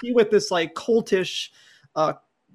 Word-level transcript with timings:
see 0.00 0.12
with 0.12 0.30
this 0.30 0.50
like 0.50 0.74
cultish 0.74 1.48
uh, 1.96 2.14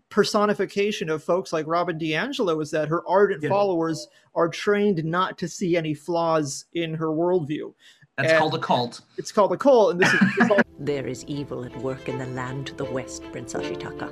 personification 0.09 1.09
of 1.09 1.23
folks 1.23 1.51
like 1.51 1.65
Robin 1.67 1.97
DiAngelo 1.97 2.61
is 2.61 2.71
that 2.71 2.87
her 2.87 3.03
ardent 3.07 3.43
Yeah. 3.43 3.49
followers 3.49 4.07
are 4.35 4.47
trained 4.47 5.03
not 5.03 5.37
to 5.39 5.47
see 5.47 5.75
any 5.75 5.93
flaws 5.93 6.65
in 6.73 6.93
her 6.95 7.07
worldview. 7.07 7.73
That's 8.17 8.29
And- 8.29 8.39
called 8.39 8.55
a 8.55 8.59
cult. 8.59 9.01
It's 9.17 9.31
called 9.31 9.51
a 9.53 9.57
cult, 9.57 9.91
and 9.93 9.99
this 10.01 10.13
is, 10.13 10.19
this 10.37 10.51
all- 10.51 10.59
There 10.79 11.07
is 11.07 11.23
evil 11.25 11.63
at 11.65 11.75
work 11.77 12.09
in 12.09 12.17
the 12.17 12.25
land 12.27 12.67
to 12.67 12.75
the 12.75 12.85
west, 12.85 13.23
Prince 13.31 13.53
Ashitaka. 13.53 14.11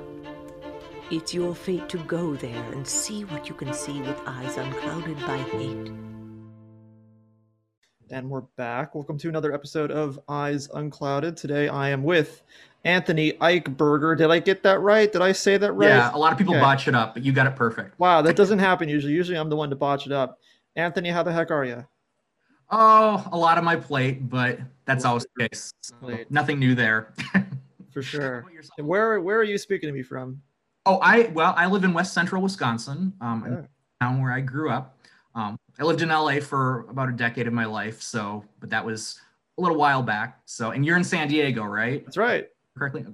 It's 1.10 1.34
your 1.34 1.54
fate 1.54 1.88
to 1.90 1.98
go 1.98 2.34
there 2.34 2.64
and 2.72 2.86
see 2.86 3.24
what 3.26 3.48
you 3.48 3.54
can 3.54 3.72
see 3.74 4.00
with 4.00 4.18
eyes 4.26 4.56
unclouded 4.56 5.18
by 5.26 5.36
hate. 5.38 5.92
and 8.10 8.28
we're 8.28 8.42
back. 8.58 8.94
Welcome 8.94 9.16
to 9.18 9.28
another 9.30 9.54
episode 9.54 9.90
of 9.90 10.20
Eyes 10.28 10.68
Unclouded. 10.68 11.34
Today 11.34 11.68
I 11.68 11.88
am 11.88 12.02
with 12.02 12.42
Anthony 12.84 13.32
Eichberger. 13.34 14.16
Did 14.16 14.30
I 14.30 14.38
get 14.40 14.62
that 14.64 14.80
right? 14.80 15.10
Did 15.12 15.22
I 15.22 15.32
say 15.32 15.56
that 15.56 15.72
right? 15.72 15.88
Yeah, 15.88 16.10
a 16.14 16.18
lot 16.18 16.32
of 16.32 16.38
people 16.38 16.54
Okay. 16.54 16.60
botch 16.60 16.88
it 16.88 16.94
up, 16.94 17.14
but 17.14 17.22
you 17.22 17.32
got 17.32 17.46
it 17.46 17.54
perfect. 17.56 17.98
Wow, 17.98 18.22
that 18.22 18.36
doesn't 18.36 18.58
happen 18.58 18.88
usually. 18.88 19.12
Usually 19.12 19.38
I'm 19.38 19.48
the 19.48 19.56
one 19.56 19.70
to 19.70 19.76
botch 19.76 20.06
it 20.06 20.12
up. 20.12 20.38
Anthony, 20.74 21.10
how 21.10 21.22
the 21.22 21.32
heck 21.32 21.50
are 21.50 21.64
you? 21.64 21.86
Oh, 22.70 23.26
a 23.30 23.36
lot 23.36 23.58
on 23.58 23.64
my 23.64 23.76
plate, 23.76 24.28
but 24.28 24.58
that's 24.86 25.04
always 25.04 25.26
the 25.36 25.48
case. 25.48 25.72
So, 25.82 26.18
nothing 26.30 26.58
new 26.58 26.74
there. 26.74 27.12
For 27.92 28.02
sure. 28.02 28.46
And 28.78 28.86
where 28.88 29.20
where 29.20 29.36
are 29.36 29.42
you 29.44 29.58
speaking 29.58 29.88
to 29.88 29.92
me 29.92 30.02
from? 30.02 30.40
Oh, 30.86 30.98
I 31.02 31.24
well, 31.34 31.52
I 31.56 31.66
live 31.66 31.84
in 31.84 31.92
West 31.92 32.14
Central 32.14 32.42
Wisconsin, 32.42 33.12
um, 33.20 33.44
Yeah. 33.46 33.66
town 34.00 34.22
where 34.22 34.32
I 34.32 34.40
grew 34.40 34.70
up. 34.70 34.98
Um, 35.34 35.58
I 35.78 35.84
lived 35.84 36.00
in 36.02 36.08
LA 36.08 36.40
for 36.40 36.86
about 36.88 37.08
a 37.10 37.12
decade 37.12 37.46
of 37.46 37.52
my 37.52 37.66
life, 37.66 38.00
so 38.02 38.44
but 38.60 38.70
that 38.70 38.84
was 38.84 39.20
a 39.58 39.60
little 39.60 39.76
while 39.76 40.02
back. 40.02 40.40
So, 40.46 40.70
and 40.70 40.84
you're 40.86 40.96
in 40.96 41.04
San 41.04 41.28
Diego, 41.28 41.64
right? 41.64 42.02
That's 42.04 42.16
right. 42.16 42.48
Correctly, 42.76 43.04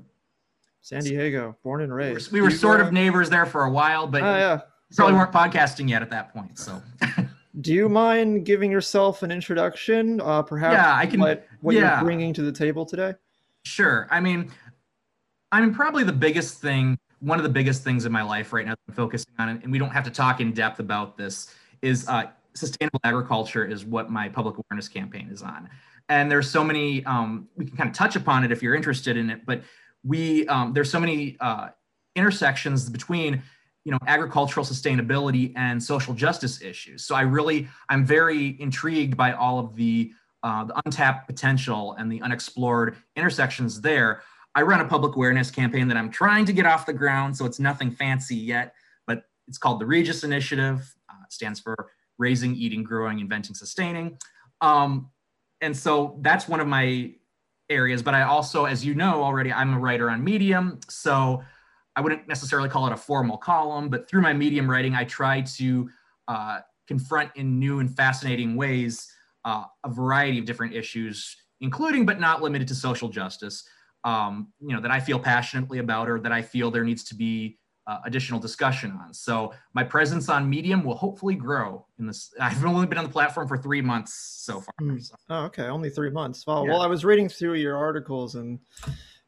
San 0.80 1.02
Diego, 1.02 1.56
born 1.64 1.82
and 1.82 1.90
we 1.90 1.94
were, 1.94 1.98
raised. 2.14 2.32
we 2.32 2.40
were 2.40 2.50
sort 2.50 2.80
of 2.80 2.92
neighbors 2.92 3.28
there 3.28 3.46
for 3.46 3.64
a 3.64 3.70
while, 3.70 4.06
but 4.06 4.22
Oh 4.22 4.36
yeah. 4.36 4.60
probably 4.94 5.14
weren't 5.16 5.32
podcasting 5.32 5.88
yet 5.88 6.00
at 6.02 6.10
that 6.10 6.32
point. 6.32 6.58
So, 6.58 6.80
Do 7.60 7.72
you 7.74 7.88
mind 7.88 8.46
giving 8.46 8.70
yourself 8.70 9.24
an 9.24 9.32
introduction? 9.32 10.20
Uh, 10.20 10.42
perhaps 10.42 10.74
Yeah, 10.74 10.94
I 10.94 11.06
can- 11.06 11.18
what, 11.20 11.46
what 11.60 11.74
yeah. 11.74 11.96
you're 11.96 12.04
bringing 12.04 12.32
to 12.34 12.42
the 12.42 12.52
table 12.52 12.86
today? 12.86 13.14
Sure. 13.64 14.06
I 14.12 14.20
mean, 14.20 14.50
I 15.50 15.60
mean, 15.60 15.74
probably 15.74 16.04
the 16.04 16.12
biggest 16.12 16.60
thing, 16.60 16.96
one 17.18 17.38
of 17.38 17.42
the 17.42 17.48
biggest 17.50 17.82
things 17.82 18.04
in 18.06 18.12
my 18.12 18.22
life 18.22 18.52
right 18.52 18.64
now 18.64 18.72
that 18.72 18.78
I'm 18.88 18.94
focusing 18.94 19.32
on, 19.40 19.48
and 19.48 19.72
we 19.72 19.78
don't 19.78 19.90
have 19.90 20.04
to 20.04 20.10
talk 20.10 20.40
in 20.40 20.52
depth 20.52 20.78
about 20.78 21.16
this, 21.16 21.52
is 21.82 22.06
uh, 22.08 22.26
sustainable 22.54 23.00
agriculture 23.02 23.64
is 23.64 23.84
what 23.84 24.08
my 24.10 24.28
public 24.28 24.56
awareness 24.56 24.88
campaign 24.88 25.28
is 25.32 25.42
on. 25.42 25.68
And 26.08 26.30
there's 26.30 26.50
so 26.50 26.64
many, 26.64 27.04
um, 27.04 27.48
we 27.56 27.66
can 27.66 27.76
kind 27.76 27.90
of 27.90 27.94
touch 27.94 28.16
upon 28.16 28.44
it 28.44 28.52
if 28.52 28.62
you're 28.62 28.74
interested 28.74 29.16
in 29.16 29.30
it, 29.30 29.44
but 29.44 29.62
we, 30.04 30.46
um, 30.48 30.72
there's 30.72 30.90
so 30.90 31.00
many 31.00 31.36
uh, 31.40 31.68
intersections 32.14 32.88
between 32.88 33.42
you 33.84 33.92
know 33.92 33.98
agricultural 34.06 34.66
sustainability 34.66 35.52
and 35.56 35.82
social 35.82 36.12
justice 36.12 36.60
issues. 36.60 37.04
So 37.04 37.14
i 37.14 37.22
really 37.22 37.68
i'm 37.88 38.04
very 38.04 38.60
intrigued 38.60 39.16
by 39.16 39.32
all 39.32 39.58
of 39.58 39.76
the 39.76 40.12
uh, 40.42 40.64
the 40.64 40.82
untapped 40.84 41.26
potential 41.26 41.94
and 41.98 42.12
the 42.12 42.20
unexplored 42.20 42.96
intersections 43.16 43.80
there. 43.80 44.22
I 44.54 44.62
run 44.62 44.80
a 44.80 44.84
public 44.84 45.16
awareness 45.16 45.50
campaign 45.50 45.88
that 45.88 45.96
i'm 45.96 46.10
trying 46.10 46.44
to 46.46 46.52
get 46.52 46.66
off 46.66 46.84
the 46.84 46.92
ground 46.92 47.34
so 47.34 47.46
it's 47.46 47.58
nothing 47.58 47.90
fancy 47.90 48.36
yet 48.36 48.74
but 49.06 49.22
it's 49.46 49.58
called 49.58 49.80
the 49.80 49.86
regis 49.86 50.22
initiative. 50.22 50.94
Uh, 51.08 51.24
stands 51.30 51.58
for 51.58 51.74
raising 52.18 52.54
eating 52.56 52.82
growing 52.82 53.20
inventing 53.20 53.54
sustaining. 53.54 54.18
Um, 54.60 55.10
and 55.60 55.76
so 55.76 56.18
that's 56.22 56.48
one 56.48 56.60
of 56.60 56.66
my 56.66 57.12
areas 57.70 58.02
but 58.02 58.14
i 58.14 58.22
also 58.22 58.64
as 58.64 58.84
you 58.84 58.94
know 58.94 59.22
already 59.22 59.52
i'm 59.52 59.74
a 59.74 59.78
writer 59.78 60.10
on 60.10 60.22
medium 60.24 60.78
so 60.88 61.42
I 61.98 62.00
wouldn't 62.00 62.28
necessarily 62.28 62.68
call 62.68 62.86
it 62.86 62.92
a 62.92 62.96
formal 62.96 63.36
column, 63.36 63.88
but 63.88 64.08
through 64.08 64.22
my 64.22 64.32
medium 64.32 64.70
writing, 64.70 64.94
I 64.94 65.02
try 65.02 65.40
to 65.40 65.90
uh, 66.28 66.60
confront 66.86 67.32
in 67.34 67.58
new 67.58 67.80
and 67.80 67.92
fascinating 67.96 68.54
ways 68.54 69.12
uh, 69.44 69.64
a 69.82 69.88
variety 69.88 70.38
of 70.38 70.44
different 70.44 70.74
issues, 70.74 71.36
including 71.60 72.06
but 72.06 72.20
not 72.20 72.40
limited 72.40 72.68
to 72.68 72.74
social 72.76 73.08
justice. 73.08 73.68
Um, 74.04 74.52
you 74.60 74.76
know 74.76 74.80
that 74.80 74.92
I 74.92 75.00
feel 75.00 75.18
passionately 75.18 75.80
about, 75.80 76.08
or 76.08 76.20
that 76.20 76.30
I 76.30 76.40
feel 76.40 76.70
there 76.70 76.84
needs 76.84 77.02
to 77.02 77.16
be 77.16 77.58
uh, 77.88 78.00
additional 78.04 78.38
discussion 78.38 78.92
on. 79.02 79.12
So 79.14 79.52
my 79.72 79.82
presence 79.82 80.28
on 80.28 80.48
Medium 80.48 80.84
will 80.84 80.94
hopefully 80.94 81.34
grow. 81.34 81.86
In 81.98 82.06
this, 82.06 82.32
I've 82.40 82.64
only 82.64 82.86
been 82.86 82.98
on 82.98 83.04
the 83.04 83.10
platform 83.10 83.48
for 83.48 83.56
three 83.56 83.80
months 83.80 84.14
so 84.14 84.60
far. 84.60 84.74
Hmm. 84.78 84.98
so. 84.98 85.14
Oh, 85.30 85.44
okay. 85.46 85.64
Only 85.64 85.90
three 85.90 86.10
months. 86.10 86.46
Well, 86.46 86.64
Yeah. 86.64 86.72
well, 86.72 86.82
I 86.82 86.86
was 86.86 87.04
reading 87.04 87.28
through 87.28 87.54
your 87.54 87.76
articles 87.76 88.34
and 88.34 88.60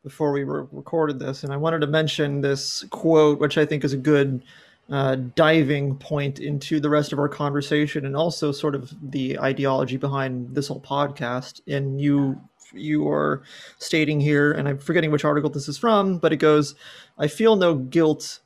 before 0.05 0.33
we 0.33 0.45
re- 0.45 0.67
recorded 0.73 1.19
this, 1.19 1.43
and 1.45 1.53
I 1.53 1.57
wanted 1.57 1.81
to 1.81 1.87
mention 1.87 2.41
this 2.41 2.85
quote, 2.91 3.39
which 3.39 3.59
I 3.59 3.67
think 3.67 3.83
is 3.85 3.93
a 3.93 3.99
good 3.99 4.43
uh, 4.91 5.17
diving 5.37 5.97
point 5.97 6.39
into 6.39 6.81
the 6.81 6.89
rest 6.91 7.13
of 7.13 7.19
our 7.19 7.29
conversation, 7.29 8.05
and 8.07 8.17
also 8.17 8.51
sort 8.51 8.75
of 8.75 8.93
the 9.11 9.39
ideology 9.39 9.97
behind 9.97 10.55
this 10.55 10.69
whole 10.69 10.81
podcast. 10.81 11.61
And 11.69 12.01
you, 12.01 12.41
you 12.73 13.09
are 13.09 13.43
stating 13.79 14.21
here, 14.21 14.53
and 14.53 14.67
I'm 14.69 14.79
forgetting 14.79 15.11
which 15.11 15.25
article 15.25 15.51
this 15.51 15.69
is 15.69 15.77
from, 15.79 16.19
but 16.19 16.33
it 16.33 16.39
goes, 16.39 16.75
"I 17.19 17.27
feel 17.29 17.57
no 17.57 17.75
guilt 17.75 18.41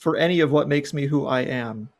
for 0.00 0.16
any 0.16 0.40
of 0.40 0.50
what 0.50 0.68
makes 0.68 0.92
me 0.92 1.06
who 1.06 1.26
I 1.26 1.42
am." 1.42 1.90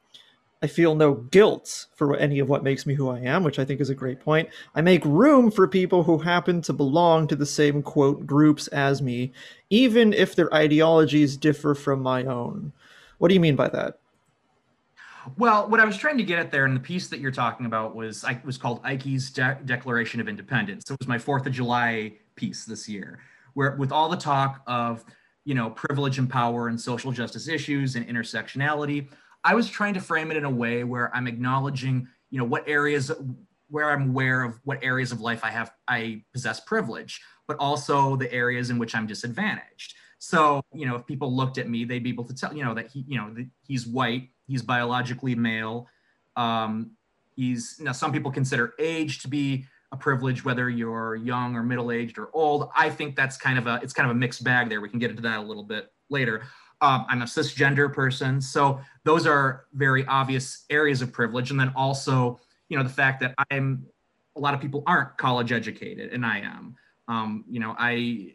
I 0.63 0.67
feel 0.67 0.95
no 0.95 1.15
guilt 1.15 1.87
for 1.95 2.15
any 2.17 2.39
of 2.39 2.49
what 2.49 2.63
makes 2.63 2.85
me 2.85 2.95
who 2.95 3.09
I 3.09 3.21
am, 3.21 3.45
which 3.45 3.59
I 3.59 3.65
think 3.65 3.81
is 3.81 3.89
a 3.89 3.95
great 3.95 4.21
point. 4.21 4.49
I 4.75 4.83
make 4.83 5.03
room 5.07 5.51
for 5.51 5.67
people 5.67 6.03
who 6.03 6.19
happen 6.19 6.61
to 6.63 6.75
belong 6.75 7.27
to 7.29 7.37
the 7.37 7.47
same 7.47 7.83
quote 7.83 8.27
groups 8.27 8.67
as 8.69 9.01
me, 9.01 9.33
even 9.71 10.13
if 10.13 10.35
their 10.35 10.53
ideologies 10.53 11.39
differ 11.39 11.75
from 11.75 12.03
my 12.03 12.25
own. 12.25 12.73
What 13.17 13.29
do 13.29 13.35
you 13.35 13.41
mean 13.41 13.57
by 13.57 13.69
that? 13.69 14.01
Well, 15.39 15.69
what 15.69 15.81
I 15.81 15.87
was 15.87 15.97
trying 15.97 16.19
to 16.19 16.25
get 16.25 16.39
at 16.39 16.51
there 16.51 16.67
in 16.67 16.75
the 16.75 16.81
piece 16.81 17.09
that 17.09 17.21
you're 17.21 17.31
talking 17.31 17.65
about 17.65 17.95
was 17.95 18.23
I 18.25 18.41
was 18.45 18.59
called 18.59 18.81
Ike's 18.85 19.31
De- 19.31 19.59
Declaration 19.65 20.21
of 20.21 20.29
Independence. 20.29 20.91
It 20.91 20.99
was 20.99 21.09
my 21.09 21.19
Fourth 21.19 21.47
of 21.47 21.53
July 21.53 22.13
piece 22.37 22.67
this 22.67 22.87
year, 22.87 23.21
where 23.55 23.77
with 23.77 23.93
all 23.93 24.11
the 24.11 24.17
talk 24.17 24.63
of 24.67 25.05
you 25.51 25.57
know 25.57 25.69
privilege 25.71 26.19
and 26.21 26.31
power 26.31 26.69
and 26.69 26.81
social 26.81 27.11
justice 27.11 27.49
issues 27.49 27.97
and 27.97 28.07
intersectionality, 28.07 29.09
I 29.43 29.57
was 29.57 29.69
trying 29.69 29.95
to 29.95 30.01
frame 30.01 30.31
it 30.31 30.37
in 30.37 30.45
a 30.45 30.51
way 30.51 30.85
where 30.85 31.13
I'm 31.13 31.27
acknowledging 31.27 32.07
you 32.31 32.39
know 32.39 32.45
what 32.45 32.69
areas 32.69 33.11
where 33.69 33.91
I'm 33.91 34.11
aware 34.11 34.45
of 34.45 34.61
what 34.63 34.79
areas 34.81 35.11
of 35.11 35.21
life 35.21 35.43
I 35.43 35.51
have 35.51 35.73
I 35.89 36.23
possess 36.33 36.61
privilege, 36.61 37.21
but 37.49 37.57
also 37.59 38.15
the 38.15 38.33
areas 38.33 38.71
in 38.71 38.79
which 38.79 38.95
I'm 38.95 39.09
disadvantaged. 39.09 39.97
So, 40.21 40.63
you 40.73 40.87
know, 40.87 40.95
if 40.95 41.05
people 41.05 41.35
looked 41.35 41.59
at 41.59 41.69
me, 41.69 41.85
they'd 41.85 42.05
be 42.05 42.11
able 42.11 42.25
to 42.25 42.35
tell, 42.35 42.55
you 42.55 42.63
know, 42.63 42.75
that 42.75 42.93
he, 42.93 43.05
you 43.09 43.17
know, 43.17 43.35
he's 43.67 43.87
white, 43.87 44.29
he's 44.47 44.63
biologically 44.63 45.35
male. 45.35 45.89
Um, 46.37 46.93
he's 47.35 47.81
now 47.81 47.93
some 47.93 48.13
people 48.13 48.31
consider 48.31 48.75
age 48.79 49.21
to 49.23 49.29
be 49.29 49.67
a 49.93 49.97
privilege, 49.97 50.45
whether 50.45 50.71
you're 50.71 51.17
young 51.17 51.57
or 51.57 51.63
middle-aged 51.63 52.19
or 52.19 52.31
old. 52.33 52.71
I 52.77 52.91
think 52.91 53.17
that's 53.17 53.37
kind 53.37 53.59
of 53.59 53.67
a 53.67 53.81
it's 53.83 53.93
kind 53.93 54.09
of 54.09 54.17
a 54.17 54.19
mixed 54.19 54.45
bag 54.45 54.69
there. 54.69 54.81
We 54.81 54.89
can 54.89 54.99
get 54.99 55.11
into 55.11 55.23
that 55.23 55.39
a 55.39 55.43
little 55.43 55.65
bit 55.65 55.93
later. 56.09 56.43
Um, 56.81 57.05
I'm 57.09 57.23
a 57.23 57.27
cisgender 57.27 57.93
person, 57.93 58.41
so 58.41 58.81
those 59.05 59.27
are 59.27 59.67
very 59.75 60.07
obvious 60.07 60.65
areas 60.71 61.03
of 61.03 61.13
privilege. 61.13 61.51
And 61.51 61.61
then 61.61 61.73
also, 61.77 62.41
you 62.69 62.77
know, 62.79 62.83
the 62.83 62.89
fact 62.89 63.21
that 63.21 63.35
I'm 63.51 63.87
a 64.37 64.41
lot 64.41 64.55
of 64.55 64.61
people 64.61 64.83
aren't 64.87 65.19
college 65.19 65.53
educated, 65.53 66.13
and 66.13 66.25
I 66.25 66.39
am. 66.39 66.77
Um, 67.09 67.45
you 67.49 67.61
know, 67.61 67.75
I 67.79 68.33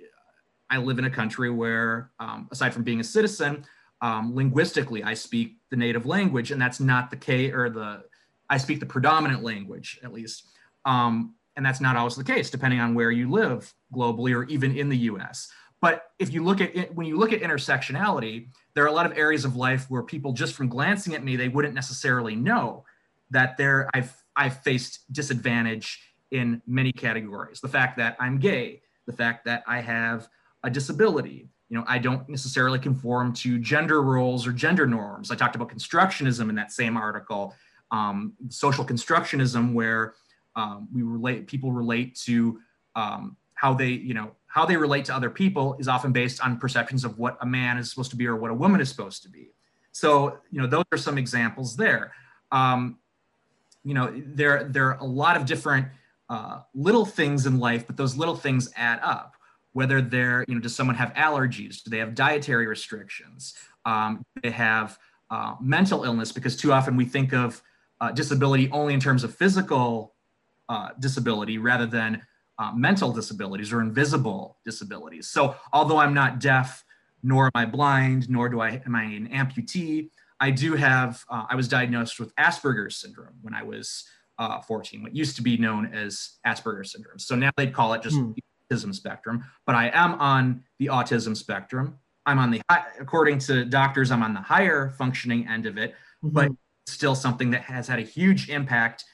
I 0.69 0.77
live 0.77 0.99
in 0.99 1.05
a 1.05 1.09
country 1.09 1.49
where, 1.49 2.11
um, 2.19 2.47
aside 2.51 2.73
from 2.73 2.83
being 2.83 2.99
a 2.99 3.03
citizen, 3.03 3.65
um, 4.01 4.35
linguistically 4.35 5.03
I 5.03 5.13
speak 5.13 5.57
the 5.71 5.77
native 5.77 6.05
language, 6.05 6.51
and 6.51 6.61
that's 6.61 6.79
not 6.79 7.09
the 7.09 7.17
K 7.17 7.51
or 7.51 7.69
the 7.69 8.03
I 8.49 8.57
speak 8.57 8.79
the 8.79 8.85
predominant 8.85 9.41
language 9.41 9.99
at 10.03 10.13
least, 10.13 10.51
um, 10.85 11.33
and 11.55 11.65
that's 11.65 11.81
not 11.81 11.95
always 11.95 12.15
the 12.15 12.23
case, 12.23 12.49
depending 12.49 12.79
on 12.79 12.93
where 12.95 13.11
you 13.11 13.29
live 13.29 13.73
globally 13.93 14.35
or 14.35 14.43
even 14.45 14.75
in 14.77 14.89
the 14.89 14.97
U.S. 14.97 15.49
But 15.81 16.11
if 16.19 16.33
you 16.33 16.43
look 16.43 16.61
at 16.61 16.75
it, 16.75 16.95
when 16.95 17.05
you 17.05 17.17
look 17.17 17.33
at 17.33 17.41
intersectionality, 17.41 18.47
there 18.73 18.83
are 18.83 18.87
a 18.87 18.93
lot 18.93 19.05
of 19.05 19.17
areas 19.17 19.45
of 19.45 19.55
life 19.55 19.85
where 19.89 20.03
people, 20.03 20.33
just 20.33 20.53
from 20.53 20.67
glancing 20.67 21.13
at 21.13 21.23
me, 21.23 21.35
they 21.35 21.47
wouldn't 21.47 21.73
necessarily 21.73 22.35
know 22.35 22.85
that 23.31 23.57
there 23.57 23.89
I've 23.93 24.15
I've 24.35 24.61
faced 24.61 25.11
disadvantage 25.13 25.99
in 26.31 26.61
many 26.67 26.91
categories. 26.91 27.61
The 27.61 27.67
fact 27.67 27.97
that 27.97 28.17
I'm 28.19 28.39
gay, 28.39 28.81
the 29.05 29.13
fact 29.13 29.45
that 29.45 29.63
I 29.67 29.79
have 29.81 30.27
a 30.63 30.69
disability. 30.69 31.49
You 31.69 31.77
know, 31.77 31.85
I 31.87 31.97
don't 31.97 32.27
necessarily 32.29 32.79
conform 32.79 33.33
to 33.33 33.57
gender 33.59 34.01
roles 34.01 34.45
or 34.45 34.51
gender 34.51 34.85
norms. 34.85 35.31
I 35.31 35.35
talked 35.35 35.55
about 35.55 35.69
constructionism 35.69 36.49
in 36.49 36.55
that 36.55 36.71
same 36.71 36.95
article, 36.97 37.55
um, 37.91 38.33
social 38.49 38.85
constructionism, 38.85 39.73
where 39.73 40.13
um, 40.55 40.87
we 40.93 41.01
relate 41.01 41.47
people 41.47 41.71
relate 41.71 42.15
to 42.15 42.59
um, 42.95 43.37
how 43.55 43.73
they, 43.73 43.89
you 43.89 44.13
know, 44.13 44.31
how 44.47 44.65
they 44.65 44.77
relate 44.77 45.05
to 45.05 45.15
other 45.15 45.29
people 45.29 45.75
is 45.79 45.87
often 45.87 46.11
based 46.11 46.41
on 46.41 46.57
perceptions 46.57 47.03
of 47.03 47.17
what 47.17 47.37
a 47.41 47.45
man 47.45 47.77
is 47.77 47.89
supposed 47.89 48.11
to 48.11 48.17
be 48.17 48.25
or 48.25 48.35
what 48.35 48.51
a 48.51 48.53
woman 48.53 48.79
is 48.79 48.89
supposed 48.89 49.21
to 49.23 49.29
be. 49.29 49.51
So, 49.91 50.37
you 50.51 50.61
know, 50.61 50.67
those 50.67 50.85
are 50.91 50.97
some 50.97 51.17
examples 51.17 51.75
there. 51.75 52.13
Um, 52.51 52.97
you 53.83 53.93
know, 53.93 54.13
there 54.25 54.63
there 54.63 54.87
are 54.89 54.97
a 54.99 55.05
lot 55.05 55.37
of 55.37 55.45
different 55.45 55.87
uh, 56.29 56.61
little 56.73 57.05
things 57.05 57.45
in 57.45 57.59
life, 57.59 57.85
but 57.85 57.97
those 57.97 58.15
little 58.15 58.35
things 58.35 58.71
add 58.75 58.99
up 59.03 59.35
whether 59.75 60.01
they're, 60.01 60.45
you 60.47 60.55
know, 60.55 60.61
does 60.61 60.73
someone 60.73 60.95
have 60.95 61.13
allergies? 61.15 61.83
Do 61.83 61.89
they 61.89 61.97
have 61.97 62.15
dietary 62.15 62.65
restrictions? 62.65 63.55
Um, 63.83 64.25
they 64.41 64.49
have 64.49 64.97
uh, 65.29 65.55
mental 65.59 66.05
illness 66.05 66.31
because 66.31 66.55
too 66.55 66.71
often 66.71 66.95
we 66.95 67.03
think 67.03 67.33
of 67.33 67.61
uh, 67.99 68.11
disability 68.11 68.71
only 68.71 68.93
in 68.93 69.01
terms 69.01 69.25
of 69.25 69.35
physical 69.35 70.14
uh, 70.69 70.89
disability 70.99 71.57
rather 71.57 71.85
than 71.85 72.21
uh, 72.57 72.71
mental 72.73 73.11
disabilities 73.11 73.73
or 73.73 73.81
invisible 73.81 74.57
disabilities. 74.65 75.27
So 75.27 75.55
although 75.73 75.97
I'm 75.97 76.13
not 76.13 76.39
deaf, 76.39 76.83
nor 77.21 77.45
am 77.45 77.51
I 77.55 77.65
blind, 77.65 78.29
nor 78.29 78.49
do 78.49 78.61
I 78.61 78.81
am 78.85 78.95
I 78.95 79.03
an 79.03 79.29
amputee, 79.29 80.09
I 80.39 80.51
do 80.51 80.75
have. 80.75 81.23
Uh, 81.29 81.45
I 81.49 81.55
was 81.55 81.67
diagnosed 81.67 82.19
with 82.19 82.35
Asperger's 82.35 82.97
syndrome 82.97 83.35
when 83.41 83.53
I 83.53 83.63
was 83.63 84.05
uh, 84.37 84.61
14, 84.61 85.01
what 85.01 85.15
used 85.15 85.35
to 85.37 85.41
be 85.41 85.57
known 85.57 85.93
as 85.93 86.37
Asperger's 86.45 86.91
syndrome. 86.91 87.19
So 87.19 87.35
now 87.35 87.51
they'd 87.57 87.73
call 87.73 87.93
it 87.93 88.01
just 88.01 88.17
hmm 88.17 88.31
autism 88.71 88.93
spectrum, 88.93 89.43
but 89.65 89.75
I 89.75 89.91
am 89.93 90.15
on 90.15 90.63
the 90.79 90.87
autism 90.87 91.35
spectrum. 91.35 91.99
I'm 92.25 92.39
on 92.39 92.51
the 92.51 92.61
according 92.99 93.39
to 93.39 93.65
doctors, 93.65 94.11
I'm 94.11 94.23
on 94.23 94.33
the 94.33 94.41
higher 94.41 94.89
functioning 94.97 95.47
end 95.47 95.65
of 95.65 95.77
it, 95.77 95.91
mm-hmm. 96.23 96.29
but 96.29 96.51
still 96.87 97.15
something 97.15 97.51
that 97.51 97.61
has 97.61 97.87
had 97.87 97.99
a 97.99 98.03
huge 98.03 98.49
impact 98.49 99.05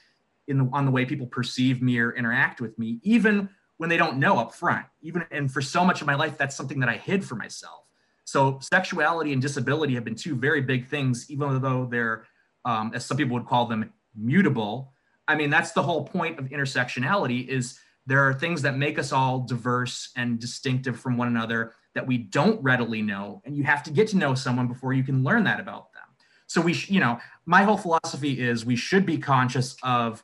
in 0.52 0.58
the, 0.58 0.68
on 0.72 0.84
the 0.84 0.92
way 0.92 1.04
people 1.04 1.26
perceive 1.26 1.82
me 1.82 1.98
or 1.98 2.12
interact 2.12 2.60
with 2.60 2.78
me, 2.78 3.00
even 3.02 3.48
when 3.78 3.88
they 3.88 3.96
don't 3.96 4.18
know 4.18 4.38
up 4.38 4.54
front. 4.54 4.86
Even 5.00 5.24
and 5.32 5.50
for 5.50 5.60
so 5.60 5.84
much 5.84 6.00
of 6.00 6.06
my 6.06 6.14
life, 6.14 6.38
that's 6.38 6.54
something 6.54 6.78
that 6.78 6.88
I 6.88 6.96
hid 6.96 7.24
for 7.24 7.34
myself. 7.34 7.86
So 8.24 8.60
sexuality 8.60 9.32
and 9.32 9.42
disability 9.42 9.94
have 9.94 10.04
been 10.04 10.14
two 10.14 10.36
very 10.36 10.60
big 10.60 10.86
things, 10.86 11.28
even 11.28 11.60
though 11.60 11.88
they're, 11.90 12.24
um, 12.64 12.92
as 12.94 13.04
some 13.04 13.16
people 13.16 13.34
would 13.34 13.46
call 13.46 13.66
them, 13.66 13.92
mutable. 14.14 14.92
I 15.26 15.34
mean, 15.34 15.50
that's 15.50 15.72
the 15.72 15.82
whole 15.82 16.04
point 16.04 16.38
of 16.38 16.44
intersectionality 16.50 17.48
is 17.48 17.78
there 18.06 18.20
are 18.20 18.34
things 18.34 18.62
that 18.62 18.76
make 18.76 18.98
us 18.98 19.10
all 19.12 19.40
diverse 19.40 20.10
and 20.16 20.38
distinctive 20.38 21.00
from 21.00 21.16
one 21.16 21.28
another 21.28 21.72
that 21.94 22.06
we 22.06 22.18
don't 22.18 22.62
readily 22.62 23.02
know. 23.02 23.42
And 23.44 23.56
you 23.56 23.64
have 23.64 23.82
to 23.84 23.90
get 23.90 24.08
to 24.08 24.16
know 24.16 24.34
someone 24.34 24.68
before 24.68 24.92
you 24.92 25.02
can 25.02 25.24
learn 25.24 25.44
that 25.44 25.60
about 25.60 25.92
them. 25.92 26.02
So 26.46 26.60
we, 26.60 26.74
sh- 26.74 26.90
you 26.90 27.00
know, 27.00 27.18
my 27.46 27.62
whole 27.62 27.78
philosophy 27.78 28.40
is 28.40 28.64
we 28.64 28.76
should 28.76 29.06
be 29.06 29.18
conscious 29.18 29.76
of 29.82 30.22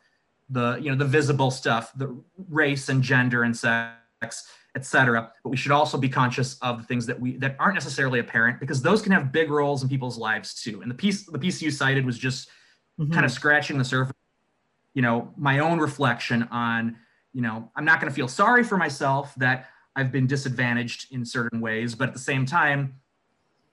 the, 0.50 0.78
you 0.80 0.90
know, 0.90 0.96
the 0.96 1.04
visible 1.04 1.50
stuff, 1.50 1.92
the 1.96 2.16
race 2.48 2.88
and 2.88 3.02
gender 3.02 3.42
and 3.42 3.56
sex, 3.56 4.48
etc. 4.74 5.32
But 5.42 5.50
we 5.50 5.56
should 5.56 5.72
also 5.72 5.98
be 5.98 6.08
conscious 6.08 6.58
of 6.60 6.78
the 6.78 6.84
things 6.84 7.06
that 7.06 7.18
we 7.18 7.36
that 7.38 7.56
aren't 7.58 7.74
necessarily 7.74 8.20
apparent 8.20 8.60
because 8.60 8.82
those 8.82 9.02
can 9.02 9.12
have 9.12 9.32
big 9.32 9.50
roles 9.50 9.82
in 9.82 9.88
people's 9.88 10.18
lives 10.18 10.54
too. 10.54 10.82
And 10.82 10.90
the 10.90 10.94
piece 10.94 11.26
the 11.26 11.38
piece 11.38 11.60
you 11.60 11.70
cited 11.70 12.06
was 12.06 12.18
just 12.18 12.48
mm-hmm. 12.98 13.12
kind 13.12 13.26
of 13.26 13.32
scratching 13.32 13.78
the 13.78 13.84
surface. 13.84 14.14
You 14.94 15.02
know, 15.02 15.32
my 15.36 15.58
own 15.58 15.78
reflection 15.78 16.44
on 16.50 16.96
you 17.32 17.42
know, 17.42 17.70
I'm 17.76 17.84
not 17.84 18.00
going 18.00 18.10
to 18.10 18.14
feel 18.14 18.28
sorry 18.28 18.64
for 18.64 18.76
myself 18.76 19.34
that 19.36 19.68
I've 19.94 20.10
been 20.10 20.26
disadvantaged 20.26 21.12
in 21.12 21.24
certain 21.24 21.60
ways, 21.60 21.94
but 21.94 22.08
at 22.08 22.14
the 22.14 22.20
same 22.20 22.46
time, 22.46 22.94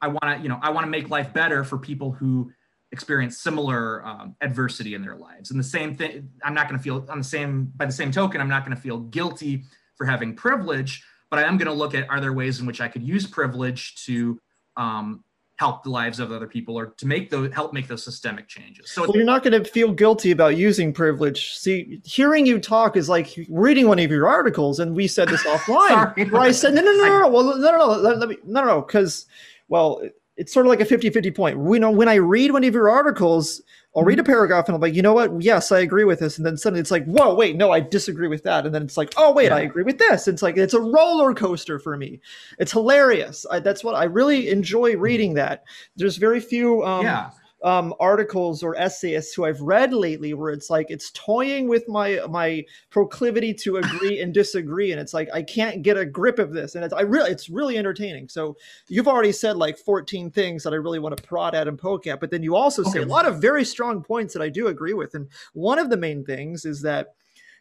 I 0.01 0.07
want 0.07 0.24
to, 0.24 0.39
you 0.42 0.50
know, 0.50 0.60
I 0.62 0.69
want 0.69 0.86
to 0.86 0.89
make 0.89 1.10
life 1.10 1.33
better 1.33 1.63
for 1.63 1.78
people 1.78 2.12
who 2.12 2.51
experience 2.95 3.38
similar 3.38 4.06
um, 4.06 4.36
adversity 4.39 4.95
in 4.95 5.01
their 5.01 5.18
lives. 5.18 5.51
And 5.51 5.59
the 5.59 5.63
same 5.63 5.95
thing, 5.95 6.30
I'm 6.44 6.53
not 6.53 6.69
going 6.69 6.80
to 6.80 6.83
feel 6.83 7.06
on 7.09 7.18
the 7.18 7.24
same, 7.24 7.71
by 7.75 7.86
the 7.86 7.92
same 7.92 8.12
token, 8.12 8.39
I'm 8.39 8.50
not 8.50 8.65
going 8.65 8.75
to 8.75 8.81
feel 8.81 9.00
guilty 9.00 9.65
for 9.97 10.06
having 10.06 10.33
privilege, 10.36 11.03
but 11.30 11.38
I 11.38 11.44
am 11.44 11.57
going 11.57 11.68
to 11.68 11.74
look 11.74 11.94
at 11.94 12.09
are 12.09 12.21
there 12.21 12.31
ways 12.31 12.59
in 12.62 12.65
which 12.65 12.80
I 12.80 12.88
could 12.88 13.03
use 13.03 13.27
privilege 13.27 14.03
to 14.06 14.39
um, 14.77 15.25
help 15.57 15.83
the 15.83 15.89
lives 15.89 16.19
of 16.19 16.31
other 16.31 16.47
people 16.47 16.77
or 16.80 16.88
to 16.97 17.06
make 17.06 17.30
those 17.30 17.53
help 17.53 17.74
make 17.74 17.88
those 17.88 18.03
systemic 18.03 18.47
changes. 18.47 18.92
So 18.92 19.01
well, 19.01 19.12
you're 19.15 19.25
not 19.25 19.44
going 19.44 19.62
to 19.62 19.69
feel 19.69 19.92
guilty 19.92 20.31
about 20.31 20.57
using 20.57 20.94
privilege. 20.94 21.53
See 21.53 22.01
hearing 22.06 22.45
you 22.45 22.59
talk 22.59 22.97
is 22.97 23.09
like 23.09 23.38
reading 23.50 23.88
one 23.88 24.00
of 24.00 24.12
your 24.12 24.27
articles 24.27 24.80
and 24.80 24.95
we 24.95 25.07
said 25.07 25.27
this 25.27 25.44
offline 25.53 26.31
where 26.31 26.42
i 26.42 26.51
said 26.51 26.74
no 26.74 26.81
no 26.81 26.92
no 26.92 27.06
no 27.06 27.19
no 27.19 27.27
well 27.27 27.44
no 27.44 27.71
no 27.71 27.77
no 27.77 27.88
let, 27.88 28.18
let 28.19 28.30
me 28.30 28.38
no 28.45 28.63
no 28.63 28.81
because 28.81 29.25
well 29.68 30.01
it's 30.37 30.53
sort 30.53 30.65
of 30.65 30.69
like 30.69 30.81
a 30.81 30.85
50-50 30.85 31.35
point 31.35 31.57
we 31.59 31.79
know 31.79 31.91
when 31.91 32.09
i 32.09 32.15
read 32.15 32.51
one 32.51 32.63
of 32.63 32.73
your 32.73 32.89
articles 32.89 33.61
I'll 33.95 34.03
read 34.03 34.19
a 34.19 34.23
mm-hmm. 34.23 34.31
paragraph 34.31 34.67
and 34.67 34.75
I'm 34.75 34.81
like, 34.81 34.93
you 34.93 35.01
know 35.01 35.13
what? 35.13 35.41
Yes, 35.41 35.71
I 35.71 35.79
agree 35.79 36.03
with 36.03 36.19
this. 36.19 36.37
And 36.37 36.45
then 36.45 36.57
suddenly 36.57 36.81
it's 36.81 36.91
like, 36.91 37.05
whoa, 37.05 37.33
wait, 37.33 37.55
no, 37.55 37.71
I 37.71 37.79
disagree 37.79 38.27
with 38.27 38.43
that. 38.43 38.65
And 38.65 38.75
then 38.75 38.83
it's 38.83 38.97
like, 38.97 39.13
oh, 39.15 39.31
wait, 39.31 39.45
yeah. 39.45 39.55
I 39.55 39.61
agree 39.61 39.83
with 39.83 39.99
this. 39.99 40.27
It's 40.27 40.41
like, 40.41 40.57
it's 40.57 40.73
a 40.73 40.81
roller 40.81 41.33
coaster 41.33 41.79
for 41.79 41.95
me. 41.95 42.19
It's 42.59 42.73
hilarious. 42.73 43.45
I, 43.49 43.59
that's 43.59 43.85
what 43.85 43.95
I 43.95 44.03
really 44.03 44.49
enjoy 44.49 44.97
reading 44.97 45.35
that. 45.35 45.63
There's 45.95 46.17
very 46.17 46.41
few 46.41 46.83
um, 46.83 47.05
yeah 47.05 47.29
um, 47.65 47.95
articles 48.00 48.62
or 48.62 48.77
essayists 48.77 49.33
who 49.33 49.44
I've 49.44 49.59
read 49.59 49.91
lately 49.91 50.35
where 50.35 50.51
it's 50.51 50.69
like 50.69 50.85
it's 50.89 51.09
toying 51.12 51.67
with 51.67 51.89
my 51.89 52.21
my 52.29 52.63
proclivity 52.91 53.56
to 53.56 53.77
agree 53.83 54.21
and 54.21 54.31
disagree, 54.31 54.91
and 54.91 55.01
it's 55.01 55.15
like 55.15 55.27
I 55.33 55.41
can't 55.41 55.81
get 55.81 55.97
a 55.97 56.06
grip 56.06 56.38
of 56.38 56.53
this, 56.53 56.75
and 56.75 56.85
it's 56.85 56.94
I 56.94 57.01
really 57.01 57.31
it's 57.31 57.50
really 57.50 57.77
entertaining. 57.77 58.29
So 58.29 58.56
you've 58.88 59.07
already 59.07 59.31
said 59.31 59.57
like 59.57 59.79
14 59.79 60.29
things 60.29 60.63
that 60.63 60.73
I 60.73 60.77
really 60.77 61.00
want 61.00 61.17
to 61.17 61.23
prod 61.23 61.56
at 61.56 61.67
and 61.67 61.77
poke 61.77 62.06
at, 62.06 62.19
but 62.19 62.29
then 62.29 62.44
you 62.44 62.56
also 62.56 62.83
say 62.83 63.01
a 63.01 63.06
lot 63.06 63.25
of 63.25 63.41
very 63.41 63.65
strong 63.65 64.03
points 64.03 64.33
that 64.33 64.44
I 64.44 64.50
do 64.50 64.68
agree 64.68 64.94
with, 64.94 65.15
and 65.15 65.27
one 65.53 65.79
of 65.79 65.89
the 65.89 65.97
main 65.97 66.23
things 66.23 66.65
is 66.65 66.83
that 66.83 67.15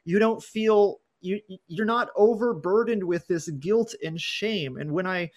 you 0.04 0.18
don't 0.18 0.42
feel 0.42 1.00
you 1.22 1.40
you're 1.66 1.86
not 1.86 2.10
overburdened 2.14 3.04
with 3.04 3.26
this 3.26 3.48
guilt 3.48 3.94
and 4.04 4.20
shame, 4.20 4.76
and 4.76 4.92
when 4.92 5.06
I 5.06 5.30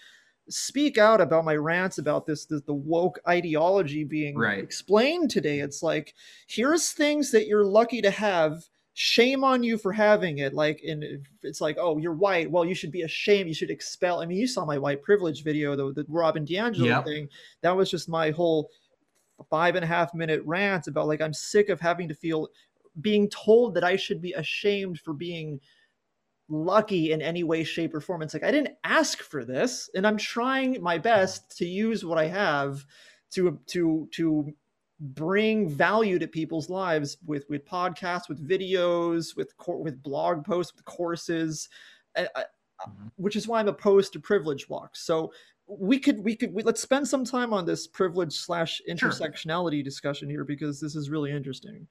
speak 0.48 0.98
out 0.98 1.20
about 1.20 1.44
my 1.44 1.56
rants 1.56 1.98
about 1.98 2.26
this, 2.26 2.46
this 2.46 2.62
the 2.62 2.74
woke 2.74 3.18
ideology 3.28 4.04
being 4.04 4.36
right. 4.36 4.58
explained 4.58 5.30
today. 5.30 5.60
It's 5.60 5.82
like 5.82 6.14
here's 6.46 6.92
things 6.92 7.30
that 7.32 7.46
you're 7.46 7.64
lucky 7.64 8.02
to 8.02 8.10
have. 8.10 8.64
Shame 8.94 9.44
on 9.44 9.62
you 9.62 9.78
for 9.78 9.92
having 9.92 10.38
it. 10.38 10.54
Like, 10.54 10.80
and 10.84 11.04
it's 11.44 11.60
like, 11.60 11.76
oh, 11.78 11.98
you're 11.98 12.14
white. 12.14 12.50
Well, 12.50 12.64
you 12.64 12.74
should 12.74 12.90
be 12.90 13.02
ashamed. 13.02 13.46
You 13.46 13.54
should 13.54 13.70
expel. 13.70 14.20
I 14.20 14.26
mean, 14.26 14.38
you 14.38 14.48
saw 14.48 14.64
my 14.64 14.76
white 14.76 15.02
privilege 15.02 15.44
video, 15.44 15.76
the, 15.76 15.92
the 15.92 16.04
Robin 16.08 16.44
DiAngelo 16.44 16.84
yep. 16.84 17.04
thing. 17.04 17.28
That 17.60 17.76
was 17.76 17.92
just 17.92 18.08
my 18.08 18.30
whole 18.30 18.70
five 19.50 19.76
and 19.76 19.84
a 19.84 19.88
half 19.88 20.14
minute 20.14 20.42
rant 20.44 20.88
about 20.88 21.06
like 21.06 21.20
I'm 21.20 21.32
sick 21.32 21.68
of 21.68 21.80
having 21.80 22.08
to 22.08 22.14
feel 22.14 22.48
being 23.00 23.28
told 23.30 23.74
that 23.74 23.84
I 23.84 23.96
should 23.96 24.20
be 24.20 24.32
ashamed 24.32 24.98
for 25.00 25.12
being 25.12 25.60
lucky 26.48 27.12
in 27.12 27.20
any 27.20 27.42
way, 27.42 27.64
shape, 27.64 27.94
or 27.94 28.00
form. 28.00 28.22
It's 28.22 28.34
like 28.34 28.44
I 28.44 28.50
didn't 28.50 28.76
ask 28.84 29.20
for 29.20 29.44
this, 29.44 29.90
and 29.94 30.06
I'm 30.06 30.16
trying 30.16 30.82
my 30.82 30.98
best 30.98 31.56
to 31.58 31.66
use 31.66 32.04
what 32.04 32.18
I 32.18 32.26
have 32.26 32.84
to 33.32 33.58
to 33.66 34.08
to 34.12 34.52
bring 35.00 35.68
value 35.68 36.18
to 36.18 36.26
people's 36.26 36.70
lives 36.70 37.18
with 37.24 37.44
with 37.48 37.66
podcasts, 37.66 38.28
with 38.28 38.46
videos, 38.46 39.36
with 39.36 39.52
with 39.68 40.02
blog 40.02 40.44
posts, 40.44 40.74
with 40.74 40.84
courses, 40.84 41.68
I, 42.16 42.28
I, 42.34 42.40
mm-hmm. 42.40 43.08
which 43.16 43.36
is 43.36 43.46
why 43.46 43.60
I'm 43.60 43.68
opposed 43.68 44.12
to 44.14 44.20
privilege 44.20 44.68
walks. 44.68 45.04
So 45.04 45.32
we 45.66 45.98
could 45.98 46.24
we 46.24 46.34
could 46.34 46.52
we, 46.54 46.62
let's 46.62 46.80
spend 46.80 47.06
some 47.06 47.24
time 47.24 47.52
on 47.52 47.66
this 47.66 47.86
privilege 47.86 48.32
slash 48.32 48.80
intersectionality 48.88 49.76
sure. 49.76 49.82
discussion 49.82 50.30
here 50.30 50.44
because 50.44 50.80
this 50.80 50.96
is 50.96 51.10
really 51.10 51.30
interesting. 51.30 51.86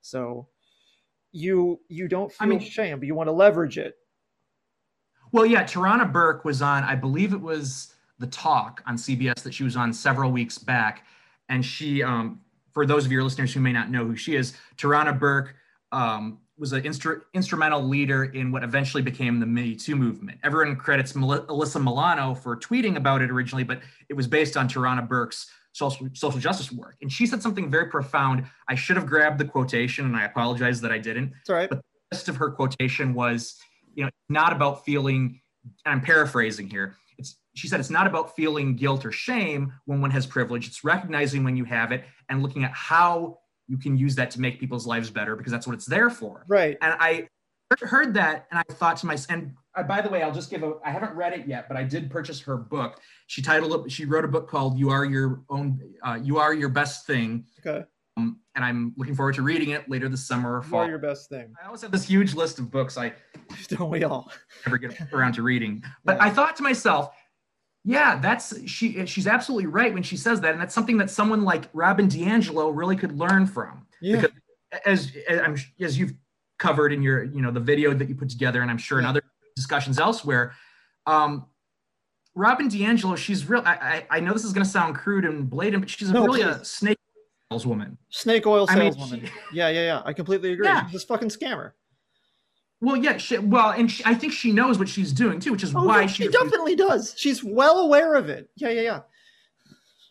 So 0.00 0.48
you 1.32 1.80
you 1.88 2.08
don't 2.08 2.30
feel 2.30 2.36
I 2.40 2.46
mean, 2.46 2.60
shame, 2.60 2.98
but 2.98 3.06
you 3.06 3.14
want 3.14 3.28
to 3.28 3.32
leverage 3.32 3.78
it. 3.78 3.96
Well, 5.32 5.44
yeah, 5.44 5.64
Tarana 5.64 6.10
Burke 6.10 6.44
was 6.44 6.62
on, 6.62 6.84
I 6.84 6.94
believe 6.94 7.32
it 7.32 7.40
was 7.40 7.92
the 8.18 8.26
talk 8.26 8.82
on 8.86 8.96
CBS 8.96 9.42
that 9.42 9.52
she 9.52 9.62
was 9.62 9.76
on 9.76 9.92
several 9.92 10.30
weeks 10.30 10.58
back. 10.58 11.04
And 11.48 11.64
she, 11.64 12.02
um, 12.02 12.40
for 12.72 12.86
those 12.86 13.04
of 13.04 13.12
your 13.12 13.22
listeners 13.22 13.52
who 13.52 13.60
may 13.60 13.72
not 13.72 13.90
know 13.90 14.04
who 14.06 14.16
she 14.16 14.36
is, 14.36 14.54
Tarana 14.76 15.18
Burke 15.18 15.54
um, 15.92 16.38
was 16.58 16.72
an 16.72 16.82
instru- 16.82 17.20
instrumental 17.34 17.82
leader 17.82 18.24
in 18.24 18.50
what 18.50 18.64
eventually 18.64 19.02
became 19.02 19.38
the 19.38 19.46
Me 19.46 19.74
Too 19.74 19.96
movement. 19.96 20.38
Everyone 20.42 20.76
credits 20.76 21.14
Mel- 21.14 21.46
Alyssa 21.46 21.82
Milano 21.82 22.34
for 22.34 22.56
tweeting 22.56 22.96
about 22.96 23.22
it 23.22 23.30
originally, 23.30 23.64
but 23.64 23.80
it 24.08 24.14
was 24.14 24.26
based 24.26 24.56
on 24.56 24.68
Tarana 24.68 25.06
Burke's 25.06 25.50
social, 25.78 26.08
social 26.12 26.40
justice 26.40 26.72
work. 26.72 26.96
And 27.00 27.10
she 27.10 27.26
said 27.26 27.40
something 27.40 27.70
very 27.70 27.86
profound. 27.86 28.44
I 28.68 28.74
should 28.74 28.96
have 28.96 29.06
grabbed 29.06 29.38
the 29.38 29.44
quotation, 29.44 30.04
and 30.04 30.16
I 30.16 30.24
apologize 30.24 30.80
that 30.80 30.92
I 30.92 30.98
didn't. 30.98 31.32
It's 31.40 31.50
all 31.50 31.56
right. 31.56 31.70
But 31.70 31.78
the 31.78 32.16
rest 32.16 32.28
of 32.28 32.36
her 32.36 32.50
quotation 32.50 33.14
was, 33.14 33.58
you 33.94 34.04
know, 34.04 34.10
not 34.28 34.52
about 34.52 34.84
feeling, 34.84 35.40
I'm 35.86 36.00
paraphrasing 36.00 36.68
here. 36.68 36.96
It's, 37.16 37.36
she 37.54 37.68
said 37.68 37.80
it's 37.80 37.90
not 37.90 38.06
about 38.06 38.34
feeling 38.34 38.76
guilt 38.76 39.06
or 39.06 39.12
shame 39.12 39.72
when 39.86 40.00
one 40.00 40.10
has 40.10 40.26
privilege. 40.26 40.66
It's 40.66 40.84
recognizing 40.84 41.44
when 41.44 41.56
you 41.56 41.64
have 41.64 41.92
it 41.92 42.04
and 42.28 42.42
looking 42.42 42.64
at 42.64 42.72
how 42.72 43.38
you 43.68 43.78
can 43.78 43.96
use 43.96 44.14
that 44.16 44.30
to 44.32 44.40
make 44.40 44.58
people's 44.58 44.86
lives 44.86 45.10
better 45.10 45.36
because 45.36 45.52
that's 45.52 45.66
what 45.66 45.74
it's 45.74 45.86
there 45.86 46.10
for. 46.10 46.44
Right. 46.48 46.76
And 46.80 46.96
I 46.98 47.28
heard 47.82 48.14
that 48.14 48.46
and 48.50 48.58
I 48.58 48.72
thought 48.72 48.96
to 48.98 49.06
myself, 49.06 49.30
and 49.30 49.54
uh, 49.78 49.82
by 49.82 50.00
the 50.00 50.08
way, 50.08 50.22
I'll 50.22 50.32
just 50.32 50.50
give 50.50 50.62
a, 50.62 50.74
I 50.84 50.90
haven't 50.90 51.14
read 51.14 51.32
it 51.32 51.46
yet, 51.46 51.68
but 51.68 51.76
I 51.76 51.84
did 51.84 52.10
purchase 52.10 52.40
her 52.42 52.56
book. 52.56 53.00
She 53.28 53.42
titled 53.42 53.86
it, 53.86 53.92
she 53.92 54.04
wrote 54.04 54.24
a 54.24 54.28
book 54.28 54.48
called 54.48 54.78
You 54.78 54.90
Are 54.90 55.04
Your 55.04 55.42
Own, 55.48 55.80
uh, 56.02 56.18
You 56.20 56.38
Are 56.38 56.52
Your 56.52 56.68
Best 56.68 57.06
Thing. 57.06 57.46
Okay. 57.64 57.84
Um, 58.16 58.40
and 58.56 58.64
I'm 58.64 58.92
looking 58.96 59.14
forward 59.14 59.36
to 59.36 59.42
reading 59.42 59.70
it 59.70 59.88
later 59.88 60.08
this 60.08 60.26
summer 60.26 60.56
or 60.56 60.62
fall. 60.62 60.80
You 60.80 60.86
are 60.86 60.90
your 60.90 60.98
best 60.98 61.28
thing. 61.28 61.54
I 61.62 61.66
always 61.66 61.82
have 61.82 61.92
this 61.92 62.04
huge 62.04 62.34
list 62.34 62.58
of 62.58 62.68
books 62.68 62.98
I 62.98 63.12
don't 63.68 63.90
we 63.90 64.02
all 64.02 64.32
never 64.66 64.76
get 64.76 65.00
around 65.12 65.34
to 65.34 65.42
reading. 65.42 65.84
But 66.04 66.16
yeah. 66.16 66.24
I 66.24 66.30
thought 66.30 66.56
to 66.56 66.64
myself, 66.64 67.10
yeah, 67.84 68.18
that's 68.18 68.68
she 68.68 69.06
she's 69.06 69.28
absolutely 69.28 69.66
right 69.66 69.94
when 69.94 70.02
she 70.02 70.16
says 70.16 70.40
that. 70.40 70.50
And 70.50 70.60
that's 70.60 70.74
something 70.74 70.98
that 70.98 71.10
someone 71.10 71.44
like 71.44 71.68
Robin 71.72 72.08
DiAngelo 72.08 72.72
really 72.74 72.96
could 72.96 73.16
learn 73.16 73.46
from. 73.46 73.86
Yeah. 74.02 74.16
Because 74.16 74.30
as 74.84 75.12
as, 75.28 75.64
as 75.80 75.96
you've 75.96 76.14
covered 76.58 76.92
in 76.92 77.02
your, 77.02 77.22
you 77.22 77.40
know, 77.40 77.52
the 77.52 77.60
video 77.60 77.94
that 77.94 78.08
you 78.08 78.16
put 78.16 78.28
together, 78.28 78.62
and 78.62 78.70
I'm 78.70 78.78
sure 78.78 78.98
in 78.98 79.04
other 79.04 79.22
discussions 79.58 79.98
elsewhere, 79.98 80.52
Um, 81.06 81.46
Robin 82.34 82.68
DiAngelo, 82.68 83.16
she's 83.16 83.48
real. 83.48 83.62
I, 83.66 84.04
I, 84.10 84.16
I 84.18 84.20
know 84.20 84.32
this 84.32 84.44
is 84.44 84.52
going 84.52 84.64
to 84.64 84.70
sound 84.70 84.94
crude 84.94 85.24
and 85.24 85.50
blatant, 85.50 85.82
but 85.82 85.90
she's 85.90 86.10
No, 86.10 86.24
really 86.24 86.42
please. 86.44 86.56
a 86.56 86.64
snake 86.64 86.98
saleswoman. 87.50 87.98
Snake 88.10 88.46
oil 88.46 88.66
I 88.68 88.76
mean, 88.78 88.92
saleswoman. 88.92 89.26
she- 89.26 89.32
yeah, 89.56 89.68
yeah, 89.70 89.80
yeah. 89.82 90.02
I 90.04 90.12
completely 90.12 90.52
agree. 90.52 90.66
Yeah. 90.66 90.86
She's 90.88 91.02
a 91.02 91.06
fucking 91.06 91.30
scammer. 91.30 91.72
Well, 92.80 92.96
yeah, 92.96 93.16
she, 93.16 93.38
well, 93.38 93.70
and 93.70 93.90
she, 93.90 94.04
I 94.06 94.14
think 94.14 94.32
she 94.32 94.52
knows 94.52 94.78
what 94.78 94.88
she's 94.88 95.12
doing 95.12 95.40
too, 95.40 95.50
which 95.50 95.64
is 95.64 95.74
Oh, 95.74 95.82
why 95.84 96.02
yeah, 96.02 96.06
she. 96.06 96.22
she 96.24 96.28
definitely 96.28 96.76
does. 96.76 97.12
She's 97.16 97.42
well 97.42 97.80
aware 97.80 98.14
of 98.14 98.28
it. 98.28 98.50
Yeah, 98.54 98.68
yeah, 98.68 98.82
yeah. 98.82 99.00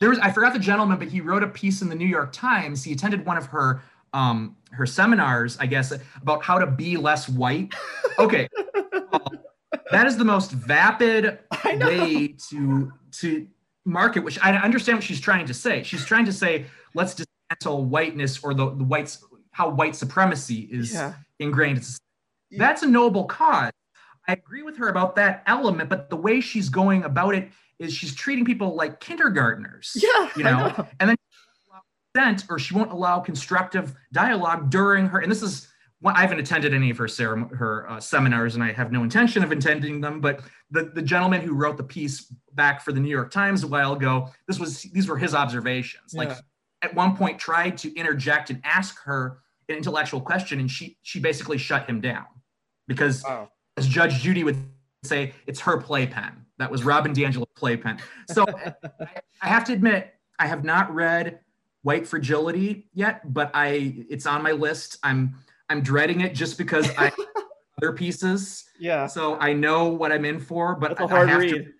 there 0.01 0.09
was 0.09 0.19
I 0.19 0.29
forgot 0.31 0.51
the 0.51 0.59
gentleman, 0.59 0.99
but 0.99 1.07
he 1.07 1.21
wrote 1.21 1.43
a 1.43 1.47
piece 1.47 1.81
in 1.81 1.87
the 1.87 1.95
New 1.95 2.07
York 2.07 2.33
Times. 2.33 2.83
He 2.83 2.91
attended 2.91 3.25
one 3.25 3.37
of 3.37 3.45
her 3.45 3.81
um 4.13 4.57
her 4.71 4.85
seminars, 4.85 5.57
I 5.59 5.65
guess, 5.65 5.93
about 6.21 6.43
how 6.43 6.59
to 6.59 6.67
be 6.67 6.97
less 6.97 7.29
white. 7.29 7.73
Okay, 8.19 8.49
that 9.91 10.07
is 10.07 10.17
the 10.17 10.25
most 10.25 10.51
vapid 10.51 11.39
way 11.65 12.35
to 12.49 12.91
to 13.19 13.47
market. 13.85 14.21
Which 14.23 14.39
I 14.43 14.55
understand 14.57 14.97
what 14.97 15.03
she's 15.03 15.21
trying 15.21 15.45
to 15.47 15.53
say. 15.53 15.83
She's 15.83 16.05
trying 16.05 16.25
to 16.25 16.33
say 16.33 16.65
let's 16.93 17.15
dismantle 17.15 17.85
whiteness 17.85 18.43
or 18.43 18.53
the 18.53 18.69
the 18.71 18.83
whites 18.83 19.23
how 19.51 19.69
white 19.69 19.95
supremacy 19.95 20.67
is 20.71 20.93
Yeah. 20.93 21.13
ingrained. 21.39 21.85
in. 22.51 22.57
That's 22.59 22.83
a 22.83 22.87
noble 22.87 23.25
cause. 23.25 23.71
I 24.27 24.33
agree 24.33 24.61
with 24.61 24.77
her 24.77 24.89
about 24.89 25.15
that 25.15 25.41
element, 25.47 25.89
but 25.89 26.09
the 26.09 26.15
way 26.17 26.41
she's 26.41 26.69
going 26.69 27.03
about 27.03 27.33
it 27.33 27.49
is 27.79 27.93
she's 27.93 28.13
treating 28.13 28.43
people 28.45 28.75
like 28.75 28.99
kindergartners. 28.99 29.95
Yeah, 29.95 30.29
You 30.35 30.45
I 30.45 30.51
know, 30.51 30.87
and 30.99 31.09
then 31.09 31.15
she 31.31 31.39
won't 31.71 31.71
allow 31.71 31.81
consent 32.13 32.45
or 32.49 32.59
she 32.59 32.73
won't 32.73 32.91
allow 32.91 33.19
constructive 33.19 33.95
dialogue 34.11 34.69
during 34.69 35.07
her. 35.07 35.19
And 35.19 35.31
this 35.31 35.41
is 35.41 35.67
well, 36.01 36.13
I 36.15 36.21
haven't 36.21 36.39
attended 36.39 36.73
any 36.73 36.89
of 36.91 36.97
her 36.97 37.05
cerem- 37.05 37.55
her 37.55 37.89
uh, 37.89 37.99
seminars, 37.99 38.55
and 38.55 38.63
I 38.63 38.71
have 38.71 38.91
no 38.91 39.03
intention 39.03 39.43
of 39.43 39.51
attending 39.51 39.99
them. 39.99 40.21
But 40.21 40.41
the 40.69 40.91
the 40.93 41.01
gentleman 41.01 41.41
who 41.41 41.53
wrote 41.53 41.77
the 41.77 41.83
piece 41.83 42.31
back 42.53 42.81
for 42.81 42.91
the 42.91 42.99
New 42.99 43.09
York 43.09 43.31
Times 43.31 43.63
a 43.63 43.67
while 43.67 43.93
ago, 43.93 44.29
this 44.47 44.59
was 44.59 44.83
these 44.83 45.07
were 45.07 45.17
his 45.17 45.33
observations. 45.33 46.13
Like 46.13 46.31
at 46.83 46.93
one 46.93 47.15
point 47.17 47.39
tried 47.39 47.77
to 47.79 47.93
interject 47.95 48.51
and 48.51 48.61
ask 48.63 49.01
her 49.03 49.39
an 49.69 49.75
intellectual 49.77 50.21
question, 50.21 50.59
and 50.59 50.69
she 50.69 50.97
she 51.01 51.19
basically 51.19 51.57
shut 51.57 51.89
him 51.89 51.99
down 51.99 52.25
because 52.87 53.23
Wow. 53.23 53.49
as 53.75 53.87
Judge 53.87 54.21
Judy 54.21 54.43
would 54.43 54.57
say, 55.03 55.33
it's 55.47 55.59
her 55.61 55.77
playpen. 55.77 56.45
That 56.59 56.69
was 56.69 56.83
Robin 56.83 57.13
DiAngelo's 57.13 57.47
playpen. 57.55 57.99
So 58.29 58.45
I, 58.47 58.73
I 59.41 59.47
have 59.47 59.63
to 59.65 59.73
admit, 59.73 60.13
I 60.39 60.47
have 60.47 60.63
not 60.63 60.93
read 60.93 61.39
White 61.81 62.07
Fragility 62.07 62.87
yet, 62.93 63.33
but 63.33 63.49
I 63.55 64.05
it's 64.09 64.27
on 64.27 64.43
my 64.43 64.51
list. 64.51 64.99
I'm 65.01 65.35
I'm 65.69 65.81
dreading 65.81 66.21
it 66.21 66.33
just 66.33 66.57
because 66.57 66.89
I 66.97 67.11
other 67.81 67.91
pieces. 67.93 68.65
Yeah. 68.79 69.07
So 69.07 69.35
I 69.39 69.53
know 69.53 69.85
what 69.89 70.11
I'm 70.11 70.25
in 70.25 70.39
for, 70.39 70.75
but 70.75 70.97
That's 70.97 71.01
I- 71.01 71.03
a 71.05 71.07
hard 71.27 71.29
read. 71.29 71.51
to 71.65 71.71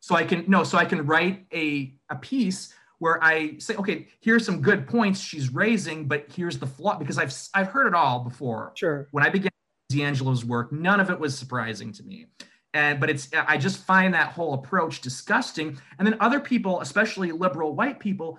so 0.00 0.14
I 0.14 0.24
can 0.24 0.44
no, 0.48 0.62
so 0.64 0.78
I 0.78 0.84
can 0.84 1.04
write 1.06 1.46
a 1.52 1.94
a 2.08 2.16
piece 2.16 2.72
where 2.98 3.22
I 3.22 3.58
say, 3.58 3.74
okay, 3.76 4.08
here's 4.20 4.44
some 4.44 4.60
good 4.60 4.86
points 4.88 5.20
she's 5.20 5.52
raising, 5.54 6.06
but 6.08 6.26
here's 6.34 6.58
the 6.58 6.66
flaw 6.66 6.96
because 6.98 7.18
I've 7.18 7.34
I've 7.54 7.68
heard 7.68 7.86
it 7.86 7.94
all 7.94 8.20
before 8.20 8.72
Sure. 8.74 9.08
when 9.10 9.24
I 9.24 9.28
began 9.28 9.50
DiAngelo's 9.92 10.44
work, 10.44 10.72
none 10.72 11.00
of 11.00 11.10
it 11.10 11.18
was 11.18 11.36
surprising 11.38 11.92
to 11.92 12.02
me. 12.04 12.26
And 12.74 13.00
but 13.00 13.10
it's 13.10 13.28
I 13.34 13.56
just 13.58 13.84
find 13.84 14.14
that 14.14 14.28
whole 14.32 14.54
approach 14.54 15.00
disgusting. 15.00 15.78
And 15.98 16.06
then 16.06 16.16
other 16.20 16.38
people, 16.40 16.80
especially 16.80 17.32
liberal 17.32 17.74
white 17.74 17.98
people, 17.98 18.38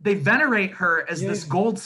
they 0.00 0.14
venerate 0.14 0.70
her 0.72 1.04
as 1.10 1.22
Yeah. 1.22 1.28
this 1.28 1.44
gold 1.44 1.78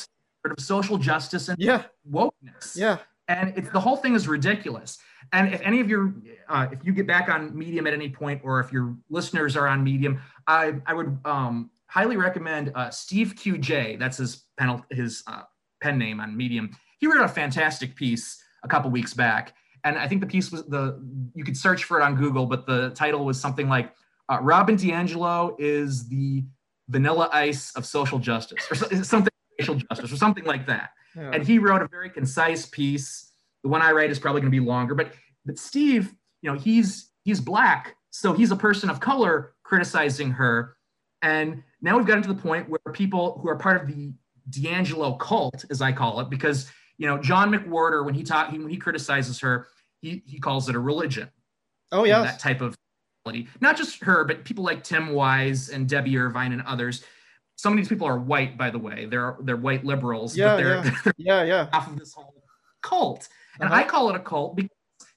of 0.45 0.61
social 0.61 0.99
justice 0.99 1.49
and 1.49 1.59
Yeah. 1.59 1.85
wokeness. 2.11 2.77
Yeah. 2.77 2.99
And 3.29 3.53
it's 3.57 3.69
the 3.71 3.81
whole 3.81 3.97
thing 3.97 4.15
is 4.15 4.27
ridiculous. 4.27 4.99
And 5.33 5.53
if 5.53 5.61
any 5.61 5.81
of 5.81 5.91
your, 5.91 6.15
uh, 6.49 6.69
if 6.73 6.79
you 6.85 6.93
get 6.93 7.07
back 7.07 7.29
on 7.29 7.57
Medium 7.57 7.87
at 7.87 7.93
any 7.93 8.09
point, 8.09 8.41
or 8.43 8.61
if 8.61 8.73
your 8.73 8.97
listeners 9.11 9.57
are 9.57 9.67
on 9.69 9.85
Medium, 9.85 10.21
I 10.47 10.77
I 10.87 10.95
would 10.95 11.19
um, 11.27 11.71
highly 11.87 12.17
recommend 12.17 12.73
uh, 12.75 12.89
Steve 12.91 13.35
QJ. 13.37 13.99
That's 13.99 14.17
his 14.17 14.45
pen 14.57 14.83
his 14.91 15.23
uh, 15.27 15.43
pen 15.83 15.99
name 15.99 16.21
on 16.21 16.35
Medium. 16.35 16.71
He 16.99 17.07
wrote 17.07 17.21
a 17.23 17.29
fantastic 17.29 17.95
piece 17.95 18.43
a 18.63 18.69
couple 18.69 18.91
weeks 18.91 19.13
back, 19.13 19.55
and 19.85 19.99
I 19.99 20.09
think 20.09 20.23
the 20.23 20.27
piece 20.27 20.51
was 20.51 20.65
the 20.65 20.99
you 21.35 21.45
could 21.45 21.57
search 21.57 21.85
for 21.85 22.01
it 22.01 22.03
on 22.03 22.15
Google, 22.17 22.47
but 22.47 22.67
the 22.67 22.91
title 22.91 23.27
was 23.27 23.39
something 23.39 23.69
like 23.69 23.93
uh, 24.31 24.39
Robin 24.41 24.77
DiAngelo 24.77 25.57
is 25.59 26.09
the 26.09 26.45
Vanilla 26.89 27.29
Ice 27.35 27.71
of 27.77 27.85
social 27.85 28.19
justice, 28.19 28.67
or 28.71 29.05
something 29.05 29.33
racial 29.59 29.75
justice, 29.91 30.13
or 30.13 30.17
something 30.17 30.45
like 30.45 30.67
that 30.67 30.91
yeah. 31.19 31.31
and 31.33 31.47
he 31.47 31.59
wrote 31.59 31.83
a 31.83 31.89
very 31.89 32.11
concise 32.11 32.67
piece. 32.67 33.33
The 33.63 33.69
one 33.69 33.83
I 33.83 33.93
write 33.93 34.11
is 34.11 34.19
probably 34.19 34.41
going 34.41 34.53
to 34.53 34.59
be 34.59 34.65
longer, 34.65 34.95
but 34.95 35.13
but 35.45 35.59
Steve, 35.59 36.15
you 36.43 36.51
know, 36.51 36.59
he's 36.59 37.11
he's 37.25 37.41
black, 37.41 37.97
so 38.11 38.33
he's 38.33 38.51
a 38.51 38.57
person 38.57 38.91
of 38.91 39.01
color 39.01 39.55
criticizing 39.65 40.31
her, 40.33 40.77
and 41.23 41.63
now 41.81 41.97
we've 41.97 42.07
gotten 42.07 42.23
to 42.23 42.29
the 42.29 42.41
point 42.41 42.69
where 42.69 42.81
people 42.93 43.39
who 43.43 43.49
are 43.49 43.57
part 43.57 43.81
of 43.81 43.89
the 43.89 44.13
DiAngelo 44.51 45.19
cult, 45.19 45.65
as 45.71 45.83
I 45.83 45.93
call 45.93 46.21
it, 46.21 46.31
because 46.31 46.71
you 46.99 47.07
know 47.07 47.19
John 47.19 47.51
McWhorter, 47.53 48.05
when 48.05 48.15
he 48.15 48.23
taught 48.23 48.53
he, 48.53 48.59
when 48.59 48.71
he 48.71 48.77
criticizes 48.77 49.41
her, 49.41 49.69
he 50.01 50.23
he 50.27 50.39
calls 50.39 50.69
it 50.69 50.75
a 50.75 50.81
religion. 50.81 51.29
oh 51.93 52.05
you 52.05 52.13
know, 52.13 52.23
that 52.23 52.39
type 52.39 52.61
of 52.61 52.75
not 53.61 53.77
just 53.77 54.03
her, 54.05 54.25
but 54.25 54.43
people 54.45 54.65
like 54.65 54.83
Tim 54.83 55.11
Wise 55.11 55.69
and 55.69 55.87
Debby 55.87 56.17
Irving 56.17 56.53
and 56.53 56.63
others. 56.63 57.05
Some 57.59 57.73
of 57.73 57.77
these 57.77 57.89
people 57.89 58.07
are 58.07 58.19
white, 58.21 58.57
by 58.57 58.71
the 58.71 58.79
way. 58.79 59.07
They're 59.07 59.37
they're 59.43 59.57
white 59.57 59.85
liberals, 59.85 60.37
Yeah, 60.37 60.51
but 60.51 60.57
they're, 60.59 60.75
yeah. 60.77 60.83
they're 61.05 61.15
Yeah. 61.19 61.43
Yeah. 61.53 61.69
half 61.73 61.89
of 61.91 61.99
this 61.99 62.15
whole 62.15 62.33
cult. 62.83 63.29
And 63.61 63.69
Uh-huh. 63.69 63.81
I 63.81 63.85
call 63.85 64.09
it 64.11 64.17
a 64.17 64.21
cult 64.21 64.55
because 64.57 64.71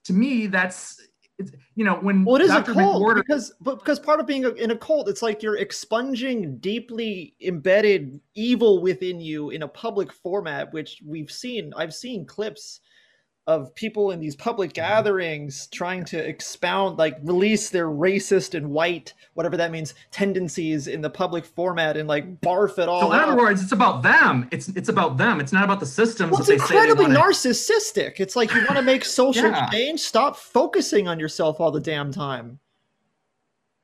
to 0.05 0.13
me, 0.13 0.47
that's, 0.47 0.99
it's, 1.37 1.51
you 1.75 1.85
know, 1.85 1.95
when 2.01 2.25
Well, 2.25 2.37
it 2.37 2.41
is 2.41 2.49
Dr. 2.49 2.71
a 2.71 2.73
cult 2.73 3.03
McWhorter, 3.03 3.17
because 3.17 3.53
but 3.61 3.77
because 3.77 3.99
part 3.99 4.19
of 4.19 4.25
being 4.25 4.45
a, 4.45 4.49
in 4.49 4.71
a 4.71 4.75
cult, 4.75 5.07
it's 5.07 5.21
like 5.21 5.43
you're 5.43 5.57
expunging 5.57 6.57
deeply 6.57 7.35
embedded 7.41 8.19
evil 8.33 8.81
within 8.81 9.21
you 9.21 9.51
in 9.51 9.61
a 9.61 9.67
public 9.67 10.11
format, 10.11 10.73
which 10.73 10.99
we've 11.05 11.29
seen. 11.31 11.71
I've 11.77 11.93
seen 11.93 12.25
clips 12.25 12.79
of 13.51 13.73
people 13.75 14.11
in 14.11 14.19
these 14.19 14.35
public 14.35 14.71
Mm-hmm. 14.71 14.81
gatherings 14.87 15.67
trying 15.67 16.05
to 16.05 16.17
expound, 16.17 16.97
like 16.97 17.17
release 17.23 17.69
their 17.69 17.87
racist 17.87 18.53
and 18.55 18.69
white, 18.69 19.13
whatever 19.33 19.57
that 19.57 19.71
means, 19.71 19.93
tendencies 20.11 20.87
in 20.87 21.01
the 21.01 21.09
public 21.09 21.45
format 21.45 21.97
and 21.97 22.07
like 22.07 22.39
barf 22.41 22.79
it 22.79 22.87
all. 22.87 23.01
so 23.01 23.11
in 23.13 23.19
other 23.19 23.35
words, 23.35 23.61
it's 23.61 23.71
about 23.73 24.01
them. 24.03 24.47
It's 24.51 24.69
it's 24.69 24.89
about 24.89 25.17
them. 25.17 25.39
It's 25.39 25.51
not 25.51 25.63
about 25.63 25.79
the 25.79 25.85
systems 25.85 26.31
Well, 26.31 26.43
that 26.43 26.53
it's 26.53 26.63
they 26.63 26.67
say 26.75 26.85
they 26.85 26.89
incredibly 26.91 27.15
narcissistic. 27.15 28.19
It's 28.19 28.35
like 28.35 28.53
you 28.53 28.61
want 28.61 28.77
to 28.77 28.81
make 28.83 29.03
social 29.23 29.45
Yeah. 29.49 29.69
change. 29.69 29.99
Stop 29.99 30.35
focusing 30.37 31.07
on 31.07 31.19
yourself 31.19 31.59
all 31.59 31.71
the 31.71 31.81
damn 31.81 32.11
time. 32.11 32.59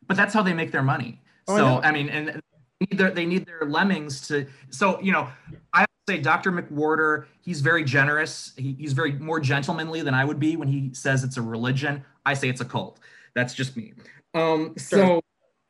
but 0.08 0.16
that's 0.16 0.34
how 0.34 0.42
they 0.42 0.54
make 0.54 0.72
their 0.72 0.84
money. 0.84 1.22
Oh, 1.50 1.58
so 1.58 1.66
know. 1.66 1.82
I, 1.82 1.92
mean, 1.92 2.10
and 2.10 2.28
they 2.28 2.88
need, 2.92 2.98
their, 3.00 3.12
they 3.12 3.26
need 3.26 3.46
their 3.46 3.64
lemmings 3.68 4.26
to. 4.28 4.46
So 4.70 5.02
you 5.02 5.12
know, 5.12 5.28
I 5.74 5.86
say 6.08 6.18
Dr. 6.18 6.52
McWhorter. 6.52 7.26
He's 7.42 7.62
very 7.62 7.84
generous. 7.84 8.54
He, 8.58 8.76
he's 8.80 8.94
very 8.94 9.14
more 9.14 9.40
gentlemanly 9.40 10.02
than 10.02 10.14
I 10.14 10.24
would 10.24 10.40
be 10.40 10.56
when 10.56 10.68
he 10.68 10.94
says 10.94 11.24
it's 11.24 11.38
a 11.38 11.42
religion. 11.42 12.04
I 12.26 12.34
say 12.34 12.50
it's 12.50 12.62
a 12.62 12.66
cult. 12.66 13.00
That's 13.36 13.54
just 13.54 13.76
me. 13.76 13.94
Um, 14.34 14.74
so, 14.78 15.22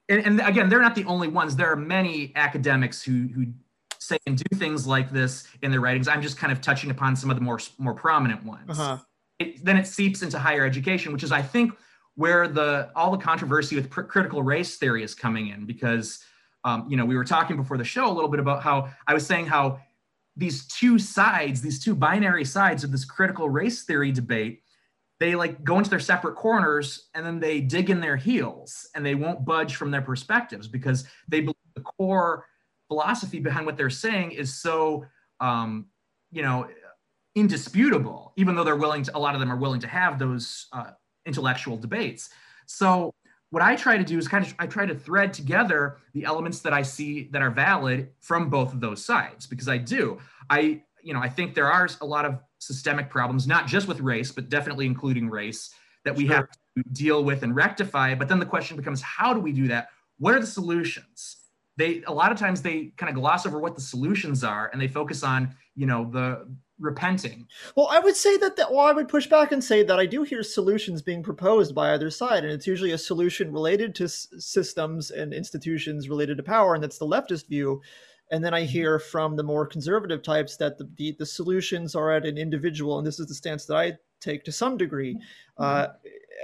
and, 0.09 0.25
and 0.25 0.41
again, 0.41 0.69
they're 0.69 0.81
not 0.81 0.95
the 0.95 1.05
only 1.05 1.27
ones. 1.27 1.55
There 1.55 1.71
are 1.71 1.75
many 1.75 2.31
academics 2.35 3.01
who 3.01 3.27
who 3.33 3.47
say 3.99 4.17
and 4.27 4.37
do 4.37 4.55
things 4.57 4.85
like 4.85 5.11
this 5.11 5.47
in 5.63 5.71
their 5.71 5.81
writings. 5.81 6.07
I'm 6.07 6.21
just 6.21 6.37
kind 6.37 6.53
of 6.53 6.61
touching 6.61 6.91
upon 6.91 7.15
some 7.15 7.29
of 7.31 7.35
the 7.35 7.41
more 7.41 7.59
more 7.79 7.93
prominent 7.93 8.43
ones 8.45 8.79
Uh-huh. 8.79 8.97
it, 9.39 9.65
then 9.65 9.75
it 9.75 9.87
seeps 9.87 10.21
into 10.21 10.37
higher 10.37 10.65
education, 10.65 11.11
which 11.11 11.23
is, 11.23 11.31
I 11.31 11.41
think, 11.41 11.73
where 12.15 12.47
the 12.47 12.89
all 12.95 13.11
the 13.11 13.17
controversy 13.17 13.75
with 13.75 13.89
pr- 13.89 14.01
critical 14.03 14.43
race 14.43 14.77
theory 14.77 15.03
is 15.03 15.13
coming 15.15 15.47
in. 15.49 15.65
Because, 15.65 16.23
um, 16.63 16.85
you 16.87 16.95
know, 16.95 17.05
we 17.05 17.15
were 17.17 17.25
talking 17.25 17.57
before 17.57 17.77
the 17.77 17.83
show 17.83 18.09
a 18.09 18.13
little 18.13 18.29
bit 18.29 18.39
about 18.39 18.61
how 18.61 18.89
I 19.07 19.13
was 19.15 19.25
saying 19.25 19.47
how 19.47 19.79
these 20.37 20.67
two 20.67 20.99
sides, 20.99 21.61
these 21.61 21.83
two 21.83 21.95
binary 21.95 22.45
sides 22.45 22.83
of 22.83 22.91
this 22.91 23.03
critical 23.03 23.49
race 23.49 23.83
theory 23.83 24.11
debate, 24.11 24.61
they 25.19 25.35
like 25.35 25.63
go 25.63 25.79
into 25.79 25.89
their 25.89 25.99
separate 25.99 26.35
corners 26.35 27.09
and 27.15 27.25
then 27.25 27.39
they 27.39 27.59
dig 27.59 27.89
in 27.89 27.99
their 27.99 28.15
heels 28.15 28.87
and 28.95 29.03
they 29.03 29.15
won't 29.15 29.43
budge 29.43 29.75
from 29.75 29.89
their 29.89 30.01
perspectives 30.01 30.67
because 30.67 31.05
they 31.27 31.41
believe 31.41 31.55
the 31.75 31.81
core 31.81 32.45
philosophy 32.87 33.39
behind 33.39 33.65
what 33.65 33.77
they're 33.77 33.89
saying 33.89 34.31
is 34.31 34.53
so, 34.53 35.05
um, 35.39 35.87
you 36.31 36.43
know, 36.43 36.67
indisputable, 37.35 38.33
even 38.37 38.55
though 38.55 38.63
they're 38.63 38.75
willing 38.75 39.03
to, 39.03 39.17
a 39.17 39.19
lot 39.19 39.33
of 39.33 39.39
them 39.39 39.51
are 39.51 39.57
willing 39.57 39.79
to 39.79 39.87
have 39.87 40.19
those 40.19 40.67
uh, 40.71 40.91
intellectual 41.25 41.77
debates. 41.77 42.29
So 42.67 43.13
what 43.49 43.63
I 43.63 43.75
try 43.75 43.97
to 43.97 44.03
do 44.03 44.17
is 44.17 44.27
kind 44.27 44.45
of, 44.45 44.53
I 44.59 44.67
try 44.67 44.85
to 44.85 44.95
thread 44.95 45.33
together 45.33 45.97
the 46.13 46.25
elements 46.25 46.59
that 46.61 46.73
I 46.73 46.81
see 46.81 47.29
that 47.31 47.41
are 47.41 47.49
valid 47.51 48.09
from 48.19 48.49
both 48.49 48.73
of 48.73 48.81
those 48.81 49.03
sides, 49.03 49.47
because 49.47 49.69
I 49.69 49.77
do. 49.77 50.19
I, 50.49 50.81
you 51.01 51.13
know, 51.13 51.21
I 51.21 51.29
think 51.29 51.55
there 51.55 51.71
are 51.71 51.87
a 52.01 52.05
lot 52.05 52.25
of 52.25 52.39
systemic 52.59 53.09
problems, 53.09 53.47
not 53.47 53.67
just 53.67 53.87
with 53.87 54.01
race, 54.01 54.31
but 54.31 54.49
definitely 54.49 54.85
including 54.85 55.29
race 55.29 55.73
that 56.03 56.15
we 56.15 56.27
Sure. 56.27 56.35
have 56.35 56.47
to 56.49 56.83
deal 56.91 57.23
with 57.23 57.43
and 57.43 57.55
rectify. 57.55 58.15
But 58.15 58.27
then 58.27 58.39
the 58.39 58.45
question 58.45 58.75
becomes, 58.75 59.01
how 59.01 59.33
do 59.33 59.39
we 59.39 59.53
do 59.53 59.67
that? 59.69 59.89
What 60.19 60.33
are 60.33 60.39
the 60.39 60.47
solutions? 60.47 61.37
They, 61.77 62.03
a 62.03 62.11
lot 62.11 62.31
of 62.31 62.37
times 62.37 62.61
they 62.61 62.91
kind 62.97 63.09
of 63.09 63.15
gloss 63.15 63.45
over 63.45 63.59
what 63.59 63.75
the 63.75 63.81
solutions 63.81 64.43
are 64.43 64.69
and 64.73 64.81
they 64.81 64.87
focus 64.87 65.23
on, 65.23 65.55
you 65.75 65.85
know, 65.85 66.09
the, 66.11 66.49
repenting. 66.79 67.47
Well, 67.75 67.87
I 67.89 67.99
would 67.99 68.15
say 68.15 68.37
that, 68.37 68.55
that 68.55 68.71
well, 68.71 68.85
I 68.85 68.91
would 68.91 69.07
push 69.07 69.27
back 69.27 69.51
and 69.51 69.63
say 69.63 69.83
that 69.83 69.99
I 69.99 70.05
do 70.05 70.23
hear 70.23 70.43
solutions 70.43 71.01
being 71.01 71.23
proposed 71.23 71.73
by 71.73 71.93
either 71.93 72.09
side, 72.11 72.43
and 72.43 72.53
it's 72.53 72.67
usually 72.67 72.91
a 72.91 72.97
solution 72.97 73.51
related 73.51 73.95
to 73.95 74.03
s- 74.05 74.27
systems 74.37 75.11
and 75.11 75.33
institutions 75.33 76.09
related 76.09 76.37
to 76.37 76.43
power, 76.43 76.75
and 76.75 76.83
that's 76.83 76.99
the 76.99 77.07
leftist 77.07 77.47
view. 77.47 77.81
And 78.29 78.43
then 78.43 78.53
I 78.53 78.63
mm-hmm. 78.63 78.71
hear 78.71 78.99
from 78.99 79.35
the 79.35 79.43
more 79.43 79.65
conservative 79.65 80.21
types 80.21 80.57
that 80.57 80.77
the, 80.77 80.89
the, 80.97 81.15
the 81.17 81.25
solutions 81.25 81.95
are 81.95 82.11
at 82.11 82.25
an 82.25 82.37
individual, 82.37 82.97
and 82.97 83.07
this 83.07 83.19
is 83.19 83.27
the 83.27 83.33
stance 83.33 83.65
that 83.65 83.77
I 83.77 83.93
take 84.19 84.43
to 84.43 84.51
some 84.51 84.77
degree, 84.77 85.15
mm-hmm. 85.15 85.63
uh, 85.63 85.87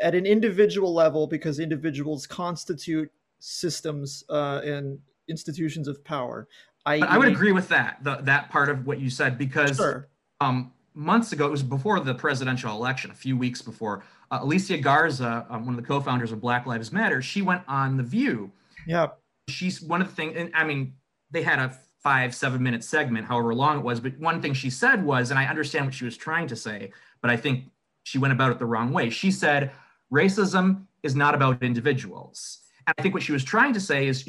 at 0.02 0.16
an 0.16 0.26
individual 0.26 0.94
level, 0.94 1.28
because 1.28 1.60
individuals 1.60 2.26
constitute 2.26 3.12
systems 3.40 4.24
uh, 4.30 4.62
and 4.64 5.00
institutions 5.28 5.88
of 5.88 6.04
power. 6.04 6.48
I, 6.86 7.00
I 7.00 7.18
would 7.18 7.30
agree 7.30 7.54
with 7.54 7.70
that, 7.70 8.04
the, 8.04 8.18
that 8.24 8.50
part 8.50 8.70
of 8.70 8.86
what 8.86 9.00
you 9.00 9.10
said, 9.10 9.38
because 9.38 9.78
sure 9.78 10.10
um, 10.42 10.72
months 10.94 11.32
ago, 11.32 11.48
it 11.48 11.52
was 11.52 11.64
before 11.64 12.00
the 12.00 12.14
presidential 12.14 12.72
election, 12.72 13.12
a 13.12 13.16
few 13.16 13.38
weeks 13.38 13.62
before, 13.62 14.04
uh, 14.32 14.40
Alicia 14.42 14.78
Garza, 14.78 15.46
um, 15.50 15.66
one 15.66 15.76
of 15.76 15.82
the 15.82 15.88
co-founders 15.88 16.32
of 16.32 16.42
Black 16.42 16.66
Lives 16.66 16.92
Matter, 16.92 17.22
she 17.22 17.42
went 17.42 17.62
on 17.68 17.98
The 17.98 18.04
View. 18.04 18.52
Yeah. 18.88 19.08
She's 19.50 19.82
one 19.82 20.02
of 20.02 20.08
the 20.08 20.16
things, 20.16 20.36
and 20.38 20.52
I 20.54 20.64
mean, 20.64 20.94
they 21.32 21.44
had 21.44 21.60
a 21.60 21.78
five, 22.02 22.36
seven 22.36 22.62
minute 22.62 22.84
segment, 22.84 23.26
however 23.26 23.54
long 23.54 23.80
it 23.80 23.84
was, 23.84 24.00
but 24.00 24.18
one 24.20 24.42
thing 24.42 24.54
she 24.54 24.70
said 24.70 25.04
was, 25.04 25.32
and 25.32 25.40
I 25.40 25.46
understand 25.46 25.86
what 25.86 25.94
she 25.94 26.06
was 26.06 26.18
trying 26.18 26.48
to 26.48 26.56
say, 26.56 26.92
but 27.22 27.32
I 27.32 27.38
think 27.38 27.66
she 28.04 28.18
went 28.18 28.34
about 28.34 28.52
it 28.52 28.60
the 28.60 28.66
wrong 28.66 28.92
way. 28.92 29.10
She 29.10 29.32
said, 29.32 29.72
racism 30.14 30.86
is 31.02 31.16
not 31.16 31.34
about 31.34 31.64
individuals. 31.64 32.60
And 32.86 32.94
I 32.98 33.02
think 33.02 33.14
what 33.14 33.24
she 33.24 33.32
was 33.32 33.44
trying 33.44 33.74
to 33.74 33.80
say 33.80 34.08
is, 34.08 34.28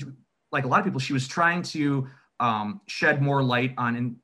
like 0.52 0.64
a 0.64 0.68
lot 0.68 0.78
of 0.78 0.84
people, 0.84 1.00
she 1.00 1.12
was 1.12 1.26
trying 1.26 1.62
to 1.62 2.06
um, 2.38 2.80
shed 2.86 3.20
more 3.20 3.42
light 3.42 3.74
on 3.76 4.16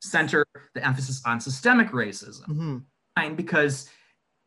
center 0.00 0.44
the 0.74 0.86
emphasis 0.86 1.22
on 1.26 1.40
systemic 1.40 1.88
racism 1.88 2.48
mm-hmm. 2.48 3.34
because 3.34 3.90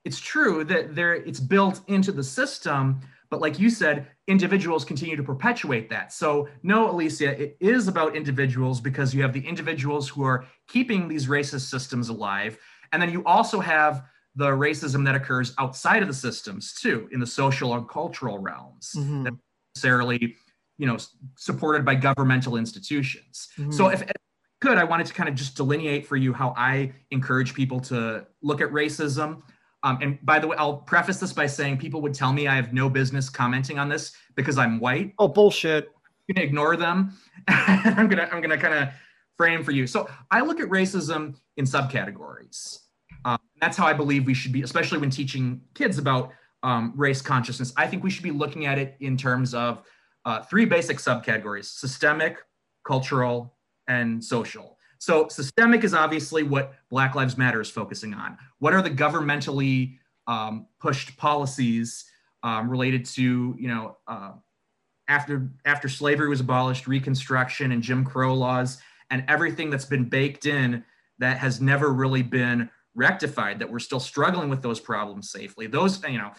it's 0.06 0.20
true 0.20 0.64
that 0.64 0.96
there 0.96 1.14
it's 1.14 1.40
built 1.40 1.82
into 1.88 2.12
the 2.12 2.24
system 2.24 3.00
but 3.30 3.42
like 3.42 3.60
you 3.60 3.70
said 3.70 4.08
individuals 4.28 4.84
continue 4.84 5.16
to 5.16 5.24
perpetuate 5.24 5.90
that 5.90 6.12
so 6.12 6.48
no 6.64 6.90
alicia 6.90 7.40
it 7.42 7.58
is 7.60 7.88
about 7.88 8.16
individuals 8.16 8.82
because 8.82 9.14
you 9.14 9.22
have 9.22 9.34
the 9.34 9.46
individuals 9.48 10.10
who 10.10 10.24
are 10.24 10.46
keeping 10.68 11.08
these 11.08 11.28
racist 11.28 11.70
systems 11.70 12.10
alive 12.10 12.58
and 12.92 13.02
then 13.02 13.12
you 13.12 13.24
also 13.26 13.60
have 13.60 14.04
the 14.36 14.48
racism 14.48 15.06
that 15.06 15.14
occurs 15.14 15.54
outside 15.60 16.02
of 16.02 16.08
the 16.08 16.14
systems 16.14 16.74
too 16.74 17.08
in 17.12 17.20
the 17.20 17.28
social 17.28 17.76
and 17.76 17.88
cultural 17.88 18.40
realms 18.40 18.94
mm-hmm. 18.98 19.28
necessarily 19.76 20.36
you 20.78 20.88
know 20.88 20.98
supported 21.38 21.86
by 21.86 21.96
governmental 21.96 22.58
institutions 22.58 23.50
mm-hmm. 23.58 23.72
so 23.72 23.90
if 23.90 24.04
could, 24.63 24.77
I 24.77 24.86
wanted 24.86 25.05
to 25.08 25.13
kind 25.13 25.27
of 25.27 25.36
just 25.36 25.58
delineate 25.58 26.08
for 26.08 26.15
you 26.15 26.32
how 26.32 26.53
I 26.55 26.93
encourage 27.12 27.53
people 27.53 27.82
to 27.82 28.25
look 28.41 28.62
at 28.62 28.70
racism. 28.70 29.41
Um, 29.84 29.98
and 30.01 30.25
by 30.25 30.39
the 30.39 30.48
way, 30.48 30.55
I'll 30.58 30.77
preface 30.77 31.20
this 31.20 31.34
by 31.34 31.48
saying 31.48 31.79
people 31.79 32.01
would 32.01 32.13
tell 32.13 32.32
me 32.32 32.48
I 32.48 32.55
have 32.55 32.72
no 32.72 32.89
business 32.89 33.29
commenting 33.29 33.77
on 33.77 33.89
this 33.89 34.13
because 34.36 34.58
I'm 34.58 34.79
white. 34.79 35.15
Oh, 35.20 35.27
bullshit. 35.27 35.89
I'm 36.29 36.36
gonna 36.36 36.46
ignore 36.48 36.77
them. 36.77 37.12
I'm 37.50 38.08
gonna 38.08 38.29
I'm 38.32 38.39
gonna 38.39 38.58
kind 38.58 38.74
of 38.74 38.89
frame 39.36 39.65
for 39.65 39.72
you. 39.72 39.86
So 39.86 40.10
I 40.32 40.39
look 40.39 40.62
at 40.62 40.70
racism 40.70 41.36
in 41.58 41.65
subcategories. 41.65 42.79
Um, 43.25 43.39
that's 43.60 43.75
how 43.75 43.86
I 43.86 43.91
believe 43.91 44.25
we 44.25 44.34
should 44.34 44.53
be, 44.53 44.62
especially 44.62 45.00
when 45.00 45.10
teaching 45.10 45.60
kids 45.74 45.98
about 45.98 46.32
um, 46.63 46.93
race 46.96 47.22
consciousness. 47.22 47.74
I 47.75 47.86
think 47.86 48.01
we 48.01 48.10
should 48.10 48.24
be 48.24 48.32
looking 48.32 48.65
at 48.65 48.79
it 48.79 48.96
in 49.01 49.17
terms 49.17 49.53
of 49.53 49.84
uh, 50.24 50.41
three 50.43 50.63
basic 50.63 51.00
subcategories: 51.00 51.65
systemic, 51.65 52.38
cultural, 52.88 53.53
and 53.88 54.24
social. 54.24 54.78
So 55.00 55.28
systemic 55.28 55.84
is 55.84 55.94
obviously 55.94 56.44
what 56.44 56.74
Black 56.90 57.13
Lives 57.13 57.38
Matter 57.38 57.60
is 57.60 57.70
focusing 57.70 58.13
on. 58.13 58.38
What 58.60 58.74
are 58.74 58.82
the 58.82 58.90
governmentally 58.90 59.98
um, 60.28 60.68
pushed 60.80 61.18
policies 61.18 62.06
um, 62.42 62.70
related 62.70 63.06
to, 63.06 63.56
you 63.58 63.68
know, 63.68 63.98
uh, 64.08 64.32
after 65.10 65.52
after 65.66 65.90
slavery 65.90 66.30
was 66.30 66.40
abolished, 66.40 66.88
Reconstruction 66.88 67.74
and 67.74 67.84
Jim 67.84 68.06
Crow 68.06 68.34
laws, 68.34 68.78
and 69.10 69.26
everything 69.28 69.69
that's 69.69 69.86
been 69.86 70.06
baked 70.06 70.46
in 70.46 70.84
that 71.19 71.38
has 71.38 71.60
never 71.60 71.91
really 71.91 72.24
been 72.24 72.69
rectified. 72.96 73.60
That 73.60 73.69
we're 73.69 73.80
still 73.80 74.00
struggling 74.00 74.50
with 74.50 74.62
those 74.62 74.80
problems 74.80 75.30
safely. 75.30 75.67
Those, 75.67 76.02
you 76.04 76.17
know, 76.17 76.32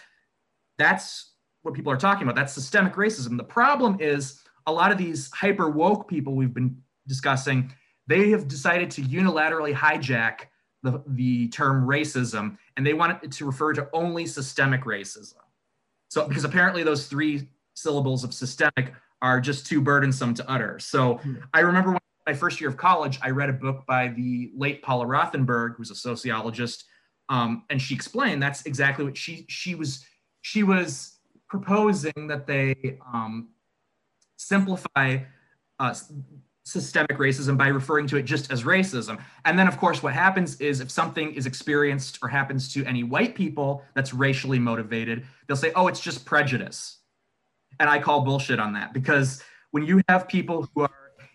that's 0.77 1.33
what 1.61 1.73
people 1.73 1.91
are 1.91 1.97
talking 1.97 2.23
about. 2.23 2.35
That's 2.35 2.53
systemic 2.53 2.93
racism. 2.93 3.37
The 3.37 3.43
problem 3.43 3.97
is 3.99 4.41
a 4.65 4.73
lot 4.73 4.91
of 4.91 4.97
these 4.97 5.29
hyper 5.31 5.69
woke 5.69 6.07
people 6.07 6.35
we've 6.35 6.53
been 6.53 6.81
discussing, 7.07 7.73
they 8.07 8.29
have 8.29 8.47
decided 8.47 8.91
to 8.91 9.01
unilaterally 9.01 9.73
hijack 9.73 10.47
the, 10.83 11.03
the 11.07 11.47
term 11.49 11.87
racism 11.87 12.57
and 12.77 12.85
they 12.85 12.93
want 12.93 13.23
it 13.23 13.31
to 13.33 13.45
refer 13.45 13.73
to 13.73 13.89
only 13.93 14.25
systemic 14.25 14.83
racism. 14.83 15.37
So, 16.09 16.27
because 16.27 16.43
apparently 16.43 16.83
those 16.83 17.07
three 17.07 17.49
syllables 17.73 18.23
of 18.23 18.33
systemic 18.33 18.93
are 19.21 19.41
just 19.41 19.65
too 19.65 19.81
burdensome 19.81 20.33
to 20.35 20.49
utter. 20.49 20.77
So, 20.79 21.15
hmm. 21.15 21.35
I 21.53 21.61
remember 21.61 21.91
when 21.91 21.99
my 22.27 22.33
first 22.33 22.61
year 22.61 22.69
of 22.69 22.77
college, 22.77 23.19
I 23.21 23.31
read 23.31 23.49
a 23.49 23.53
book 23.53 23.83
by 23.87 24.09
the 24.09 24.51
late 24.55 24.81
Paula 24.81 25.05
Rothenberg, 25.05 25.75
who's 25.75 25.91
a 25.91 25.95
sociologist, 25.95 26.85
um, 27.29 27.63
and 27.69 27.81
she 27.81 27.95
explained 27.95 28.41
that's 28.41 28.65
exactly 28.65 29.03
what 29.03 29.17
she 29.17 29.45
she 29.49 29.73
was 29.73 30.05
she 30.41 30.63
was 30.63 31.17
proposing 31.49 32.27
that 32.27 32.45
they 32.45 32.99
um, 33.11 33.49
simplify 34.37 35.17
uh, 35.79 35.93
systemic 36.65 37.17
racism 37.17 37.57
by 37.57 37.67
referring 37.67 38.07
to 38.07 38.17
it 38.17 38.23
just 38.23 38.51
as 38.51 38.63
racism. 38.63 39.21
And 39.45 39.57
then, 39.57 39.67
of 39.67 39.77
course, 39.77 40.01
what 40.01 40.13
happens 40.13 40.59
is 40.59 40.81
if 40.81 40.89
something 40.89 41.31
is 41.33 41.45
experienced 41.45 42.17
or 42.23 42.27
happens 42.27 42.73
to 42.73 42.83
any 42.85 43.03
white 43.03 43.35
people 43.35 43.83
that's 43.93 44.13
racially 44.13 44.57
motivated, 44.57 45.25
they'll 45.47 45.57
say, 45.57 45.71
oh, 45.75 45.87
it's 45.87 45.99
just 45.99 46.25
prejudice. 46.25 46.97
And 47.79 47.89
I 47.89 47.99
call 47.99 48.21
bullshit 48.21 48.59
on 48.59 48.73
that 48.73 48.93
because 48.93 49.43
when 49.71 49.85
you 49.85 50.01
have 50.09 50.27
people 50.27 50.67
who 50.73 50.81
are, 50.81 50.89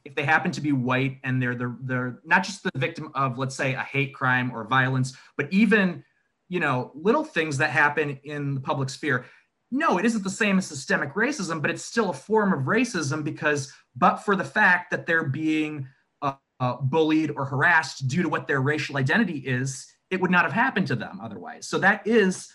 if 0.04 0.14
they 0.14 0.24
happen 0.24 0.50
to 0.50 0.60
be 0.60 0.72
white 0.72 1.18
and 1.22 1.40
they're 1.40 1.54
the, 1.54 1.76
they're 1.82 2.20
not 2.24 2.42
just 2.42 2.64
the 2.64 2.70
victim 2.74 3.12
of, 3.14 3.38
let's 3.38 3.54
say, 3.54 3.74
a 3.74 3.82
hate 3.82 4.14
crime 4.14 4.50
or 4.52 4.64
violence, 4.64 5.16
but 5.36 5.46
even, 5.52 6.02
you 6.48 6.58
know, 6.58 6.90
little 6.94 7.22
things 7.22 7.58
that 7.58 7.70
happen 7.70 8.18
in 8.24 8.54
the 8.54 8.60
public 8.60 8.88
sphere, 8.88 9.26
no, 9.70 9.98
it 9.98 10.04
isn't 10.04 10.24
the 10.24 10.30
same 10.30 10.58
as 10.58 10.66
systemic 10.66 11.14
racism, 11.14 11.62
but 11.62 11.70
it's 11.70 11.84
still 11.84 12.10
a 12.10 12.14
form 12.14 12.52
of 12.52 12.66
racism 12.66 13.22
because, 13.22 13.72
but 13.96 14.16
for 14.16 14.34
the 14.34 14.44
fact 14.44 14.90
that 14.90 15.06
they're 15.06 15.28
being 15.28 15.86
uh, 16.22 16.34
uh, 16.58 16.76
bullied 16.76 17.30
or 17.30 17.44
harassed 17.44 18.08
due 18.08 18.22
to 18.22 18.28
what 18.28 18.48
their 18.48 18.60
racial 18.60 18.96
identity 18.96 19.38
is, 19.38 19.86
it 20.10 20.20
would 20.20 20.30
not 20.30 20.42
have 20.42 20.52
happened 20.52 20.88
to 20.88 20.96
them 20.96 21.20
otherwise. 21.22 21.68
So 21.68 21.78
that 21.78 22.04
is 22.06 22.52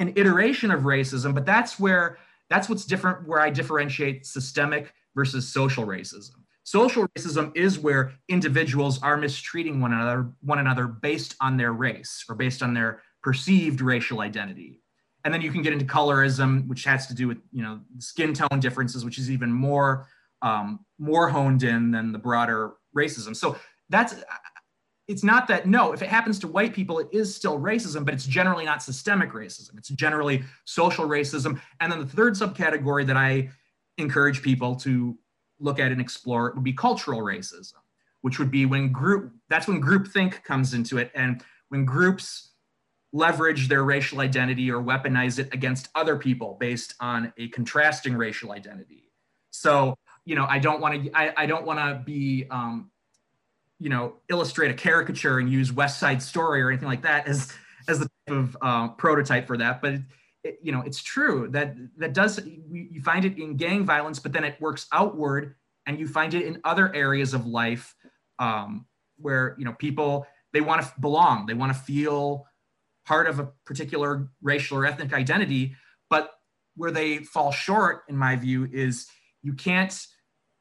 an 0.00 0.12
iteration 0.16 0.70
of 0.70 0.82
racism, 0.82 1.34
but 1.34 1.46
that's 1.46 1.80
where 1.80 2.18
that's 2.50 2.68
what's 2.68 2.84
different, 2.84 3.26
where 3.26 3.40
I 3.40 3.48
differentiate 3.48 4.26
systemic 4.26 4.92
versus 5.14 5.50
social 5.50 5.86
racism. 5.86 6.34
Social 6.64 7.08
racism 7.08 7.56
is 7.56 7.78
where 7.78 8.12
individuals 8.28 9.02
are 9.02 9.16
mistreating 9.16 9.80
one 9.80 9.94
another, 9.94 10.30
one 10.42 10.58
another 10.58 10.86
based 10.86 11.34
on 11.40 11.56
their 11.56 11.72
race 11.72 12.24
or 12.28 12.34
based 12.34 12.62
on 12.62 12.74
their 12.74 13.00
perceived 13.22 13.80
racial 13.80 14.20
identity 14.20 14.81
and 15.24 15.32
then 15.32 15.40
you 15.40 15.52
can 15.52 15.62
get 15.62 15.72
into 15.72 15.84
colorism, 15.84 16.66
which 16.66 16.84
has 16.84 17.06
to 17.06 17.14
do 17.14 17.28
with 17.28 17.38
you 17.52 17.62
know 17.62 17.80
skin 17.98 18.34
tone 18.34 18.60
differences, 18.60 19.04
which 19.04 19.18
is 19.18 19.30
even 19.30 19.52
more 19.52 20.06
um, 20.42 20.80
more 20.98 21.28
honed 21.28 21.62
in 21.62 21.90
than 21.90 22.12
the 22.12 22.18
broader 22.18 22.72
racism. 22.96 23.34
So 23.36 23.56
that's 23.88 24.14
it's 25.08 25.24
not 25.24 25.48
that 25.48 25.66
no, 25.66 25.92
if 25.92 26.02
it 26.02 26.08
happens 26.08 26.38
to 26.40 26.48
white 26.48 26.74
people, 26.74 26.98
it 26.98 27.08
is 27.12 27.34
still 27.34 27.58
racism, 27.58 28.04
but 28.04 28.14
it's 28.14 28.26
generally 28.26 28.64
not 28.64 28.82
systemic 28.82 29.32
racism. 29.32 29.76
It's 29.76 29.88
generally 29.88 30.44
social 30.64 31.06
racism. 31.06 31.60
And 31.80 31.90
then 31.90 31.98
the 31.98 32.06
third 32.06 32.34
subcategory 32.34 33.06
that 33.06 33.16
I 33.16 33.50
encourage 33.98 34.42
people 34.42 34.76
to 34.76 35.16
look 35.58 35.78
at 35.78 35.92
and 35.92 36.00
explore 36.00 36.52
would 36.54 36.64
be 36.64 36.72
cultural 36.72 37.20
racism, 37.20 37.74
which 38.22 38.38
would 38.38 38.50
be 38.50 38.66
when 38.66 38.90
group 38.90 39.32
that's 39.48 39.68
when 39.68 39.82
groupthink 39.82 40.42
comes 40.44 40.74
into 40.74 40.98
it, 40.98 41.10
and 41.14 41.42
when 41.68 41.84
groups 41.84 42.51
leverage 43.12 43.68
their 43.68 43.84
racial 43.84 44.20
identity 44.20 44.70
or 44.70 44.82
weaponize 44.82 45.38
it 45.38 45.52
against 45.52 45.88
other 45.94 46.16
people 46.16 46.56
based 46.58 46.94
on 47.00 47.32
a 47.36 47.48
contrasting 47.48 48.16
racial 48.16 48.52
identity. 48.52 49.10
So, 49.50 49.94
you 50.24 50.34
know, 50.34 50.46
I 50.48 50.58
don't 50.58 50.80
want 50.80 51.04
to, 51.04 51.10
I, 51.12 51.32
I, 51.36 51.46
don't 51.46 51.66
want 51.66 51.78
to 51.78 52.02
be, 52.04 52.46
um, 52.50 52.90
you 53.78 53.90
know, 53.90 54.14
illustrate 54.30 54.70
a 54.70 54.74
caricature 54.74 55.40
and 55.40 55.50
use 55.50 55.72
West 55.72 56.00
Side 56.00 56.22
Story 56.22 56.62
or 56.62 56.70
anything 56.70 56.88
like 56.88 57.02
that 57.02 57.28
as, 57.28 57.52
as 57.86 57.98
the 57.98 58.08
type 58.26 58.36
of 58.36 58.56
uh, 58.62 58.88
prototype 58.88 59.46
for 59.46 59.58
that. 59.58 59.82
But, 59.82 59.96
it, 60.42 60.58
you 60.62 60.72
know, 60.72 60.82
it's 60.82 61.02
true 61.02 61.48
that 61.50 61.76
that 61.98 62.14
does, 62.14 62.40
you 62.46 63.02
find 63.02 63.24
it 63.24 63.38
in 63.38 63.56
gang 63.56 63.84
violence, 63.84 64.18
but 64.18 64.32
then 64.32 64.44
it 64.44 64.60
works 64.60 64.86
outward 64.92 65.54
and 65.86 65.98
you 65.98 66.08
find 66.08 66.32
it 66.34 66.46
in 66.46 66.60
other 66.64 66.94
areas 66.94 67.34
of 67.34 67.46
life 67.46 67.94
um, 68.38 68.86
where, 69.18 69.54
you 69.58 69.64
know, 69.64 69.74
people, 69.74 70.26
they 70.52 70.60
want 70.60 70.82
to 70.82 70.92
belong, 71.00 71.46
they 71.46 71.54
want 71.54 71.72
to 71.72 71.78
feel, 71.78 72.46
part 73.12 73.26
of 73.26 73.38
a 73.38 73.44
particular 73.66 74.26
racial 74.40 74.78
or 74.78 74.86
ethnic 74.86 75.12
identity. 75.12 75.76
But 76.08 76.32
where 76.76 76.90
they 76.90 77.18
fall 77.18 77.52
short, 77.52 78.04
in 78.08 78.16
my 78.16 78.36
view, 78.36 78.66
is 78.72 79.06
you 79.42 79.52
can't, 79.52 79.94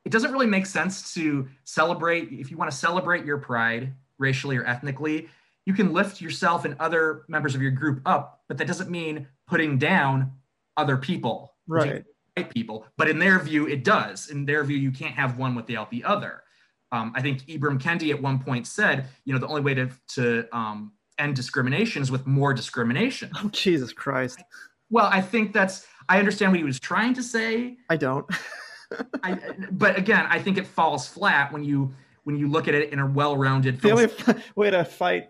it 0.03 0.11
doesn't 0.11 0.33
really 0.33 0.47
make 0.47 0.65
sense 0.65 1.13
to 1.13 1.47
celebrate, 1.63 2.27
if 2.29 2.51
you 2.51 2.57
want 2.57 2.69
to 2.69 2.75
celebrate 2.75 3.23
your 3.23 3.37
pride, 3.37 3.93
racially 4.17 4.57
or 4.57 4.65
ethnically. 4.65 5.29
You 5.65 5.73
can 5.73 5.93
lift 5.93 6.19
yourself 6.19 6.65
and 6.65 6.75
other 6.77 7.23
members 7.29 7.55
of 7.55 7.61
your 7.61 7.71
group 7.71 8.01
up, 8.05 8.41
but 8.49 8.57
that 8.57 8.67
doesn't 8.67 8.89
mean 8.89 9.27
putting 9.47 9.77
down 9.77 10.33
other 10.75 10.97
people, 10.97 11.53
right? 11.67 12.03
White 12.35 12.53
people. 12.53 12.85
But 12.97 13.07
in 13.07 13.17
their 13.17 13.39
view, 13.39 13.65
it 13.69 13.85
does. 13.85 14.29
In 14.29 14.45
their 14.45 14.65
view, 14.65 14.77
you 14.77 14.91
can't 14.91 15.15
have 15.15 15.37
one 15.37 15.55
without 15.55 15.89
the 15.89 16.03
other. 16.03 16.43
Um, 16.91 17.13
I 17.15 17.21
think 17.21 17.45
Ibram 17.45 17.79
Kendi 17.81 18.09
at 18.09 18.21
one 18.21 18.39
point 18.39 18.67
said, 18.67 19.05
you 19.23 19.31
know, 19.31 19.39
the 19.39 19.47
only 19.47 19.61
way 19.61 19.73
to 19.75 19.89
to 20.15 20.23
um, 20.51 20.91
end 21.21 21.35
discrimination 21.35 22.01
is 22.01 22.11
with 22.11 22.25
more 22.25 22.53
discrimination. 22.53 23.31
Oh 23.35 23.49
Jesus 23.49 23.93
Christ! 23.93 24.41
Well, 24.89 25.09
I 25.11 25.21
think 25.21 25.53
that's. 25.53 25.85
I 26.09 26.19
understand 26.19 26.51
what 26.51 26.59
he 26.59 26.63
was 26.65 26.79
trying 26.79 27.13
to 27.13 27.23
say. 27.23 27.77
I 27.89 27.97
don't. 27.97 28.25
I, 29.23 29.37
but 29.71 29.97
again, 29.97 30.25
I 30.29 30.39
think 30.39 30.57
it 30.57 30.67
falls 30.67 31.07
flat 31.07 31.53
when 31.53 31.63
you 31.63 31.93
when 32.23 32.37
you 32.37 32.47
look 32.47 32.67
at 32.67 32.73
it 32.73 32.91
in 32.91 32.99
a 32.99 33.07
well-rounded. 33.07 33.81
The 33.81 33.91
only 33.91 34.07
way 34.55 34.69
to 34.69 34.83
fight 34.83 35.29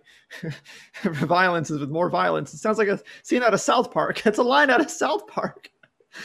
violence 1.03 1.69
is 1.69 1.79
with 1.79 1.89
more 1.89 2.09
violence. 2.09 2.53
It 2.53 2.57
sounds 2.57 2.77
like 2.77 2.87
a 2.87 2.99
scene 3.23 3.43
out 3.43 3.53
of 3.53 3.61
South 3.61 3.91
Park. 3.91 4.25
It's 4.25 4.39
a 4.39 4.43
line 4.43 4.69
out 4.69 4.81
of 4.81 4.89
South 4.89 5.27
Park. 5.27 5.69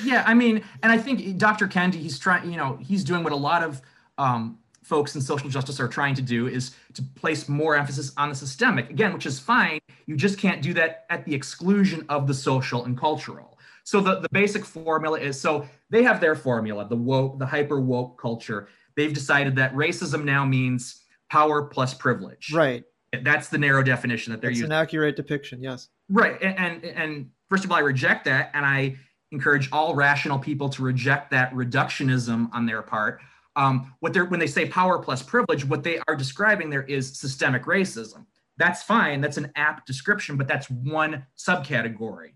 Yeah, 0.02 0.24
I 0.26 0.34
mean, 0.34 0.64
and 0.82 0.90
I 0.90 0.98
think 0.98 1.36
Dr. 1.38 1.68
Kendi, 1.68 1.94
he's 1.94 2.18
trying. 2.18 2.50
You 2.50 2.56
know, 2.56 2.78
he's 2.80 3.04
doing 3.04 3.22
what 3.22 3.32
a 3.32 3.36
lot 3.36 3.62
of 3.62 3.82
um, 4.18 4.58
folks 4.86 5.16
in 5.16 5.20
social 5.20 5.50
justice 5.50 5.80
are 5.80 5.88
trying 5.88 6.14
to 6.14 6.22
do 6.22 6.46
is 6.46 6.76
to 6.94 7.02
place 7.02 7.48
more 7.48 7.74
emphasis 7.74 8.12
on 8.16 8.28
the 8.28 8.34
systemic 8.34 8.88
again, 8.88 9.12
which 9.12 9.26
is 9.26 9.40
fine. 9.40 9.80
You 10.06 10.16
just 10.16 10.38
can't 10.38 10.62
do 10.62 10.72
that 10.74 11.06
at 11.10 11.24
the 11.24 11.34
exclusion 11.34 12.06
of 12.08 12.28
the 12.28 12.34
social 12.34 12.84
and 12.84 12.96
cultural. 12.96 13.58
So 13.82 14.00
the, 14.00 14.20
the 14.20 14.28
basic 14.30 14.64
formula 14.64 15.18
is 15.18 15.40
so 15.40 15.66
they 15.90 16.04
have 16.04 16.20
their 16.20 16.36
formula, 16.36 16.86
the 16.88 16.96
woke, 16.96 17.38
the 17.38 17.46
hyper 17.46 17.80
woke 17.80 18.20
culture. 18.20 18.68
They've 18.96 19.12
decided 19.12 19.56
that 19.56 19.74
racism 19.74 20.24
now 20.24 20.44
means 20.44 21.02
power 21.30 21.64
plus 21.64 21.92
privilege. 21.92 22.52
Right. 22.52 22.84
That's 23.22 23.48
the 23.48 23.58
narrow 23.58 23.82
definition 23.82 24.32
that 24.32 24.40
they're 24.40 24.50
using. 24.50 24.66
an 24.66 24.72
accurate 24.72 25.16
depiction, 25.16 25.62
yes. 25.62 25.88
Right. 26.08 26.40
And, 26.40 26.58
and 26.58 26.84
and 26.84 27.30
first 27.48 27.64
of 27.64 27.72
all, 27.72 27.78
I 27.78 27.80
reject 27.80 28.24
that, 28.26 28.50
and 28.54 28.64
I 28.64 28.96
encourage 29.32 29.68
all 29.72 29.94
rational 29.94 30.38
people 30.38 30.68
to 30.70 30.82
reject 30.82 31.30
that 31.32 31.52
reductionism 31.52 32.48
on 32.52 32.66
their 32.66 32.82
part. 32.82 33.20
Um, 33.56 33.94
what 34.00 34.12
they're 34.12 34.26
when 34.26 34.38
they 34.38 34.46
say 34.46 34.68
power 34.68 34.98
plus 34.98 35.22
privilege, 35.22 35.64
what 35.64 35.82
they 35.82 35.98
are 36.06 36.14
describing 36.14 36.70
there 36.70 36.82
is 36.84 37.18
systemic 37.18 37.64
racism. 37.64 38.26
That's 38.58 38.82
fine. 38.82 39.20
That's 39.20 39.36
an 39.36 39.50
apt 39.56 39.86
description, 39.86 40.36
but 40.36 40.48
that's 40.48 40.70
one 40.70 41.26
subcategory. 41.36 42.34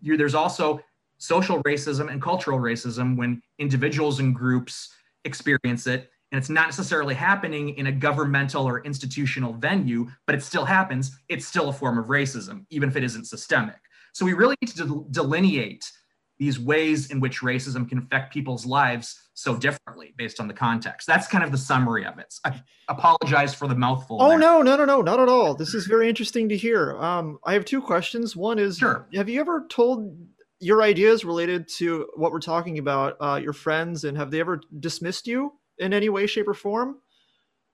You're, 0.00 0.16
there's 0.16 0.34
also 0.34 0.80
social 1.18 1.62
racism 1.64 2.10
and 2.10 2.20
cultural 2.20 2.58
racism 2.58 3.16
when 3.16 3.42
individuals 3.58 4.20
and 4.20 4.34
groups 4.34 4.94
experience 5.24 5.86
it 5.86 6.10
and 6.32 6.38
it's 6.38 6.48
not 6.48 6.66
necessarily 6.66 7.14
happening 7.14 7.70
in 7.76 7.88
a 7.88 7.92
governmental 7.92 8.66
or 8.66 8.82
institutional 8.84 9.52
venue 9.52 10.08
but 10.26 10.34
it 10.34 10.42
still 10.42 10.64
happens 10.64 11.18
it's 11.28 11.46
still 11.46 11.68
a 11.68 11.72
form 11.72 11.98
of 11.98 12.06
racism 12.06 12.64
even 12.70 12.88
if 12.88 12.96
it 12.96 13.04
isn't 13.04 13.26
systemic 13.26 13.76
so 14.14 14.24
we 14.24 14.32
really 14.32 14.56
need 14.62 14.74
to 14.74 15.06
delineate 15.10 15.92
these 16.40 16.58
ways 16.58 17.10
in 17.10 17.20
which 17.20 17.40
racism 17.40 17.86
can 17.86 17.98
affect 17.98 18.32
people's 18.32 18.64
lives 18.64 19.28
so 19.34 19.54
differently 19.54 20.14
based 20.16 20.40
on 20.40 20.48
the 20.48 20.54
context. 20.54 21.06
That's 21.06 21.28
kind 21.28 21.44
of 21.44 21.52
the 21.52 21.58
summary 21.58 22.06
of 22.06 22.18
it. 22.18 22.32
So 22.32 22.40
I 22.46 22.62
apologize 22.88 23.54
for 23.54 23.68
the 23.68 23.74
mouthful. 23.74 24.16
Oh 24.20 24.30
there. 24.30 24.38
no, 24.38 24.62
no, 24.62 24.74
no, 24.74 24.86
no, 24.86 25.02
not 25.02 25.20
at 25.20 25.28
all. 25.28 25.54
This 25.54 25.74
is 25.74 25.86
very 25.86 26.08
interesting 26.08 26.48
to 26.48 26.56
hear. 26.56 26.96
Um, 26.96 27.38
I 27.44 27.52
have 27.52 27.66
two 27.66 27.82
questions. 27.82 28.34
One 28.34 28.58
is, 28.58 28.78
sure. 28.78 29.06
have 29.14 29.28
you 29.28 29.38
ever 29.38 29.66
told 29.68 30.16
your 30.60 30.82
ideas 30.82 31.26
related 31.26 31.68
to 31.76 32.08
what 32.16 32.32
we're 32.32 32.40
talking 32.40 32.78
about, 32.78 33.18
uh, 33.20 33.38
your 33.42 33.52
friends, 33.52 34.04
and 34.04 34.16
have 34.16 34.30
they 34.30 34.40
ever 34.40 34.62
dismissed 34.80 35.26
you 35.26 35.52
in 35.78 35.92
any 35.92 36.08
way, 36.08 36.26
shape, 36.26 36.48
or 36.48 36.54
form? 36.54 36.96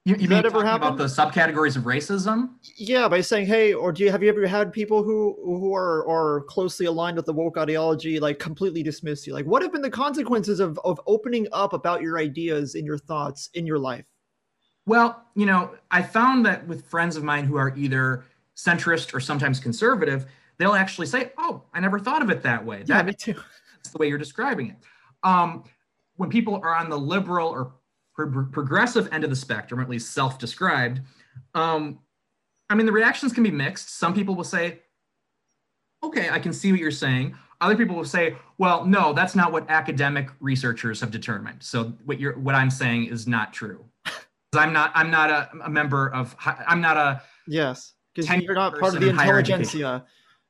You, 0.06 0.14
you 0.20 0.28
mean 0.28 0.46
ever 0.46 0.60
about 0.60 0.98
the 0.98 1.06
subcategories 1.06 1.76
of 1.76 1.82
racism? 1.82 2.50
Yeah, 2.76 3.08
by 3.08 3.20
saying, 3.20 3.46
"Hey," 3.46 3.74
or 3.74 3.90
do 3.90 4.04
you 4.04 4.12
have 4.12 4.22
you 4.22 4.28
ever 4.28 4.46
had 4.46 4.72
people 4.72 5.02
who 5.02 5.36
who 5.42 5.74
are 5.74 6.08
are 6.08 6.42
closely 6.42 6.86
aligned 6.86 7.16
with 7.16 7.26
the 7.26 7.32
woke 7.32 7.58
ideology 7.58 8.20
like 8.20 8.38
completely 8.38 8.84
dismiss 8.84 9.26
you? 9.26 9.32
Like, 9.32 9.46
what 9.46 9.62
have 9.62 9.72
been 9.72 9.82
the 9.82 9.90
consequences 9.90 10.60
of 10.60 10.78
of 10.84 11.00
opening 11.08 11.48
up 11.50 11.72
about 11.72 12.02
your 12.02 12.18
ideas 12.20 12.76
and 12.76 12.86
your 12.86 12.98
thoughts 12.98 13.50
in 13.54 13.66
your 13.66 13.80
life? 13.80 14.06
Well, 14.86 15.24
you 15.34 15.44
know, 15.44 15.74
I 15.90 16.02
found 16.02 16.46
that 16.46 16.64
with 16.68 16.86
friends 16.86 17.16
of 17.16 17.24
mine 17.24 17.44
who 17.44 17.56
are 17.56 17.76
either 17.76 18.26
centrist 18.54 19.12
or 19.12 19.18
sometimes 19.18 19.58
conservative, 19.58 20.26
they'll 20.58 20.74
actually 20.74 21.08
say, 21.08 21.32
"Oh, 21.36 21.64
I 21.74 21.80
never 21.80 21.98
thought 21.98 22.22
of 22.22 22.30
it 22.30 22.44
that 22.44 22.64
way." 22.64 22.84
Yeah, 22.86 23.02
me 23.02 23.12
too. 23.12 23.34
That's 23.74 23.90
the 23.90 23.98
way 23.98 24.06
you're 24.06 24.18
describing 24.18 24.68
it. 24.68 24.76
Um, 25.24 25.64
when 26.14 26.30
people 26.30 26.60
are 26.62 26.76
on 26.76 26.90
the 26.90 26.98
liberal 26.98 27.48
or 27.48 27.72
pro- 28.16 28.46
progressive 28.46 29.08
end 29.12 29.24
of 29.24 29.30
the 29.30 29.36
spectrum, 29.36 29.80
at 29.80 29.88
least 29.88 30.12
self-described, 30.12 31.00
um, 31.54 32.00
I 32.68 32.74
mean, 32.74 32.86
the 32.86 32.92
reactions 32.92 33.32
can 33.32 33.44
be 33.44 33.50
mixed. 33.50 33.90
Some 33.96 34.14
people 34.14 34.34
will 34.34 34.44
say, 34.44 34.80
"Okay, 36.02 36.28
I 36.30 36.38
can 36.38 36.52
see 36.52 36.72
what 36.72 36.80
you're 36.80 36.90
saying." 36.90 37.36
Other 37.60 37.76
people 37.76 37.94
will 37.94 38.04
say, 38.04 38.36
"Well, 38.58 38.84
no, 38.84 39.12
that's 39.12 39.36
not 39.36 39.52
what 39.52 39.70
academic 39.70 40.30
researchers 40.40 41.00
have 41.00 41.10
determined. 41.10 41.62
So 41.62 41.92
what 42.04 42.18
you're 42.18 42.36
what 42.38 42.54
I'm 42.54 42.70
saying 42.70 43.06
is 43.06 43.26
not 43.26 43.52
true." 43.52 43.84
I'm 44.54 44.72
not 44.72 44.90
I'm 44.94 45.10
not 45.10 45.30
a, 45.30 45.50
a 45.64 45.70
member 45.70 46.08
of 46.12 46.34
I'm 46.44 46.80
not 46.80 46.96
a 46.96 47.22
yes 47.46 47.94
because 48.14 48.30
you're 48.42 48.54
not 48.54 48.78
part 48.78 48.94
of 48.94 49.00
the 49.00 49.10
intelligentsia. 49.10 50.04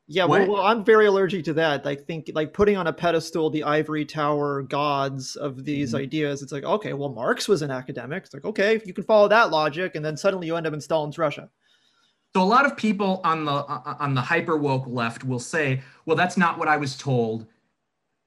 Yeah, 0.08 0.24
well, 0.24 0.48
well, 0.48 0.62
I'm 0.62 0.84
very 0.84 1.06
allergic 1.06 1.44
to 1.46 1.52
that. 1.54 1.84
I 1.84 1.96
think 1.96 2.30
like 2.32 2.52
putting 2.52 2.76
on 2.76 2.86
a 2.86 2.92
pedestal 2.92 3.50
the 3.50 3.64
ivory 3.64 4.04
tower 4.04 4.62
gods 4.62 5.34
of 5.34 5.64
these 5.64 5.94
Mhm. 5.94 5.98
ideas. 5.98 6.42
It's 6.42 6.52
like, 6.52 6.62
okay, 6.62 6.92
well, 6.92 7.08
Marx 7.08 7.48
was 7.48 7.60
an 7.62 7.72
academic. 7.72 8.24
It's 8.24 8.32
like, 8.34 8.44
okay, 8.44 8.80
you 8.84 8.94
can 8.94 9.02
follow 9.02 9.26
that 9.28 9.50
logic, 9.50 9.96
and 9.96 10.04
then 10.04 10.16
suddenly 10.16 10.46
you 10.46 10.54
end 10.54 10.66
up 10.66 10.72
in 10.74 10.80
Stalin's 10.80 11.18
Russia. 11.18 11.50
So 12.36 12.42
a 12.42 12.44
lot 12.44 12.66
of 12.66 12.76
people 12.76 13.20
on 13.24 13.46
the 13.46 13.52
uh, 13.52 13.96
on 13.98 14.14
the 14.14 14.20
hyper 14.20 14.56
woke 14.56 14.84
left 14.86 15.24
will 15.24 15.40
say, 15.40 15.82
"Well, 16.04 16.16
that's 16.16 16.36
not 16.36 16.58
what 16.58 16.68
I 16.68 16.76
was 16.76 16.96
told 16.96 17.46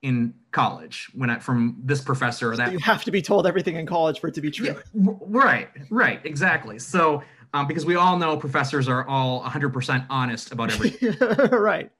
in 0.02 0.34
college 0.52 1.10
when 1.14 1.30
I 1.30 1.40
from 1.40 1.78
this 1.86 2.02
professor 2.02 2.52
or 2.52 2.58
that." 2.58 2.74
You 2.74 2.80
have 2.80 3.04
to 3.06 3.12
be 3.12 3.22
told 3.22 3.46
everything 3.48 3.76
in 3.76 3.86
college 3.86 4.20
for 4.20 4.28
it 4.28 4.34
to 4.34 4.42
be 4.42 4.50
true. 4.52 4.66
Yeah, 4.66 5.14
right, 5.22 5.70
right, 5.92 6.20
exactly. 6.26 6.80
So 6.80 7.22
um, 7.54 7.68
because 7.68 7.86
we 7.86 7.96
all 7.96 8.18
know 8.18 8.38
professors 8.38 8.88
are 8.88 9.08
all 9.08 9.44
100% 9.44 10.06
honest 10.10 10.52
about 10.52 10.72
everything. 10.72 11.16
right, 11.52 11.92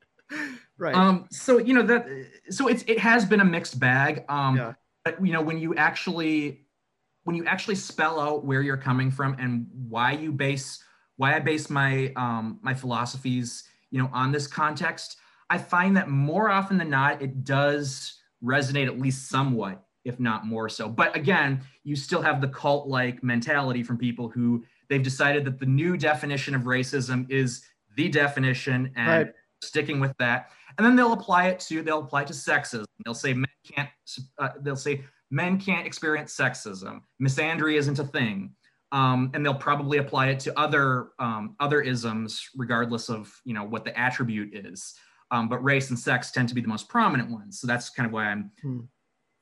right. 0.78 0.96
um, 0.96 1.28
so 1.32 1.58
you 1.58 1.74
know 1.74 1.84
that 1.84 2.08
so 2.50 2.68
it's 2.68 2.84
it 2.88 3.00
has 3.00 3.26
been 3.26 3.42
a 3.42 3.46
mixed 3.46 3.80
bag. 3.80 4.26
Um, 4.30 4.58
Yeah. 4.58 4.74
But 5.06 5.26
you 5.26 5.32
know 5.32 5.42
when 5.42 5.58
you 5.60 5.76
actually 5.76 6.66
when 7.24 7.36
you 7.36 7.46
actually 7.46 7.76
spell 7.76 8.20
out 8.20 8.46
where 8.46 8.62
you're 8.62 8.78
coming 8.78 9.12
from 9.12 9.36
and 9.40 9.68
why 9.88 10.12
you 10.12 10.32
base 10.32 10.84
why 11.16 11.36
I 11.36 11.40
base 11.40 11.70
my 11.70 12.12
um, 12.16 12.60
my 12.62 12.74
philosophies 12.74 13.64
you 13.92 14.02
know 14.02 14.10
on 14.14 14.32
this 14.32 14.46
context, 14.46 15.18
I 15.50 15.58
find 15.58 15.98
that 15.98 16.10
more 16.10 16.50
often 16.50 16.78
than 16.78 16.90
not 16.90 17.22
it 17.22 17.44
does 17.44 18.20
resonate 18.44 18.88
at 18.88 19.00
least 19.00 19.30
somewhat, 19.30 19.84
if 20.06 20.20
not 20.20 20.46
more 20.46 20.70
so. 20.70 20.88
But 20.88 21.16
again, 21.16 21.62
you 21.84 21.96
still 21.96 22.22
have 22.22 22.42
the 22.42 22.48
cult-like 22.48 23.24
mentality 23.24 23.84
from 23.84 23.98
people 23.98 24.30
who 24.30 24.64
they've 24.90 25.04
decided 25.04 25.46
that 25.46 25.60
the 25.60 25.66
new 25.66 25.96
definition 25.98 26.56
of 26.56 26.64
racism 26.64 27.30
is 27.30 27.64
the 27.96 28.10
definition 28.10 28.92
and 28.96 29.08
Right. 29.28 29.34
sticking 29.62 30.00
with 30.00 30.14
that. 30.20 30.52
And 30.78 30.86
then 30.86 30.96
they'll 30.96 31.14
apply 31.14 31.48
it 31.48 31.60
to 31.62 31.82
they'll 31.82 32.00
apply 32.04 32.22
it 32.24 32.28
to 32.28 32.34
sexism. 32.34 32.86
They'll 33.06 33.14
say 33.14 33.34
men 33.34 33.50
can't 33.66 33.90
uh, 34.38 34.50
they'll 34.62 34.76
say 34.76 35.04
men 35.32 35.60
can't 35.60 35.86
experience 35.86 36.36
sexism. 36.36 37.02
Misandry 37.22 37.78
isn't 37.78 38.00
a 38.00 38.06
thing. 38.06 38.56
Um, 38.92 39.30
and 39.36 39.46
they'll 39.46 39.54
probably 39.54 40.00
apply 40.00 40.30
it 40.30 40.40
to 40.42 40.60
other 40.60 41.10
um, 41.20 41.56
other 41.60 41.82
isms 41.82 42.50
regardless 42.56 43.10
of 43.10 43.32
you 43.46 43.54
know 43.54 43.64
what 43.64 43.84
the 43.86 43.98
attribute 44.00 44.56
is. 44.66 44.96
Um, 45.32 45.48
but 45.48 45.64
race 45.64 45.90
and 45.92 46.00
sex 46.00 46.32
tend 46.32 46.50
to 46.50 46.56
be 46.56 46.62
the 46.62 46.68
most 46.68 46.90
prominent 46.90 47.30
ones. 47.30 47.60
So 47.60 47.68
that's 47.68 47.90
kind 47.92 48.08
of 48.08 48.14
why 48.14 48.26
i'm 48.26 48.52
Hmm. 48.62 48.80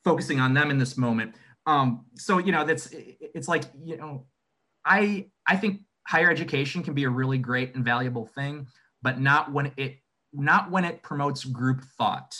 focusing 0.04 0.38
on 0.40 0.52
them 0.52 0.70
in 0.70 0.76
this 0.78 0.98
moment. 0.98 1.34
Um, 1.66 2.04
so 2.16 2.38
you 2.38 2.52
know 2.52 2.64
that's 2.64 2.88
it's 2.92 3.48
like 3.48 3.64
you 3.82 3.96
know 3.96 4.26
i 4.88 5.26
i 5.46 5.56
think 5.56 5.80
higher 6.06 6.30
education 6.30 6.82
can 6.82 6.94
be 6.94 7.04
a 7.04 7.10
really 7.10 7.38
great 7.38 7.74
and 7.74 7.84
valuable 7.84 8.26
thing 8.26 8.66
but 9.02 9.20
not 9.20 9.52
when 9.52 9.70
it 9.76 9.98
not 10.32 10.70
when 10.70 10.84
it 10.84 11.02
promotes 11.02 11.44
group 11.44 11.82
thought 11.96 12.36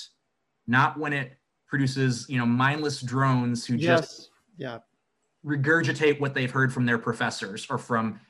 not 0.66 0.98
when 0.98 1.12
it 1.12 1.38
produces 1.68 2.26
you 2.28 2.38
know 2.38 2.46
mindless 2.46 3.00
drones 3.00 3.66
who 3.66 3.76
just 3.76 4.30
yeah, 4.56 4.78
regurgitate 5.44 6.20
what 6.20 6.34
they've 6.34 6.50
heard 6.50 6.72
from 6.72 6.84
their 6.84 6.98
professors 6.98 7.66
or 7.70 7.78
from 7.78 8.20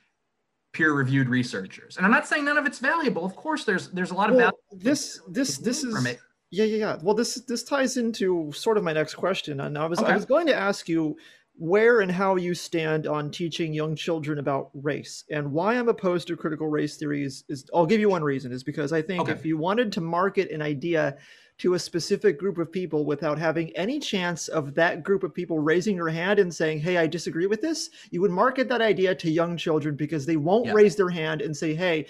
peer-reviewed 0.72 1.28
researchers. 1.28 1.96
And 1.96 2.04
i'm 2.04 2.12
not 2.12 2.28
saying 2.28 2.44
none 2.44 2.58
of 2.58 2.66
it's 2.66 2.78
valuable. 2.78 3.24
Of 3.24 3.34
course 3.34 3.64
there's 3.64 3.88
there's 3.88 4.10
a 4.10 4.14
lot 4.14 4.30
of 4.30 4.36
well, 4.36 4.52
value 4.70 4.84
this 4.84 5.20
this 5.28 5.58
this 5.58 5.82
is 5.84 6.04
it. 6.04 6.18
Yeah, 6.50 6.64
yeah, 6.64 6.76
yeah. 6.76 6.98
Well, 7.02 7.14
this 7.14 7.34
this 7.46 7.62
ties 7.62 7.98
into 7.98 8.50
sort 8.52 8.78
of 8.78 8.84
my 8.84 8.92
next 8.92 9.14
question, 9.14 9.60
and 9.60 9.76
I 9.76 9.86
was 9.86 9.98
I 9.98 10.14
was 10.14 10.24
going 10.24 10.46
to 10.46 10.54
ask 10.54 10.88
you 10.88 11.16
where 11.58 12.00
and 12.00 12.10
how 12.12 12.36
you 12.36 12.54
stand 12.54 13.08
on 13.08 13.30
teaching 13.32 13.74
young 13.74 13.96
children 13.96 14.38
about 14.38 14.70
race 14.74 15.24
and 15.28 15.50
why 15.52 15.74
I'm 15.74 15.88
opposed 15.88 16.28
to 16.28 16.36
critical 16.36 16.68
race 16.68 16.96
theories 16.96 17.42
is 17.48 17.68
I'll 17.74 17.84
give 17.84 18.00
you 18.00 18.08
one 18.08 18.22
reason 18.22 18.52
is 18.52 18.62
because 18.62 18.92
I 18.92 19.02
think 19.02 19.22
Okay. 19.22 19.32
if 19.32 19.44
you 19.44 19.58
wanted 19.58 19.92
to 19.92 20.00
market 20.00 20.52
an 20.52 20.62
idea 20.62 21.16
to 21.58 21.74
a 21.74 21.78
specific 21.78 22.38
group 22.38 22.56
of 22.58 22.70
people 22.70 23.04
without 23.04 23.36
having 23.36 23.76
any 23.76 23.98
chance 23.98 24.46
of 24.46 24.74
that 24.76 25.02
group 25.02 25.24
of 25.24 25.34
people 25.34 25.58
raising 25.58 25.96
their 25.96 26.08
hand 26.08 26.38
and 26.38 26.54
saying, 26.54 26.78
Hey, 26.78 26.96
I 26.96 27.08
disagree 27.08 27.48
with 27.48 27.60
this, 27.60 27.90
you 28.10 28.20
would 28.20 28.30
market 28.30 28.68
that 28.68 28.80
idea 28.80 29.12
to 29.16 29.28
young 29.28 29.56
children 29.56 29.96
because 29.96 30.24
they 30.24 30.36
won't 30.36 30.66
yeah. 30.66 30.72
raise 30.72 30.94
their 30.94 31.08
hand 31.08 31.42
and 31.42 31.56
say, 31.56 31.74
Hey, 31.74 32.06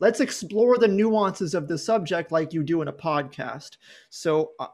let's 0.00 0.20
explore 0.20 0.78
the 0.78 0.88
nuances 0.88 1.52
of 1.52 1.68
the 1.68 1.76
subject 1.76 2.32
like 2.32 2.54
you 2.54 2.62
do 2.62 2.80
in 2.80 2.88
a 2.88 2.92
podcast. 2.94 3.76
So 4.08 4.52
uh, 4.58 4.68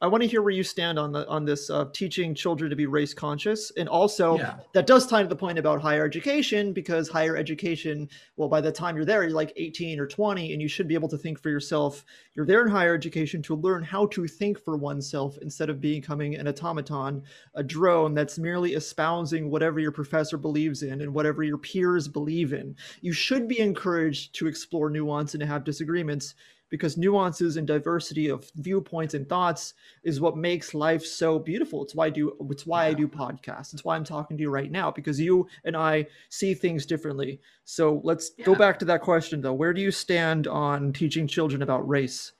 I 0.00 0.06
want 0.06 0.22
to 0.22 0.28
hear 0.28 0.42
where 0.42 0.50
you 0.50 0.64
stand 0.64 0.98
on 0.98 1.12
the 1.12 1.26
on 1.28 1.44
this 1.44 1.70
uh, 1.70 1.86
teaching 1.92 2.34
children 2.34 2.68
to 2.68 2.76
be 2.76 2.86
race 2.86 3.14
conscious, 3.14 3.70
and 3.76 3.88
also 3.88 4.36
yeah. 4.36 4.56
that 4.72 4.86
does 4.86 5.06
tie 5.06 5.22
to 5.22 5.28
the 5.28 5.36
point 5.36 5.58
about 5.58 5.80
higher 5.80 6.04
education 6.04 6.72
because 6.72 7.08
higher 7.08 7.36
education, 7.36 8.08
well, 8.36 8.48
by 8.48 8.60
the 8.60 8.72
time 8.72 8.96
you're 8.96 9.04
there, 9.04 9.22
you're 9.22 9.32
like 9.32 9.52
18 9.56 10.00
or 10.00 10.06
20, 10.06 10.52
and 10.52 10.60
you 10.60 10.68
should 10.68 10.88
be 10.88 10.94
able 10.94 11.08
to 11.08 11.16
think 11.16 11.40
for 11.40 11.48
yourself. 11.48 12.04
You're 12.34 12.44
there 12.44 12.62
in 12.62 12.70
higher 12.70 12.94
education 12.94 13.40
to 13.42 13.54
learn 13.54 13.84
how 13.84 14.06
to 14.08 14.26
think 14.26 14.58
for 14.58 14.76
oneself 14.76 15.38
instead 15.40 15.70
of 15.70 15.80
becoming 15.80 16.34
an 16.34 16.48
automaton, 16.48 17.22
a 17.54 17.62
drone 17.62 18.14
that's 18.14 18.38
merely 18.38 18.74
espousing 18.74 19.48
whatever 19.48 19.78
your 19.78 19.92
professor 19.92 20.36
believes 20.36 20.82
in 20.82 21.00
and 21.00 21.14
whatever 21.14 21.44
your 21.44 21.58
peers 21.58 22.08
believe 22.08 22.52
in. 22.52 22.74
You 23.00 23.12
should 23.12 23.46
be 23.46 23.60
encouraged 23.60 24.34
to 24.34 24.48
explore 24.48 24.90
nuance 24.90 25.34
and 25.34 25.40
to 25.40 25.46
have 25.46 25.64
disagreements 25.64 26.34
because 26.74 26.96
nuances 26.96 27.56
and 27.56 27.68
diversity 27.68 28.28
of 28.28 28.50
viewpoints 28.56 29.14
and 29.14 29.28
thoughts 29.28 29.74
is 30.02 30.20
what 30.20 30.36
makes 30.36 30.74
life 30.74 31.06
so 31.06 31.38
beautiful. 31.38 31.84
It's 31.84 31.94
why 31.94 32.06
I 32.06 32.10
do 32.10 32.36
it's 32.50 32.66
why 32.66 32.86
I 32.86 32.94
do 32.94 33.06
podcasts. 33.06 33.72
It's 33.72 33.84
why 33.84 33.94
I'm 33.94 34.02
talking 34.02 34.36
to 34.36 34.40
you 34.40 34.50
right 34.50 34.72
now 34.72 34.90
because 34.90 35.20
you 35.20 35.46
and 35.64 35.76
I 35.76 36.08
see 36.30 36.52
things 36.52 36.84
differently. 36.84 37.40
So 37.64 38.00
let's 38.02 38.32
yeah. 38.36 38.44
go 38.44 38.56
back 38.56 38.80
to 38.80 38.84
that 38.86 39.02
question 39.02 39.40
though. 39.40 39.52
Where 39.52 39.72
do 39.72 39.80
you 39.80 39.92
stand 39.92 40.48
on 40.48 40.92
teaching 40.92 41.28
children 41.28 41.62
about 41.62 41.88
race? 41.88 42.32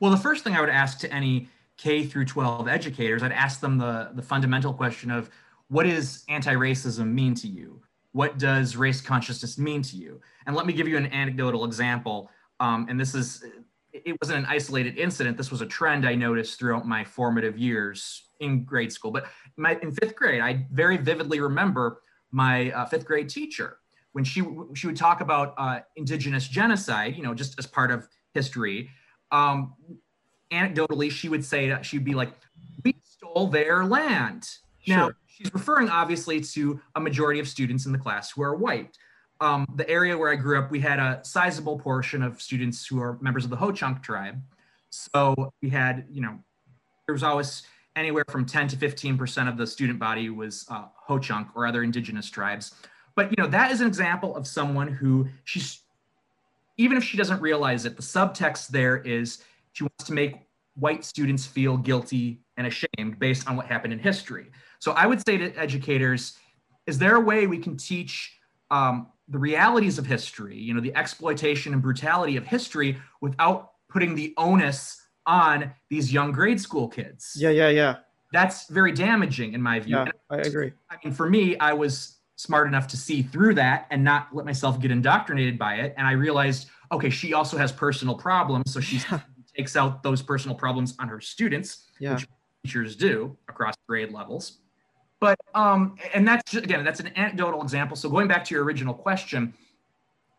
Well, 0.00 0.10
the 0.10 0.16
first 0.16 0.44
thing 0.44 0.54
I 0.54 0.62
would 0.62 0.70
ask 0.70 0.98
to 1.00 1.12
any 1.12 1.50
K 1.76 2.06
through 2.06 2.24
12 2.24 2.68
educators, 2.68 3.22
I'd 3.22 3.32
ask 3.32 3.60
them 3.60 3.76
the, 3.76 4.12
the 4.14 4.22
fundamental 4.22 4.72
question 4.72 5.10
of 5.10 5.28
what 5.68 5.84
does 5.84 6.24
anti-racism 6.30 7.06
mean 7.06 7.34
to 7.34 7.48
you? 7.48 7.82
What 8.12 8.38
does 8.38 8.76
race 8.76 9.02
consciousness 9.02 9.58
mean 9.58 9.82
to 9.82 9.96
you? 9.96 10.22
And 10.46 10.56
let 10.56 10.64
me 10.64 10.72
give 10.72 10.88
you 10.88 10.96
an 10.96 11.12
anecdotal 11.12 11.66
example. 11.66 12.30
Um, 12.60 12.86
and 12.88 12.98
this 12.98 13.14
is, 13.14 13.44
it 13.92 14.16
wasn't 14.20 14.40
an 14.40 14.46
isolated 14.46 14.98
incident. 14.98 15.36
This 15.36 15.50
was 15.50 15.60
a 15.60 15.66
trend 15.66 16.06
I 16.06 16.14
noticed 16.14 16.58
throughout 16.58 16.86
my 16.86 17.04
formative 17.04 17.58
years 17.58 18.30
in 18.40 18.64
grade 18.64 18.92
school. 18.92 19.10
But 19.10 19.26
my, 19.56 19.78
in 19.82 19.92
fifth 19.92 20.14
grade, 20.16 20.40
I 20.40 20.66
very 20.72 20.96
vividly 20.96 21.40
remember 21.40 22.02
my 22.30 22.70
uh, 22.72 22.84
fifth 22.86 23.06
grade 23.06 23.28
teacher 23.28 23.78
when 24.12 24.24
she 24.24 24.42
she 24.74 24.86
would 24.86 24.96
talk 24.96 25.20
about 25.20 25.54
uh, 25.58 25.80
indigenous 25.96 26.48
genocide, 26.48 27.16
you 27.16 27.22
know, 27.22 27.34
just 27.34 27.58
as 27.58 27.66
part 27.66 27.90
of 27.90 28.08
history. 28.34 28.90
Um, 29.30 29.74
anecdotally, 30.52 31.10
she 31.10 31.28
would 31.28 31.44
say 31.44 31.68
that 31.68 31.84
she'd 31.84 32.04
be 32.04 32.14
like, 32.14 32.32
"We 32.84 32.94
stole 33.02 33.48
their 33.48 33.84
land." 33.84 34.48
Sure. 34.80 34.96
Now 34.96 35.10
she's 35.26 35.52
referring 35.52 35.88
obviously 35.88 36.40
to 36.40 36.80
a 36.94 37.00
majority 37.00 37.40
of 37.40 37.48
students 37.48 37.86
in 37.86 37.92
the 37.92 37.98
class 37.98 38.30
who 38.30 38.42
are 38.42 38.56
white 38.56 38.96
um, 39.40 39.66
the 39.76 39.88
area 39.88 40.16
where 40.16 40.30
I 40.30 40.36
grew 40.36 40.58
up, 40.58 40.70
we 40.70 40.80
had 40.80 40.98
a 40.98 41.20
sizable 41.22 41.78
portion 41.78 42.22
of 42.22 42.40
students 42.42 42.86
who 42.86 43.00
are 43.00 43.18
members 43.20 43.44
of 43.44 43.50
the 43.50 43.56
Ho 43.56 43.70
Chunk 43.70 44.02
tribe. 44.02 44.40
So 44.90 45.52
we 45.62 45.68
had, 45.68 46.06
you 46.10 46.20
know, 46.20 46.38
there 47.06 47.12
was 47.12 47.22
always 47.22 47.62
anywhere 47.96 48.24
from 48.28 48.44
10 48.44 48.68
to 48.68 48.76
15% 48.76 49.48
of 49.48 49.56
the 49.56 49.66
student 49.66 49.98
body 49.98 50.30
was 50.30 50.66
uh, 50.70 50.86
Ho 51.06 51.18
Chunk 51.18 51.48
or 51.54 51.66
other 51.66 51.82
indigenous 51.82 52.30
tribes. 52.30 52.74
But, 53.14 53.30
you 53.30 53.42
know, 53.42 53.48
that 53.48 53.70
is 53.70 53.80
an 53.80 53.86
example 53.86 54.36
of 54.36 54.46
someone 54.46 54.88
who 54.88 55.28
she's, 55.44 55.80
even 56.76 56.96
if 56.96 57.04
she 57.04 57.16
doesn't 57.16 57.40
realize 57.40 57.84
it, 57.84 57.96
the 57.96 58.02
subtext 58.02 58.68
there 58.68 58.98
is 58.98 59.42
she 59.72 59.84
wants 59.84 60.04
to 60.04 60.12
make 60.12 60.36
white 60.74 61.04
students 61.04 61.44
feel 61.44 61.76
guilty 61.76 62.40
and 62.56 62.66
ashamed 62.66 63.18
based 63.18 63.48
on 63.48 63.56
what 63.56 63.66
happened 63.66 63.92
in 63.92 63.98
history. 63.98 64.46
So 64.78 64.92
I 64.92 65.06
would 65.06 65.24
say 65.26 65.36
to 65.38 65.52
educators, 65.56 66.38
is 66.86 66.98
there 66.98 67.16
a 67.16 67.20
way 67.20 67.46
we 67.46 67.58
can 67.58 67.76
teach 67.76 68.38
um, 68.70 69.08
the 69.28 69.38
realities 69.38 69.98
of 69.98 70.06
history, 70.06 70.56
you 70.56 70.74
know, 70.74 70.80
the 70.80 70.94
exploitation 70.96 71.72
and 71.72 71.82
brutality 71.82 72.36
of 72.36 72.46
history 72.46 72.98
without 73.20 73.72
putting 73.88 74.14
the 74.14 74.34
onus 74.36 75.02
on 75.26 75.72
these 75.90 76.12
young 76.12 76.32
grade 76.32 76.60
school 76.60 76.88
kids. 76.88 77.36
Yeah, 77.36 77.50
yeah, 77.50 77.68
yeah. 77.68 77.96
That's 78.32 78.68
very 78.68 78.92
damaging 78.92 79.54
in 79.54 79.62
my 79.62 79.80
view. 79.80 79.96
Yeah, 79.96 80.10
I 80.30 80.36
agree. 80.38 80.72
I 80.90 80.96
mean, 81.04 81.14
for 81.14 81.28
me, 81.28 81.58
I 81.58 81.72
was 81.72 82.16
smart 82.36 82.68
enough 82.68 82.86
to 82.88 82.96
see 82.96 83.22
through 83.22 83.54
that 83.54 83.86
and 83.90 84.02
not 84.04 84.28
let 84.32 84.46
myself 84.46 84.80
get 84.80 84.90
indoctrinated 84.90 85.58
by 85.58 85.76
it. 85.76 85.94
And 85.96 86.06
I 86.06 86.12
realized, 86.12 86.68
okay, 86.92 87.10
she 87.10 87.34
also 87.34 87.56
has 87.58 87.72
personal 87.72 88.14
problems. 88.14 88.72
So 88.72 88.80
she 88.80 88.98
yeah. 89.10 89.20
takes 89.56 89.76
out 89.76 90.02
those 90.02 90.22
personal 90.22 90.54
problems 90.56 90.94
on 90.98 91.08
her 91.08 91.20
students, 91.20 91.86
yeah. 91.98 92.14
which 92.14 92.28
teachers 92.64 92.96
do 92.96 93.36
across 93.48 93.74
grade 93.88 94.12
levels. 94.12 94.58
But 95.20 95.38
um, 95.54 95.96
and 96.14 96.26
that's 96.26 96.50
just, 96.50 96.64
again, 96.64 96.84
that's 96.84 97.00
an 97.00 97.10
anecdotal 97.16 97.62
example. 97.62 97.96
So 97.96 98.08
going 98.08 98.28
back 98.28 98.44
to 98.46 98.54
your 98.54 98.64
original 98.64 98.94
question, 98.94 99.52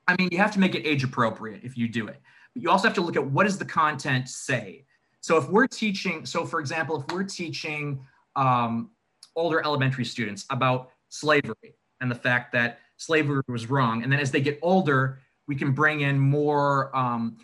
I 0.08 0.16
mean, 0.18 0.30
you 0.32 0.38
have 0.38 0.52
to 0.54 0.60
make 0.60 0.74
it 0.74 0.88
age 0.88 1.04
appropriate 1.04 1.62
if 1.64 1.78
you 1.78 1.88
do 1.88 2.08
it. 2.08 2.20
But 2.54 2.64
you 2.64 2.70
also 2.70 2.88
have 2.88 2.96
to 2.96 3.02
look 3.02 3.16
at 3.16 3.26
what 3.26 3.44
does 3.44 3.58
the 3.58 3.66
content 3.66 4.30
say. 4.30 4.86
So 5.22 5.38
if 5.38 5.50
we're 5.50 5.68
teaching, 5.68 6.26
so 6.26 6.46
for 6.46 6.60
example, 6.60 7.02
if 7.02 7.14
we're 7.14 7.24
teaching 7.24 8.00
um, 8.36 8.92
older 9.36 9.62
elementary 9.64 10.06
students 10.06 10.46
about 10.50 10.92
slavery 11.10 11.76
and 12.00 12.10
the 12.10 12.16
fact 12.16 12.54
that 12.54 12.80
slavery 12.98 13.42
was 13.48 13.70
wrong, 13.70 14.04
and 14.04 14.12
then 14.12 14.20
as 14.20 14.32
they 14.32 14.42
get 14.42 14.58
older, 14.62 15.20
we 15.48 15.56
can 15.56 15.74
bring 15.74 16.02
in 16.02 16.18
more 16.18 16.96
um, 16.96 17.38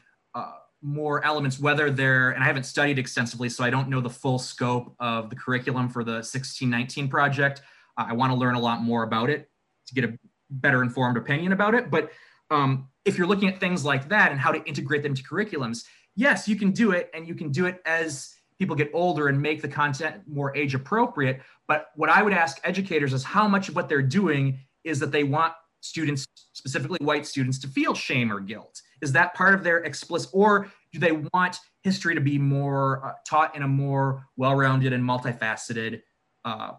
more 0.85 1.25
elements, 1.25 1.59
whether 1.59 1.89
they're, 1.89 2.29
and 2.29 2.43
I 2.43 2.47
haven't 2.47 2.65
studied 2.65 2.99
extensively, 2.99 3.49
so 3.49 3.63
I 3.63 3.71
don't 3.71 3.89
know 3.89 4.01
the 4.01 4.09
full 4.09 4.37
scope 4.37 4.95
of 4.99 5.31
the 5.31 5.35
curriculum 5.35 5.89
for 5.89 6.03
the 6.03 6.21
1619 6.21 7.07
project. 7.07 7.63
I 7.97 8.13
want 8.13 8.31
to 8.31 8.37
learn 8.37 8.53
a 8.53 8.59
lot 8.59 8.83
more 8.83 9.01
about 9.01 9.31
it 9.31 9.49
to 9.87 9.95
get 9.95 10.03
a 10.03 10.17
better 10.51 10.83
informed 10.83 11.17
opinion 11.17 11.53
about 11.53 11.73
it. 11.73 11.89
But 11.89 12.11
um, 12.51 12.89
if 13.03 13.17
you're 13.17 13.25
looking 13.25 13.49
at 13.49 13.59
things 13.59 13.83
like 13.83 14.09
that 14.09 14.31
and 14.31 14.39
how 14.39 14.51
to 14.51 14.63
integrate 14.65 15.01
them 15.01 15.13
into 15.13 15.23
curriculums, 15.23 15.85
yes, 16.15 16.47
you 16.47 16.55
can 16.55 16.69
do 16.69 16.91
it, 16.91 17.09
and 17.15 17.27
you 17.27 17.33
can 17.33 17.51
do 17.51 17.65
it 17.65 17.81
as 17.85 18.35
people 18.59 18.75
get 18.75 18.91
older 18.93 19.27
and 19.27 19.41
make 19.41 19.63
the 19.63 19.67
content 19.67 20.21
more 20.27 20.55
age 20.55 20.75
appropriate. 20.75 21.41
But 21.67 21.87
what 21.95 22.11
I 22.11 22.21
would 22.21 22.33
ask 22.33 22.59
educators 22.63 23.11
is 23.11 23.23
how 23.23 23.47
much 23.47 23.69
of 23.69 23.75
what 23.75 23.89
they're 23.89 24.03
doing 24.03 24.59
is 24.83 24.99
that 24.99 25.11
they 25.11 25.23
want 25.23 25.53
students, 25.81 26.27
specifically 26.53 26.99
white 27.01 27.25
students, 27.25 27.57
to 27.59 27.67
feel 27.67 27.95
shame 27.95 28.31
or 28.31 28.39
guilt 28.39 28.81
is 29.01 29.11
that 29.13 29.33
part 29.33 29.53
of 29.53 29.63
their 29.63 29.79
explicit, 29.79 30.29
or 30.33 30.71
do 30.91 30.99
they 30.99 31.11
want 31.11 31.57
history 31.83 32.15
to 32.15 32.21
be 32.21 32.37
more 32.37 33.05
uh, 33.05 33.13
taught 33.27 33.55
in 33.55 33.63
a 33.63 33.67
more 33.67 34.25
well-rounded 34.37 34.93
and 34.93 35.03
multifaceted 35.03 36.01
uh, 36.43 36.71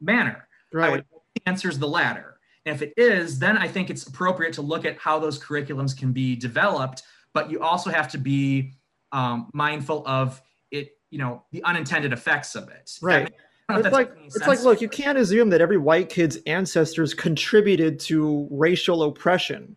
manner? 0.00 0.48
Right. 0.72 0.86
I 0.86 0.90
would 0.90 1.04
the 1.34 1.42
answer 1.46 1.68
is 1.68 1.78
the 1.78 1.88
latter. 1.88 2.38
And 2.66 2.74
if 2.74 2.82
it 2.82 2.94
is, 2.96 3.38
then 3.38 3.58
I 3.58 3.68
think 3.68 3.90
it's 3.90 4.06
appropriate 4.06 4.54
to 4.54 4.62
look 4.62 4.84
at 4.84 4.98
how 4.98 5.18
those 5.18 5.38
curriculums 5.38 5.96
can 5.96 6.12
be 6.12 6.36
developed. 6.36 7.02
But 7.32 7.50
you 7.50 7.60
also 7.60 7.90
have 7.90 8.08
to 8.12 8.18
be 8.18 8.74
um, 9.12 9.50
mindful 9.52 10.06
of 10.06 10.40
it, 10.70 10.92
you 11.10 11.18
know, 11.18 11.44
the 11.52 11.62
unintended 11.64 12.12
effects 12.12 12.54
of 12.54 12.68
it. 12.68 12.90
Right. 13.02 13.32
it's 13.70 13.90
like 13.90 14.12
it's 14.24 14.46
like 14.46 14.62
look, 14.62 14.80
you 14.80 14.88
can't 14.88 15.18
assume 15.18 15.50
that 15.50 15.60
every 15.60 15.78
white 15.78 16.08
kid's 16.08 16.36
ancestors 16.46 17.14
contributed 17.14 17.98
to 18.00 18.48
racial 18.50 19.02
oppression. 19.02 19.76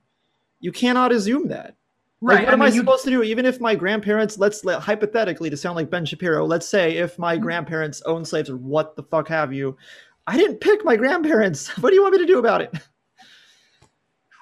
You 0.59 0.71
cannot 0.71 1.11
assume 1.11 1.47
that. 1.49 1.75
Right. 2.19 2.35
Like, 2.35 2.45
what 2.45 2.49
I 2.49 2.53
am 2.53 2.59
mean, 2.59 2.67
I 2.67 2.71
supposed 2.71 3.05
you... 3.05 3.11
to 3.11 3.17
do? 3.17 3.23
Even 3.23 3.45
if 3.45 3.61
my 3.61 3.75
grandparents, 3.75 4.39
let's 4.39 4.65
let, 4.65 4.81
hypothetically, 4.81 5.49
to 5.49 5.57
sound 5.57 5.75
like 5.75 5.89
Ben 5.89 6.05
Shapiro, 6.05 6.45
let's 6.45 6.67
say 6.67 6.97
if 6.97 7.19
my 7.19 7.35
mm-hmm. 7.35 7.43
grandparents 7.43 8.01
owned 8.05 8.27
slaves 8.27 8.49
or 8.49 8.57
what 8.57 8.95
the 8.95 9.03
fuck 9.03 9.27
have 9.27 9.53
you, 9.53 9.77
I 10.25 10.35
didn't 10.35 10.59
pick 10.59 10.83
my 10.83 10.95
grandparents. 10.95 11.67
What 11.81 11.91
do 11.91 11.95
you 11.95 12.01
want 12.01 12.13
me 12.13 12.19
to 12.19 12.25
do 12.25 12.39
about 12.39 12.61
it? 12.61 12.73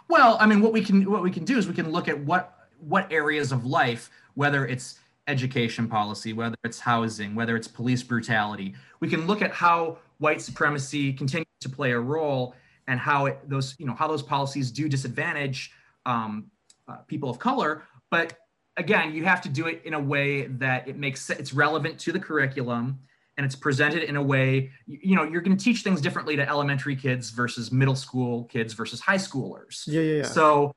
Well, 0.07 0.37
I 0.39 0.45
mean, 0.45 0.61
what 0.61 0.71
we 0.71 0.83
can 0.83 1.09
what 1.09 1.23
we 1.23 1.31
can 1.31 1.45
do 1.45 1.57
is 1.57 1.67
we 1.67 1.73
can 1.73 1.91
look 1.91 2.07
at 2.07 2.17
what 2.19 2.69
what 2.79 3.11
areas 3.11 3.51
of 3.51 3.65
life, 3.65 4.09
whether 4.35 4.67
it's 4.67 4.99
education 5.27 5.87
policy, 5.87 6.33
whether 6.33 6.55
it's 6.63 6.79
housing, 6.79 7.33
whether 7.33 7.55
it's 7.55 7.67
police 7.67 8.03
brutality, 8.03 8.75
we 8.99 9.09
can 9.09 9.25
look 9.25 9.41
at 9.41 9.51
how 9.51 9.97
white 10.19 10.41
supremacy 10.41 11.11
continues 11.11 11.47
to 11.61 11.69
play 11.69 11.91
a 11.91 11.99
role 11.99 12.55
and 12.87 12.99
how 12.99 13.25
it, 13.25 13.39
those 13.49 13.75
you 13.79 13.85
know 13.85 13.95
how 13.95 14.07
those 14.07 14.21
policies 14.21 14.71
do 14.71 14.87
disadvantage 14.87 15.71
um, 16.05 16.51
uh, 16.87 16.97
people 17.07 17.29
of 17.29 17.39
color. 17.39 17.83
But 18.11 18.37
again, 18.77 19.13
you 19.13 19.23
have 19.23 19.41
to 19.41 19.49
do 19.49 19.67
it 19.67 19.81
in 19.85 19.93
a 19.93 19.99
way 19.99 20.47
that 20.47 20.87
it 20.87 20.97
makes 20.97 21.29
it's 21.29 21.53
relevant 21.53 21.99
to 21.99 22.11
the 22.11 22.19
curriculum 22.19 22.99
and 23.37 23.45
it's 23.45 23.55
presented 23.55 24.03
in 24.03 24.15
a 24.15 24.23
way 24.23 24.71
you, 24.85 24.99
you 25.01 25.15
know 25.15 25.23
you're 25.23 25.41
going 25.41 25.55
to 25.55 25.63
teach 25.63 25.81
things 25.81 25.99
differently 26.01 26.35
to 26.35 26.47
elementary 26.47 26.95
kids 26.95 27.31
versus 27.31 27.71
middle 27.71 27.95
school 27.95 28.45
kids 28.45 28.73
versus 28.73 28.99
high 28.99 29.17
schoolers. 29.17 29.83
Yeah, 29.87 30.01
yeah. 30.01 30.17
yeah. 30.17 30.23
So 30.23 30.73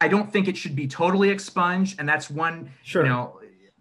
I 0.00 0.08
don't 0.08 0.32
think 0.32 0.48
it 0.48 0.56
should 0.56 0.74
be 0.74 0.86
totally 0.86 1.28
expunged, 1.28 1.98
and 1.98 2.08
that's 2.08 2.30
one. 2.30 2.70
Sure. 2.82 3.02
You 3.02 3.10
know, 3.10 3.39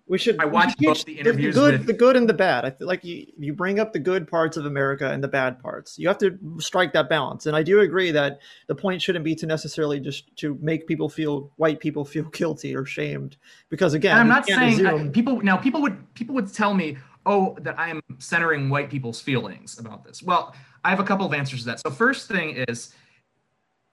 we 0.09 0.17
should. 0.17 0.41
I 0.41 0.45
watched 0.45 0.79
both 0.79 1.05
the 1.05 1.19
interviews. 1.19 1.53
The 1.53 1.61
good, 1.61 1.77
with, 1.77 1.87
the 1.87 1.93
good 1.93 2.15
and 2.17 2.27
the 2.27 2.33
bad. 2.33 2.65
I 2.65 2.71
feel 2.71 2.87
like 2.87 3.03
you 3.03 3.27
you 3.37 3.53
bring 3.53 3.79
up 3.79 3.93
the 3.93 3.99
good 3.99 4.27
parts 4.27 4.57
of 4.57 4.65
America 4.65 5.09
and 5.09 5.23
the 5.23 5.27
bad 5.27 5.59
parts. 5.59 5.99
You 5.99 6.07
have 6.07 6.17
to 6.17 6.37
strike 6.57 6.93
that 6.93 7.09
balance. 7.09 7.45
And 7.45 7.55
I 7.55 7.61
do 7.61 7.81
agree 7.81 8.09
that 8.11 8.39
the 8.67 8.73
point 8.73 9.03
shouldn't 9.03 9.23
be 9.23 9.35
to 9.35 9.45
necessarily 9.45 9.99
just 9.99 10.35
to 10.37 10.57
make 10.61 10.87
people 10.87 11.09
feel 11.09 11.51
white 11.57 11.79
people 11.79 12.03
feel 12.03 12.23
guilty 12.31 12.75
or 12.75 12.85
shamed. 12.85 13.37
Because 13.69 13.93
again, 13.93 14.13
and 14.13 14.21
I'm 14.21 14.27
not 14.27 14.47
saying 14.47 14.85
I, 14.85 15.07
people 15.09 15.41
now 15.41 15.57
people 15.57 15.81
would 15.83 16.13
people 16.15 16.33
would 16.33 16.51
tell 16.51 16.73
me, 16.73 16.97
oh, 17.27 17.55
that 17.61 17.79
I 17.79 17.89
am 17.89 18.01
centering 18.17 18.69
white 18.69 18.89
people's 18.89 19.21
feelings 19.21 19.77
about 19.77 20.03
this. 20.03 20.23
Well, 20.23 20.55
I 20.83 20.89
have 20.89 20.99
a 20.99 21.03
couple 21.03 21.27
of 21.27 21.35
answers 21.35 21.59
to 21.61 21.65
that. 21.67 21.81
So 21.81 21.91
first 21.91 22.27
thing 22.27 22.65
is 22.67 22.95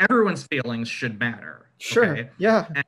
everyone's 0.00 0.44
feelings 0.44 0.88
should 0.88 1.20
matter. 1.20 1.68
Sure. 1.76 2.06
Okay? 2.06 2.30
Yeah. 2.38 2.64
And 2.74 2.84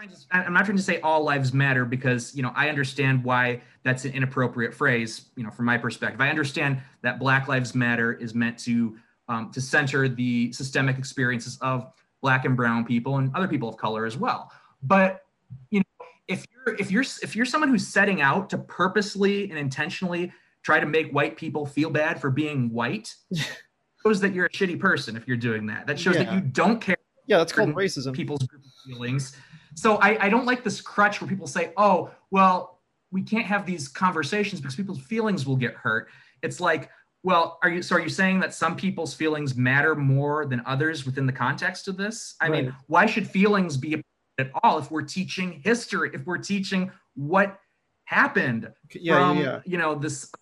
trying 0.00 0.16
to 0.16 0.46
I'm 0.46 0.52
not 0.52 0.64
trying 0.64 0.76
to 0.76 0.82
say 0.82 1.00
all 1.00 1.22
lives 1.22 1.52
matter 1.52 1.84
because 1.84 2.34
you 2.34 2.42
know 2.42 2.52
I 2.54 2.68
understand 2.68 3.24
why 3.24 3.62
that's 3.82 4.04
an 4.04 4.12
inappropriate 4.12 4.72
phrase 4.74 5.26
you 5.36 5.44
know 5.44 5.50
from 5.50 5.66
my 5.66 5.78
perspective. 5.78 6.20
I 6.20 6.30
understand 6.30 6.80
that 7.02 7.18
Black 7.18 7.48
Lives 7.48 7.74
Matter 7.74 8.12
is 8.12 8.34
meant 8.34 8.58
to 8.60 8.96
um, 9.28 9.50
to 9.52 9.60
center 9.60 10.08
the 10.08 10.52
systemic 10.52 10.98
experiences 10.98 11.58
of 11.60 11.92
Black 12.22 12.44
and 12.44 12.56
Brown 12.56 12.84
people 12.84 13.18
and 13.18 13.34
other 13.34 13.48
people 13.48 13.68
of 13.68 13.76
color 13.76 14.06
as 14.06 14.16
well. 14.16 14.50
But 14.82 15.24
you 15.70 15.80
know 15.80 16.06
if 16.28 16.46
you're 16.66 16.76
if 16.76 16.90
you're 16.90 17.04
if 17.22 17.36
you're 17.36 17.46
someone 17.46 17.68
who's 17.68 17.86
setting 17.86 18.20
out 18.20 18.50
to 18.50 18.58
purposely 18.58 19.50
and 19.50 19.58
intentionally 19.58 20.32
try 20.62 20.80
to 20.80 20.86
make 20.86 21.10
white 21.10 21.36
people 21.36 21.66
feel 21.66 21.90
bad 21.90 22.20
for 22.20 22.30
being 22.30 22.70
white 22.70 23.14
shows 24.02 24.20
that 24.20 24.34
you're 24.34 24.46
a 24.46 24.50
shitty 24.50 24.78
person 24.78 25.16
if 25.16 25.28
you're 25.28 25.36
doing 25.36 25.66
that. 25.66 25.86
That 25.86 25.98
shows 25.98 26.16
yeah. 26.16 26.24
that 26.24 26.34
you 26.34 26.40
don't 26.40 26.80
care 26.80 26.96
yeah 27.30 27.38
that's 27.38 27.52
called 27.52 27.70
racism 27.70 28.12
people's 28.12 28.46
feelings 28.86 29.34
so 29.74 29.96
I, 29.96 30.26
I 30.26 30.28
don't 30.28 30.46
like 30.46 30.64
this 30.64 30.80
crutch 30.80 31.20
where 31.20 31.28
people 31.28 31.46
say, 31.46 31.72
oh, 31.76 32.10
well, 32.30 32.80
we 33.10 33.22
can't 33.22 33.46
have 33.46 33.66
these 33.66 33.88
conversations 33.88 34.60
because 34.60 34.76
people's 34.76 35.00
feelings 35.00 35.46
will 35.46 35.56
get 35.56 35.74
hurt. 35.74 36.08
It's 36.42 36.60
like, 36.60 36.90
well, 37.22 37.58
are 37.62 37.68
you 37.68 37.82
so 37.82 37.96
are 37.96 38.00
you 38.00 38.08
saying 38.08 38.40
that 38.40 38.54
some 38.54 38.76
people's 38.76 39.12
feelings 39.12 39.54
matter 39.54 39.94
more 39.94 40.46
than 40.46 40.62
others 40.64 41.04
within 41.04 41.26
the 41.26 41.32
context 41.32 41.86
of 41.86 41.96
this? 41.96 42.34
I 42.40 42.48
right. 42.48 42.64
mean, 42.64 42.76
why 42.86 43.06
should 43.06 43.28
feelings 43.28 43.76
be 43.76 44.02
at 44.38 44.50
all 44.62 44.78
if 44.78 44.90
we're 44.90 45.02
teaching 45.02 45.60
history, 45.64 46.10
if 46.14 46.24
we're 46.24 46.38
teaching 46.38 46.90
what 47.14 47.58
happened 48.04 48.72
yeah, 48.94 49.14
from 49.14 49.38
yeah. 49.38 49.60
you 49.66 49.76
know 49.76 49.94
this 49.94 50.32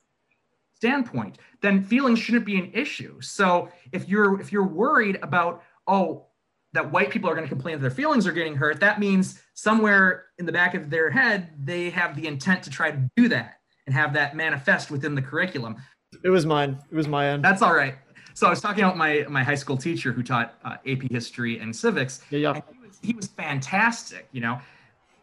standpoint, 0.76 1.38
then 1.62 1.82
feelings 1.82 2.20
shouldn't 2.20 2.44
be 2.44 2.58
an 2.58 2.70
issue. 2.72 3.20
So 3.20 3.70
if 3.90 4.08
you're 4.08 4.40
if 4.40 4.52
you're 4.52 4.68
worried 4.68 5.18
about, 5.22 5.64
oh, 5.88 6.27
that 6.72 6.92
white 6.92 7.10
people 7.10 7.30
are 7.30 7.34
going 7.34 7.46
to 7.46 7.48
complain 7.48 7.76
that 7.76 7.82
their 7.82 7.90
feelings 7.90 8.26
are 8.26 8.32
getting 8.32 8.54
hurt, 8.54 8.80
that 8.80 9.00
means 9.00 9.40
somewhere 9.54 10.26
in 10.38 10.46
the 10.46 10.52
back 10.52 10.74
of 10.74 10.90
their 10.90 11.10
head, 11.10 11.50
they 11.62 11.90
have 11.90 12.14
the 12.14 12.26
intent 12.26 12.62
to 12.64 12.70
try 12.70 12.90
to 12.90 13.10
do 13.16 13.28
that 13.28 13.60
and 13.86 13.94
have 13.94 14.12
that 14.12 14.36
manifest 14.36 14.90
within 14.90 15.14
the 15.14 15.22
curriculum. 15.22 15.76
It 16.22 16.30
was 16.30 16.44
mine. 16.44 16.78
It 16.90 16.94
was 16.94 17.08
my 17.08 17.28
end. 17.28 17.44
That's 17.44 17.62
all 17.62 17.74
right. 17.74 17.94
So 18.34 18.46
I 18.46 18.50
was 18.50 18.60
talking 18.60 18.84
about 18.84 18.96
my 18.96 19.26
my 19.28 19.42
high 19.42 19.56
school 19.56 19.76
teacher 19.76 20.12
who 20.12 20.22
taught 20.22 20.54
uh, 20.64 20.76
AP 20.86 21.10
history 21.10 21.58
and 21.58 21.74
civics. 21.74 22.20
Yeah, 22.30 22.38
yeah. 22.38 22.54
he 22.54 22.86
was, 22.86 22.98
he 23.02 23.14
was 23.14 23.26
fantastic. 23.26 24.28
You 24.30 24.42
know, 24.42 24.60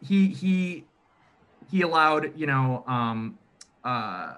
he 0.02 0.28
he 0.28 0.84
he 1.70 1.82
allowed 1.82 2.38
you 2.38 2.46
know 2.46 2.84
um, 2.86 3.38
uh, 3.84 4.34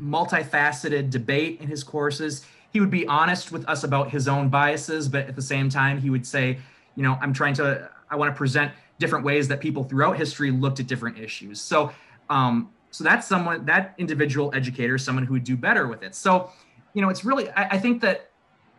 multifaceted 0.00 1.10
debate 1.10 1.60
in 1.60 1.66
his 1.66 1.82
courses 1.82 2.46
he 2.72 2.80
would 2.80 2.90
be 2.90 3.06
honest 3.06 3.52
with 3.52 3.68
us 3.68 3.84
about 3.84 4.10
his 4.10 4.26
own 4.26 4.48
biases, 4.48 5.08
but 5.08 5.26
at 5.26 5.36
the 5.36 5.42
same 5.42 5.68
time, 5.68 6.00
he 6.00 6.10
would 6.10 6.26
say, 6.26 6.58
you 6.96 7.02
know, 7.02 7.18
I'm 7.20 7.32
trying 7.32 7.54
to, 7.54 7.90
I 8.10 8.16
want 8.16 8.32
to 8.32 8.36
present 8.36 8.72
different 8.98 9.24
ways 9.24 9.46
that 9.48 9.60
people 9.60 9.84
throughout 9.84 10.16
history 10.16 10.50
looked 10.50 10.80
at 10.80 10.86
different 10.86 11.18
issues. 11.18 11.60
So, 11.60 11.92
um, 12.30 12.70
so 12.90 13.04
that's 13.04 13.26
someone, 13.26 13.64
that 13.66 13.94
individual 13.98 14.50
educator, 14.54 14.96
someone 14.96 15.24
who 15.24 15.34
would 15.34 15.44
do 15.44 15.56
better 15.56 15.86
with 15.86 16.02
it. 16.02 16.14
So, 16.14 16.50
you 16.94 17.02
know, 17.02 17.10
it's 17.10 17.24
really, 17.24 17.50
I, 17.50 17.70
I 17.72 17.78
think 17.78 18.00
that 18.02 18.30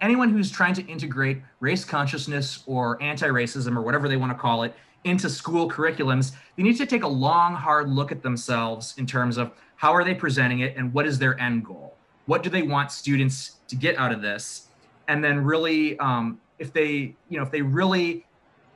anyone 0.01 0.29
who's 0.29 0.51
trying 0.51 0.73
to 0.75 0.85
integrate 0.85 1.41
race 1.59 1.85
consciousness 1.85 2.63
or 2.65 3.01
anti-racism 3.01 3.75
or 3.75 3.81
whatever 3.81 4.07
they 4.07 4.17
want 4.17 4.31
to 4.31 4.37
call 4.37 4.63
it 4.63 4.73
into 5.03 5.29
school 5.29 5.69
curriculums, 5.69 6.33
they 6.55 6.63
need 6.63 6.77
to 6.77 6.85
take 6.85 7.03
a 7.03 7.07
long, 7.07 7.53
hard 7.53 7.89
look 7.89 8.11
at 8.11 8.23
themselves 8.23 8.95
in 8.97 9.05
terms 9.05 9.37
of 9.37 9.51
how 9.75 9.91
are 9.91 10.03
they 10.03 10.15
presenting 10.15 10.61
it 10.61 10.75
and 10.77 10.93
what 10.93 11.05
is 11.05 11.19
their 11.19 11.39
end 11.39 11.65
goal 11.65 11.97
what 12.25 12.43
do 12.43 12.49
they 12.49 12.61
want 12.61 12.91
students 12.91 13.57
to 13.67 13.75
get 13.75 13.97
out 13.97 14.11
of 14.11 14.21
this? 14.21 14.67
And 15.07 15.23
then 15.23 15.43
really 15.43 15.97
um, 15.99 16.39
if 16.59 16.71
they 16.73 17.15
you 17.29 17.37
know 17.37 17.43
if 17.43 17.51
they 17.51 17.61
really 17.61 18.25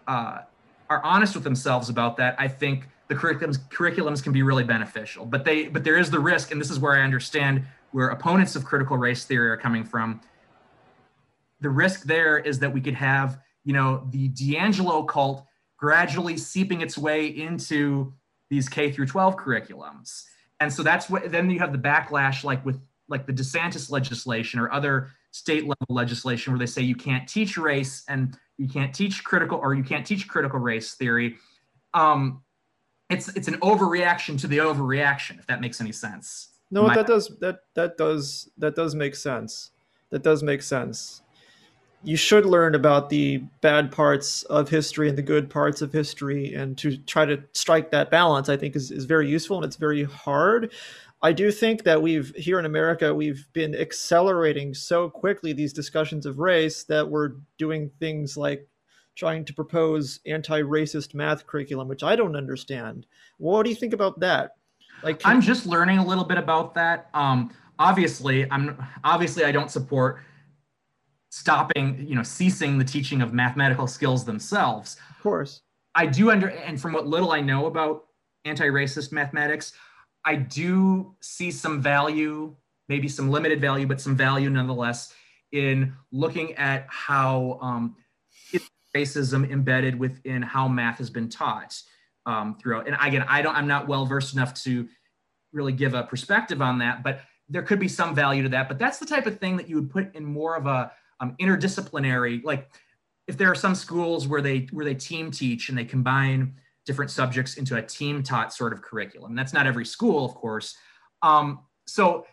uh, 0.08 0.40
are 0.90 1.04
honest 1.04 1.36
with 1.36 1.44
themselves 1.44 1.90
about 1.90 2.16
that 2.16 2.34
i 2.40 2.48
think 2.48 2.88
the 3.08 3.16
curriculums 3.16 3.58
curriculums 3.70 4.22
can 4.22 4.32
be 4.32 4.44
really 4.44 4.64
beneficial. 4.64 5.26
But 5.26 5.46
they 5.46 5.68
but 5.68 5.84
there 5.84 5.98
is 5.98 6.12
the 6.12 6.20
risk 6.20 6.52
and 6.52 6.60
this 6.60 6.70
is 6.70 6.80
where 6.80 6.94
i 6.94 7.02
understand 7.02 7.66
where 7.92 8.10
opponents 8.10 8.56
of 8.56 8.66
critical 8.66 8.98
race 8.98 9.26
theory 9.26 9.50
are 9.50 9.58
coming 9.58 9.84
from. 9.84 10.20
The 11.62 11.70
risk 11.70 12.04
there 12.04 12.38
is 12.38 12.60
that 12.60 12.72
we 12.72 12.82
could 12.82 12.96
have 12.96 13.40
you 13.64 13.74
know 13.74 14.08
the 14.12 14.30
DiAngelo 14.30 15.08
cult 15.08 15.46
gradually 15.78 16.38
seeping 16.38 16.82
its 16.82 16.98
way 16.98 17.28
into 17.28 18.14
these 18.50 18.68
K 18.68 18.92
through 18.92 19.06
12 19.06 19.36
curriculums. 19.38 20.24
And 20.60 20.74
so 20.74 20.82
that's 20.82 21.10
what 21.10 21.32
then 21.32 21.50
you 21.50 21.60
have 21.60 21.72
the 21.72 21.78
backlash 21.78 22.44
like 22.44 22.66
with 22.66 22.80
like 23.10 23.26
the 23.26 23.34
DeSantis 23.34 23.90
legislation 23.90 24.60
or 24.60 24.72
other 24.72 25.10
state 25.32 25.64
level 25.64 25.88
legislation 25.90 26.54
where 26.54 26.60
they 26.60 26.66
say 26.66 26.82
you 26.82 26.96
can't 26.96 27.28
teach 27.28 27.58
race 27.58 28.04
and 28.08 28.38
you 28.58 28.68
can't 28.68 28.94
teach 28.94 29.24
critical 29.24 29.60
or 29.60 29.74
you 29.74 29.84
can't 29.84 30.06
teach 30.06 30.28
critical 30.28 30.60
race 30.60 30.96
theory. 30.96 31.38
Um, 31.94 32.44
it's 33.10 33.30
it's 33.30 33.48
an 33.48 33.60
overreaction 33.62 34.40
to 34.42 34.48
the 34.48 34.58
overreaction, 34.58 35.40
if 35.40 35.48
that 35.48 35.62
makes 35.62 35.80
any 35.80 35.92
sense. 35.92 36.50
No, 36.72 36.84
My- 36.84 36.96
that 36.96 37.08
does 37.08 37.32
that 37.40 37.60
that 37.76 37.98
does 37.98 38.50
that 38.58 38.76
does 38.76 38.96
make 38.96 39.16
sense. 39.16 39.72
That 40.10 40.24
does 40.24 40.44
make 40.44 40.62
sense. 40.62 41.22
You 42.04 42.16
should 42.16 42.46
learn 42.46 42.76
about 42.76 43.10
the 43.10 43.40
bad 43.62 43.92
parts 43.92 44.44
of 44.44 44.70
history 44.70 45.10
and 45.10 45.18
the 45.18 45.24
good 45.24 45.50
parts 45.50 45.82
of 45.82 45.92
history, 45.92 46.54
and 46.54 46.78
to 46.78 46.98
try 46.98 47.26
to 47.26 47.44
strike 47.54 47.92
that 47.92 48.12
balance, 48.12 48.50
I 48.50 48.56
think 48.56 48.76
is, 48.76 48.92
is 48.92 49.06
very 49.06 49.28
useful 49.28 49.58
and 49.58 49.66
it's 49.66 49.76
very 49.76 50.04
hard. 50.04 50.72
I 51.22 51.34
do 51.34 51.52
think 51.52 51.84
that 51.84 52.02
we've 52.02 52.34
here 52.36 52.60
in 52.60 52.66
America 52.66 53.14
we've 53.14 53.48
been 53.54 53.76
accelerating 53.76 54.74
so 54.74 55.10
quickly 55.10 55.52
these 55.52 55.74
discussions 55.74 56.26
of 56.26 56.38
race 56.38 56.84
that 56.86 57.10
we're 57.10 57.32
doing 57.58 57.90
things 58.00 58.38
like 58.38 58.68
trying 59.16 59.44
to 59.46 59.54
propose 59.54 60.20
anti-racist 60.28 61.16
math 61.16 61.48
curriculum, 61.48 61.88
which 61.88 62.04
I 62.04 62.16
don't 62.16 62.36
understand. 62.36 63.08
What 63.40 63.64
do 63.64 63.72
you 63.72 63.76
think 63.76 63.94
about 63.94 64.20
that? 64.20 64.52
Like, 65.02 65.22
I'm 65.26 65.42
just 65.42 65.66
learning 65.66 65.98
a 65.98 66.06
little 66.06 66.24
bit 66.24 66.38
about 66.38 66.76
that. 66.76 67.10
Um, 67.16 67.52
obviously, 67.80 68.50
I'm 68.52 68.78
obviously 69.04 69.44
I 69.44 69.52
don't 69.52 69.72
support 69.72 70.22
stopping, 71.32 72.06
you 72.08 72.16
know, 72.16 72.24
ceasing 72.24 72.78
the 72.78 72.86
teaching 72.86 73.22
of 73.22 73.34
mathematical 73.34 73.88
skills 73.88 74.24
themselves. 74.24 74.98
Of 75.10 75.22
course, 75.24 75.62
I 75.96 76.06
do 76.06 76.30
under, 76.30 76.50
and 76.50 76.80
from 76.80 76.94
what 76.94 77.08
little 77.08 77.32
I 77.32 77.42
know 77.42 77.66
about 77.66 78.06
anti-racist 78.46 79.12
mathematics, 79.12 79.74
I 80.28 80.36
do 80.36 81.16
see 81.22 81.52
some 81.52 81.82
value, 81.82 82.54
maybe 82.90 83.08
some 83.08 83.30
limited 83.30 83.62
value, 83.62 83.88
but 83.88 84.02
some 84.02 84.18
value 84.18 84.50
nonetheless, 84.50 85.14
in 85.54 85.94
looking 86.12 86.54
at 86.56 86.86
how 86.90 87.58
um, 87.62 87.96
racism 88.94 89.50
embedded 89.50 89.98
within 89.98 90.42
how 90.42 90.68
math 90.68 90.98
has 90.98 91.10
been 91.10 91.30
taught 91.30 91.82
um, 92.26 92.58
throughout. 92.60 92.88
And 92.88 92.98
again, 93.02 93.24
I 93.30 93.42
don't, 93.42 93.56
I'm 93.56 93.68
not 93.68 93.88
well 93.88 94.06
versed 94.06 94.34
enough 94.34 94.54
to 94.66 94.90
really 95.54 95.72
give 95.72 95.94
a 95.94 96.04
perspective 96.04 96.62
on 96.62 96.80
that, 96.80 97.04
but 97.04 97.22
there 97.48 97.64
could 97.64 97.80
be 97.80 97.88
some 97.88 98.14
value 98.14 98.44
to 98.44 98.50
that. 98.50 98.68
But 98.68 98.80
that's 98.80 99.00
the 99.00 99.06
type 99.06 99.28
of 99.28 99.40
thing 99.40 99.56
that 99.56 99.70
you 99.70 99.76
would 99.78 99.90
put 99.90 100.14
in 100.14 100.26
more 100.26 100.58
of 100.58 100.66
a 100.66 100.92
um, 101.22 101.38
interdisciplinary, 101.40 102.44
like 102.44 102.70
if 103.28 103.38
there 103.38 103.50
are 103.50 103.56
some 103.56 103.76
schools 103.76 104.28
where 104.28 104.42
they 104.42 104.68
where 104.72 104.84
they 104.84 104.94
team 104.94 105.32
teach 105.32 105.70
and 105.70 105.78
they 105.78 105.86
combine 105.86 106.56
different 106.88 107.12
subjects 107.12 107.58
into 107.58 107.76
a 107.76 107.82
team 107.82 108.24
taught 108.24 108.52
sort 108.52 108.74
of 108.74 108.82
curriculum. 108.82 109.36
That's 109.36 109.54
not 109.54 109.68
every 109.68 109.86
school, 109.86 110.26
of 110.26 110.34
course. 110.34 110.76
Um, 111.22 111.60
so, 111.86 112.26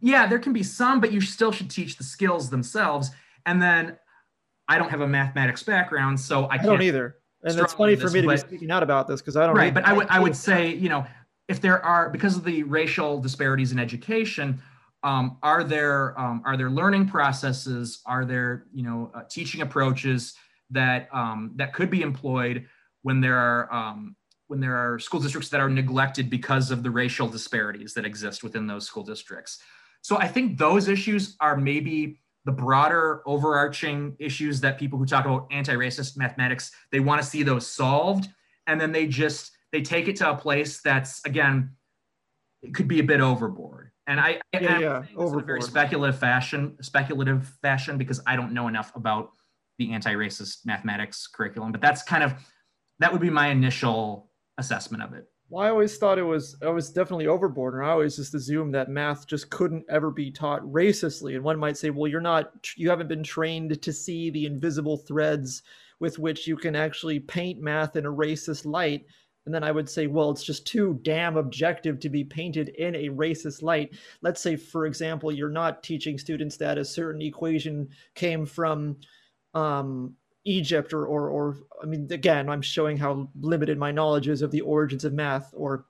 yeah, 0.00 0.26
there 0.26 0.38
can 0.38 0.54
be 0.54 0.62
some, 0.62 1.00
but 1.00 1.12
you 1.12 1.20
still 1.20 1.52
should 1.52 1.68
teach 1.68 1.98
the 1.98 2.04
skills 2.04 2.48
themselves. 2.48 3.10
And 3.44 3.60
then 3.60 3.98
I 4.68 4.78
don't 4.78 4.90
have 4.90 5.02
a 5.02 5.08
mathematics 5.08 5.62
background, 5.62 6.18
so 6.18 6.44
I, 6.44 6.54
I 6.54 6.58
don't 6.58 6.80
either. 6.80 7.16
And 7.42 7.58
it's 7.58 7.74
funny 7.74 7.96
for 7.96 8.08
me 8.08 8.22
to 8.22 8.26
but, 8.26 8.32
be 8.34 8.38
speaking 8.38 8.70
out 8.70 8.82
about 8.82 9.06
this 9.06 9.20
because 9.20 9.36
I 9.36 9.46
don't. 9.46 9.54
Right, 9.54 9.74
but 9.74 9.84
I 9.84 9.92
would 9.92 10.06
I 10.08 10.18
would 10.18 10.34
say 10.34 10.72
you 10.72 10.88
know 10.88 11.04
if 11.46 11.60
there 11.60 11.84
are 11.84 12.08
because 12.08 12.38
of 12.38 12.44
the 12.44 12.62
racial 12.62 13.20
disparities 13.20 13.70
in 13.70 13.78
education, 13.78 14.62
um, 15.02 15.36
are 15.42 15.62
there 15.62 16.18
um, 16.18 16.40
are 16.46 16.56
there 16.56 16.70
learning 16.70 17.06
processes? 17.06 18.00
Are 18.06 18.24
there 18.24 18.64
you 18.72 18.82
know 18.82 19.10
uh, 19.14 19.24
teaching 19.28 19.60
approaches 19.60 20.34
that 20.70 21.08
um, 21.12 21.52
that 21.56 21.74
could 21.74 21.90
be 21.90 22.00
employed 22.00 22.66
when 23.04 23.20
there 23.20 23.36
are 23.36 23.72
um, 23.72 24.16
when 24.48 24.60
there 24.60 24.76
are 24.76 24.98
school 24.98 25.20
districts 25.20 25.50
that 25.50 25.60
are 25.60 25.68
neglected 25.68 26.28
because 26.28 26.70
of 26.70 26.82
the 26.82 26.90
racial 26.90 27.28
disparities 27.28 27.94
that 27.94 28.04
exist 28.04 28.42
within 28.42 28.66
those 28.66 28.86
school 28.86 29.04
districts. 29.04 29.58
So 30.02 30.18
I 30.18 30.26
think 30.26 30.58
those 30.58 30.88
issues 30.88 31.36
are 31.40 31.56
maybe 31.56 32.20
the 32.44 32.52
broader 32.52 33.22
overarching 33.26 34.16
issues 34.18 34.60
that 34.60 34.78
people 34.78 34.98
who 34.98 35.06
talk 35.06 35.24
about 35.24 35.46
anti-racist 35.50 36.16
mathematics 36.16 36.72
they 36.92 37.00
want 37.00 37.22
to 37.22 37.26
see 37.26 37.42
those 37.42 37.66
solved. 37.66 38.28
And 38.66 38.80
then 38.80 38.90
they 38.90 39.06
just 39.06 39.52
they 39.70 39.82
take 39.82 40.08
it 40.08 40.16
to 40.16 40.30
a 40.30 40.34
place 40.34 40.80
that's 40.80 41.24
again 41.24 41.70
it 42.62 42.74
could 42.74 42.88
be 42.88 43.00
a 43.00 43.04
bit 43.04 43.20
overboard. 43.20 43.90
And 44.06 44.18
i 44.18 44.40
yeah, 44.54 44.78
yeah 44.78 45.02
in 45.18 45.38
a 45.38 45.42
very 45.42 45.60
speculative 45.60 46.18
fashion 46.18 46.76
speculative 46.80 47.52
fashion 47.60 47.98
because 47.98 48.20
i 48.26 48.36
don't 48.36 48.52
know 48.52 48.68
enough 48.68 48.94
about 48.94 49.30
the 49.78 49.92
anti-racist 49.92 50.66
mathematics 50.66 51.26
curriculum 51.26 51.72
but 51.72 51.80
that's 51.80 52.02
kind 52.02 52.22
of 52.22 52.34
that 52.98 53.12
would 53.12 53.20
be 53.20 53.30
my 53.30 53.48
initial 53.48 54.30
assessment 54.58 55.02
of 55.02 55.12
it 55.12 55.28
well, 55.54 55.64
I 55.64 55.70
always 55.70 55.98
thought 55.98 56.18
it 56.18 56.22
was 56.22 56.56
I 56.62 56.68
was 56.70 56.90
definitely 56.90 57.26
overboard, 57.26 57.74
and 57.74 57.84
I 57.84 57.90
always 57.90 58.16
just 58.16 58.34
assumed 58.34 58.74
that 58.74 58.88
math 58.88 59.26
just 59.26 59.50
couldn't 59.50 59.84
ever 59.88 60.10
be 60.10 60.30
taught 60.30 60.62
racistly. 60.62 61.34
And 61.34 61.44
one 61.44 61.58
might 61.58 61.76
say, 61.76 61.90
well, 61.90 62.10
you're 62.10 62.20
not 62.20 62.50
you 62.76 62.90
haven't 62.90 63.08
been 63.08 63.22
trained 63.22 63.80
to 63.80 63.92
see 63.92 64.30
the 64.30 64.46
invisible 64.46 64.96
threads 64.96 65.62
with 66.00 66.18
which 66.18 66.48
you 66.48 66.56
can 66.56 66.74
actually 66.74 67.20
paint 67.20 67.60
math 67.60 67.96
in 67.96 68.06
a 68.06 68.12
racist 68.12 68.64
light. 68.64 69.04
And 69.46 69.54
then 69.54 69.62
I 69.62 69.70
would 69.70 69.88
say, 69.88 70.06
well, 70.06 70.30
it's 70.30 70.42
just 70.42 70.66
too 70.66 70.98
damn 71.02 71.36
objective 71.36 72.00
to 72.00 72.08
be 72.08 72.24
painted 72.24 72.70
in 72.70 72.94
a 72.96 73.10
racist 73.10 73.62
light. 73.62 73.94
Let's 74.22 74.40
say, 74.40 74.56
for 74.56 74.86
example, 74.86 75.30
you're 75.30 75.50
not 75.50 75.82
teaching 75.82 76.18
students 76.18 76.56
that 76.56 76.78
a 76.78 76.84
certain 76.84 77.20
equation 77.20 77.90
came 78.14 78.46
from 78.46 78.96
um, 79.52 80.14
Egypt 80.44 80.92
or, 80.92 81.06
or, 81.06 81.28
or, 81.28 81.56
I 81.82 81.86
mean, 81.86 82.06
again, 82.10 82.48
I'm 82.48 82.62
showing 82.62 82.96
how 82.96 83.28
limited 83.40 83.78
my 83.78 83.90
knowledge 83.90 84.28
is 84.28 84.42
of 84.42 84.50
the 84.50 84.60
origins 84.60 85.04
of 85.04 85.12
math. 85.12 85.52
Or, 85.56 85.86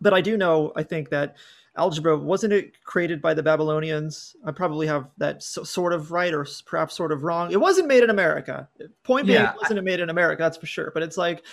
but 0.00 0.14
I 0.14 0.20
do 0.20 0.36
know, 0.36 0.72
I 0.76 0.82
think 0.82 1.10
that 1.10 1.36
algebra 1.76 2.16
wasn't 2.16 2.52
it 2.52 2.82
created 2.84 3.22
by 3.22 3.34
the 3.34 3.42
Babylonians? 3.42 4.36
I 4.44 4.50
probably 4.50 4.86
have 4.86 5.08
that 5.18 5.42
so, 5.42 5.62
sort 5.62 5.92
of 5.92 6.10
right, 6.10 6.32
or 6.34 6.46
perhaps 6.66 6.94
sort 6.94 7.12
of 7.12 7.22
wrong. 7.22 7.50
It 7.50 7.60
wasn't 7.60 7.88
made 7.88 8.02
in 8.02 8.10
America. 8.10 8.68
Point 9.04 9.26
being, 9.26 9.40
yeah, 9.40 9.52
it 9.52 9.56
wasn't 9.60 9.82
made 9.84 10.00
in 10.00 10.10
America. 10.10 10.42
That's 10.42 10.56
for 10.56 10.66
sure. 10.66 10.90
But 10.92 11.02
it's 11.02 11.16
like, 11.16 11.44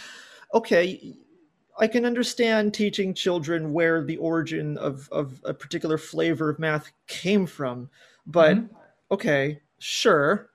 okay, 0.54 1.16
I 1.80 1.88
can 1.88 2.06
understand 2.06 2.74
teaching 2.74 3.14
children 3.14 3.72
where 3.72 4.04
the 4.04 4.18
origin 4.18 4.78
of, 4.78 5.08
of 5.12 5.42
a 5.46 5.54
particular 5.54 5.98
flavor 5.98 6.50
of 6.50 6.60
math 6.60 6.92
came 7.08 7.46
from. 7.46 7.90
But 8.26 8.58
mm-hmm. 8.58 8.76
okay, 9.12 9.62
sure. 9.80 10.50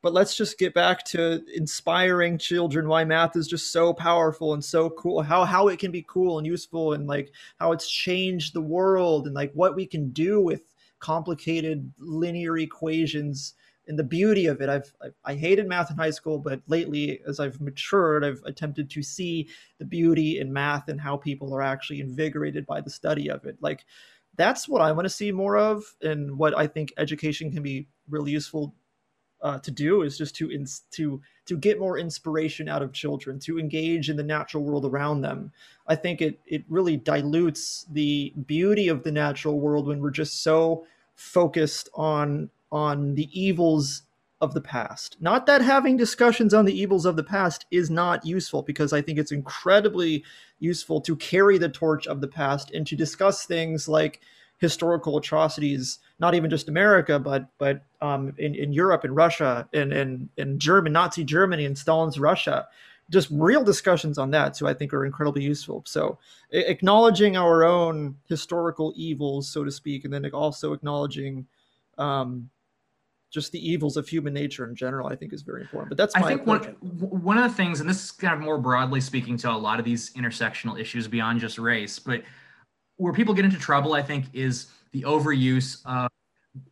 But 0.00 0.12
let's 0.12 0.36
just 0.36 0.58
get 0.58 0.74
back 0.74 1.04
to 1.06 1.42
inspiring 1.52 2.38
children 2.38 2.88
why 2.88 3.04
math 3.04 3.34
is 3.34 3.48
just 3.48 3.72
so 3.72 3.92
powerful 3.92 4.54
and 4.54 4.64
so 4.64 4.90
cool. 4.90 5.22
How 5.22 5.44
how 5.44 5.68
it 5.68 5.80
can 5.80 5.90
be 5.90 6.04
cool 6.06 6.38
and 6.38 6.46
useful 6.46 6.92
and 6.92 7.06
like 7.06 7.32
how 7.58 7.72
it's 7.72 7.90
changed 7.90 8.54
the 8.54 8.60
world 8.60 9.26
and 9.26 9.34
like 9.34 9.52
what 9.54 9.74
we 9.74 9.86
can 9.86 10.10
do 10.10 10.40
with 10.40 10.62
complicated 11.00 11.92
linear 11.98 12.58
equations 12.58 13.54
and 13.88 13.98
the 13.98 14.04
beauty 14.04 14.46
of 14.46 14.60
it. 14.60 14.68
I've, 14.68 14.92
I've, 15.02 15.14
i 15.24 15.34
hated 15.34 15.66
math 15.66 15.90
in 15.90 15.96
high 15.96 16.10
school, 16.10 16.38
but 16.38 16.60
lately, 16.66 17.20
as 17.26 17.40
I've 17.40 17.60
matured, 17.60 18.24
I've 18.24 18.42
attempted 18.44 18.90
to 18.90 19.02
see 19.02 19.48
the 19.78 19.84
beauty 19.84 20.38
in 20.38 20.52
math 20.52 20.88
and 20.88 21.00
how 21.00 21.16
people 21.16 21.54
are 21.54 21.62
actually 21.62 22.00
invigorated 22.00 22.66
by 22.66 22.80
the 22.82 22.90
study 22.90 23.30
of 23.30 23.44
it. 23.46 23.56
Like 23.60 23.84
that's 24.36 24.68
what 24.68 24.82
I 24.82 24.92
want 24.92 25.06
to 25.06 25.10
see 25.10 25.32
more 25.32 25.56
of, 25.56 25.82
and 26.02 26.38
what 26.38 26.56
I 26.56 26.66
think 26.66 26.92
education 26.98 27.50
can 27.50 27.62
be 27.62 27.88
really 28.08 28.30
useful 28.30 28.74
uh, 29.42 29.58
to 29.58 29.70
do 29.70 30.02
is 30.02 30.18
just 30.18 30.34
to 30.36 30.50
ins- 30.50 30.82
to 30.92 31.20
to 31.46 31.56
get 31.56 31.78
more 31.78 31.98
inspiration 31.98 32.68
out 32.68 32.82
of 32.82 32.92
children 32.92 33.38
to 33.40 33.58
engage 33.58 34.10
in 34.10 34.16
the 34.16 34.22
natural 34.22 34.64
world 34.64 34.84
around 34.84 35.20
them. 35.20 35.52
I 35.86 35.94
think 35.96 36.20
it 36.20 36.40
it 36.46 36.64
really 36.68 36.96
dilutes 36.96 37.86
the 37.90 38.32
beauty 38.46 38.88
of 38.88 39.02
the 39.02 39.12
natural 39.12 39.60
world 39.60 39.86
when 39.86 40.00
we're 40.00 40.10
just 40.10 40.42
so 40.42 40.86
focused 41.14 41.88
on 41.94 42.50
on 42.70 43.14
the 43.14 43.28
evils 43.38 44.02
of 44.40 44.54
the 44.54 44.60
past. 44.60 45.16
Not 45.20 45.46
that 45.46 45.62
having 45.62 45.96
discussions 45.96 46.54
on 46.54 46.64
the 46.64 46.78
evils 46.78 47.06
of 47.06 47.16
the 47.16 47.24
past 47.24 47.66
is 47.70 47.90
not 47.90 48.24
useful, 48.24 48.62
because 48.62 48.92
I 48.92 49.02
think 49.02 49.18
it's 49.18 49.32
incredibly 49.32 50.24
useful 50.60 51.00
to 51.02 51.16
carry 51.16 51.58
the 51.58 51.68
torch 51.68 52.06
of 52.06 52.20
the 52.20 52.28
past 52.28 52.70
and 52.72 52.86
to 52.86 52.96
discuss 52.96 53.44
things 53.46 53.88
like 53.88 54.20
historical 54.58 55.16
atrocities, 55.16 55.98
not 56.18 56.34
even 56.34 56.50
just 56.50 56.68
America, 56.68 57.18
but 57.18 57.48
but 57.58 57.82
um, 58.00 58.34
in, 58.38 58.54
in 58.54 58.72
Europe 58.72 59.04
and 59.04 59.16
Russia 59.16 59.68
and 59.72 59.92
in, 59.92 60.28
in 60.36 60.58
German 60.58 60.92
Nazi 60.92 61.24
Germany 61.24 61.64
and 61.64 61.78
Stalin's 61.78 62.18
Russia. 62.18 62.66
Just 63.10 63.28
real 63.30 63.64
discussions 63.64 64.18
on 64.18 64.30
that, 64.32 64.54
so 64.54 64.66
I 64.66 64.74
think 64.74 64.92
are 64.92 65.06
incredibly 65.06 65.42
useful. 65.42 65.82
So 65.86 66.18
acknowledging 66.50 67.38
our 67.38 67.64
own 67.64 68.16
historical 68.26 68.92
evils, 68.96 69.48
so 69.48 69.64
to 69.64 69.70
speak, 69.70 70.04
and 70.04 70.12
then 70.12 70.26
also 70.32 70.74
acknowledging 70.74 71.46
um, 71.96 72.50
just 73.30 73.50
the 73.52 73.66
evils 73.66 73.96
of 73.96 74.06
human 74.06 74.34
nature 74.34 74.68
in 74.68 74.74
general, 74.74 75.08
I 75.08 75.16
think 75.16 75.32
is 75.32 75.40
very 75.40 75.62
important. 75.62 75.88
But 75.88 75.96
that's 75.96 76.14
I 76.16 76.22
think 76.22 76.46
one 76.46 76.60
one 76.60 77.38
of 77.38 77.44
the 77.44 77.56
things, 77.56 77.80
and 77.80 77.88
this 77.88 78.04
is 78.04 78.10
kind 78.10 78.34
of 78.34 78.40
more 78.40 78.58
broadly 78.58 79.00
speaking 79.00 79.38
to 79.38 79.50
a 79.50 79.56
lot 79.56 79.78
of 79.78 79.86
these 79.86 80.12
intersectional 80.12 80.78
issues 80.78 81.08
beyond 81.08 81.40
just 81.40 81.58
race, 81.58 81.98
but 81.98 82.22
where 82.98 83.12
people 83.12 83.34
get 83.34 83.44
into 83.44 83.58
trouble, 83.58 83.94
I 83.94 84.02
think, 84.02 84.26
is 84.32 84.66
the 84.92 85.02
overuse 85.02 85.84
of 85.86 86.10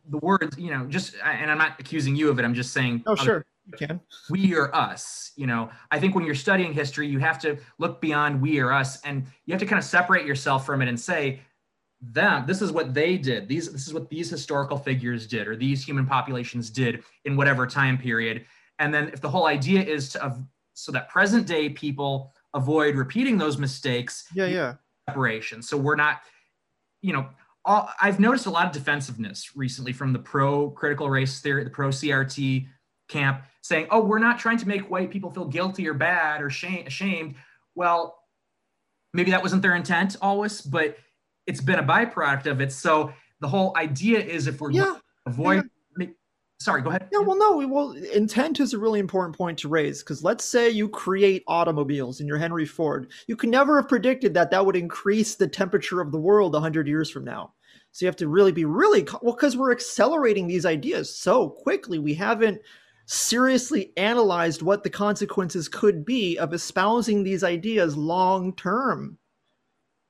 the 0.09 0.17
words. 0.19 0.57
You 0.57 0.71
know, 0.71 0.85
just 0.85 1.15
and 1.23 1.49
I'm 1.49 1.57
not 1.57 1.79
accusing 1.79 2.15
you 2.15 2.29
of 2.29 2.39
it. 2.39 2.45
I'm 2.45 2.53
just 2.53 2.71
saying. 2.71 3.03
Oh, 3.07 3.15
sure. 3.15 3.45
You 3.65 3.87
can. 3.87 3.99
We 4.29 4.55
or 4.55 4.73
us. 4.73 5.31
You 5.35 5.47
know, 5.47 5.69
I 5.91 5.99
think 5.99 6.15
when 6.15 6.25
you're 6.25 6.35
studying 6.35 6.71
history, 6.71 7.07
you 7.07 7.19
have 7.19 7.39
to 7.39 7.57
look 7.79 7.99
beyond 7.99 8.41
we 8.41 8.59
or 8.59 8.71
us, 8.71 9.01
and 9.01 9.25
you 9.45 9.53
have 9.53 9.59
to 9.59 9.65
kind 9.65 9.79
of 9.79 9.83
separate 9.83 10.25
yourself 10.25 10.65
from 10.65 10.81
it 10.81 10.87
and 10.87 10.97
say 10.97 11.41
them 11.99 12.45
this 12.45 12.61
is 12.61 12.71
what 12.71 12.93
they 12.93 13.17
did 13.17 13.47
these 13.47 13.71
this 13.71 13.87
is 13.87 13.93
what 13.93 14.07
these 14.09 14.29
historical 14.29 14.77
figures 14.77 15.25
did 15.25 15.47
or 15.47 15.55
these 15.55 15.83
human 15.83 16.05
populations 16.05 16.69
did 16.69 17.03
in 17.25 17.35
whatever 17.35 17.65
time 17.65 17.97
period 17.97 18.45
and 18.77 18.93
then 18.93 19.09
if 19.09 19.19
the 19.19 19.29
whole 19.29 19.47
idea 19.47 19.81
is 19.81 20.09
to 20.09 20.37
so 20.73 20.91
that 20.91 21.09
present 21.09 21.47
day 21.47 21.69
people 21.69 22.31
avoid 22.53 22.95
repeating 22.95 23.37
those 23.37 23.57
mistakes 23.57 24.25
yeah 24.35 24.45
yeah 24.45 24.73
separation 25.09 25.61
so 25.61 25.77
we're 25.77 25.95
not 25.95 26.21
you 27.01 27.13
know 27.13 27.27
all, 27.65 27.89
i've 28.01 28.19
noticed 28.19 28.45
a 28.45 28.49
lot 28.49 28.65
of 28.65 28.71
defensiveness 28.71 29.55
recently 29.55 29.93
from 29.93 30.13
the 30.13 30.19
pro 30.19 30.69
critical 30.71 31.09
race 31.09 31.39
theory 31.39 31.63
the 31.63 31.69
pro 31.69 31.89
crt 31.89 32.67
camp 33.07 33.43
saying 33.61 33.87
oh 33.91 34.03
we're 34.03 34.19
not 34.19 34.37
trying 34.37 34.57
to 34.57 34.67
make 34.67 34.89
white 34.89 35.09
people 35.09 35.31
feel 35.31 35.45
guilty 35.45 35.87
or 35.87 35.93
bad 35.93 36.41
or 36.41 36.49
shame, 36.49 36.85
ashamed 36.85 37.35
well 37.75 38.19
maybe 39.13 39.31
that 39.31 39.41
wasn't 39.41 39.61
their 39.61 39.75
intent 39.75 40.15
always 40.21 40.61
but 40.61 40.97
it's 41.47 41.61
been 41.61 41.79
a 41.79 41.83
byproduct 41.83 42.45
of 42.45 42.61
it. 42.61 42.71
So 42.71 43.11
the 43.39 43.47
whole 43.47 43.75
idea 43.77 44.19
is 44.19 44.45
if 44.47 44.61
we're 44.61 44.71
yeah. 44.71 44.97
avoid. 45.25 45.66
Sorry, 46.59 46.81
go 46.81 46.89
ahead. 46.89 47.07
Yeah, 47.11 47.19
well, 47.19 47.37
no, 47.37 47.67
well, 47.67 47.91
intent 47.91 48.59
is 48.59 48.73
a 48.73 48.79
really 48.79 48.99
important 48.99 49.37
point 49.37 49.59
to 49.59 49.67
raise 49.67 50.01
because 50.01 50.23
let's 50.23 50.43
say 50.43 50.69
you 50.69 50.89
create 50.89 51.43
automobiles 51.47 52.19
in 52.19 52.27
your 52.27 52.37
Henry 52.37 52.65
Ford. 52.65 53.11
You 53.27 53.35
could 53.35 53.49
never 53.49 53.79
have 53.79 53.87
predicted 53.87 54.33
that 54.33 54.49
that 54.49 54.65
would 54.65 54.75
increase 54.75 55.35
the 55.35 55.47
temperature 55.47 56.01
of 56.01 56.11
the 56.11 56.19
world 56.19 56.53
100 56.53 56.87
years 56.87 57.11
from 57.11 57.23
now. 57.23 57.53
So 57.91 58.05
you 58.05 58.07
have 58.07 58.15
to 58.17 58.27
really 58.27 58.51
be 58.51 58.65
really 58.65 59.07
well 59.21 59.33
because 59.33 59.55
we're 59.55 59.71
accelerating 59.71 60.47
these 60.47 60.65
ideas 60.65 61.15
so 61.15 61.49
quickly. 61.49 61.99
We 61.99 62.15
haven't 62.15 62.61
seriously 63.05 63.93
analyzed 63.95 64.61
what 64.61 64.83
the 64.83 64.89
consequences 64.89 65.69
could 65.69 66.03
be 66.05 66.37
of 66.37 66.53
espousing 66.53 67.23
these 67.23 67.43
ideas 67.43 67.95
long 67.95 68.53
term 68.55 69.17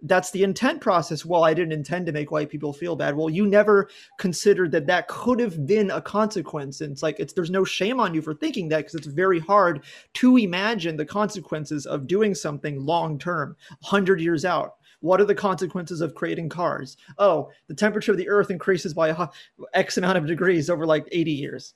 that's 0.04 0.32
the 0.32 0.44
intent 0.44 0.82
process. 0.82 1.26
Well, 1.26 1.44
I 1.44 1.54
didn't 1.54 1.72
intend 1.72 2.06
to 2.06 2.12
make 2.12 2.32
white 2.32 2.50
people 2.50 2.72
feel 2.72 2.96
bad. 2.96 3.16
Well, 3.16 3.30
you 3.30 3.48
never 3.48 3.90
considered 4.20 4.72
that 4.72 4.86
that 4.88 5.08
could 5.08 5.40
have 5.40 5.66
been 5.66 5.90
a 5.90 6.02
consequence. 6.02 6.82
And 6.82 6.92
it's 6.92 7.02
like, 7.02 7.20
it's, 7.20 7.34
there's 7.34 7.50
no 7.50 7.64
shame 7.64 8.00
on 8.00 8.14
you 8.14 8.22
for 8.22 8.34
thinking 8.34 8.70
that 8.70 8.78
because 8.78 8.96
it's 8.96 9.08
very 9.08 9.40
hard 9.40 9.84
to 10.16 10.38
imagine 10.38 10.98
the 10.98 11.06
consequences 11.06 11.86
of 11.86 12.08
doing 12.08 12.36
something 12.36 12.80
long 12.86 13.18
term, 13.18 13.56
100 13.82 14.22
years 14.22 14.46
out. 14.46 14.76
What 15.00 15.22
are 15.22 15.26
the 15.26 15.36
consequences 15.36 16.02
of 16.02 16.16
creating 16.16 16.50
cars? 16.50 16.98
Oh, 17.18 17.52
the 17.68 17.76
temperature 17.76 18.12
of 18.12 18.18
the 18.18 18.30
earth 18.30 18.50
increases 18.50 18.94
by 18.94 19.10
a, 19.10 19.28
X 19.74 19.98
amount 19.98 20.18
of 20.18 20.28
degrees 20.28 20.70
over 20.70 20.86
like 20.86 21.08
80 21.12 21.32
years. 21.32 21.74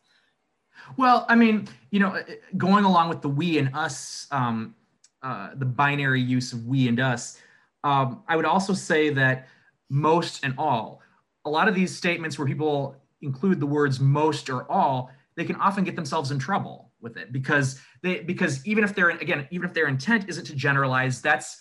Well, 0.98 1.26
I 1.30 1.36
mean, 1.36 1.68
you 1.92 2.00
know, 2.00 2.22
going 2.58 2.86
along 2.86 3.10
with 3.10 3.22
the 3.22 3.30
we 3.30 3.58
and 3.60 3.74
us, 3.76 4.28
um, 4.32 4.76
uh, 5.22 5.50
the 5.56 5.66
binary 5.66 6.22
use 6.22 6.54
of 6.54 6.66
we 6.66 6.88
and 6.88 7.00
us, 7.00 7.40
um, 7.84 8.24
I 8.28 8.36
would 8.36 8.46
also 8.46 8.74
say 8.74 9.10
that 9.12 9.48
most 9.90 10.44
and 10.44 10.54
all, 10.58 11.02
a 11.46 11.50
lot 11.50 11.68
of 11.68 11.76
these 11.76 11.96
statements 11.96 12.38
where 12.38 12.48
people 12.48 12.96
include 13.22 13.60
the 13.60 13.66
words 13.66 14.00
most 14.00 14.50
or 14.50 14.70
all, 14.72 15.12
they 15.36 15.44
can 15.44 15.56
often 15.56 15.84
get 15.84 15.96
themselves 15.96 16.32
in 16.32 16.40
trouble 16.40 16.92
with 17.02 17.18
it 17.18 17.32
because 17.32 17.82
they 18.04 18.20
because 18.20 18.66
even 18.66 18.84
if 18.84 18.94
they're 18.94 19.10
again 19.10 19.48
even 19.52 19.68
if 19.68 19.74
their 19.74 19.88
intent 19.88 20.30
isn't 20.30 20.46
to 20.46 20.56
generalize, 20.56 21.22
that's 21.22 21.60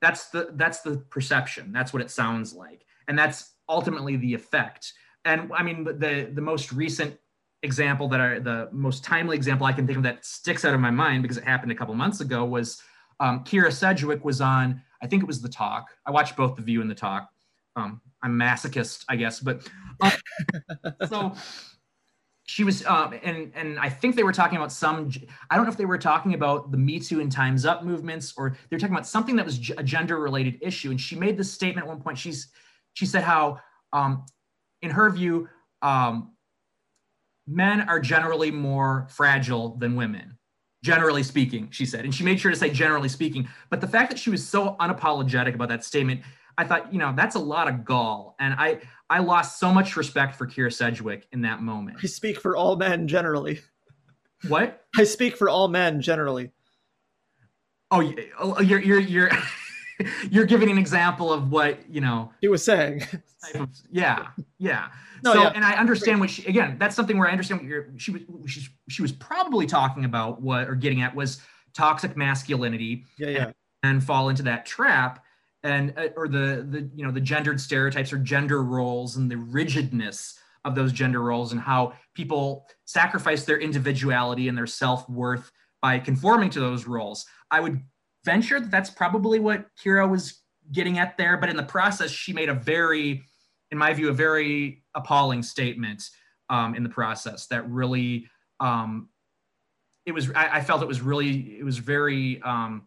that's 0.00 0.28
the 0.28 0.50
that's 0.54 0.80
the 0.82 0.98
perception. 1.10 1.72
That's 1.72 1.92
what 1.92 2.02
it 2.02 2.10
sounds 2.10 2.52
like, 2.52 2.84
and 3.08 3.18
that's 3.18 3.52
ultimately 3.68 4.16
the 4.16 4.34
effect. 4.34 4.92
And 5.24 5.50
I 5.52 5.62
mean 5.62 5.84
the 5.84 6.30
the 6.32 6.40
most 6.40 6.72
recent 6.72 7.18
example 7.62 8.08
that 8.08 8.20
I 8.20 8.38
the 8.38 8.68
most 8.70 9.02
timely 9.02 9.36
example 9.36 9.66
I 9.66 9.72
can 9.72 9.86
think 9.86 9.96
of 9.96 10.04
that 10.04 10.24
sticks 10.24 10.64
out 10.64 10.74
of 10.74 10.80
my 10.80 10.90
mind 10.90 11.22
because 11.22 11.38
it 11.38 11.44
happened 11.44 11.72
a 11.72 11.74
couple 11.74 11.94
months 11.94 12.20
ago 12.20 12.44
was 12.44 12.80
um, 13.18 13.44
Kyra 13.44 13.72
Sedgwick 13.72 14.24
was 14.24 14.40
on 14.40 14.82
I 15.02 15.06
think 15.06 15.22
it 15.22 15.26
was 15.26 15.40
The 15.42 15.48
Talk. 15.48 15.90
I 16.04 16.10
watched 16.10 16.36
both 16.36 16.56
The 16.56 16.62
View 16.62 16.80
and 16.80 16.90
The 16.90 16.94
Talk. 16.94 17.28
Um, 17.74 18.00
I'm 18.22 18.38
masochist, 18.38 19.04
I 19.08 19.16
guess, 19.16 19.40
but 19.40 19.68
um, 20.00 20.12
so 21.08 21.34
she 22.46 22.62
was 22.64 22.86
um, 22.86 23.12
and 23.22 23.52
and 23.54 23.78
i 23.78 23.88
think 23.88 24.14
they 24.14 24.22
were 24.22 24.32
talking 24.32 24.56
about 24.56 24.72
some 24.72 25.10
i 25.50 25.56
don't 25.56 25.64
know 25.64 25.70
if 25.70 25.76
they 25.76 25.84
were 25.84 25.98
talking 25.98 26.34
about 26.34 26.70
the 26.70 26.78
me 26.78 26.98
too 26.98 27.20
and 27.20 27.30
times 27.30 27.66
up 27.66 27.84
movements 27.84 28.32
or 28.36 28.50
they 28.50 28.76
were 28.76 28.80
talking 28.80 28.94
about 28.94 29.06
something 29.06 29.36
that 29.36 29.44
was 29.44 29.70
a 29.76 29.82
gender 29.82 30.18
related 30.18 30.56
issue 30.62 30.90
and 30.90 31.00
she 31.00 31.16
made 31.16 31.36
this 31.36 31.52
statement 31.52 31.86
at 31.86 31.88
one 31.88 32.00
point 32.00 32.16
she's 32.16 32.48
she 32.94 33.04
said 33.04 33.22
how 33.22 33.58
um, 33.92 34.24
in 34.80 34.90
her 34.90 35.10
view 35.10 35.48
um, 35.82 36.32
men 37.46 37.88
are 37.88 38.00
generally 38.00 38.50
more 38.50 39.06
fragile 39.10 39.76
than 39.76 39.96
women 39.96 40.35
generally 40.86 41.22
speaking 41.22 41.68
she 41.70 41.84
said 41.84 42.04
and 42.04 42.14
she 42.14 42.22
made 42.22 42.38
sure 42.38 42.50
to 42.50 42.56
say 42.56 42.70
generally 42.70 43.08
speaking 43.08 43.48
but 43.70 43.80
the 43.80 43.88
fact 43.88 44.08
that 44.10 44.18
she 44.18 44.30
was 44.30 44.46
so 44.46 44.76
unapologetic 44.78 45.54
about 45.54 45.68
that 45.68 45.82
statement 45.82 46.20
i 46.58 46.64
thought 46.64 46.92
you 46.92 46.98
know 46.98 47.12
that's 47.16 47.34
a 47.34 47.40
lot 47.54 47.66
of 47.66 47.84
gall 47.84 48.36
and 48.38 48.54
i 48.54 48.78
I 49.08 49.20
lost 49.20 49.60
so 49.60 49.72
much 49.72 49.96
respect 49.96 50.34
for 50.34 50.46
Kyra 50.46 50.72
Sedgwick 50.72 51.28
in 51.32 51.42
that 51.42 51.62
moment. 51.62 51.98
I 52.02 52.06
speak 52.06 52.40
for 52.40 52.56
all 52.56 52.76
men 52.76 53.06
generally. 53.06 53.60
What? 54.48 54.84
I 54.96 55.04
speak 55.04 55.36
for 55.36 55.48
all 55.48 55.68
men 55.68 56.00
generally. 56.00 56.50
Oh, 57.90 58.02
oh, 58.38 58.56
oh 58.58 58.60
you're 58.60 58.80
you're 58.80 58.98
you're 58.98 59.30
you're 60.30 60.44
giving 60.44 60.70
an 60.70 60.78
example 60.78 61.32
of 61.32 61.52
what 61.52 61.88
you 61.88 62.00
know 62.00 62.32
he 62.40 62.48
was 62.48 62.64
saying. 62.64 63.02
Of, 63.54 63.68
yeah, 63.92 64.28
yeah. 64.58 64.88
No, 65.26 65.32
so, 65.32 65.42
yeah. 65.42 65.52
and 65.54 65.64
I 65.64 65.74
understand 65.74 66.20
what 66.20 66.30
she 66.30 66.46
again. 66.46 66.76
That's 66.78 66.96
something 66.96 67.18
where 67.18 67.28
I 67.28 67.32
understand 67.32 67.60
what 67.60 67.68
you're. 67.68 67.88
She 67.96 68.10
was 68.12 68.22
she, 68.46 68.66
she 68.88 69.02
was 69.02 69.12
probably 69.12 69.66
talking 69.66 70.04
about 70.04 70.40
what 70.40 70.68
or 70.68 70.74
getting 70.74 71.02
at 71.02 71.14
was 71.14 71.40
toxic 71.74 72.16
masculinity. 72.16 73.04
Yeah, 73.18 73.28
yeah. 73.28 73.44
And, 73.44 73.54
and 73.82 74.04
fall 74.04 74.30
into 74.30 74.42
that 74.44 74.66
trap 74.66 75.22
and 75.66 75.92
uh, 75.96 76.08
or 76.16 76.28
the 76.28 76.66
the 76.68 76.88
you 76.94 77.04
know 77.04 77.10
the 77.10 77.20
gendered 77.20 77.60
stereotypes 77.60 78.12
or 78.12 78.18
gender 78.18 78.62
roles 78.62 79.16
and 79.16 79.30
the 79.30 79.36
rigidness 79.36 80.38
of 80.64 80.74
those 80.74 80.92
gender 80.92 81.20
roles 81.20 81.52
and 81.52 81.60
how 81.60 81.92
people 82.14 82.66
sacrifice 82.84 83.44
their 83.44 83.58
individuality 83.58 84.48
and 84.48 84.56
their 84.56 84.66
self-worth 84.66 85.50
by 85.82 85.98
conforming 85.98 86.50
to 86.50 86.60
those 86.60 86.86
roles 86.86 87.26
i 87.50 87.60
would 87.60 87.80
venture 88.24 88.60
that 88.60 88.70
that's 88.70 88.90
probably 88.90 89.38
what 89.38 89.66
Kyra 89.82 90.08
was 90.08 90.42
getting 90.72 90.98
at 90.98 91.16
there 91.16 91.36
but 91.36 91.48
in 91.48 91.56
the 91.56 91.62
process 91.62 92.10
she 92.10 92.32
made 92.32 92.48
a 92.48 92.54
very 92.54 93.22
in 93.70 93.78
my 93.78 93.92
view 93.92 94.08
a 94.08 94.12
very 94.12 94.84
appalling 94.96 95.42
statement 95.42 96.02
um, 96.50 96.74
in 96.74 96.82
the 96.82 96.88
process 96.88 97.46
that 97.46 97.68
really 97.68 98.28
um, 98.58 99.08
it 100.04 100.12
was 100.12 100.30
I, 100.32 100.58
I, 100.58 100.60
felt 100.62 100.82
it 100.82 100.88
was 100.88 101.00
really 101.00 101.58
it 101.58 101.64
was 101.64 101.78
very 101.78 102.40
um, 102.42 102.86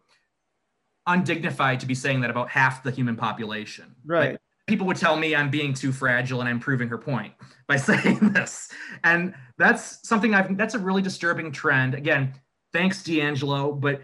undignified 1.06 1.80
to 1.80 1.86
be 1.86 1.94
saying 1.94 2.20
that 2.22 2.30
about 2.30 2.48
half 2.48 2.82
the 2.82 2.90
human 2.90 3.16
population. 3.16 3.94
Right. 4.04 4.32
Like, 4.32 4.40
people 4.66 4.86
would 4.86 4.96
tell 4.96 5.16
me 5.16 5.34
I'm 5.34 5.50
being 5.50 5.74
too 5.74 5.92
fragile 5.92 6.40
and 6.40 6.48
I'm 6.48 6.60
proving 6.60 6.88
her 6.88 6.98
point 6.98 7.34
by 7.68 7.76
saying 7.90 8.32
this. 8.32 8.70
And 9.04 9.34
that's 9.58 10.06
something 10.08 10.34
I've 10.34 10.56
that's 10.56 10.74
a 10.74 10.78
really 10.78 11.02
disturbing 11.02 11.52
trend. 11.52 11.94
Again, 11.94 12.34
thanks 12.72 13.02
DiAngelo, 13.02 13.80
but 13.80 14.02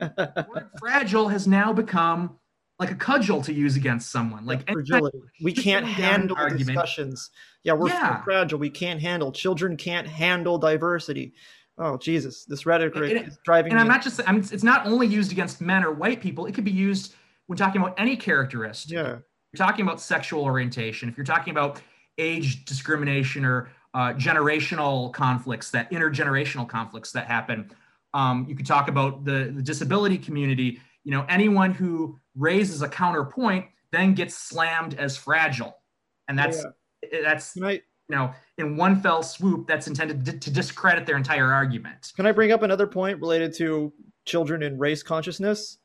fragile 0.78 1.28
has 1.28 1.46
now 1.46 1.72
become 1.72 2.38
like 2.80 2.90
a 2.90 2.96
cudgel 2.96 3.42
to 3.42 3.52
use 3.52 3.76
against 3.76 4.10
someone. 4.10 4.44
Like 4.44 4.68
fragility. 4.68 5.20
We 5.42 5.52
can't 5.52 5.86
handle 5.86 6.36
argument. 6.36 6.66
discussions. 6.66 7.30
Yeah, 7.62 7.74
we're 7.74 7.88
yeah. 7.88 8.22
fragile. 8.24 8.58
We 8.58 8.70
can't 8.70 9.00
handle. 9.00 9.30
Children 9.30 9.76
can't 9.76 10.08
handle 10.08 10.58
diversity 10.58 11.34
oh 11.80 11.96
Jesus, 11.96 12.44
this 12.44 12.66
rhetoric 12.66 12.94
it, 12.96 13.26
is 13.26 13.38
driving. 13.44 13.72
And 13.72 13.80
I'm 13.80 13.88
not 13.88 14.02
just. 14.02 14.20
I 14.26 14.32
mean, 14.32 14.46
it's 14.52 14.62
not 14.62 14.86
only 14.86 15.06
used 15.06 15.32
against 15.32 15.60
men 15.60 15.82
or 15.82 15.92
white 15.92 16.20
people. 16.20 16.46
It 16.46 16.54
could 16.54 16.64
be 16.64 16.70
used 16.70 17.14
when 17.46 17.56
talking 17.56 17.80
about 17.80 17.98
any 17.98 18.16
characteristic. 18.16 18.92
Yeah. 18.92 19.12
If 19.12 19.58
you're 19.58 19.66
talking 19.66 19.84
about 19.84 20.00
sexual 20.00 20.44
orientation. 20.44 21.08
If 21.08 21.16
you're 21.16 21.26
talking 21.26 21.50
about 21.50 21.82
age 22.18 22.64
discrimination 22.66 23.44
or 23.44 23.70
uh, 23.94 24.12
generational 24.12 25.12
conflicts, 25.12 25.70
that 25.72 25.90
intergenerational 25.90 26.68
conflicts 26.68 27.10
that 27.12 27.26
happen. 27.26 27.70
Um, 28.14 28.46
you 28.48 28.54
could 28.54 28.66
talk 28.66 28.88
about 28.88 29.24
the, 29.24 29.52
the 29.54 29.62
disability 29.62 30.18
community. 30.18 30.80
You 31.02 31.12
know, 31.12 31.24
anyone 31.28 31.72
who 31.72 32.19
raises 32.34 32.82
a 32.82 32.88
counterpoint 32.88 33.66
then 33.92 34.14
gets 34.14 34.36
slammed 34.36 34.94
as 34.94 35.16
fragile, 35.16 35.76
and 36.28 36.38
that's 36.38 36.64
oh, 36.64 36.72
yeah. 37.12 37.22
that's 37.22 37.56
you 37.56 37.80
know, 38.08 38.32
in 38.58 38.76
one 38.76 39.00
fell 39.00 39.22
swoop 39.22 39.66
that's 39.66 39.86
intended 39.86 40.24
to, 40.24 40.38
to 40.38 40.50
discredit 40.50 41.06
their 41.06 41.16
entire 41.16 41.52
argument. 41.52 42.12
Can 42.16 42.26
I 42.26 42.32
bring 42.32 42.52
up 42.52 42.62
another 42.62 42.86
point 42.86 43.20
related 43.20 43.54
to 43.54 43.92
children 44.24 44.62
and 44.62 44.78
race 44.80 45.02
consciousness? 45.02 45.78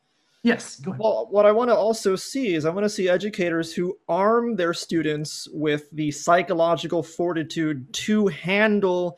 Yes. 0.43 0.79
Well, 0.85 1.27
what 1.31 1.47
I 1.47 1.51
want 1.51 1.71
to 1.71 1.75
also 1.75 2.15
see 2.15 2.53
is 2.53 2.65
I 2.65 2.69
want 2.69 2.83
to 2.85 2.89
see 2.89 3.09
educators 3.09 3.73
who 3.73 3.97
arm 4.07 4.55
their 4.55 4.75
students 4.75 5.47
with 5.51 5.89
the 5.91 6.11
psychological 6.11 7.01
fortitude 7.01 7.91
to 7.93 8.27
handle 8.27 9.17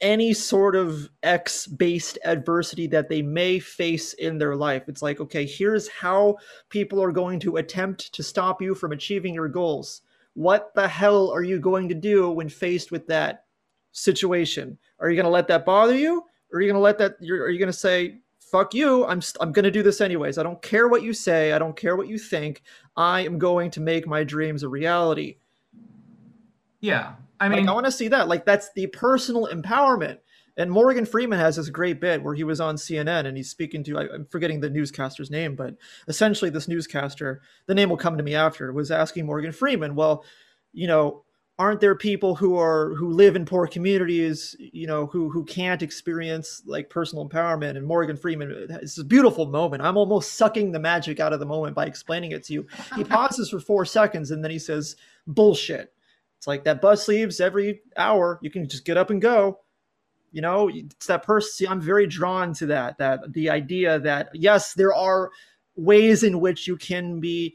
any 0.00 0.32
sort 0.34 0.76
of 0.76 1.08
X 1.22 1.66
based 1.66 2.18
adversity 2.24 2.86
that 2.88 3.08
they 3.08 3.22
may 3.22 3.58
face 3.58 4.12
in 4.14 4.38
their 4.38 4.54
life. 4.56 4.84
It's 4.88 5.02
like, 5.02 5.20
okay, 5.20 5.46
here's 5.46 5.88
how 5.88 6.36
people 6.68 7.02
are 7.02 7.12
going 7.12 7.40
to 7.40 7.56
attempt 7.56 8.12
to 8.12 8.22
stop 8.22 8.60
you 8.60 8.74
from 8.74 8.92
achieving 8.92 9.34
your 9.34 9.48
goals 9.48 10.02
what 10.36 10.74
the 10.74 10.86
hell 10.86 11.30
are 11.30 11.42
you 11.42 11.58
going 11.58 11.88
to 11.88 11.94
do 11.94 12.30
when 12.30 12.48
faced 12.48 12.92
with 12.92 13.06
that 13.06 13.46
situation? 13.92 14.76
Are 15.00 15.08
you 15.08 15.16
going 15.16 15.24
to 15.24 15.30
let 15.30 15.48
that 15.48 15.64
bother 15.64 15.96
you? 15.96 16.22
Or 16.52 16.58
are 16.58 16.60
you 16.60 16.68
going 16.70 16.78
to 16.78 16.84
let 16.84 16.98
that, 16.98 17.16
are 17.22 17.48
you 17.48 17.58
going 17.58 17.72
to 17.72 17.78
say, 17.78 18.18
fuck 18.38 18.74
you, 18.74 19.06
I'm, 19.06 19.22
I'm 19.40 19.50
going 19.50 19.64
to 19.64 19.70
do 19.70 19.82
this 19.82 20.02
anyways. 20.02 20.36
I 20.36 20.42
don't 20.42 20.60
care 20.60 20.88
what 20.88 21.02
you 21.02 21.14
say. 21.14 21.52
I 21.52 21.58
don't 21.58 21.74
care 21.74 21.96
what 21.96 22.06
you 22.06 22.18
think. 22.18 22.62
I 22.98 23.22
am 23.22 23.38
going 23.38 23.70
to 23.72 23.80
make 23.80 24.06
my 24.06 24.24
dreams 24.24 24.62
a 24.62 24.68
reality. 24.68 25.38
Yeah. 26.80 27.14
I 27.40 27.48
mean, 27.48 27.60
like, 27.60 27.68
I 27.68 27.74
want 27.74 27.86
to 27.86 27.92
see 27.92 28.08
that. 28.08 28.28
Like, 28.28 28.44
that's 28.44 28.72
the 28.74 28.86
personal 28.88 29.48
empowerment. 29.52 30.18
And 30.56 30.70
Morgan 30.70 31.04
Freeman 31.04 31.38
has 31.38 31.56
this 31.56 31.68
great 31.68 32.00
bit 32.00 32.22
where 32.22 32.34
he 32.34 32.44
was 32.44 32.60
on 32.60 32.76
CNN 32.76 33.26
and 33.26 33.36
he's 33.36 33.50
speaking 33.50 33.84
to, 33.84 33.98
I, 33.98 34.14
am 34.14 34.26
forgetting 34.30 34.60
the 34.60 34.70
newscaster's 34.70 35.30
name, 35.30 35.54
but 35.54 35.74
essentially 36.08 36.50
this 36.50 36.68
newscaster, 36.68 37.42
the 37.66 37.74
name 37.74 37.90
will 37.90 37.98
come 37.98 38.16
to 38.16 38.24
me 38.24 38.34
after, 38.34 38.72
was 38.72 38.90
asking 38.90 39.26
Morgan 39.26 39.52
Freeman, 39.52 39.94
well, 39.94 40.24
you 40.72 40.86
know, 40.86 41.24
aren't 41.58 41.80
there 41.80 41.94
people 41.94 42.34
who 42.34 42.58
are 42.58 42.94
who 42.94 43.10
live 43.10 43.34
in 43.34 43.44
poor 43.44 43.66
communities 43.66 44.54
you 44.58 44.86
know 44.86 45.06
who 45.06 45.30
who 45.30 45.44
can't 45.44 45.82
experience 45.82 46.62
like 46.66 46.90
personal 46.90 47.26
empowerment 47.26 47.76
and 47.76 47.86
morgan 47.86 48.16
freeman 48.16 48.66
it's 48.82 48.98
a 48.98 49.04
beautiful 49.04 49.46
moment 49.46 49.82
i'm 49.82 49.96
almost 49.96 50.34
sucking 50.34 50.72
the 50.72 50.78
magic 50.78 51.18
out 51.18 51.32
of 51.32 51.40
the 51.40 51.46
moment 51.46 51.74
by 51.74 51.86
explaining 51.86 52.32
it 52.32 52.44
to 52.44 52.52
you 52.52 52.66
he 52.94 53.04
pauses 53.04 53.48
for 53.48 53.60
four 53.60 53.84
seconds 53.84 54.30
and 54.30 54.44
then 54.44 54.50
he 54.50 54.58
says 54.58 54.96
bullshit 55.26 55.94
it's 56.46 56.48
like 56.48 56.62
that 56.62 56.80
bus 56.80 57.08
leaves 57.08 57.40
every 57.40 57.80
hour. 57.96 58.38
You 58.40 58.50
can 58.50 58.68
just 58.68 58.84
get 58.84 58.96
up 58.96 59.10
and 59.10 59.20
go. 59.20 59.58
You 60.30 60.42
know 60.42 60.68
it's 60.68 61.06
that 61.06 61.22
person 61.22 61.66
i'm 61.68 61.80
very 61.80 62.06
drawn 62.06 62.52
to 62.54 62.66
that 62.66 62.98
that 62.98 63.32
the 63.32 63.48
idea 63.48 63.98
that 64.00 64.28
yes 64.34 64.74
there 64.74 64.92
are 64.92 65.30
ways 65.76 66.22
in 66.24 66.40
which 66.40 66.66
you 66.66 66.76
can 66.76 67.20
be 67.20 67.54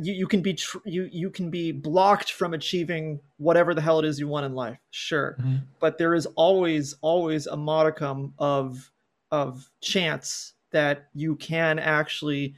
you, 0.00 0.14
you 0.14 0.26
can 0.26 0.40
be 0.40 0.54
tr- 0.54 0.78
you 0.86 1.06
you 1.12 1.28
can 1.28 1.50
be 1.50 1.70
blocked 1.70 2.32
from 2.32 2.54
achieving 2.54 3.20
whatever 3.36 3.74
the 3.74 3.82
hell 3.82 3.98
it 3.98 4.06
is 4.06 4.18
you 4.18 4.26
want 4.26 4.46
in 4.46 4.54
life 4.54 4.78
sure. 4.90 5.36
Mm-hmm. 5.38 5.56
but 5.80 5.98
there 5.98 6.14
is 6.14 6.24
always 6.34 6.94
always 7.02 7.46
a 7.46 7.58
modicum 7.58 8.32
of 8.38 8.90
of 9.30 9.68
chance 9.82 10.54
that 10.70 11.08
you 11.12 11.36
can 11.36 11.78
actually 11.78 12.54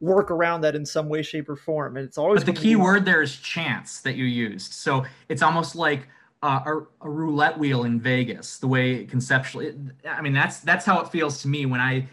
work 0.00 0.30
around 0.30 0.60
that 0.60 0.74
in 0.74 0.86
some 0.86 1.08
way 1.08 1.22
shape 1.22 1.48
or 1.48 1.56
form 1.56 1.96
and 1.96 2.06
it's 2.06 2.18
always 2.18 2.44
but 2.44 2.54
the 2.54 2.60
key 2.60 2.76
word 2.76 3.04
there 3.04 3.20
is 3.20 3.36
chance 3.36 4.00
that 4.00 4.14
you 4.14 4.24
used 4.24 4.72
so 4.72 5.04
it's 5.28 5.42
almost 5.42 5.74
like 5.74 6.08
uh, 6.42 6.60
a, 6.66 7.06
a, 7.06 7.10
roulette 7.10 7.58
wheel 7.58 7.84
in 7.84 8.00
Vegas. 8.00 8.58
The 8.58 8.68
way 8.68 9.04
conceptually, 9.04 9.74
I 10.08 10.22
mean, 10.22 10.32
that's 10.32 10.60
that's 10.60 10.84
how 10.84 11.00
it 11.00 11.08
feels 11.08 11.42
to 11.42 11.48
me 11.48 11.66
when 11.66 11.80
I, 11.80 12.06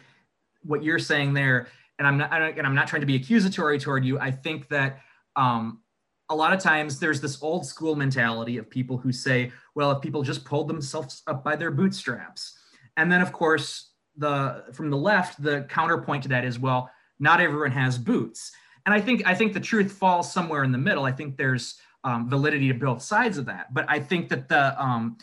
what 0.64 0.84
you're 0.84 1.00
saying 1.00 1.34
there, 1.34 1.68
and 2.00 2.08
I'm 2.08 2.18
not, 2.18 2.34
and 2.34 2.66
I'm 2.66 2.76
not 2.76 2.88
trying 2.88 3.02
to 3.02 3.06
be 3.06 3.16
accusatory 3.16 3.80
toward 3.80 4.04
you. 4.04 4.20
I 4.20 4.32
think 4.32 4.68
that 4.70 5.00
um, 5.36 5.82
a 6.30 6.36
lot 6.36 6.54
of 6.54 6.60
times 6.60 7.00
there's 7.00 7.22
this 7.22 7.42
old 7.44 7.66
school 7.66 7.96
mentality 7.96 8.58
of 8.58 8.70
people 8.70 8.98
who 8.98 9.12
say, 9.12 9.52
well, 9.76 9.92
if 9.92 10.02
people 10.02 10.24
just 10.24 10.44
pulled 10.44 10.68
themselves 10.68 11.22
up 11.28 11.44
by 11.44 11.56
their 11.56 11.72
bootstraps, 11.72 12.58
and 12.98 13.12
then 13.12 13.22
of 13.22 13.32
course 13.32 13.92
the 14.18 14.64
from 14.74 14.90
the 14.90 14.98
left, 14.98 15.42
the 15.42 15.68
counterpoint 15.70 16.24
to 16.24 16.30
that 16.30 16.46
is, 16.46 16.58
well, 16.58 16.90
not 17.20 17.40
everyone 17.40 17.72
has 17.72 17.98
boots, 17.98 18.52
and 18.86 18.94
I 18.94 19.02
think 19.02 19.26
I 19.26 19.34
think 19.34 19.54
the 19.54 19.60
truth 19.60 19.92
falls 19.92 20.32
somewhere 20.32 20.64
in 20.64 20.72
the 20.72 20.78
middle. 20.78 21.06
I 21.06 21.12
think 21.12 21.38
there's 21.38 21.80
um, 22.06 22.30
validity 22.30 22.68
to 22.68 22.74
both 22.74 23.02
sides 23.02 23.38
of 23.38 23.46
that. 23.48 23.74
But 23.74 23.86
I 23.90 24.00
think 24.00 24.30
that 24.30 24.48
the 24.48 24.82
um, 24.82 25.18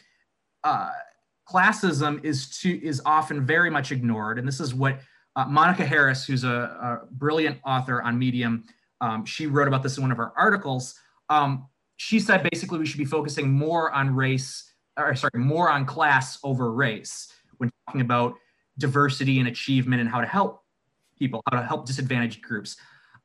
uh, 0.64 0.90
classism 1.48 2.22
is 2.24 2.58
to 2.60 2.84
is 2.84 3.00
often 3.06 3.46
very 3.46 3.70
much 3.70 3.92
ignored, 3.92 4.38
and 4.38 4.46
this 4.46 4.60
is 4.60 4.74
what 4.74 5.00
uh, 5.36 5.46
Monica 5.46 5.86
Harris, 5.86 6.26
who's 6.26 6.44
a, 6.44 6.50
a, 6.50 7.00
brilliant 7.12 7.58
author 7.64 8.02
on 8.02 8.18
Medium, 8.18 8.64
um, 9.00 9.24
she 9.24 9.46
wrote 9.46 9.66
about 9.66 9.82
this 9.82 9.96
in 9.96 10.02
one 10.02 10.10
of 10.10 10.18
her 10.18 10.32
articles. 10.36 10.94
Um, 11.30 11.68
she 11.96 12.20
said 12.20 12.46
basically 12.50 12.78
we 12.78 12.84
should 12.84 12.98
be 12.98 13.06
focusing 13.06 13.50
more 13.50 13.90
on 13.92 14.14
race, 14.14 14.72
or 14.98 15.14
sorry, 15.14 15.30
more 15.36 15.70
on 15.70 15.86
class 15.86 16.38
over 16.42 16.72
race 16.72 17.32
when 17.58 17.70
talking 17.86 18.02
about 18.02 18.34
diversity 18.78 19.38
and 19.38 19.48
achievement 19.48 20.00
and 20.00 20.10
how 20.10 20.20
to 20.20 20.26
help 20.26 20.61
people, 21.22 21.40
how 21.50 21.60
to 21.60 21.66
help 21.66 21.86
disadvantaged 21.86 22.42
groups. 22.42 22.76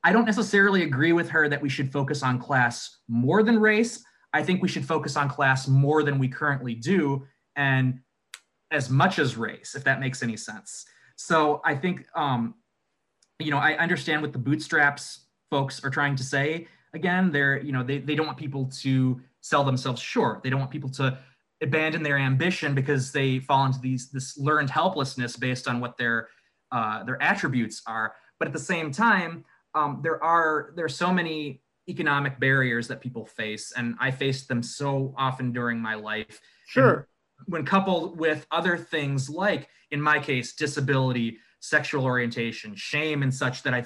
I 0.03 0.13
don't 0.13 0.25
necessarily 0.25 0.83
agree 0.83 1.13
with 1.13 1.29
her 1.29 1.49
that 1.49 1.61
we 1.61 1.69
should 1.69 1.91
focus 1.91 2.21
on 2.21 2.39
class 2.39 2.99
more 3.07 3.41
than 3.41 3.59
race. 3.59 4.03
I 4.33 4.43
think 4.43 4.61
we 4.61 4.67
should 4.67 4.85
focus 4.85 5.17
on 5.17 5.27
class 5.29 5.67
more 5.67 6.03
than 6.03 6.19
we 6.19 6.27
currently 6.27 6.75
do, 6.75 7.25
and 7.55 7.99
as 8.69 8.89
much 8.89 9.17
as 9.17 9.37
race, 9.37 9.73
if 9.75 9.83
that 9.85 9.99
makes 9.99 10.21
any 10.21 10.37
sense. 10.37 10.85
So 11.15 11.61
I 11.65 11.73
think, 11.75 12.05
um, 12.15 12.55
you 13.39 13.49
know, 13.49 13.57
I 13.57 13.71
understand 13.77 14.21
what 14.21 14.33
the 14.33 14.39
bootstraps 14.39 15.25
folks 15.49 15.83
are 15.83 15.89
trying 15.89 16.15
to 16.17 16.23
say. 16.23 16.67
Again, 16.93 17.31
they're, 17.31 17.59
you 17.59 17.71
know, 17.71 17.83
they, 17.83 17.97
they 17.97 18.13
don't 18.13 18.27
want 18.27 18.37
people 18.37 18.65
to 18.81 19.19
sell 19.41 19.63
themselves 19.63 20.01
short. 20.01 20.43
They 20.43 20.49
don't 20.51 20.59
want 20.59 20.71
people 20.71 20.91
to 20.91 21.17
abandon 21.63 22.03
their 22.03 22.19
ambition 22.19 22.75
because 22.75 23.11
they 23.11 23.39
fall 23.39 23.65
into 23.65 23.79
these 23.79 24.11
this 24.11 24.37
learned 24.37 24.69
helplessness 24.69 25.35
based 25.37 25.67
on 25.67 25.79
what 25.79 25.97
their 25.97 26.27
uh, 26.71 27.03
their 27.03 27.21
attributes 27.21 27.81
are. 27.87 28.15
But 28.39 28.47
at 28.47 28.53
the 28.53 28.59
same 28.59 28.91
time, 28.91 29.45
um, 29.73 29.99
there 30.03 30.23
are 30.23 30.73
there 30.75 30.85
are 30.85 30.89
so 30.89 31.13
many 31.13 31.61
economic 31.89 32.39
barriers 32.39 32.87
that 32.87 33.01
people 33.01 33.25
face, 33.25 33.71
and 33.75 33.95
I 33.99 34.11
faced 34.11 34.47
them 34.47 34.61
so 34.61 35.13
often 35.17 35.53
during 35.53 35.79
my 35.79 35.95
life. 35.95 36.41
Sure. 36.67 36.93
And 36.93 37.05
when 37.45 37.65
coupled 37.65 38.19
with 38.19 38.45
other 38.51 38.77
things 38.77 39.29
like, 39.29 39.69
in 39.91 40.01
my 40.01 40.19
case, 40.19 40.53
disability, 40.53 41.37
sexual 41.59 42.03
orientation, 42.03 42.75
shame, 42.75 43.23
and 43.23 43.33
such 43.33 43.63
that 43.63 43.73
I 43.73 43.85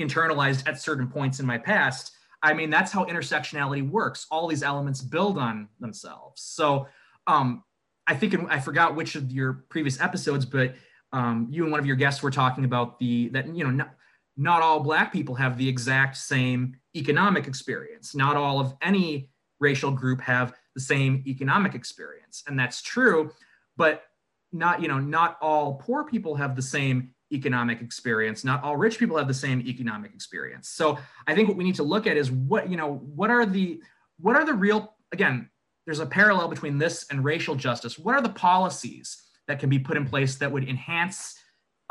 internalized 0.00 0.66
at 0.68 0.80
certain 0.80 1.08
points 1.08 1.40
in 1.40 1.46
my 1.46 1.58
past, 1.58 2.12
I 2.42 2.54
mean, 2.54 2.70
that's 2.70 2.92
how 2.92 3.04
intersectionality 3.04 3.88
works. 3.88 4.26
All 4.30 4.46
these 4.46 4.62
elements 4.62 5.00
build 5.02 5.38
on 5.38 5.68
themselves. 5.80 6.42
So 6.42 6.86
um, 7.26 7.64
I 8.06 8.14
think 8.14 8.34
in, 8.34 8.46
I 8.46 8.60
forgot 8.60 8.94
which 8.94 9.14
of 9.16 9.30
your 9.32 9.64
previous 9.68 10.00
episodes, 10.00 10.46
but 10.46 10.74
um, 11.16 11.48
you 11.50 11.62
and 11.62 11.72
one 11.72 11.80
of 11.80 11.86
your 11.86 11.96
guests 11.96 12.22
were 12.22 12.30
talking 12.30 12.66
about 12.66 12.98
the 12.98 13.30
that 13.30 13.48
you 13.56 13.64
know 13.64 13.70
not, 13.70 13.94
not 14.36 14.60
all 14.60 14.80
Black 14.80 15.10
people 15.12 15.34
have 15.34 15.56
the 15.56 15.66
exact 15.66 16.18
same 16.18 16.76
economic 16.94 17.46
experience. 17.46 18.14
Not 18.14 18.36
all 18.36 18.60
of 18.60 18.74
any 18.82 19.30
racial 19.58 19.90
group 19.90 20.20
have 20.20 20.54
the 20.74 20.80
same 20.80 21.24
economic 21.26 21.74
experience, 21.74 22.44
and 22.46 22.58
that's 22.58 22.82
true. 22.82 23.32
But 23.78 24.04
not 24.52 24.82
you 24.82 24.88
know 24.88 24.98
not 24.98 25.38
all 25.40 25.74
poor 25.74 26.04
people 26.04 26.34
have 26.34 26.54
the 26.54 26.62
same 26.62 27.10
economic 27.32 27.80
experience 27.80 28.44
not 28.44 28.62
all 28.62 28.76
rich 28.76 28.98
people 29.00 29.16
have 29.16 29.26
the 29.26 29.34
same 29.34 29.60
economic 29.62 30.14
experience 30.14 30.68
so 30.68 30.96
i 31.26 31.34
think 31.34 31.48
what 31.48 31.56
we 31.56 31.64
need 31.64 31.74
to 31.74 31.82
look 31.82 32.06
at 32.06 32.16
is 32.16 32.30
what 32.30 32.70
you 32.70 32.76
know 32.76 32.94
what 33.16 33.28
are 33.28 33.44
the 33.44 33.80
what 34.20 34.36
are 34.36 34.44
the 34.44 34.54
real 34.54 34.94
again 35.10 35.50
there's 35.84 35.98
a 35.98 36.06
parallel 36.06 36.46
between 36.46 36.78
this 36.78 37.04
and 37.10 37.24
racial 37.24 37.56
justice 37.56 37.98
what 37.98 38.14
are 38.14 38.22
the 38.22 38.28
policies 38.28 39.25
that 39.48 39.58
can 39.58 39.68
be 39.68 39.78
put 39.78 39.96
in 39.96 40.06
place 40.06 40.36
that 40.36 40.50
would 40.50 40.68
enhance 40.68 41.38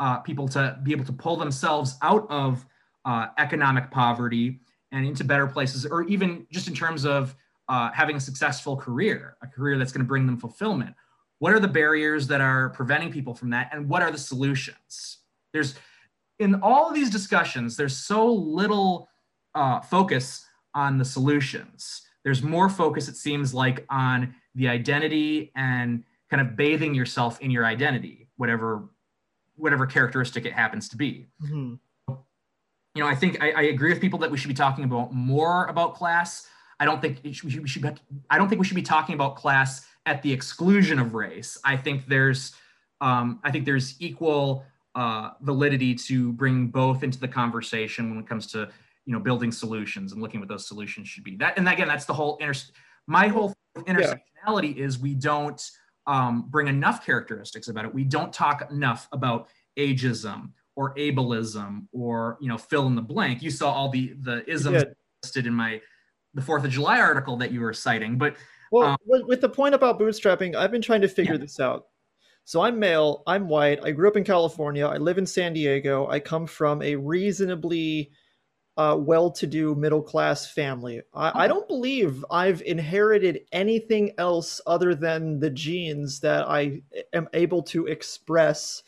uh, 0.00 0.18
people 0.18 0.46
to 0.48 0.78
be 0.82 0.92
able 0.92 1.04
to 1.04 1.12
pull 1.12 1.36
themselves 1.36 1.96
out 2.02 2.26
of 2.30 2.64
uh, 3.04 3.28
economic 3.38 3.90
poverty 3.90 4.60
and 4.92 5.06
into 5.06 5.24
better 5.24 5.46
places 5.46 5.86
or 5.86 6.02
even 6.04 6.46
just 6.50 6.68
in 6.68 6.74
terms 6.74 7.04
of 7.04 7.34
uh, 7.68 7.90
having 7.92 8.16
a 8.16 8.20
successful 8.20 8.76
career 8.76 9.36
a 9.42 9.46
career 9.46 9.78
that's 9.78 9.92
going 9.92 10.04
to 10.04 10.08
bring 10.08 10.26
them 10.26 10.36
fulfillment 10.36 10.94
what 11.38 11.52
are 11.52 11.60
the 11.60 11.68
barriers 11.68 12.26
that 12.26 12.40
are 12.40 12.70
preventing 12.70 13.10
people 13.10 13.34
from 13.34 13.50
that 13.50 13.70
and 13.72 13.88
what 13.88 14.02
are 14.02 14.10
the 14.10 14.18
solutions 14.18 15.18
there's 15.52 15.74
in 16.38 16.56
all 16.56 16.88
of 16.88 16.94
these 16.94 17.10
discussions, 17.10 17.76
there's 17.76 17.96
so 17.96 18.26
little 18.30 19.08
uh, 19.54 19.80
focus 19.80 20.44
on 20.74 20.98
the 20.98 21.04
solutions. 21.04 22.02
There's 22.24 22.42
more 22.42 22.68
focus, 22.68 23.08
it 23.08 23.16
seems 23.16 23.54
like, 23.54 23.86
on 23.88 24.34
the 24.54 24.68
identity 24.68 25.52
and 25.56 26.04
kind 26.30 26.40
of 26.40 26.56
bathing 26.56 26.94
yourself 26.94 27.40
in 27.40 27.50
your 27.50 27.64
identity, 27.64 28.28
whatever 28.36 28.88
whatever 29.56 29.86
characteristic 29.86 30.44
it 30.44 30.52
happens 30.52 30.88
to 30.90 30.96
be. 30.96 31.26
Mm-hmm. 31.42 31.74
You 32.94 33.02
know, 33.02 33.06
I 33.06 33.14
think 33.14 33.42
I, 33.42 33.52
I, 33.52 33.62
agree 33.62 33.90
with 33.90 34.00
people 34.00 34.18
that 34.20 34.30
we 34.30 34.38
should 34.38 34.48
be 34.48 34.54
talking 34.54 34.84
about 34.84 35.12
more 35.12 35.66
about 35.66 35.94
class. 35.94 36.46
I 36.78 36.84
don't 36.84 37.00
think 37.00 37.20
we 37.24 37.32
should, 37.32 37.62
we 37.62 37.68
should 37.68 37.82
be, 37.82 37.90
I 38.30 38.38
don't 38.38 38.48
think 38.48 38.58
we 38.58 38.66
should 38.66 38.74
be 38.74 38.82
talking 38.82 39.14
about 39.14 39.36
class 39.36 39.86
at 40.06 40.22
the 40.22 40.32
exclusion 40.32 40.98
of 40.98 41.14
race. 41.14 41.58
I 41.64 41.76
think 41.76 42.06
there's 42.06 42.54
um, 43.00 43.40
I 43.44 43.50
think 43.50 43.64
there's 43.64 44.00
equal 44.00 44.64
uh, 44.94 45.32
validity 45.42 45.94
to 45.94 46.32
bring 46.32 46.68
both 46.68 47.02
into 47.02 47.18
the 47.18 47.28
conversation 47.28 48.10
when 48.10 48.18
it 48.18 48.26
comes 48.26 48.46
to 48.48 48.68
you 49.04 49.12
know 49.12 49.20
building 49.20 49.52
solutions 49.52 50.12
and 50.12 50.22
looking 50.22 50.40
what 50.40 50.48
those 50.48 50.66
solutions 50.66 51.08
should 51.08 51.24
be. 51.24 51.36
That 51.36 51.58
and 51.58 51.68
again, 51.68 51.88
that's 51.88 52.06
the 52.06 52.14
whole 52.14 52.36
inter. 52.38 52.54
My 53.06 53.28
whole 53.28 53.54
intersectionality 53.76 54.76
yeah. 54.76 54.84
is 54.84 54.98
we 54.98 55.14
don't 55.14 55.62
um, 56.06 56.46
bring 56.48 56.68
enough 56.68 57.04
characteristics 57.04 57.68
about 57.68 57.84
it. 57.84 57.94
We 57.94 58.04
don't 58.04 58.32
talk 58.32 58.70
enough 58.70 59.08
about 59.12 59.48
ageism 59.76 60.50
or 60.74 60.94
ableism 60.94 61.86
or 61.92 62.38
you 62.40 62.48
know 62.48 62.58
fill 62.58 62.86
in 62.86 62.94
the 62.94 63.02
blank. 63.02 63.42
You 63.42 63.50
saw 63.50 63.72
all 63.72 63.88
the 63.90 64.14
the 64.20 64.48
isms 64.50 64.84
listed 65.22 65.46
in 65.46 65.54
my 65.54 65.80
the 66.34 66.42
Fourth 66.42 66.64
of 66.64 66.70
July 66.70 67.00
article 67.00 67.36
that 67.38 67.50
you 67.50 67.60
were 67.60 67.72
citing, 67.72 68.18
but 68.18 68.36
well, 68.70 68.90
um, 68.90 68.96
with 69.04 69.40
the 69.40 69.48
point 69.48 69.74
about 69.74 69.98
bootstrapping, 69.98 70.54
I've 70.54 70.70
been 70.70 70.82
trying 70.82 71.00
to 71.02 71.08
figure 71.08 71.34
yeah. 71.34 71.40
this 71.40 71.60
out. 71.60 71.86
So 72.44 72.60
I'm 72.60 72.78
male, 72.78 73.22
I'm 73.26 73.48
white, 73.48 73.82
I 73.82 73.90
grew 73.90 74.06
up 74.06 74.16
in 74.16 74.22
California, 74.22 74.86
I 74.86 74.98
live 74.98 75.18
in 75.18 75.26
San 75.26 75.52
Diego, 75.52 76.06
I 76.08 76.20
come 76.20 76.46
from 76.46 76.80
a 76.80 76.94
reasonably 76.94 78.12
uh, 78.76 78.96
well 78.98 79.30
to 79.30 79.46
do 79.46 79.74
middle 79.74 80.02
class 80.02 80.50
family. 80.50 81.00
I, 81.14 81.44
I, 81.44 81.48
don't 81.48 81.66
believe 81.66 82.24
I've 82.30 82.60
inherited 82.62 83.40
anything 83.50 84.12
else 84.18 84.60
other 84.66 84.94
than 84.94 85.40
the 85.40 85.48
genes 85.48 86.20
that 86.20 86.46
I 86.46 86.82
am 87.14 87.28
able 87.32 87.62
to 87.64 87.86
express 87.86 88.82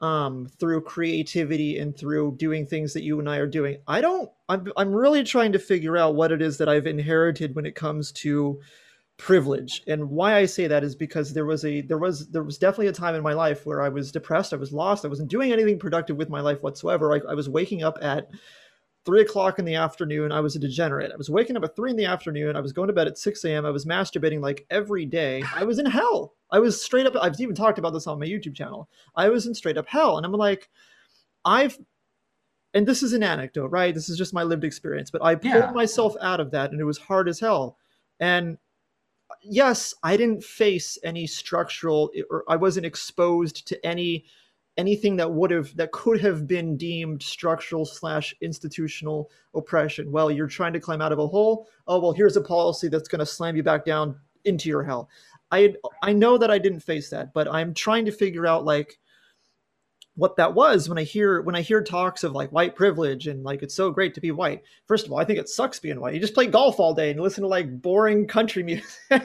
um, 0.00 0.48
through 0.58 0.80
creativity 0.82 1.78
and 1.78 1.96
through 1.96 2.36
doing 2.38 2.66
things 2.66 2.92
that 2.94 3.04
you 3.04 3.20
and 3.20 3.28
I 3.28 3.36
are 3.36 3.46
doing. 3.46 3.78
I 3.86 4.00
don't, 4.00 4.30
I'm, 4.48 4.66
I'm 4.76 4.92
really 4.92 5.22
trying 5.22 5.52
to 5.52 5.58
figure 5.60 5.96
out 5.96 6.16
what 6.16 6.32
it 6.32 6.42
is 6.42 6.58
that 6.58 6.68
I've 6.68 6.86
inherited 6.86 7.54
when 7.54 7.66
it 7.66 7.76
comes 7.76 8.10
to 8.12 8.60
privilege 9.18 9.82
and 9.86 10.08
why 10.08 10.34
i 10.34 10.46
say 10.46 10.66
that 10.66 10.82
is 10.82 10.94
because 10.94 11.34
there 11.34 11.44
was 11.44 11.62
a 11.66 11.82
there 11.82 11.98
was 11.98 12.30
there 12.30 12.42
was 12.42 12.56
definitely 12.56 12.86
a 12.86 12.92
time 12.92 13.14
in 13.14 13.22
my 13.22 13.34
life 13.34 13.66
where 13.66 13.82
i 13.82 13.88
was 13.88 14.10
depressed 14.10 14.54
i 14.54 14.56
was 14.56 14.72
lost 14.72 15.04
i 15.04 15.08
wasn't 15.08 15.28
doing 15.28 15.52
anything 15.52 15.78
productive 15.78 16.16
with 16.16 16.30
my 16.30 16.40
life 16.40 16.62
whatsoever 16.62 17.12
i, 17.12 17.20
I 17.30 17.34
was 17.34 17.46
waking 17.46 17.82
up 17.82 17.98
at 18.00 18.30
three 19.04 19.22
o'clock 19.22 19.58
in 19.58 19.64
the 19.64 19.74
afternoon 19.74 20.32
i 20.32 20.40
was 20.40 20.56
a 20.56 20.58
degenerate. 20.58 21.12
I 21.12 21.16
was 21.16 21.30
waking 21.30 21.56
up 21.56 21.64
at 21.64 21.76
three 21.76 21.90
in 21.90 21.96
the 21.96 22.04
afternoon. 22.04 22.56
I 22.56 22.60
was 22.60 22.72
going 22.72 22.88
to 22.88 22.92
bed 22.92 23.06
at 23.06 23.18
6 23.18 23.44
a.m 23.44 23.66
i 23.66 23.70
was 23.70 23.84
masturbating 23.84 24.40
like 24.40 24.66
every 24.70 25.06
day. 25.06 25.42
I 25.54 25.64
was 25.64 25.78
in 25.78 25.86
hell. 25.86 26.34
I 26.50 26.58
was 26.58 26.82
straight 26.82 27.06
up 27.06 27.14
i've 27.20 27.40
even 27.40 27.54
talked 27.54 27.78
about 27.78 27.92
this 27.92 28.06
on 28.06 28.18
my 28.18 28.26
youtube 28.26 28.54
channel. 28.54 28.88
I 29.14 29.28
was 29.28 29.46
in 29.46 29.54
straight 29.54 29.78
up 29.78 29.88
hell. 29.88 30.16
And 30.16 30.26
i'm 30.26 30.32
like 30.32 30.68
i've 31.44 31.78
and 32.72 32.86
this 32.86 33.02
is 33.02 33.12
an 33.12 33.22
anecdote 33.22 33.70
right? 33.70 33.94
This 33.94 34.08
is 34.08 34.18
just 34.18 34.34
my 34.34 34.42
lived 34.42 34.64
experience 34.64 35.10
but 35.10 35.22
i 35.22 35.34
pulled 35.34 35.54
yeah. 35.54 35.70
myself 35.72 36.14
out 36.20 36.40
of 36.40 36.50
that 36.52 36.72
and 36.72 36.80
it 36.80 36.84
was 36.84 36.98
hard 36.98 37.28
as 37.28 37.40
hell. 37.40 37.76
And 38.18 38.58
uh, 39.30 39.34
yes, 39.42 39.94
I 40.02 40.16
didn't 40.16 40.44
face 40.44 40.98
any 41.02 41.26
structural 41.26 42.10
or 42.30 42.44
I 42.48 42.56
wasn't 42.56 42.86
exposed 42.86 43.66
to 43.68 43.86
any 43.86 44.26
anything 44.76 45.16
that 45.16 45.30
would 45.30 45.50
have 45.50 45.74
that 45.76 45.92
could 45.92 46.20
have 46.20 46.46
been 46.46 46.76
deemed 46.76 47.22
structural 47.22 47.84
slash 47.84 48.34
institutional 48.40 49.30
oppression. 49.54 50.10
Well, 50.10 50.30
you're 50.30 50.46
trying 50.46 50.72
to 50.72 50.80
climb 50.80 51.02
out 51.02 51.12
of 51.12 51.18
a 51.18 51.26
hole. 51.26 51.68
Oh 51.86 52.00
well, 52.00 52.12
here's 52.12 52.36
a 52.36 52.42
policy 52.42 52.88
that's 52.88 53.08
going 53.08 53.20
to 53.20 53.26
slam 53.26 53.56
you 53.56 53.62
back 53.62 53.84
down 53.84 54.16
into 54.44 54.68
your 54.68 54.82
hell. 54.82 55.08
I 55.50 55.74
I 56.02 56.12
know 56.12 56.38
that 56.38 56.50
I 56.50 56.58
didn't 56.58 56.80
face 56.80 57.10
that, 57.10 57.32
but 57.32 57.48
I'm 57.52 57.74
trying 57.74 58.04
to 58.06 58.12
figure 58.12 58.46
out 58.46 58.64
like 58.64 58.98
what 60.16 60.36
that 60.36 60.54
was 60.54 60.88
when 60.88 60.98
I 60.98 61.02
hear 61.02 61.40
when 61.42 61.54
I 61.56 61.62
hear 61.62 61.82
talks 61.82 62.24
of 62.24 62.32
like 62.32 62.50
white 62.50 62.74
privilege 62.76 63.26
and 63.26 63.42
like 63.42 63.62
it's 63.62 63.74
so 63.74 63.90
great 63.90 64.14
to 64.14 64.20
be 64.20 64.30
white. 64.30 64.62
First 64.86 65.06
of 65.06 65.12
all, 65.12 65.18
I 65.18 65.24
think 65.24 65.38
it 65.38 65.48
sucks 65.48 65.78
being 65.78 66.00
white. 66.00 66.14
You 66.14 66.20
just 66.20 66.34
play 66.34 66.46
golf 66.46 66.78
all 66.78 66.94
day 66.94 67.10
and 67.10 67.20
listen 67.20 67.42
to 67.42 67.48
like 67.48 67.80
boring 67.80 68.26
country 68.26 68.62
music. 68.62 68.86
well, 69.10 69.22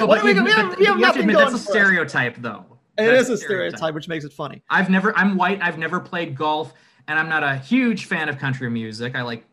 what 0.00 0.22
we, 0.22 0.34
we, 0.34 0.40
we, 0.40 0.50
have, 0.50 0.78
we 0.78 0.86
have, 0.86 1.00
have 1.00 1.14
to 1.14 1.20
admit 1.20 1.36
that's 1.36 1.54
a 1.54 1.58
stereotype, 1.58 2.36
us. 2.36 2.42
though. 2.42 2.77
It 2.98 3.14
is 3.14 3.30
a 3.30 3.36
stereotype. 3.36 3.76
stereotype, 3.76 3.94
which 3.94 4.08
makes 4.08 4.24
it 4.24 4.32
funny. 4.32 4.62
I've 4.68 4.90
never, 4.90 5.16
I'm 5.16 5.36
white. 5.36 5.60
I've 5.62 5.78
never 5.78 6.00
played 6.00 6.34
golf, 6.34 6.74
and 7.06 7.18
I'm 7.18 7.28
not 7.28 7.42
a 7.42 7.56
huge 7.56 8.06
fan 8.06 8.28
of 8.28 8.38
country 8.38 8.68
music. 8.68 9.14
I 9.14 9.22
like 9.22 9.44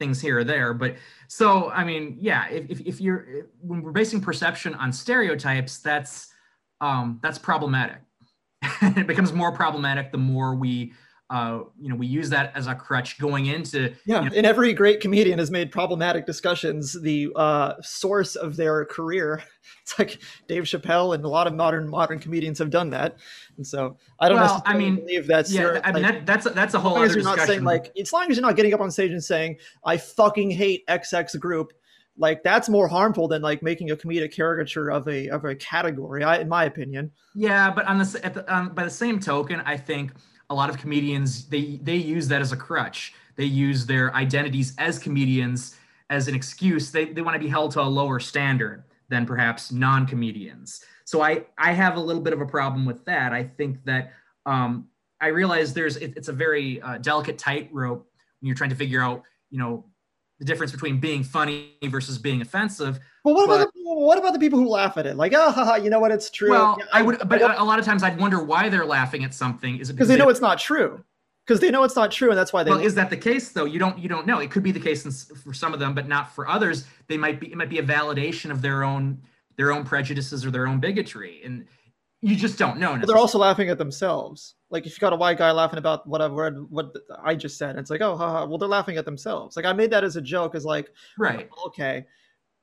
things 0.00 0.20
here 0.20 0.38
or 0.38 0.44
there, 0.44 0.74
but 0.74 0.96
so 1.28 1.70
I 1.70 1.84
mean, 1.84 2.16
yeah. 2.20 2.48
If 2.48 2.70
if, 2.70 2.80
if 2.80 3.00
you're 3.00 3.46
when 3.60 3.82
we're 3.82 3.92
basing 3.92 4.20
perception 4.20 4.74
on 4.74 4.92
stereotypes, 4.92 5.78
that's 5.78 6.32
um, 6.80 7.20
that's 7.22 7.38
problematic. 7.38 7.98
it 8.82 9.06
becomes 9.06 9.32
more 9.32 9.52
problematic 9.52 10.10
the 10.10 10.18
more 10.18 10.54
we 10.54 10.92
uh, 11.34 11.64
you 11.80 11.88
know 11.88 11.96
we 11.96 12.06
use 12.06 12.30
that 12.30 12.52
as 12.54 12.68
a 12.68 12.74
crutch 12.76 13.18
going 13.18 13.46
into 13.46 13.92
yeah 14.06 14.22
you 14.22 14.30
know, 14.30 14.36
and 14.36 14.46
every 14.46 14.72
great 14.72 15.00
comedian 15.00 15.40
has 15.40 15.50
made 15.50 15.72
problematic 15.72 16.26
discussions 16.26 16.92
the 17.02 17.28
uh, 17.34 17.74
source 17.82 18.36
of 18.36 18.56
their 18.56 18.84
career. 18.84 19.42
It's 19.82 19.98
like 19.98 20.18
dave 20.46 20.62
chappelle 20.64 21.14
and 21.14 21.22
a 21.24 21.28
lot 21.28 21.46
of 21.46 21.54
modern 21.54 21.88
modern 21.88 22.18
comedians 22.18 22.58
have 22.58 22.70
done 22.70 22.90
that. 22.90 23.16
And 23.56 23.66
so 23.66 23.96
i 24.18 24.28
don't 24.28 24.38
well, 24.38 24.62
i 24.64 24.76
mean 24.76 24.96
believe 24.96 25.26
that's 25.26 25.52
yeah 25.52 25.80
i 25.84 25.92
mean 25.92 26.02
that, 26.02 26.24
that's 26.24 26.50
that's 26.52 26.72
a 26.72 26.80
whole 26.80 26.96
other 26.96 27.08
discussion. 27.08 27.24
not 27.24 27.46
saying 27.46 27.64
like 27.64 27.92
as 27.98 28.12
long 28.12 28.30
as 28.30 28.36
you're 28.36 28.46
not 28.46 28.56
getting 28.56 28.72
up 28.72 28.80
on 28.80 28.90
stage 28.90 29.10
and 29.10 29.22
saying 29.22 29.56
i 29.84 29.96
fucking 29.96 30.50
hate 30.50 30.86
xx 30.86 31.38
group 31.38 31.72
like 32.16 32.42
that's 32.42 32.68
more 32.68 32.88
harmful 32.88 33.28
than 33.28 33.42
like 33.42 33.62
making 33.62 33.90
a 33.90 33.96
comedic 33.96 34.32
caricature 34.34 34.90
of 34.90 35.06
a 35.08 35.28
of 35.28 35.44
a 35.44 35.54
category 35.54 36.22
I, 36.22 36.38
in 36.38 36.48
my 36.48 36.64
opinion. 36.64 37.10
Yeah 37.34 37.70
but 37.70 37.86
on 37.86 37.98
the, 37.98 38.20
at 38.22 38.34
the 38.34 38.54
um, 38.54 38.70
by 38.70 38.84
the 38.84 38.90
same 38.90 39.18
token 39.18 39.60
i 39.66 39.76
think 39.76 40.12
a 40.50 40.54
lot 40.54 40.70
of 40.70 40.78
comedians 40.78 41.46
they 41.46 41.80
they 41.82 41.96
use 41.96 42.28
that 42.28 42.40
as 42.40 42.52
a 42.52 42.56
crutch 42.56 43.14
they 43.36 43.44
use 43.44 43.86
their 43.86 44.14
identities 44.14 44.74
as 44.78 44.98
comedians 44.98 45.76
as 46.10 46.28
an 46.28 46.34
excuse. 46.34 46.90
They 46.90 47.06
they 47.06 47.22
want 47.22 47.34
to 47.34 47.40
be 47.40 47.48
held 47.48 47.72
to 47.72 47.80
a 47.80 47.82
lower 47.82 48.20
standard 48.20 48.84
than 49.08 49.26
perhaps 49.26 49.72
non-comedians. 49.72 50.84
So 51.04 51.22
I 51.22 51.44
I 51.58 51.72
have 51.72 51.96
a 51.96 52.00
little 52.00 52.22
bit 52.22 52.32
of 52.32 52.40
a 52.40 52.46
problem 52.46 52.84
with 52.84 53.04
that. 53.06 53.32
I 53.32 53.44
think 53.44 53.84
that 53.84 54.12
um, 54.46 54.88
I 55.20 55.28
realize 55.28 55.72
there's 55.72 55.96
it, 55.96 56.14
it's 56.16 56.28
a 56.28 56.32
very 56.32 56.80
uh, 56.82 56.98
delicate 56.98 57.38
tightrope 57.38 58.06
when 58.40 58.46
you're 58.46 58.56
trying 58.56 58.70
to 58.70 58.76
figure 58.76 59.02
out 59.02 59.22
you 59.50 59.58
know 59.58 59.84
the 60.38 60.44
difference 60.44 60.72
between 60.72 60.98
being 60.98 61.22
funny 61.22 61.76
versus 61.84 62.18
being 62.18 62.40
offensive. 62.42 62.98
Well, 63.24 63.34
what 63.34 63.44
about 63.44 63.72
the, 63.72 63.80
what 63.84 64.18
about 64.18 64.32
the 64.32 64.38
people 64.38 64.58
who 64.58 64.68
laugh 64.68 64.96
at 64.96 65.06
it? 65.06 65.16
Like, 65.16 65.32
ah, 65.34 65.46
oh, 65.48 65.52
haha, 65.52 65.74
you 65.76 65.90
know 65.90 66.00
what? 66.00 66.10
It's 66.10 66.30
true. 66.30 66.50
Well, 66.50 66.76
Yeah, 66.78 66.86
I 66.92 67.02
would, 67.02 67.28
but 67.28 67.40
a 67.40 67.62
lot 67.62 67.78
of 67.78 67.84
times 67.84 68.02
I'd 68.02 68.18
wonder 68.18 68.42
why 68.42 68.68
they're 68.68 68.84
laughing 68.84 69.24
at 69.24 69.32
something. 69.32 69.78
Is 69.78 69.90
it 69.90 69.94
because 69.94 70.08
they 70.08 70.16
know 70.16 70.28
it's 70.28 70.40
not 70.40 70.58
true. 70.58 71.04
Because 71.46 71.60
they 71.60 71.70
know 71.70 71.84
it's 71.84 71.96
not 71.96 72.10
true, 72.10 72.30
and 72.30 72.38
that's 72.38 72.54
why 72.54 72.62
they. 72.64 72.70
Well, 72.70 72.80
is 72.80 72.94
that 72.94 73.10
the 73.10 73.18
case 73.18 73.50
though? 73.50 73.66
You 73.66 73.78
don't 73.78 73.98
you 73.98 74.08
don't 74.08 74.26
know. 74.26 74.38
It 74.38 74.50
could 74.50 74.62
be 74.62 74.72
the 74.72 74.80
case 74.80 75.04
in, 75.04 75.36
for 75.36 75.52
some 75.52 75.74
of 75.74 75.80
them, 75.80 75.94
but 75.94 76.08
not 76.08 76.34
for 76.34 76.48
others. 76.48 76.86
They 77.06 77.18
might 77.18 77.38
be 77.38 77.52
it 77.52 77.56
might 77.56 77.68
be 77.68 77.78
a 77.78 77.82
validation 77.82 78.50
of 78.50 78.62
their 78.62 78.82
own 78.82 79.20
their 79.56 79.70
own 79.70 79.84
prejudices 79.84 80.44
or 80.44 80.50
their 80.50 80.66
own 80.66 80.80
bigotry, 80.80 81.42
and 81.44 81.66
you 82.22 82.34
just 82.34 82.58
don't 82.58 82.78
know. 82.78 82.96
But 82.96 83.06
they're 83.06 83.18
also 83.18 83.38
laughing 83.38 83.68
at 83.68 83.76
themselves. 83.76 84.54
Like 84.74 84.86
if 84.86 84.96
you 84.96 84.98
got 84.98 85.12
a 85.12 85.16
white 85.16 85.38
guy 85.38 85.52
laughing 85.52 85.78
about 85.78 86.04
what 86.04 86.20
I've 86.20 86.32
read, 86.32 86.56
what 86.68 86.92
I 87.22 87.36
just 87.36 87.56
said, 87.56 87.78
it's 87.78 87.90
like, 87.90 88.00
oh, 88.00 88.16
haha. 88.16 88.44
Well, 88.44 88.58
they're 88.58 88.68
laughing 88.68 88.96
at 88.96 89.04
themselves. 89.04 89.54
Like 89.54 89.66
I 89.66 89.72
made 89.72 89.92
that 89.92 90.02
as 90.02 90.16
a 90.16 90.20
joke, 90.20 90.56
as 90.56 90.64
like, 90.64 90.90
right. 91.16 91.48
okay, 91.68 92.06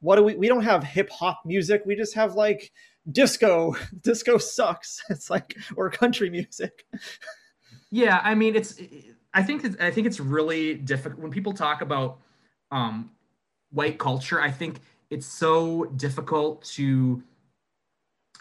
what 0.02 0.18
do 0.18 0.24
we? 0.24 0.36
We 0.36 0.50
don't 0.50 0.64
have 0.64 0.84
hip 0.84 1.10
hop 1.10 1.44
music. 1.46 1.84
We 1.86 1.96
just 1.96 2.14
have 2.16 2.36
like 2.36 2.74
disco. 3.10 3.78
Disco 4.02 4.38
sucks. 4.38 5.02
It's 5.10 5.30
like 5.30 5.56
or 5.78 5.90
country 5.90 6.30
music. 6.30 6.86
Yeah, 7.92 8.20
I 8.22 8.36
mean, 8.36 8.58
it's. 8.58 8.78
I 9.34 9.42
think 9.42 9.64
it's, 9.64 9.78
I 9.80 9.90
think 9.90 10.06
it's 10.06 10.20
really 10.20 10.74
difficult 10.74 11.22
when 11.22 11.32
people 11.32 11.54
talk 11.54 11.82
about 11.82 12.20
um, 12.72 13.12
white 13.70 14.00
culture. 14.00 14.42
I 14.42 14.52
think 14.52 14.82
it's 15.10 15.28
so 15.28 15.86
difficult 15.86 16.66
to. 16.76 17.24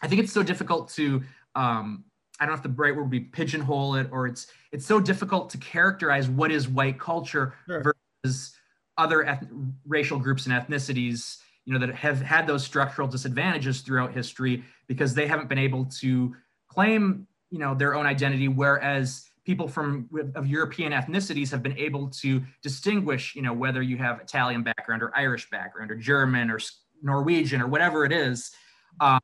I 0.03 0.09
think 0.09 0.23
it's 0.23 0.33
so 0.33 0.43
difficult 0.43 0.89
to. 0.95 1.23
Um, 1.55 2.05
I 2.41 2.47
don't 2.47 2.55
know 2.55 2.57
if 2.57 2.63
the 2.63 2.71
right 2.71 2.97
word 2.97 3.03
would 3.03 3.11
be 3.11 3.21
pigeonhole 3.21 3.97
it, 3.97 4.09
or 4.11 4.27
it's 4.27 4.47
it's 4.73 4.87
so 4.87 4.99
difficult 4.99 5.51
to 5.51 5.59
characterize 5.59 6.29
what 6.29 6.51
is 6.51 6.69
white 6.69 6.99
culture 6.99 7.55
Sure. 7.67 7.95
versus 8.25 8.55
other 8.97 9.25
eth- 9.25 9.47
racial 9.87 10.19
groups 10.19 10.47
and 10.47 10.55
ethnicities. 10.55 11.39
You 11.67 11.75
know 11.75 11.87
that 11.87 11.95
have 11.95 12.21
had 12.23 12.47
those 12.47 12.65
structural 12.65 13.07
disadvantages 13.07 13.83
throughout 13.83 14.13
history 14.13 14.65
because 14.89 15.15
they 15.15 15.27
haven't 15.27 15.49
been 15.49 15.59
able 15.59 15.85
to 16.01 16.35
claim 16.69 17.27
you 17.51 17.59
know 17.59 17.75
their 17.75 17.95
own 17.95 18.07
identity, 18.07 18.49
whereas 18.49 19.27
people 19.45 19.69
from 19.69 20.09
of 20.35 20.47
European 20.47 20.93
ethnicities 20.93 21.51
have 21.51 21.63
been 21.63 21.77
able 21.77 22.09
to 22.09 22.43
distinguish, 22.63 23.35
you 23.37 23.43
know, 23.43 23.53
whether 23.53 23.83
you 23.83 23.99
have 23.99 24.21
Italian 24.21 24.63
background 24.63 25.03
or 25.03 25.15
Irish 25.17 25.49
background 25.51 25.91
or 25.91 25.97
German 25.97 26.51
or 26.51 26.59
Norwegian 27.03 27.61
or 27.61 27.67
whatever 27.67 28.05
it 28.05 28.13
is. 28.13 28.53
Um, 29.01 29.21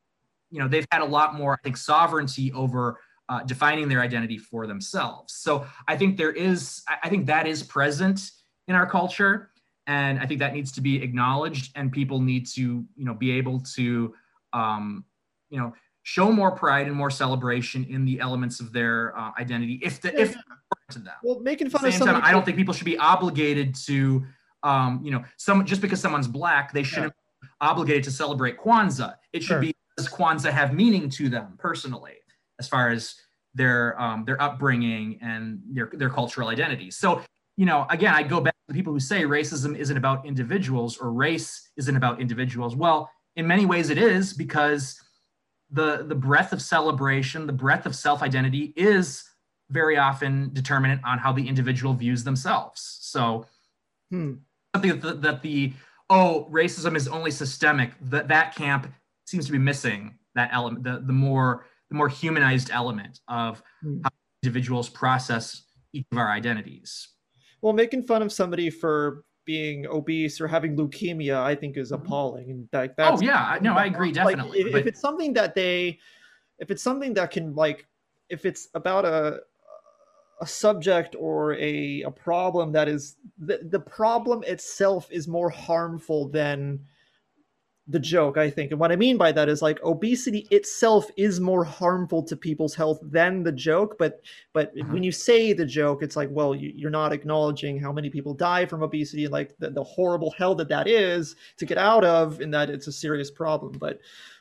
you 0.49 0.59
know, 0.59 0.67
they've 0.67 0.87
had 0.91 1.01
a 1.01 1.05
lot 1.05 1.35
more, 1.35 1.53
I 1.53 1.57
think, 1.63 1.77
sovereignty 1.77 2.51
over 2.53 2.99
uh, 3.29 3.43
defining 3.43 3.87
their 3.89 4.01
identity 4.01 4.37
for 4.37 4.67
themselves. 4.67 5.33
So 5.33 5.65
I 5.87 5.97
think 5.97 6.17
there 6.17 6.31
is, 6.31 6.83
I- 7.03 7.09
think 7.09 7.25
that 7.27 7.45
is 7.47 7.63
present 7.63 8.31
in 8.67 8.75
our 8.75 8.85
culture, 8.89 9.51
and 9.85 10.19
I 10.19 10.25
think 10.25 10.39
that 10.39 10.53
needs 10.53 10.71
to 10.73 10.81
be 10.81 11.01
acknowledged, 11.01 11.71
and 11.75 11.91
people 11.91 12.21
need 12.21 12.45
to, 12.47 12.61
you 12.61 13.05
know, 13.05 13.13
be 13.13 13.31
able 13.31 13.59
to, 13.75 14.13
um, 14.53 15.05
you 15.49 15.59
know, 15.59 15.73
show 16.03 16.31
more 16.31 16.51
pride 16.51 16.87
and 16.87 16.95
more 16.95 17.09
celebration 17.11 17.83
in 17.85 18.05
the 18.05 18.19
elements 18.19 18.59
of 18.61 18.71
their 18.71 19.17
uh, 19.17 19.31
identity 19.39 19.79
if 19.83 19.99
the 20.01 20.09
Yeah, 20.13 20.19
if 20.21 20.35
yeah. 20.35 20.41
to 20.91 20.99
them. 20.99 21.13
Well, 21.21 21.39
making 21.41 21.67
At 21.67 21.73
the 21.73 21.79
fun 21.79 21.87
of 21.87 21.93
same 21.93 22.07
time 22.07 22.21
i 22.23 22.31
don't 22.31 22.45
think 22.45 22.55
people 22.55 22.73
should 22.73 22.85
be 22.85 22.97
obligated 22.97 23.75
to, 23.87 24.25
um, 24.63 25.01
you 25.03 25.11
know, 25.11 25.23
some 25.35 25.65
just 25.65 25.81
because 25.81 25.99
someone's 25.99 26.27
black, 26.27 26.71
they 26.73 26.83
shouldn't 26.83 27.13
be 27.41 27.47
obligated 27.59 28.03
to 28.05 28.11
celebrate 28.11 28.57
Kwanzaa. 28.57 29.15
It 29.33 29.41
should 29.43 29.47
Sure. 29.47 29.59
be 29.61 29.75
does 29.97 30.07
Kwanzaa 30.07 30.51
have 30.51 30.73
meaning 30.73 31.09
to 31.09 31.27
them 31.27 31.55
personally, 31.57 32.13
as 32.59 32.67
far 32.67 32.89
as 32.89 33.15
their 33.53 33.99
um, 33.99 34.25
their 34.25 34.41
upbringing 34.41 35.19
and 35.21 35.59
their 35.71 35.89
their 35.93 36.09
cultural 36.09 36.49
identity. 36.49 36.91
So, 36.91 37.21
you 37.55 37.65
know, 37.65 37.85
again, 37.89 38.13
I 38.13 38.23
go 38.23 38.39
back 38.39 38.53
to 38.53 38.73
the 38.73 38.73
people 38.73 38.93
who 38.93 38.99
say 38.99 39.23
racism 39.23 39.75
isn't 39.77 39.97
about 39.97 40.25
individuals 40.25 40.97
or 40.97 41.11
race 41.11 41.69
isn't 41.77 41.95
about 41.95 42.21
individuals. 42.21 42.75
Well, 42.75 43.09
in 43.35 43.47
many 43.47 43.65
ways, 43.65 43.89
it 43.89 43.97
is 43.97 44.33
because 44.33 45.01
the 45.71 46.05
the 46.07 46.15
breadth 46.15 46.53
of 46.53 46.61
celebration, 46.61 47.47
the 47.47 47.53
breadth 47.53 47.85
of 47.85 47.95
self 47.95 48.21
identity 48.21 48.73
is 48.75 49.23
very 49.69 49.97
often 49.97 50.49
determinant 50.53 51.01
on 51.03 51.17
how 51.17 51.33
the 51.33 51.45
individual 51.45 51.93
views 51.93 52.23
themselves. 52.23 52.97
So 53.01 53.45
Hmm. 54.11 54.35
something 54.73 54.91
that 54.91 55.01
the, 55.01 55.13
that 55.15 55.41
the 55.41 55.73
oh 56.09 56.47
racism 56.49 56.95
is 56.95 57.07
only 57.07 57.31
systemic 57.31 57.91
that 58.01 58.29
that 58.29 58.55
camp 58.55 58.87
seems 59.25 59.45
to 59.45 59.51
be 59.51 59.57
missing 59.57 60.17
that 60.35 60.49
element 60.53 60.83
the 60.83 61.03
the 61.05 61.13
more 61.13 61.65
the 61.89 61.95
more 61.95 62.09
humanized 62.09 62.69
element 62.71 63.19
of 63.27 63.61
Hmm. 63.81 64.01
how 64.03 64.09
individuals 64.43 64.89
process 64.89 65.63
each 65.93 66.05
of 66.11 66.17
our 66.17 66.29
identities. 66.29 67.09
Well, 67.61 67.73
making 67.73 68.03
fun 68.03 68.21
of 68.21 68.31
somebody 68.31 68.69
for 68.69 69.23
being 69.45 69.87
obese 69.87 70.41
or 70.41 70.47
having 70.47 70.75
leukemia, 70.75 71.37
I 71.37 71.55
think, 71.55 71.77
is 71.77 71.91
appalling. 71.91 72.51
And 72.51 72.69
like 72.73 72.95
that's 72.97 73.21
oh 73.21 73.25
yeah, 73.25 73.43
I- 73.45 73.59
no, 73.59 73.73
I 73.75 73.85
agree 73.85 74.07
like, 74.13 74.35
definitely. 74.35 74.59
if, 74.59 74.71
but- 74.71 74.81
if 74.81 74.87
it's 74.87 74.99
something 75.01 75.33
that 75.33 75.55
they, 75.55 75.99
if 76.59 76.69
it's 76.71 76.83
something 76.83 77.13
that 77.13 77.31
can 77.31 77.55
like, 77.55 77.87
if 78.29 78.45
it's 78.45 78.67
about 78.73 79.05
a 79.05 79.41
a 80.39 80.45
subject 80.45 81.15
or 81.17 81.53
a 81.55 82.03
a 82.03 82.11
problem 82.11 82.71
that 82.71 82.87
is 82.87 83.15
the 83.39 83.59
the 83.71 83.79
problem 83.79 84.43
itself 84.43 85.07
is 85.11 85.27
more 85.27 85.49
harmful 85.49 86.27
than 86.29 86.79
the 87.89 87.99
joke 87.99 88.37
i 88.37 88.49
think 88.49 88.71
and 88.71 88.79
what 88.79 88.91
i 88.91 88.95
mean 88.95 89.17
by 89.17 89.31
that 89.31 89.47
is 89.47 89.61
like 89.61 89.81
obesity 89.83 90.45
itself 90.51 91.09
is 91.15 91.39
more 91.39 91.63
harmful 91.63 92.21
to 92.21 92.35
people's 92.35 92.75
health 92.75 92.99
than 93.01 93.43
the 93.43 93.51
joke 93.51 93.95
but 93.97 94.21
but 94.53 94.75
Mhm. 94.75 94.91
when 94.91 95.03
you 95.03 95.11
say 95.11 95.53
the 95.53 95.65
joke 95.65 96.03
it's 96.03 96.15
like 96.15 96.29
well 96.31 96.53
you, 96.53 96.71
you're 96.75 96.89
not 96.91 97.13
acknowledging 97.13 97.79
how 97.79 97.91
many 97.93 98.09
people 98.09 98.33
die 98.33 98.65
from 98.65 98.83
obesity 98.83 99.23
and 99.23 99.31
like 99.31 99.55
the, 99.59 99.69
the 99.69 99.83
horrible 99.83 100.31
hell 100.37 100.53
that 100.55 100.67
that 100.69 100.87
is 100.87 101.35
to 101.57 101.65
get 101.65 101.77
out 101.77 102.03
of 102.03 102.41
and 102.41 102.53
that 102.53 102.69
it's 102.69 102.87
a 102.87 102.91
serious 102.91 103.31
problem 103.31 103.73
but 103.79 103.99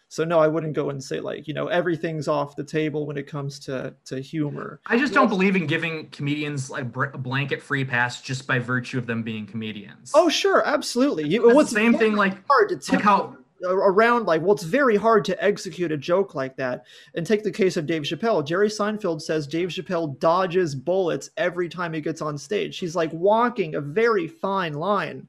so 0.09 0.25
no 0.25 0.39
i 0.39 0.47
wouldn't 0.47 0.75
go 0.75 0.91
and 0.91 1.03
say 1.03 1.21
like 1.21 1.49
you 1.49 1.55
know 1.55 1.67
everything's 1.69 2.29
off 2.29 2.57
the 2.57 2.65
table 2.65 3.07
when 3.07 3.17
it 3.17 3.27
comes 3.27 3.59
to 3.59 3.95
to 4.05 4.21
humor. 4.21 4.81
I 4.87 4.99
just 4.99 5.13
don't 5.13 5.29
believe 5.29 5.57
in 5.57 5.67
giving 5.67 6.09
comedians 6.11 6.71
like 6.71 6.85
a 6.85 7.19
blanket 7.19 7.63
free 7.63 7.85
pass 7.85 8.21
just 8.21 8.47
by 8.47 8.59
virtue 8.59 8.99
of 8.99 9.07
them 9.07 9.23
being 9.23 9.47
comedians. 9.47 10.13
oh 10.15 10.29
sure 10.29 10.67
absolutely. 10.67 11.29
You, 11.29 11.51
It's 11.51 11.71
the 11.71 11.75
same 11.75 11.95
thing 11.99 12.15
like 12.15 12.35
hard 12.49 12.69
to 12.71 12.75
like 12.77 12.85
tell 12.85 13.01
how 13.01 13.37
around 13.65 14.27
like 14.27 14.43
well 14.43 14.53
it's 14.53 14.63
very 14.63 14.97
hard 14.97 15.25
to 15.25 15.45
execute 15.45 15.91
a 15.91 15.97
joke 15.97 16.35
like 16.35 16.57
that. 16.57 16.85
And 17.15 17.27
take 17.27 17.43
the 17.43 17.51
case 17.51 17.77
of 17.77 17.87
dave 17.87 18.03
chappelle. 18.03 18.47
Jerry 18.47 18.69
seinfeld 18.69 19.23
says 19.23 19.47
dave 19.47 19.71
chappelle 19.71 20.19
dodges 20.19 20.75
bullets 20.75 21.31
every 21.37 21.69
time 21.69 21.93
he 21.93 22.01
gets 22.01 22.21
on 22.21 22.39
stage. 22.39 22.79
He's 22.79 22.97
like 22.97 23.13
walking 23.13 23.75
a 23.75 23.81
very 23.81 24.29
fine 24.29 24.75
line 24.75 25.29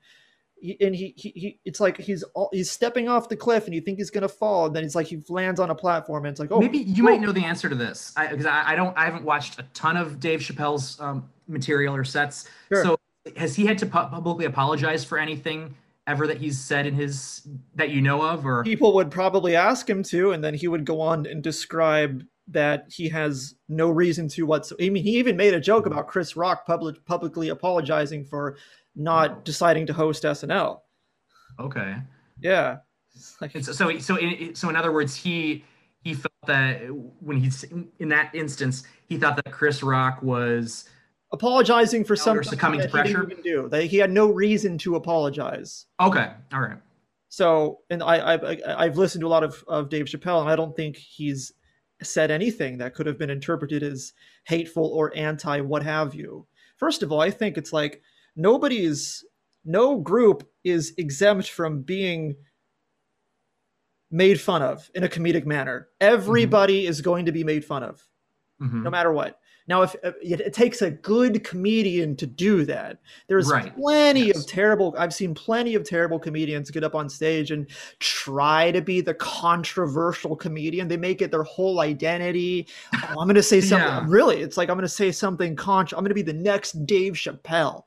He- 0.68 0.86
and 0.86 0.94
he, 0.94 1.14
he, 1.16 1.30
he 1.30 1.60
it's 1.64 1.80
like 1.80 1.98
he's 1.98 2.24
all, 2.36 2.50
he's 2.52 2.70
stepping 2.70 3.08
off 3.08 3.30
the 3.30 3.38
cliff 3.38 3.66
and 3.66 3.74
you 3.74 3.80
think 3.80 3.98
he's 3.98 4.10
gonna 4.10 4.28
fall 4.28 4.66
and 4.66 4.76
then 4.76 4.84
he's 4.84 4.96
like 4.96 5.08
he 5.08 5.24
lands 5.30 5.60
on 5.60 5.70
a 5.70 5.76
platform 5.76 6.26
and 6.26 6.32
it's 6.32 6.40
like 6.40 6.52
oh 6.52 6.60
maybe 6.60 6.80
you 6.80 7.04
might 7.04 7.22
know 7.22 7.32
the 7.32 7.46
answer 7.46 7.70
to 7.70 7.76
this 7.76 8.12
I, 8.18 8.28
because 8.28 8.46
I, 8.46 8.72
I 8.72 8.76
don't 8.76 8.98
I 8.98 9.06
haven't 9.06 9.24
watched 9.24 9.60
a 9.60 9.64
ton 9.74 9.96
of 9.96 10.20
Dave 10.20 10.42
Chappelle's 10.42 11.00
um, 11.00 11.30
material 11.48 11.96
or 11.96 12.04
sets. 12.04 12.50
Sure. 12.68 12.84
So 12.84 13.00
has 13.38 13.56
he 13.56 13.66
had 13.66 13.78
to 13.78 13.86
pu- 13.86 14.10
publicly 14.10 14.46
apologize 14.46 15.06
for 15.06 15.18
anything 15.18 15.74
ever 16.06 16.28
that 16.28 16.38
he's 16.38 16.60
said 16.60 16.86
in 16.86 16.94
his 16.94 17.48
that 17.76 17.90
you 17.90 18.02
know 18.02 18.22
of 18.22 18.46
or 18.46 18.64
people 18.64 18.94
would 18.94 19.10
probably 19.10 19.56
ask 19.56 19.90
him 19.90 20.04
to 20.04 20.32
and 20.32 20.44
then 20.44 20.54
he 20.54 20.68
would 20.68 20.86
go 20.86 21.00
on 21.00 21.26
and 21.26 21.42
describe 21.42 22.24
that 22.48 22.86
he 22.90 23.10
has 23.10 23.56
no 23.68 23.90
reason 23.90 24.28
to 24.30 24.46
whatsoever. 24.46 24.84
I 24.84 24.90
mean, 24.90 25.04
he 25.04 25.18
even 25.18 25.36
made 25.36 25.54
a 25.54 25.60
joke 25.60 25.86
about 25.86 26.08
Chris 26.08 26.38
Rock 26.38 26.66
public, 26.66 27.04
publicly 27.06 27.50
apologizing 27.50 28.24
for 28.24 28.58
not 28.98 29.46
deciding 29.46 29.86
to 29.88 29.94
host 29.94 30.24
SNL. 30.24 30.80
okay? 31.60 31.98
Yeah. 32.42 32.78
Like- 33.42 33.52
so 33.64 33.72
so 33.72 33.98
so 34.00 34.16
in, 34.18 34.54
so 34.56 34.70
in 34.70 34.76
other 34.76 34.92
words, 34.92 35.16
he 35.16 35.64
he 36.04 36.14
felt 36.14 36.34
that 36.48 36.82
when 37.20 37.38
he's 37.38 37.64
in 37.64 38.10
that 38.10 38.34
instance, 38.34 38.84
he 39.08 39.18
thought 39.18 39.36
that 39.38 39.52
Chris 39.52 39.82
Rock 39.84 40.22
was 40.22 40.88
apologizing 41.32 42.04
for 42.06 42.14
Or 42.14 42.18
something 42.18 42.44
succumbing 42.44 42.80
that 42.82 42.92
to 42.92 42.98
he 42.98 43.04
didn't 43.04 43.16
pressure? 43.16 43.32
even 43.32 43.44
do. 43.44 43.70
That 43.70 43.84
he 43.86 43.98
had 43.98 44.12
no 44.12 44.28
reason 44.32 44.78
to 44.80 44.96
apologize. 44.96 45.86
okay. 46.00 46.32
All 46.54 46.62
right. 46.62 46.78
So, 47.30 47.80
and 47.90 48.02
I, 48.02 48.36
I 48.36 48.86
I've 48.86 48.98
listened 48.98 49.22
to 49.22 49.28
a 49.28 49.30
lot 49.30 49.44
of, 49.44 49.62
of 49.68 49.90
Dave 49.90 50.06
Chappelle, 50.06 50.40
and 50.42 50.50
I 50.50 50.56
don't 50.56 50.76
think 50.76 50.96
he's 50.96 51.52
said 52.02 52.32
anything 52.32 52.78
that 52.78 52.94
could 52.94 53.06
have 53.06 53.18
been 53.18 53.30
interpreted 53.30 53.84
as 53.84 54.14
hateful 54.46 54.86
or 54.86 55.12
anti 55.16 55.60
what 55.62 55.84
have 55.84 56.16
you. 56.16 56.48
First 56.78 57.04
of 57.04 57.12
all, 57.12 57.20
I 57.20 57.30
think 57.32 57.58
it's 57.58 57.74
like 57.74 58.02
nobody's 58.38 59.26
no 59.66 59.98
group 60.00 60.48
is 60.64 60.94
exempt 60.98 61.50
from 61.50 61.82
being 61.82 62.36
made 64.10 64.40
fun 64.40 64.62
of 64.62 64.90
in 64.96 65.04
a 65.04 65.10
comedic 65.10 65.46
manner. 65.46 65.90
Everybody 66.00 66.86
is 66.88 67.02
going 67.02 67.26
to 67.26 67.34
be 67.34 67.44
made 67.44 67.66
fun 67.66 67.84
of 67.84 68.08
Mhm. 68.62 68.84
no 68.84 68.90
matter 68.90 69.12
what. 69.12 69.40
Now, 69.68 69.82
if 69.82 69.96
uh, 70.04 70.12
it, 70.22 70.54
takes 70.54 70.82
a 70.82 70.92
good 70.92 71.44
comedian 71.44 72.16
to 72.18 72.26
do 72.26 72.64
that, 72.66 73.00
there's 73.28 73.50
Right. 73.50 73.76
plenty 73.76 74.28
Yes. 74.28 74.40
of 74.40 74.48
terrible. 74.48 74.96
I've 74.98 75.14
seen 75.14 75.34
plenty 75.34 75.76
of 75.76 75.84
terrible 75.84 76.20
comedians 76.20 76.72
get 76.72 76.84
up 76.84 76.96
on 76.96 77.10
stage 77.10 77.52
and 77.52 77.68
try 78.00 78.72
to 78.72 78.82
be 78.82 79.02
the 79.02 79.14
controversial 79.14 80.36
comedian. 80.36 80.88
They 80.88 80.98
make 80.98 81.22
it 81.22 81.32
their 81.32 81.44
whole 81.44 81.82
identity. 81.82 82.68
Oh, 82.94 83.20
I'm 83.20 83.28
going 83.28 83.36
to 83.36 83.44
say 83.44 83.60
something. 83.62 83.88
Yeah. 83.88 84.06
Really, 84.08 84.38
it's 84.42 84.56
like 84.58 84.70
I'm 84.70 84.76
going 84.78 84.84
to 84.84 84.90
say 84.90 85.12
something 85.12 85.56
contra. 85.56 85.98
I'm 85.98 86.04
going 86.04 86.10
to 86.10 86.16
be 86.16 86.22
the 86.22 86.34
next 86.34 86.86
Dave 86.86 87.14
Chappelle, 87.14 87.84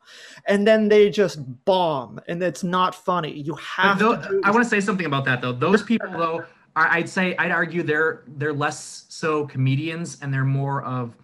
and 0.46 0.66
then 0.66 0.88
they 0.88 1.08
just 1.10 1.38
bomb, 1.64 2.20
and 2.28 2.42
it's 2.42 2.62
not 2.64 2.94
funny. 2.94 3.32
You 3.40 3.54
have 3.54 3.98
tho- 3.98 4.16
to. 4.16 4.28
Do 4.28 4.40
I 4.44 4.50
want 4.50 4.64
to 4.64 4.68
say 4.68 4.80
something 4.80 5.06
about 5.06 5.24
that 5.24 5.40
though. 5.40 5.52
Those 5.52 5.82
people 5.82 6.10
though, 6.10 6.44
I'd 6.76 7.08
say 7.08 7.34
I'd 7.36 7.50
argue 7.50 7.82
they're 7.82 8.24
they're 8.36 8.52
less 8.52 9.06
so 9.08 9.46
comedians 9.46 10.18
and 10.22 10.32
they're 10.32 10.44
more 10.44 10.82
of, 10.84 11.14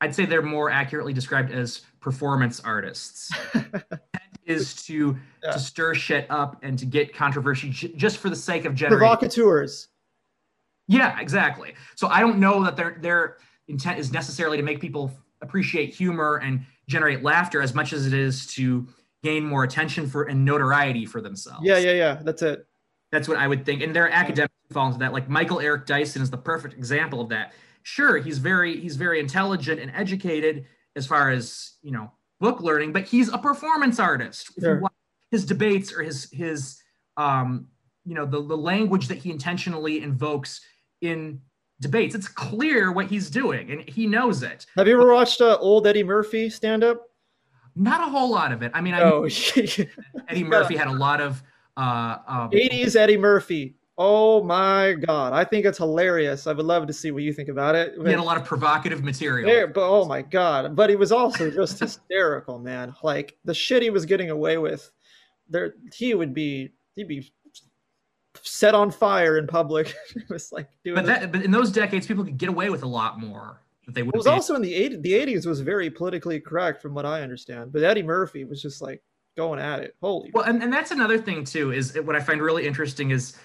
I'd 0.00 0.14
say 0.14 0.24
they're 0.24 0.42
more 0.42 0.70
accurately 0.70 1.12
described 1.12 1.52
as 1.52 1.82
performance 2.00 2.60
artists. 2.60 3.30
is 4.46 4.74
to 4.86 5.16
Yeah. 5.44 5.52
to 5.52 5.58
stir 5.60 5.94
shit 5.94 6.26
up 6.28 6.56
and 6.62 6.76
to 6.78 6.84
get 6.86 7.14
controversy 7.14 7.70
j- 7.70 7.92
just 7.94 8.18
for 8.18 8.30
the 8.30 8.36
sake 8.36 8.64
of 8.64 8.74
generating. 8.74 8.98
provocateurs. 9.06 9.88
Yeah, 10.88 11.20
exactly. 11.20 11.74
So 11.94 12.08
I 12.08 12.20
don't 12.20 12.38
know 12.38 12.64
that 12.64 12.76
their 12.76 12.98
their 13.00 13.36
intent 13.68 13.98
is 14.00 14.12
necessarily 14.12 14.56
to 14.56 14.62
make 14.64 14.80
people 14.80 15.12
appreciate 15.42 15.94
humor 15.94 16.36
and 16.42 16.62
generate 16.88 17.22
laughter 17.22 17.62
as 17.62 17.74
much 17.74 17.92
as 17.92 18.06
it 18.06 18.12
is 18.12 18.46
to 18.54 18.88
gain 19.22 19.44
more 19.44 19.62
attention 19.62 20.08
for 20.08 20.24
and 20.24 20.44
notoriety 20.44 21.06
for 21.06 21.20
themselves. 21.20 21.60
Yeah, 21.64 21.78
yeah, 21.78 21.92
yeah. 21.92 22.14
That's 22.22 22.42
it. 22.42 22.66
That's 23.12 23.28
what 23.28 23.36
I 23.36 23.46
would 23.46 23.64
think. 23.64 23.82
And 23.82 23.94
their 23.94 24.10
academics 24.10 24.54
fall 24.72 24.86
into 24.86 24.98
that. 25.00 25.12
Like 25.12 25.28
Michael 25.28 25.60
Eric 25.60 25.86
Dyson 25.86 26.22
is 26.22 26.30
the 26.30 26.38
perfect 26.38 26.74
example 26.74 27.20
of 27.20 27.28
that. 27.28 27.52
Sure, 27.82 28.18
he's 28.18 28.38
very 28.38 28.80
he's 28.80 28.96
very 28.96 29.20
intelligent 29.20 29.80
and 29.80 29.90
educated 29.94 30.66
as 30.96 31.06
far 31.06 31.30
as 31.30 31.74
you 31.82 31.92
know 31.92 32.10
book 32.40 32.60
learning, 32.60 32.92
but 32.92 33.04
he's 33.04 33.28
a 33.32 33.38
performance 33.38 33.98
artist. 33.98 34.50
If 34.56 34.64
Sure. 34.64 34.74
you 34.76 34.80
watch 34.82 34.92
his 35.30 35.44
debates 35.44 35.92
or 35.92 36.02
his 36.02 36.28
his 36.32 36.82
um 37.16 37.66
you 38.04 38.14
know 38.14 38.24
the, 38.26 38.42
the 38.42 38.56
language 38.56 39.08
that 39.08 39.18
he 39.18 39.30
intentionally 39.30 40.02
invokes 40.02 40.60
in 41.00 41.40
debates, 41.80 42.14
it's 42.14 42.28
clear 42.28 42.92
what 42.92 43.06
he's 43.06 43.30
doing 43.30 43.70
and 43.70 43.88
he 43.88 44.06
knows 44.06 44.42
it. 44.42 44.66
Have 44.76 44.86
you 44.88 45.00
ever 45.00 45.12
watched 45.12 45.40
uh, 45.40 45.56
old 45.60 45.86
Eddie 45.86 46.02
Murphy 46.04 46.50
stand 46.50 46.84
up? 46.84 47.02
Not 47.76 48.00
a 48.06 48.10
whole 48.10 48.30
lot 48.30 48.52
of 48.52 48.62
it. 48.62 48.72
I 48.74 48.80
mean, 48.80 48.94
I 48.94 49.00
Oh, 49.02 49.24
Eddie 50.28 50.44
Murphy 50.44 50.76
had 50.76 50.88
a 50.88 50.92
lot 50.92 51.20
of 51.20 51.42
uh, 51.76 52.18
um, 52.26 52.50
80s 52.50 52.96
Eddie 52.96 53.16
Murphy. 53.16 53.76
Oh 54.02 54.42
my 54.42 54.94
god, 54.94 55.34
I 55.34 55.44
think 55.44 55.66
it's 55.66 55.76
hilarious. 55.76 56.46
I 56.46 56.54
would 56.54 56.64
love 56.64 56.86
to 56.86 56.92
see 56.92 57.10
what 57.10 57.22
you 57.22 57.34
think 57.34 57.50
about 57.50 57.74
it. 57.74 57.92
he 58.02 58.08
had 58.08 58.18
a 58.18 58.22
lot 58.22 58.38
of 58.38 58.46
provocative 58.46 59.04
material. 59.04 59.46
There, 59.46 59.66
but 59.66 59.86
oh 59.86 60.06
my 60.06 60.22
god! 60.22 60.74
But 60.74 60.88
he 60.88 60.96
was 60.96 61.12
also 61.12 61.50
just 61.50 61.78
hysterical, 61.78 62.58
man. 62.58 62.94
Like 63.02 63.36
the 63.44 63.52
shit 63.52 63.82
he 63.82 63.90
was 63.90 64.06
getting 64.06 64.30
away 64.30 64.56
with, 64.56 64.90
there 65.50 65.74
he 65.92 66.14
would 66.14 66.32
be 66.32 66.70
he'd 66.96 67.08
be 67.08 67.30
set 68.40 68.74
on 68.74 68.90
fire 68.90 69.36
in 69.36 69.46
public. 69.46 69.94
it 70.16 70.30
was 70.30 70.50
like 70.50 70.70
doing. 70.82 70.94
But 70.94 71.04
that, 71.04 71.30
but 71.30 71.42
in 71.42 71.50
those 71.50 71.70
decades, 71.70 72.06
people 72.06 72.24
could 72.24 72.38
get 72.38 72.48
away 72.48 72.70
with 72.70 72.82
a 72.82 72.88
lot 72.88 73.20
more. 73.20 73.60
That 73.84 73.94
they 73.94 74.02
would. 74.02 74.14
it 74.14 74.18
was 74.18 74.26
also 74.26 74.54
in 74.54 74.62
the 74.62 74.72
80s. 74.72 75.02
The 75.02 75.12
80s 75.12 75.44
was 75.44 75.60
very 75.60 75.90
politically 75.90 76.40
correct, 76.40 76.80
from 76.80 76.94
what 76.94 77.04
I 77.04 77.20
understand. 77.20 77.70
But 77.70 77.82
Eddie 77.82 78.02
Murphy 78.02 78.44
was 78.44 78.62
just 78.62 78.80
like 78.80 79.02
going 79.36 79.60
at 79.60 79.80
it. 79.80 79.94
Holy, 80.00 80.30
well, 80.32 80.44
and, 80.44 80.62
and 80.62 80.72
that's 80.72 80.90
another 80.90 81.18
thing 81.18 81.44
too. 81.44 81.72
Is 81.72 81.98
what 82.02 82.16
I 82.16 82.20
find 82.20 82.40
really 82.40 82.66
interesting 82.66 83.10
is 83.10 83.36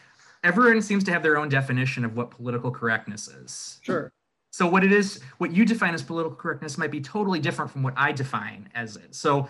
everyone 0.46 0.82
seems 0.82 1.04
to 1.04 1.12
have 1.12 1.24
their 1.24 1.38
own 1.38 1.50
definition 1.50 2.06
of 2.06 2.16
what 2.16 2.32
political 2.32 2.72
correctness 2.72 3.28
is. 3.28 3.80
sure. 3.82 4.14
So 4.52 4.66
what 4.66 4.86
it 4.86 4.94
is, 4.94 5.20
what 5.40 5.52
you 5.52 5.66
define 5.66 5.94
as 5.94 6.02
political 6.02 6.34
correctness 6.34 6.78
might 6.78 6.92
be 6.92 7.02
totally 7.02 7.40
different 7.42 7.70
from 7.70 7.84
what 7.84 7.94
I 7.98 8.14
define 8.14 8.70
as 8.74 8.96
it. 8.96 9.14
So, 9.14 9.50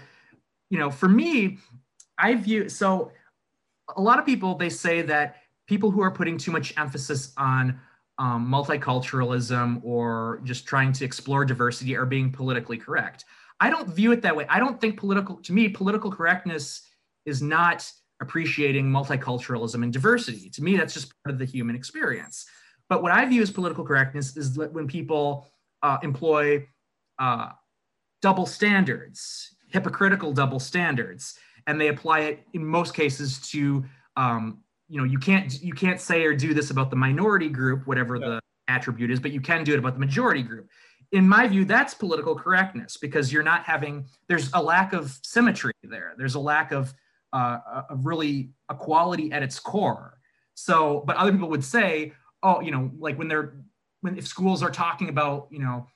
you 0.72 0.80
know, 0.80 0.90
for 0.90 1.08
me, 1.08 1.60
I 2.18 2.34
view 2.34 2.70
so 2.70 3.12
a 3.96 4.02
lot 4.02 4.18
of 4.18 4.26
people 4.26 4.56
they 4.56 4.70
say 4.70 5.04
that 5.04 5.36
people 5.68 5.92
who 5.92 6.02
are 6.02 6.10
putting 6.10 6.40
too 6.40 6.52
much 6.52 6.74
emphasis 6.78 7.34
on 7.38 7.80
um, 8.18 8.48
multiculturalism 8.48 9.80
or 9.84 10.40
just 10.44 10.66
trying 10.66 10.92
to 10.94 11.06
explore 11.06 11.46
diversity 11.46 11.96
are 11.96 12.08
being 12.08 12.32
politically 12.32 12.78
correct. 12.78 13.26
I 13.60 13.70
don't 13.70 13.88
view 13.88 14.12
it 14.12 14.22
that 14.24 14.36
way. 14.36 14.48
I 14.50 14.60
don't 14.60 14.82
think 14.82 14.98
political 14.98 15.36
to 15.36 15.54
me 15.54 15.70
political 15.70 16.12
correctness 16.12 16.82
is 17.26 17.44
not 17.44 17.92
appreciating 18.22 18.90
multiculturalism 18.90 19.84
and 19.84 19.92
diversity. 19.92 20.50
To 20.52 20.64
me, 20.64 20.78
that's 20.78 20.94
just 20.94 21.14
part 21.24 21.34
of 21.34 21.40
the 21.40 21.46
human 21.46 21.76
experience. 21.76 22.46
But 22.90 23.02
what 23.02 23.12
I 23.12 23.26
view 23.26 23.42
as 23.42 23.52
political 23.52 23.84
correctness 23.84 24.38
is 24.38 24.54
that 24.56 24.72
when 24.72 24.88
people 24.88 25.48
uh, 25.84 25.98
employ 26.04 26.68
uh, 27.20 27.50
double 28.22 28.46
standards, 28.46 29.56
hypocritical 29.70 30.34
double 30.34 30.60
standards, 30.60 31.38
and 31.68 31.82
they 31.82 31.88
apply 31.88 32.20
it 32.22 32.44
in 32.54 32.66
most 32.66 32.94
cases 32.94 33.40
to, 33.50 33.84
um, 34.18 34.60
you 34.88 35.00
know, 35.00 35.04
you 35.04 35.18
can't 35.18 35.62
you 35.62 35.74
can't 35.74 36.00
say 36.00 36.24
or 36.26 36.36
do 36.36 36.54
this 36.54 36.70
about 36.70 36.90
the 36.90 36.96
minority 36.96 37.50
group, 37.50 37.88
whatever 37.88 38.18
Yeah. 38.18 38.28
the 38.28 38.40
attribute 38.68 39.12
is, 39.12 39.20
but 39.20 39.32
you 39.32 39.42
can 39.42 39.64
do 39.64 39.74
it 39.74 39.80
about 39.80 39.94
the 39.96 40.00
majority 40.00 40.44
group. 40.44 40.70
In 41.12 41.28
my 41.28 41.48
view, 41.48 41.66
that's 41.66 41.94
political 41.94 42.36
correctness 42.36 42.98
because 42.98 43.32
you're 43.34 43.44
not 43.44 43.64
having. 43.64 44.06
There's 44.28 44.52
a 44.54 44.62
lack 44.62 44.94
of 44.94 45.18
symmetry 45.24 45.74
there. 45.84 46.14
There's 46.18 46.36
a 46.36 46.40
lack 46.40 46.72
of 46.72 46.94
uh, 47.34 47.84
of 47.90 48.06
really 48.06 48.52
equality 48.72 49.32
at 49.32 49.44
its 49.44 49.60
core. 49.60 50.20
So, 50.54 51.04
but 51.06 51.18
other 51.18 51.32
people 51.32 51.50
would 51.50 51.64
say, 51.64 52.14
oh, 52.44 52.62
you 52.62 52.72
know, 52.72 52.92
like 52.98 53.18
when 53.18 53.28
they're 53.28 53.56
when 54.02 54.18
if 54.18 54.28
schools 54.28 54.64
are 54.64 54.72
talking 54.72 55.10
about, 55.10 55.48
you 55.52 55.60
know, 55.60 55.88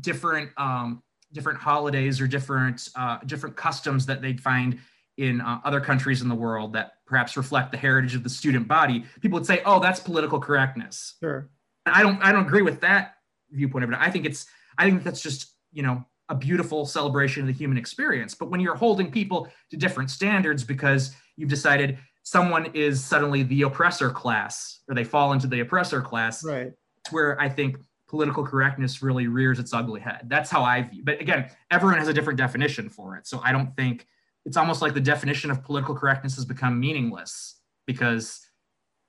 different 0.00 0.50
um, 0.56 1.02
different 1.32 1.58
holidays 1.58 2.20
or 2.20 2.26
different 2.26 2.88
uh, 2.96 3.18
different 3.26 3.56
customs 3.56 4.06
that 4.06 4.20
they'd 4.22 4.40
find 4.40 4.78
in 5.16 5.40
uh, 5.40 5.60
other 5.64 5.80
countries 5.80 6.22
in 6.22 6.28
the 6.28 6.34
world 6.34 6.72
that 6.72 6.92
perhaps 7.06 7.36
reflect 7.36 7.70
the 7.70 7.76
heritage 7.76 8.14
of 8.14 8.22
the 8.22 8.30
student 8.30 8.66
body, 8.66 9.04
people 9.20 9.38
would 9.38 9.46
say, 9.46 9.60
oh, 9.66 9.78
that's 9.78 10.00
political 10.00 10.40
correctness. 10.40 11.16
Sure. 11.20 11.50
I 11.86 12.02
don't 12.02 12.22
I 12.22 12.32
don't 12.32 12.46
agree 12.46 12.62
with 12.62 12.80
that 12.80 13.14
viewpoint 13.50 13.84
of 13.84 13.90
it. 13.90 13.98
I 14.00 14.10
think 14.10 14.26
it's 14.26 14.46
I 14.78 14.84
think 14.84 15.04
that's 15.04 15.22
just 15.22 15.52
you 15.72 15.82
know 15.82 16.04
a 16.30 16.34
beautiful 16.34 16.86
celebration 16.86 17.42
of 17.42 17.48
the 17.48 17.52
human 17.52 17.76
experience. 17.76 18.34
But 18.34 18.50
when 18.50 18.60
you're 18.60 18.76
holding 18.76 19.10
people 19.10 19.48
to 19.70 19.76
different 19.76 20.10
standards 20.10 20.62
because 20.64 21.14
you've 21.36 21.50
decided 21.50 21.98
someone 22.22 22.66
is 22.72 23.04
suddenly 23.04 23.42
the 23.42 23.62
oppressor 23.62 24.10
class 24.10 24.80
or 24.88 24.94
they 24.94 25.04
fall 25.04 25.32
into 25.32 25.48
the 25.48 25.60
oppressor 25.60 26.00
class, 26.00 26.44
Right. 26.44 26.70
that's 26.96 27.12
where 27.12 27.38
I 27.40 27.48
think 27.48 27.78
political 28.08 28.44
correctness 28.46 29.02
really 29.02 29.26
rears 29.26 29.58
its 29.58 29.74
ugly 29.74 30.00
head. 30.00 30.20
That's 30.28 30.50
how 30.50 30.62
I 30.62 30.82
view. 30.82 31.02
But 31.04 31.20
again, 31.20 31.50
everyone 31.70 31.98
has 31.98 32.08
a 32.08 32.14
different 32.14 32.38
definition 32.38 32.88
for 32.88 33.16
it. 33.16 33.26
So 33.26 33.40
I 33.42 33.50
don't 33.50 33.74
think 33.76 34.06
it's 34.44 34.56
almost 34.56 34.82
like 34.82 34.94
the 34.94 35.00
definition 35.00 35.50
of 35.50 35.62
political 35.64 35.94
correctness 35.96 36.36
has 36.36 36.44
become 36.44 36.78
meaningless 36.78 37.56
because 37.86 38.40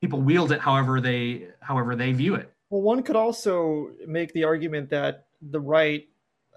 people 0.02 0.20
wield 0.22 0.52
it 0.52 0.60
however 0.60 1.00
they 1.00 1.50
however 1.62 1.96
they 1.96 2.12
view 2.14 2.34
it. 2.36 2.52
Well, 2.72 2.82
one 2.82 3.04
could 3.04 3.16
also 3.16 3.92
make 4.08 4.34
the 4.34 4.44
argument 4.44 4.90
that 4.90 5.26
the 5.42 5.60
right 5.60 6.08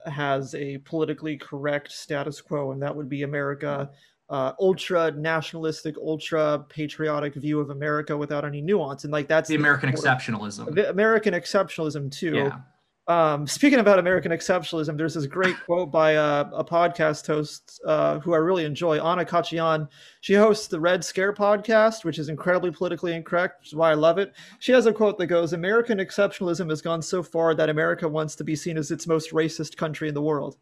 has 0.07 0.55
a 0.55 0.79
politically 0.79 1.37
correct 1.37 1.93
status 1.93 2.41
quo, 2.41 2.73
and 2.73 2.83
that 2.83 2.95
would 2.95 3.09
be 3.09 3.23
America, 3.23 3.91
uh, 4.31 4.53
ultra 4.61 5.11
nationalistic, 5.13 5.97
ultra 5.99 6.65
patriotic 6.69 7.35
view 7.35 7.61
of 7.61 7.71
America 7.71 8.17
without 8.17 8.45
any 8.45 8.61
nuance, 8.61 9.05
and 9.05 9.13
like 9.13 9.29
that's 9.29 9.49
The 9.49 9.55
American 9.55 9.91
of- 9.91 9.95
exceptionalism. 9.97 10.75
the 10.75 10.89
American 10.91 11.35
exceptionalism 11.35 12.11
too. 12.11 12.35
Yeah. 12.35 12.59
Um, 13.07 13.47
speaking 13.47 13.81
about 13.81 13.99
American 13.99 14.33
exceptionalism, 14.33 14.97
there's 14.97 15.13
this 15.13 15.27
great 15.27 15.57
quote 15.67 15.91
by 15.91 16.13
a, 16.13 16.47
a 16.53 16.65
podcast 16.65 17.27
host 17.27 17.79
uh, 17.87 18.19
who 18.21 18.33
I 18.33 18.39
really 18.39 18.65
enjoy, 18.65 18.99
Anna 18.99 19.27
Khachiyan. 19.27 19.89
She 20.23 20.33
hosts 20.35 20.69
the 20.69 20.81
Red 20.81 21.05
Scare 21.05 21.35
podcast, 21.35 22.05
which 22.05 22.19
is 22.19 22.31
incredibly 22.31 22.71
politically 22.71 23.13
incorrect, 23.13 23.61
which 23.61 23.69
is 23.69 23.75
why 23.75 23.91
I 23.91 23.95
love 23.95 24.17
it. 24.17 24.33
She 24.59 24.73
has 24.73 24.87
a 24.87 24.93
quote 24.93 25.19
that 25.19 25.27
goes, 25.27 25.53
American 25.53 25.99
exceptionalism 25.99 26.71
has 26.71 26.81
gone 26.81 27.03
so 27.03 27.23
far 27.23 27.55
that 27.55 27.69
America 27.69 28.09
wants 28.09 28.37
to 28.37 28.45
be 28.45 28.57
seen 28.57 28.79
as 28.79 28.91
its 28.91 29.07
most 29.07 29.33
racist 29.33 29.77
country 29.77 30.09
in 30.09 30.15
the 30.15 30.23
world. 30.23 30.57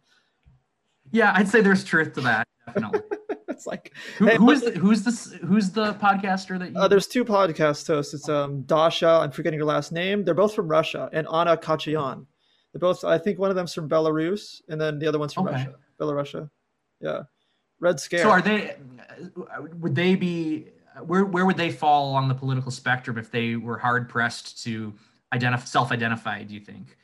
Yeah, 1.13 1.33
I'd 1.37 1.49
say 1.49 1.61
there's 1.61 1.85
truth 1.85 2.15
to 2.15 2.23
that. 2.23 2.49
Definitely. 2.67 3.01
it's 3.49 3.67
like, 3.67 3.93
Who, 4.19 4.27
Hey, 4.27 4.37
who 4.37 4.51
is 4.51 4.63
the, 4.63 4.73
who's 4.73 5.03
this? 5.03 5.33
Who's 5.47 5.71
the 5.71 5.95
podcaster 5.95 6.59
that 6.59 6.73
you? 6.73 6.77
uh, 6.77 6.89
there's 6.89 7.07
two 7.07 7.25
podcast 7.25 7.87
hosts. 7.87 8.15
It's 8.15 8.29
um, 8.29 8.63
Dasha, 8.63 9.07
I'm 9.07 9.31
forgetting 9.31 9.59
your 9.59 9.67
last 9.67 9.93
name. 9.93 10.25
They're 10.25 10.35
both 10.35 10.55
from 10.55 10.67
Russia, 10.67 11.09
and 11.13 11.29
Anna 11.33 11.57
Khachiyan. 11.57 12.27
They're 12.73 12.81
both, 12.81 13.05
I 13.05 13.19
think 13.19 13.39
one 13.39 13.51
of 13.51 13.57
them's 13.57 13.75
from 13.75 13.89
Belarus, 13.89 14.63
and 14.69 14.81
then 14.81 14.99
the 14.99 15.07
other 15.07 15.19
one's 15.19 15.35
from 15.35 15.47
Okay. 15.47 15.57
Russia. 15.57 15.75
Belarus. 16.01 16.51
Yeah. 17.01 17.23
Red 17.81 17.99
Scare. 17.99 18.23
So 18.23 18.31
are 18.31 18.41
they? 18.41 18.77
Would 19.81 19.95
they 19.95 20.15
be? 20.15 20.69
Where 21.05 21.25
where 21.25 21.45
would 21.45 21.57
they 21.57 21.71
fall 21.71 22.11
along 22.11 22.29
the 22.29 22.35
political 22.35 22.71
spectrum 22.71 23.19
if 23.19 23.31
they 23.31 23.57
were 23.57 23.77
hard 23.77 24.09
pressed 24.09 24.63
to 24.65 24.95
identify 25.33 25.65
self-identify? 25.65 26.45
Do 26.45 26.55
you 26.55 26.61
think? 26.61 26.97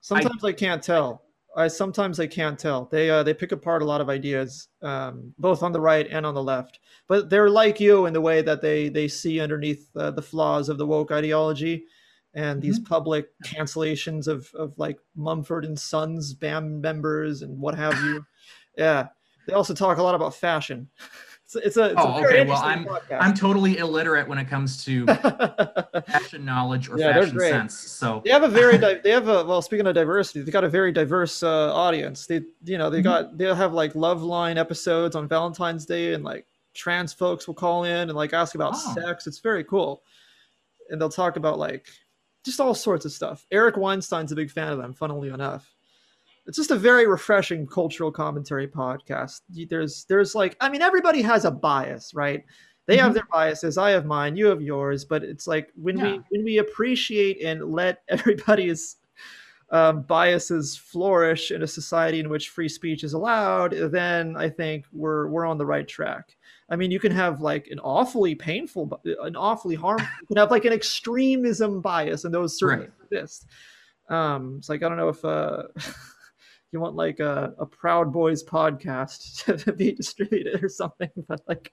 Sometimes 0.00 0.44
I, 0.44 0.52
can't 0.52 0.82
tell. 0.82 1.22
I 1.56 1.68
sometimes 1.68 2.20
I 2.20 2.26
can't 2.26 2.58
tell. 2.58 2.84
They 2.92 3.08
uh, 3.08 3.22
they 3.22 3.32
pick 3.32 3.52
apart 3.52 3.82
a 3.82 3.84
lot 3.86 4.00
of 4.00 4.10
ideas, 4.10 4.68
um, 4.82 5.32
both 5.38 5.62
on 5.62 5.72
the 5.72 5.80
right 5.80 6.06
and 6.10 6.26
on 6.26 6.34
the 6.34 6.42
left. 6.42 6.80
But 7.08 7.30
they're 7.30 7.50
like 7.50 7.80
you 7.80 8.06
in 8.06 8.12
the 8.12 8.20
way 8.20 8.42
that 8.42 8.60
they 8.60 8.88
they 8.90 9.08
see 9.08 9.40
underneath 9.40 9.88
uh, 9.96 10.10
the 10.10 10.22
flaws 10.22 10.68
of 10.68 10.76
the 10.76 10.86
woke 10.86 11.12
ideology, 11.12 11.86
and 12.36 12.62
these 12.62 12.78
public 12.78 13.30
cancellations 13.44 14.28
of 14.28 14.48
of 14.54 14.78
like 14.78 14.98
Mumford 15.16 15.64
and 15.64 15.76
Sons 15.78 16.34
band 16.34 16.80
members 16.80 17.42
and 17.42 17.58
what 17.58 17.74
have 17.74 17.94
you. 18.04 18.24
yeah, 18.78 19.08
they 19.48 19.54
also 19.54 19.74
talk 19.74 19.98
a 19.98 20.02
lot 20.02 20.14
about 20.14 20.34
fashion. 20.34 20.88
It's, 21.44 21.54
it's 21.54 21.76
a, 21.76 21.84
it's 21.84 21.94
oh, 21.96 22.08
a 22.08 22.24
okay. 22.26 22.44
Well, 22.44 22.60
I'm, 22.60 22.84
podcast. 22.84 23.18
I'm 23.20 23.32
totally 23.32 23.78
illiterate 23.78 24.26
when 24.26 24.36
it 24.38 24.46
comes 24.48 24.84
to 24.84 25.06
fashion 26.06 26.44
knowledge 26.44 26.88
or 26.88 26.98
Yeah, 26.98 27.12
fashion 27.14 27.38
sense. 27.38 27.74
So 27.74 28.20
they 28.24 28.30
have 28.30 28.42
a 28.42 28.48
very 28.48 28.78
di- 28.84 28.98
they 29.02 29.10
have 29.12 29.28
a 29.28 29.44
well 29.44 29.62
speaking 29.62 29.86
of 29.86 29.94
diversity 29.94 30.40
they 30.42 30.50
got 30.50 30.64
a 30.64 30.68
very 30.68 30.90
diverse 30.92 31.42
uh, 31.44 31.72
audience 31.72 32.26
they 32.26 32.40
you 32.64 32.78
know 32.78 32.90
they 32.90 33.00
Mhm. 33.00 33.04
got 33.04 33.38
they'll 33.38 33.54
have 33.54 33.72
like 33.72 33.94
love 33.94 34.22
line 34.22 34.58
episodes 34.58 35.14
on 35.14 35.28
valentine's 35.28 35.86
day 35.86 36.14
and 36.14 36.24
like 36.24 36.46
trans 36.74 37.12
folks 37.12 37.46
will 37.46 37.54
call 37.54 37.84
in 37.84 38.08
and 38.10 38.14
like 38.14 38.32
ask 38.32 38.54
about 38.56 38.72
Oh. 38.74 38.94
sex 38.94 39.26
it's 39.28 39.38
very 39.38 39.62
cool 39.64 40.02
and 40.90 41.00
they'll 41.00 41.08
talk 41.08 41.36
about 41.36 41.58
like 41.60 41.86
just 42.46 42.60
all 42.60 42.74
sorts 42.74 43.04
of 43.04 43.12
stuff. 43.12 43.46
Eric 43.50 43.76
weinstein's 43.76 44.32
a 44.32 44.36
big 44.36 44.50
fan 44.50 44.72
of 44.72 44.78
them 44.78 44.94
funnily 44.94 45.28
enough. 45.28 45.74
It's 46.46 46.56
just 46.56 46.70
a 46.70 46.76
very 46.76 47.06
refreshing 47.06 47.66
cultural 47.66 48.10
commentary 48.12 48.68
podcast. 48.68 49.40
There's 49.50 50.04
there's 50.08 50.34
like 50.34 50.56
i 50.60 50.68
mean 50.68 50.80
everybody 50.82 51.20
has 51.22 51.44
a 51.44 51.50
bias 51.50 52.14
right? 52.14 52.44
They 52.86 52.96
have 52.98 53.10
Mhm. 53.10 53.14
their 53.14 53.26
biases 53.32 53.78
i 53.78 53.90
have 53.90 54.06
mine 54.06 54.36
you 54.36 54.46
have 54.46 54.62
yours 54.62 55.04
but 55.04 55.24
it's 55.24 55.48
like 55.48 55.72
when 55.74 56.00
we 56.00 56.20
when 56.30 56.44
we 56.44 56.58
appreciate 56.58 57.42
and 57.42 57.72
let 57.72 58.02
everybody's 58.08 58.96
um, 59.70 60.02
biases 60.02 60.76
flourish 60.76 61.50
in 61.50 61.64
a 61.64 61.66
society 61.66 62.20
in 62.20 62.28
which 62.28 62.50
free 62.50 62.68
speech 62.68 63.02
is 63.02 63.12
allowed 63.12 63.72
then 63.90 64.36
i 64.36 64.48
think 64.48 64.84
we're 64.92 65.26
we're 65.26 65.44
on 65.46 65.58
the 65.58 65.66
right 65.66 65.88
track 65.88 66.35
i 66.70 66.76
mean 66.76 66.90
you 66.90 66.98
can 67.00 67.12
have 67.12 67.40
like 67.40 67.68
an 67.70 67.78
awfully 67.80 68.34
painful 68.34 69.00
an 69.22 69.36
awfully 69.36 69.74
harmful 69.74 70.06
you 70.20 70.26
can 70.26 70.36
have 70.36 70.50
like 70.50 70.64
an 70.64 70.72
extremism 70.72 71.80
bias 71.80 72.24
and 72.24 72.32
those 72.34 72.58
certainly 72.58 72.86
Right. 72.86 73.12
exist 73.20 73.46
um 74.08 74.56
it's 74.58 74.68
like 74.68 74.82
i 74.82 74.88
don't 74.88 74.98
know 74.98 75.08
if 75.08 75.24
uh 75.24 75.64
you 76.72 76.80
want 76.80 76.96
like 76.96 77.20
a, 77.20 77.54
a 77.58 77.66
proud 77.66 78.12
boys 78.12 78.42
podcast 78.44 79.44
to 79.64 79.72
be 79.72 79.92
distributed 79.92 80.62
or 80.62 80.68
something 80.68 81.10
but 81.28 81.40
like 81.48 81.72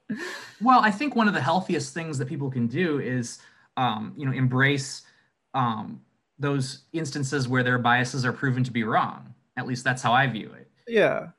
Well, 0.61 0.79
I 0.79 0.91
think 0.91 1.15
one 1.15 1.27
of 1.27 1.33
the 1.33 1.41
healthiest 1.41 1.93
things 1.93 2.17
that 2.19 2.27
people 2.27 2.49
can 2.49 2.67
do 2.67 2.99
is, 2.99 3.39
um, 3.75 4.13
you 4.15 4.25
know, 4.25 4.31
embrace 4.31 5.01
um, 5.55 5.99
those 6.39 6.83
instances 6.93 7.47
where 7.47 7.63
their 7.63 7.77
biases 7.79 8.23
are 8.23 8.31
proven 8.31 8.63
to 8.63 8.71
be 8.71 8.83
wrong. 8.83 9.33
At 9.57 9.67
least 9.67 9.83
that's 9.83 10.01
how 10.01 10.13
I 10.13 10.27
view 10.27 10.51
it. 10.53 10.69
yeah 10.87 11.29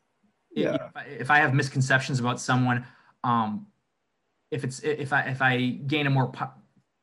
Yeah. 0.54 0.74
If 0.74 0.96
I, 0.96 1.02
if 1.04 1.30
I 1.30 1.38
have 1.38 1.54
misconceptions 1.54 2.18
about 2.20 2.40
someone, 2.40 2.84
um, 3.24 3.66
if 4.50 4.62
it's 4.62 4.78
if 4.80 5.12
I 5.12 5.22
if 5.22 5.42
I 5.42 5.80
gain 5.86 6.06
a 6.06 6.10
more 6.10 6.30
po- 6.30 6.52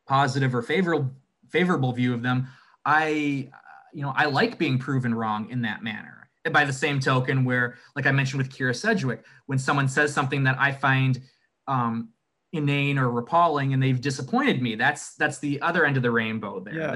positive 0.08 0.56
or 0.56 0.62
favorable 0.62 1.12
favorable 1.50 1.92
view 1.92 2.14
of 2.14 2.22
them, 2.22 2.48
I 2.86 3.50
you 3.94 4.02
know 4.02 4.14
I 4.16 4.26
like 4.26 4.58
being 4.58 4.78
proven 4.78 5.14
wrong 5.14 5.50
in 5.50 5.62
that 5.64 5.84
manner. 5.84 6.30
And 6.46 6.54
by 6.54 6.66
the 6.66 6.74
same 6.74 7.00
token, 7.00 7.44
where 7.44 7.76
like 7.96 8.08
I 8.08 8.12
mentioned 8.12 8.42
with 8.42 8.52
Kyra 8.52 8.76
Sedgwick, 8.76 9.26
when 9.48 9.60
someone 9.60 9.88
says 9.88 10.14
something 10.14 10.44
that 10.46 10.58
I 10.60 10.72
find 10.72 11.22
um, 11.68 12.10
inane 12.54 12.98
or 12.98 13.12
repelling 13.12 13.74
and 13.74 13.84
they've 13.84 14.00
disappointed 14.00 14.62
me, 14.62 14.76
that's 14.76 15.16
that's 15.16 15.40
the 15.40 15.62
other 15.62 15.86
end 15.86 15.98
of 15.98 16.04
the 16.04 16.12
rainbow 16.12 16.60
there. 16.60 16.74
yeah 16.74 16.96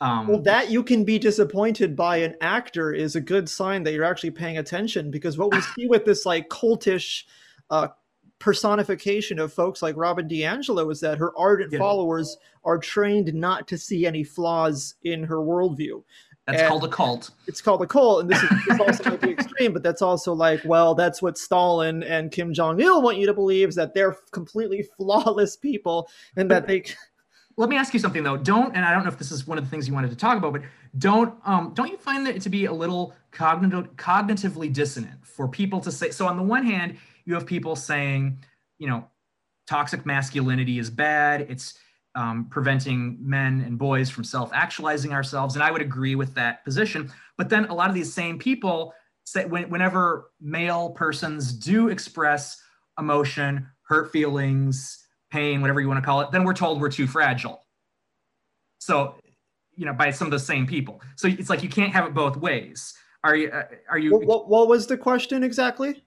Um, 0.00 0.26
Well, 0.26 0.42
that 0.42 0.70
you 0.70 0.82
can 0.82 1.04
be 1.04 1.18
disappointed 1.18 1.96
by 1.96 2.18
an 2.18 2.34
actor 2.40 2.92
is 2.92 3.16
a 3.16 3.20
good 3.20 3.48
sign 3.48 3.84
that 3.84 3.92
you're 3.92 4.04
actually 4.04 4.32
paying 4.32 4.58
attention 4.58 5.10
because 5.10 5.38
what 5.38 5.52
we 5.52 5.60
see 5.74 5.86
with 5.86 6.04
this 6.04 6.26
like 6.26 6.48
cultish 6.48 7.24
uh, 7.70 7.88
personification 8.44 9.38
of 9.38 9.50
folks 9.54 9.80
like 9.80 9.96
Robin 9.96 10.28
DiAngelo 10.28 10.92
is 10.92 11.00
that 11.00 11.16
her 11.16 11.32
ardent 11.36 11.72
Yeah. 11.72 11.78
followers 11.78 12.36
are 12.62 12.76
trained 12.76 13.32
not 13.32 13.66
to 13.68 13.78
see 13.78 14.04
any 14.04 14.22
flaws 14.22 14.96
in 15.02 15.24
her 15.24 15.38
worldview. 15.38 16.02
that's 16.46 16.60
and- 16.60 16.68
called 16.68 16.84
a 16.84 16.88
cult. 16.88 17.30
It's 17.46 17.62
called 17.62 17.80
a 17.80 17.86
cult, 17.86 18.20
and 18.20 18.28
this 18.28 18.42
is 18.42 18.50
this 18.68 18.78
also 18.78 19.04
might 19.10 19.20
be 19.22 19.30
extreme, 19.30 19.72
but 19.72 19.82
that's 19.82 20.02
also 20.02 20.34
like, 20.34 20.60
well, 20.66 20.94
that's 20.94 21.22
what 21.22 21.38
Stalin 21.38 22.02
and 22.02 22.30
Kim 22.30 22.52
Jong 22.52 22.78
Il 22.82 23.00
want 23.00 23.16
you 23.16 23.24
to 23.24 23.32
believe 23.32 23.70
is 23.70 23.76
that 23.76 23.94
they're 23.94 24.14
completely 24.30 24.82
flawless 24.98 25.56
people 25.56 26.06
and 26.36 26.50
that 26.50 26.66
they 26.66 26.84
let 27.56 27.70
me 27.70 27.76
ask 27.78 27.94
you 27.94 28.00
something 28.00 28.24
though 28.24 28.36
don't 28.36 28.74
and 28.76 28.84
i 28.84 28.92
don't 28.92 29.04
know 29.04 29.08
if 29.08 29.16
this 29.16 29.30
is 29.30 29.46
one 29.46 29.56
of 29.58 29.62
the 29.64 29.70
things 29.70 29.86
you 29.86 29.94
wanted 29.94 30.10
to 30.10 30.16
talk 30.16 30.36
about 30.36 30.52
but 30.52 30.62
don't 30.98 31.32
um 31.44 31.70
don't 31.72 31.88
you 31.88 31.96
find 31.96 32.26
that 32.26 32.40
to 32.40 32.48
be 32.48 32.64
a 32.64 32.72
little 32.72 33.14
cognitive 33.30 33.94
cognitively 33.94 34.72
dissonant 34.72 35.24
for 35.24 35.46
people 35.46 35.80
to 35.80 35.92
say 35.92 36.10
so 36.10 36.26
on 36.26 36.36
the 36.36 36.42
one 36.42 36.66
hand 36.66 36.98
you 37.24 37.34
have 37.34 37.46
people 37.46 37.76
saying 37.76 38.38
you 38.78 38.88
know 38.88 39.06
toxic 39.66 40.04
masculinity 40.04 40.78
is 40.78 40.90
bad 40.90 41.42
it's 41.42 41.78
um, 42.16 42.46
preventing 42.48 43.18
men 43.20 43.60
and 43.66 43.76
boys 43.76 44.08
from 44.08 44.22
self-actualizing 44.22 45.12
ourselves 45.12 45.54
and 45.54 45.64
i 45.64 45.70
would 45.70 45.82
agree 45.82 46.14
with 46.14 46.34
that 46.34 46.64
position 46.64 47.10
but 47.36 47.48
then 47.48 47.64
a 47.66 47.74
lot 47.74 47.88
of 47.88 47.94
these 47.94 48.12
same 48.12 48.38
people 48.38 48.94
say 49.24 49.44
when, 49.46 49.68
whenever 49.70 50.30
male 50.40 50.90
persons 50.90 51.52
do 51.52 51.88
express 51.88 52.60
emotion 52.98 53.66
hurt 53.82 54.12
feelings 54.12 55.04
pain, 55.34 55.60
whatever 55.60 55.80
you 55.80 55.88
want 55.88 55.98
to 55.98 56.06
call 56.06 56.20
it, 56.20 56.30
then 56.30 56.44
we're 56.44 56.54
told 56.54 56.80
we're 56.80 56.88
too 56.88 57.08
fragile. 57.08 57.64
So, 58.78 59.16
you 59.74 59.84
know, 59.84 59.92
by 59.92 60.10
some 60.10 60.28
of 60.28 60.30
the 60.30 60.38
same 60.38 60.66
people. 60.66 61.02
So 61.16 61.26
it's 61.26 61.50
like 61.50 61.62
you 61.62 61.68
can't 61.68 61.92
have 61.92 62.06
it 62.06 62.14
both 62.14 62.36
ways. 62.36 62.94
Are 63.24 63.34
you? 63.34 63.50
Uh, 63.50 63.64
are 63.90 63.98
you? 63.98 64.16
what, 64.16 64.48
what 64.48 64.68
was 64.68 64.86
the 64.86 64.96
question 64.96 65.42
exactly? 65.42 66.03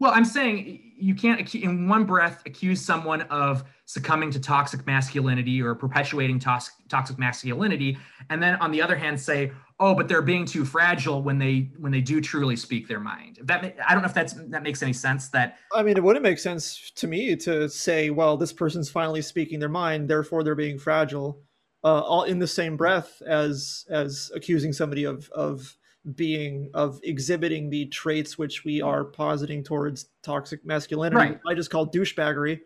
Well, 0.00 0.12
I'm 0.12 0.24
saying 0.24 0.92
you 0.96 1.14
can't, 1.14 1.54
in 1.54 1.88
one 1.88 2.04
breath, 2.04 2.42
accuse 2.46 2.80
someone 2.80 3.22
of 3.22 3.64
succumbing 3.84 4.30
to 4.32 4.40
toxic 4.40 4.86
masculinity 4.86 5.60
or 5.60 5.74
perpetuating 5.74 6.38
toxic 6.38 6.74
toxic 6.88 7.18
masculinity, 7.18 7.98
and 8.30 8.42
then 8.42 8.56
on 8.56 8.70
the 8.70 8.80
other 8.80 8.96
hand 8.96 9.20
say, 9.20 9.52
"Oh, 9.78 9.94
but 9.94 10.08
they're 10.08 10.22
being 10.22 10.46
too 10.46 10.64
fragile 10.64 11.22
when 11.22 11.38
they 11.38 11.70
when 11.78 11.92
they 11.92 12.00
do 12.00 12.20
truly 12.20 12.56
speak 12.56 12.88
their 12.88 13.00
mind." 13.00 13.38
That 13.42 13.76
I 13.86 13.92
don't 13.92 14.02
know 14.02 14.08
if 14.08 14.14
that's 14.14 14.32
that 14.32 14.62
makes 14.62 14.82
any 14.82 14.92
sense. 14.92 15.28
That 15.28 15.58
I 15.74 15.82
mean, 15.82 15.96
it 15.96 16.02
wouldn't 16.02 16.22
make 16.22 16.38
sense 16.38 16.90
to 16.96 17.06
me 17.06 17.36
to 17.36 17.68
say, 17.68 18.10
well, 18.10 18.36
this 18.36 18.52
person's 18.52 18.90
finally 18.90 19.22
speaking 19.22 19.58
their 19.60 19.68
mind, 19.68 20.08
therefore 20.08 20.42
they're 20.42 20.54
being 20.54 20.78
fragile, 20.78 21.42
uh, 21.84 22.00
all 22.00 22.24
in 22.24 22.38
the 22.38 22.46
same 22.46 22.76
breath 22.76 23.22
as 23.26 23.84
as 23.90 24.30
accusing 24.34 24.72
somebody 24.72 25.04
of 25.04 25.28
of 25.30 25.76
being 26.14 26.70
of 26.74 27.00
exhibiting 27.02 27.70
the 27.70 27.86
traits 27.86 28.36
which 28.36 28.64
we 28.64 28.82
are 28.82 29.04
mm-hmm. 29.04 29.12
positing 29.12 29.64
towards 29.64 30.10
toxic 30.22 30.64
masculinity. 30.64 31.16
Right. 31.16 31.40
I 31.46 31.54
just 31.54 31.70
call 31.70 31.86
douchebaggery. 31.86 32.60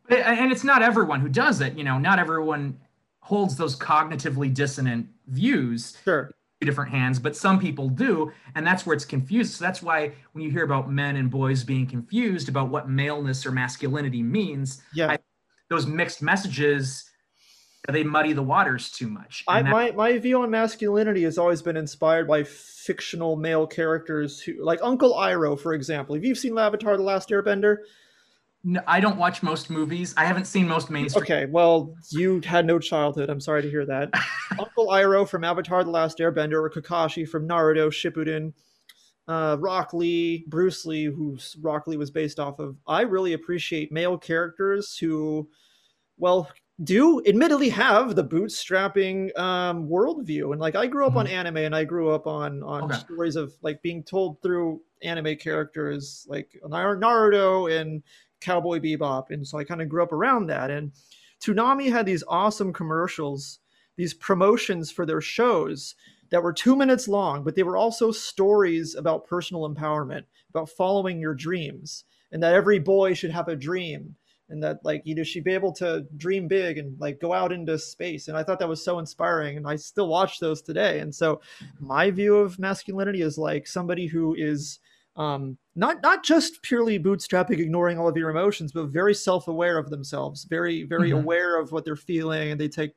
and 0.10 0.52
it's 0.52 0.64
not 0.64 0.82
everyone 0.82 1.20
who 1.20 1.30
does 1.30 1.62
it. 1.62 1.78
You 1.78 1.84
know, 1.84 1.98
not 1.98 2.20
everyone 2.20 2.80
holds 3.22 3.56
those 3.56 3.78
cognitively 3.78 4.54
dissonant 4.54 5.08
views 5.28 5.98
Sure. 6.04 6.32
different 6.62 6.92
hands, 6.92 7.20
but 7.20 7.36
some 7.36 7.60
people 7.60 7.90
do, 7.90 8.32
and 8.56 8.66
that's 8.66 8.86
where 8.86 8.96
it's 8.96 9.06
confused. 9.06 9.54
So 9.54 9.66
that's 9.66 9.82
why 9.82 10.14
when 10.34 10.44
you 10.44 10.52
hear 10.52 10.64
about 10.64 10.92
men 10.92 11.16
and 11.16 11.30
boys 11.30 11.64
being 11.64 11.88
confused 11.88 12.50
about 12.50 12.70
what 12.70 12.90
maleness 12.90 13.46
or 13.46 13.52
masculinity 13.52 14.22
means, 14.22 14.82
Yeah. 14.94 15.12
I- 15.12 15.20
those 15.70 15.88
mixed 15.88 16.22
messages 16.22 17.11
they 17.90 18.04
muddy 18.04 18.34
the 18.34 18.44
waters 18.44 18.92
too 18.92 19.08
much. 19.08 19.44
I, 19.48 19.62
that- 19.62 19.72
my 19.72 19.92
my 19.92 20.18
view 20.18 20.42
on 20.42 20.52
masculinity 20.52 21.24
has 21.24 21.38
always 21.38 21.62
been 21.62 21.78
inspired 21.78 22.28
by 22.28 22.44
fictional 22.44 23.36
male 23.36 23.66
characters 23.66 24.40
who, 24.40 24.64
like 24.64 24.80
Uncle 24.84 25.14
Iroh, 25.16 25.60
for 25.60 25.74
example. 25.74 26.16
Have 26.16 26.24
you 26.26 26.36
seen 26.36 26.58
Avatar: 26.58 26.98
The 26.98 27.04
Last 27.04 27.30
Airbender? 27.30 27.78
no, 28.64 28.80
I 28.86 29.00
don't 29.00 29.18
watch 29.18 29.42
most 29.42 29.72
movies. 29.72 30.14
I 30.18 30.26
haven't 30.26 30.46
seen 30.46 30.68
most 30.68 30.92
mainstream. 30.92 31.24
Okay, 31.24 31.46
well, 31.48 31.96
you 32.12 32.42
had 32.42 32.66
no 32.66 32.78
childhood. 32.78 33.30
I'm 33.30 33.40
sorry 33.42 33.64
to 33.64 33.70
hear 33.70 33.86
that. 33.88 34.12
Uncle 34.60 34.88
Iroh 34.90 35.28
from 35.28 35.44
Avatar: 35.44 35.84
The 35.84 35.90
Last 35.90 36.20
Airbender, 36.20 36.62
or 36.62 36.70
Kakashi 36.70 37.28
from 37.28 37.48
Naruto 37.48 37.90
Shippuden, 37.90 38.54
uh, 39.28 39.58
Rock 39.60 39.94
Lee, 39.94 40.46
Bruce 40.48 40.86
Lee, 40.86 41.06
who's 41.06 41.58
Rock 41.62 41.88
Lee 41.88 41.98
was 41.98 42.12
based 42.12 42.40
off 42.40 42.60
of. 42.60 42.78
I 42.86 43.02
really 43.02 43.34
appreciate 43.34 43.92
male 43.92 44.18
characters 44.20 44.96
who, 44.98 45.50
well, 46.18 46.48
do 46.84 47.22
admittedly 47.26 47.70
have 47.70 48.16
the 48.16 48.24
bootstrapping 48.24 49.38
um, 49.38 49.88
worldview. 49.88 50.52
And 50.52 50.60
like, 50.60 50.76
I 50.76 50.88
grew 50.88 51.06
up 51.06 51.16
on 51.16 51.28
anime, 51.28 51.58
and 51.58 51.76
I 51.76 51.84
grew 51.84 52.10
up 52.12 52.28
on 52.28 52.64
on 52.64 52.84
Okay. 52.86 52.96
stories 52.96 53.36
of 53.36 53.54
like 53.62 53.82
being 53.82 54.04
told 54.04 54.42
through 54.42 54.82
anime 55.04 55.36
characters 55.38 56.26
like 56.30 56.60
Nar- 56.68 56.98
Naruto 56.98 57.72
and 57.72 58.04
Cowboy 58.40 58.80
Bebop, 58.80 59.30
and 59.30 59.48
so 59.48 59.58
I 59.58 59.64
kind 59.64 59.82
of 59.82 59.90
grew 59.90 60.04
up 60.04 60.12
around 60.12 60.48
that. 60.48 60.72
And 60.72 60.92
Toonami 61.42 61.92
had 61.92 62.06
these 62.06 62.24
awesome 62.28 62.74
commercials, 62.74 63.60
these 63.98 64.14
promotions 64.14 64.92
for 64.92 65.06
their 65.06 65.22
shows 65.22 65.96
that 66.30 66.42
were 66.42 66.54
two 66.54 66.76
minutes 66.76 67.08
long, 67.08 67.44
but 67.44 67.56
they 67.56 67.64
were 67.64 67.78
also 67.78 68.12
stories 68.12 68.96
about 68.96 69.28
personal 69.28 69.70
empowerment, 69.70 70.24
about 70.50 70.70
following 70.70 71.20
your 71.20 71.36
dreams, 71.36 72.06
and 72.32 72.42
that 72.42 72.54
every 72.54 72.80
boy 72.80 73.14
should 73.14 73.32
have 73.32 73.48
a 73.50 73.56
dream, 73.56 74.16
and 74.52 74.62
that 74.64 74.80
like 74.84 75.02
you 75.06 75.16
know 75.16 75.24
should 75.24 75.44
be 75.44 75.54
able 75.54 75.74
to 75.74 76.06
dream 76.18 76.48
big 76.48 76.78
and 76.78 77.00
like 77.00 77.20
go 77.20 77.34
out 77.34 77.52
into 77.52 77.78
space. 77.80 78.28
And 78.28 78.38
I 78.38 78.44
thought 78.44 78.60
that 78.60 78.70
was 78.70 78.84
so 78.84 79.00
inspiring, 79.00 79.58
and 79.58 79.68
I 79.68 79.78
still 79.78 80.08
watch 80.08 80.40
those 80.40 80.62
today. 80.62 81.00
And 81.00 81.14
so 81.14 81.42
my 81.80 82.12
view 82.12 82.38
of 82.38 82.60
masculinity 82.60 83.22
is 83.22 83.38
like 83.38 83.68
somebody 83.68 84.08
who 84.08 84.36
is 84.36 84.80
um, 85.16 85.58
not 85.76 86.02
not 86.02 86.24
just 86.24 86.62
purely 86.64 87.00
bootstrapping, 87.00 87.60
ignoring 87.60 87.98
all 87.98 88.08
of 88.08 88.18
your 88.18 88.30
emotions, 88.30 88.72
but 88.72 88.88
very 88.88 89.14
self-aware 89.14 89.78
of 89.78 89.90
themselves, 89.90 90.46
very 90.46 90.84
very 90.84 91.10
mm-hmm. 91.10 91.20
aware 91.20 91.60
of 91.60 91.72
what 91.72 91.86
they're 91.86 91.96
feeling, 91.96 92.52
and 92.52 92.62
they 92.62 92.70
take 92.70 92.94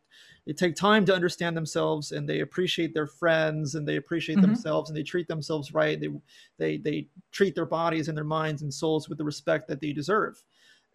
they 0.46 0.52
take 0.52 0.76
time 0.76 1.04
to 1.06 1.14
understand 1.14 1.56
themselves, 1.56 2.12
and 2.12 2.28
they 2.28 2.40
appreciate 2.40 2.92
their 2.94 3.06
friends, 3.06 3.74
and 3.74 3.88
they 3.88 3.96
appreciate 3.96 4.36
mm-hmm. 4.36 4.46
themselves, 4.46 4.90
and 4.90 4.96
they 4.96 5.02
treat 5.02 5.26
themselves 5.26 5.74
right. 5.74 5.98
They 5.98 6.08
they 6.58 6.76
they 6.76 7.08
treat 7.32 7.54
their 7.54 7.66
bodies 7.66 8.08
and 8.08 8.16
their 8.16 8.24
minds 8.24 8.62
and 8.62 8.72
souls 8.72 9.08
with 9.08 9.18
the 9.18 9.24
respect 9.24 9.66
that 9.68 9.80
they 9.80 9.92
deserve, 9.92 10.42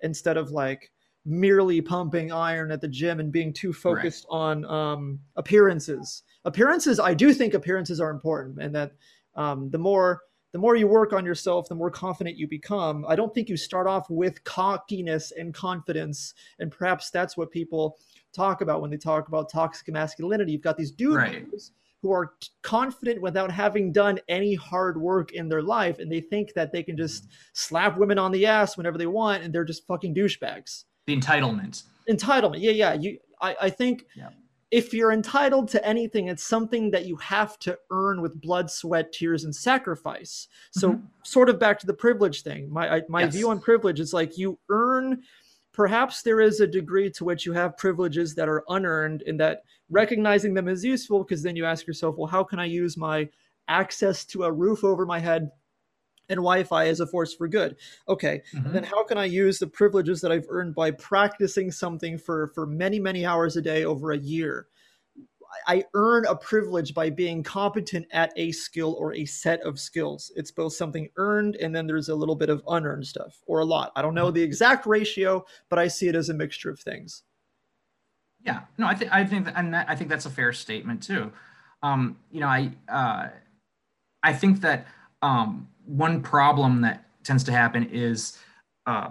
instead 0.02 0.38
of 0.38 0.52
like 0.52 0.92
merely 1.26 1.82
pumping 1.82 2.32
iron 2.32 2.72
at 2.72 2.82
the 2.82 2.88
gym 2.88 3.20
and 3.20 3.32
being 3.32 3.54
too 3.54 3.74
focused 3.74 4.26
right. 4.32 4.38
on 4.38 4.66
um, 4.66 5.20
appearances. 5.36 6.24
Appearances, 6.46 7.00
I 7.00 7.14
do 7.14 7.34
think 7.34 7.54
appearances 7.54 8.00
are 8.00 8.10
important, 8.10 8.62
and 8.62 8.74
that 8.76 8.94
um, 9.36 9.70
the 9.70 9.78
more 9.78 10.22
the 10.52 10.60
more 10.60 10.76
you 10.76 10.88
work 10.88 11.14
on 11.14 11.26
yourself, 11.26 11.70
the 11.70 11.76
more 11.76 11.92
confident 11.92 12.38
you 12.38 12.48
become. 12.48 13.06
I 13.08 13.16
don't 13.16 13.34
think 13.34 13.50
you 13.50 13.58
start 13.58 13.86
off 13.86 14.10
with 14.10 14.44
cockiness 14.44 15.32
and 15.32 15.54
confidence. 15.54 16.34
And 16.58 16.72
perhaps 16.72 17.12
that's 17.12 17.38
what 17.38 17.52
people 17.52 18.00
talk 18.34 18.62
about 18.62 18.82
when 18.82 18.90
they 18.90 18.98
talk 18.98 19.28
about 19.28 19.52
toxic 19.52 19.88
masculinity. 19.90 20.54
You've 20.54 20.62
got 20.62 20.78
these 20.78 20.92
dudes 20.92 21.18
right. 21.18 21.46
Who 22.02 22.12
are 22.12 22.34
confident 22.62 23.22
without 23.22 23.52
having 23.52 23.92
done 23.92 24.20
any 24.30 24.56
hard 24.56 25.00
work 25.00 25.34
in 25.34 25.50
their 25.50 25.62
life. 25.62 26.00
And 26.00 26.12
they 26.12 26.22
think 26.22 26.54
that 26.54 26.72
they 26.72 26.84
can 26.84 26.96
just 26.96 27.28
slap 27.54 27.98
women 27.98 28.18
on 28.18 28.32
the 28.32 28.46
ass 28.46 28.78
whenever 28.78 28.98
they 28.98 29.08
want. 29.08 29.44
And 29.44 29.54
they're 29.54 29.66
just 29.66 29.86
fucking 29.86 30.16
douchebags. 30.16 30.86
The 31.08 31.18
entitlement. 31.18 31.84
Entitlement. 32.10 32.62
Yeah. 32.62 32.72
Yeah. 32.72 32.94
You, 32.94 33.18
I, 33.42 33.56
I 33.62 33.70
think 33.70 34.06
yeah 34.16 34.30
if 34.72 34.94
you're 34.94 35.12
entitled 35.12 35.68
to 35.70 35.86
anything, 35.86 36.28
it's 36.28 36.44
something 36.44 36.92
that 36.92 37.06
you 37.06 37.16
have 37.18 37.58
to 37.60 37.78
earn 37.92 38.22
with 38.22 38.40
blood, 38.40 38.70
sweat, 38.70 39.12
tears, 39.12 39.44
and 39.44 39.56
sacrifice. 39.56 40.48
So, 40.72 40.92
mm-hmm. 40.92 41.06
sort 41.24 41.50
of 41.50 41.60
back 41.60 41.80
to 41.80 41.88
the 41.88 41.94
privilege 41.94 42.44
thing. 42.44 42.72
My 42.72 42.98
I, 42.98 43.02
my 43.10 43.22
yes. 43.22 43.34
view 43.34 43.50
on 43.50 43.60
privilege 43.60 44.00
is 44.00 44.14
like 44.14 44.38
you 44.38 44.60
earn. 44.70 45.24
Perhaps 45.72 46.24
there 46.24 46.42
is 46.42 46.60
a 46.60 46.68
degree 46.68 47.10
to 47.12 47.24
which 47.24 47.46
you 47.46 47.54
have 47.54 47.78
privileges 47.78 48.36
that 48.36 48.50
are 48.50 48.64
unearned, 48.70 49.24
and 49.26 49.40
that 49.40 49.64
recognizing 49.90 50.54
them 50.54 50.68
is 50.68 50.84
useful 50.84 51.24
because 51.24 51.44
then 51.44 51.56
you 51.56 51.66
ask 51.66 51.88
yourself, 51.88 52.18
well, 52.18 52.28
how 52.28 52.44
can 52.44 52.60
I 52.60 52.66
use 52.66 52.98
my 52.98 53.30
access 53.68 54.26
to 54.26 54.44
a 54.44 54.52
roof 54.52 54.84
over 54.84 55.06
my 55.06 55.20
head 55.20 55.52
and 56.30 56.38
Wi-Fi 56.38 56.88
as 56.88 57.00
a 57.00 57.08
force 57.08 57.34
for 57.34 57.48
good. 57.48 57.76
Okay, 58.08 58.42
mm-hmm. 58.54 58.72
then 58.72 58.84
how 58.84 59.04
can 59.04 59.18
I 59.18 59.26
use 59.26 59.60
the 59.60 59.68
privileges 59.68 60.22
that 60.22 60.32
I've 60.32 60.46
earned 60.50 60.76
by 60.76 60.92
practicing 60.92 61.72
something 61.72 62.18
for 62.18 62.48
for 62.50 62.66
many 62.66 63.00
many 63.00 63.26
hours 63.26 63.58
a 63.58 63.62
day 63.62 63.84
over 63.84 64.12
a 64.12 64.18
year? 64.18 64.68
I 65.68 65.84
earn 65.96 66.28
a 66.28 66.36
privilege 66.36 66.94
by 66.94 67.10
being 67.10 67.42
competent 67.42 68.06
at 68.12 68.32
a 68.36 68.52
skill 68.52 68.96
or 69.00 69.16
a 69.16 69.26
set 69.26 69.62
of 69.62 69.80
skills. 69.80 70.32
It's 70.36 70.52
both 70.52 70.74
something 70.74 71.10
earned 71.18 71.56
and 71.56 71.76
then 71.76 71.88
there's 71.88 72.10
a 72.10 72.16
little 72.16 72.36
bit 72.36 72.50
of 72.50 72.62
unearned 72.68 73.08
stuff 73.08 73.42
or 73.48 73.60
a 73.60 73.66
lot. 73.66 73.92
I 73.96 74.04
don't 74.04 74.14
know 74.14 74.30
the 74.30 74.44
exact 74.44 74.86
ratio, 74.86 75.44
but 75.68 75.80
I 75.80 75.88
see 75.88 76.08
it 76.08 76.16
as 76.16 76.30
a 76.30 76.36
mixture 76.36 76.70
of 76.70 76.80
things. 76.80 77.24
Yeah, 78.44 78.62
no, 78.78 78.88
I 78.88 78.96
think 78.96 79.12
I 79.12 79.26
think 79.26 79.46
that, 79.46 79.54
and 79.58 79.74
that, 79.74 79.90
I 79.90 79.96
think 79.96 80.10
that's 80.10 80.26
a 80.26 80.30
fair 80.30 80.54
statement 80.54 81.04
too. 81.04 81.32
Um, 81.84 82.18
you 82.32 82.40
know, 82.40 82.48
I 82.48 82.72
uh, 82.88 83.30
I 84.24 84.34
think 84.34 84.62
that 84.62 84.88
um, 85.22 85.68
one 85.86 86.22
problem 86.22 86.82
that 86.82 87.06
tends 87.24 87.44
to 87.46 87.52
happen 87.52 87.90
is, 87.92 88.38
uh, 88.86 89.10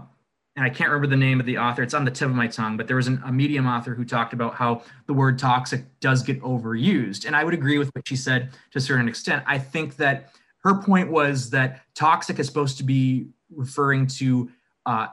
and 0.57 0.65
I 0.65 0.71
can't 0.71 0.91
remember 0.91 1.07
the 1.07 1.17
name 1.17 1.41
of 1.41 1.47
the 1.47 1.59
author. 1.59 1.83
It's 1.83 1.95
on 1.95 2.05
the 2.05 2.11
tip 2.11 2.29
of 2.29 2.35
my 2.35 2.47
tongue, 2.47 2.77
but 2.77 2.87
there 2.87 2.97
was 2.97 3.07
an, 3.07 3.23
a 3.25 3.33
medium 3.33 3.67
author 3.67 3.95
who 3.95 4.05
talked 4.05 4.33
about 4.33 4.55
how 4.55 4.83
the 5.07 5.13
word 5.13 5.39
toxic 5.39 5.85
does 6.01 6.23
get 6.23 6.41
overused, 6.43 7.27
and 7.27 7.37
I 7.37 7.45
would 7.45 7.55
agree 7.55 7.79
with 7.79 7.95
what 7.95 8.09
she 8.09 8.17
said 8.17 8.51
to 8.73 8.79
a 8.79 8.81
certain 8.81 9.09
extent. 9.09 9.45
I 9.47 9.59
think 9.59 9.97
that 9.97 10.33
her 10.65 10.83
point 10.83 11.11
was 11.11 11.51
that 11.51 11.83
toxic 11.95 12.39
is 12.39 12.47
supposed 12.47 12.79
to 12.79 12.85
be 12.85 13.29
referring 13.51 14.07
to 14.07 14.51
uh, 14.87 15.09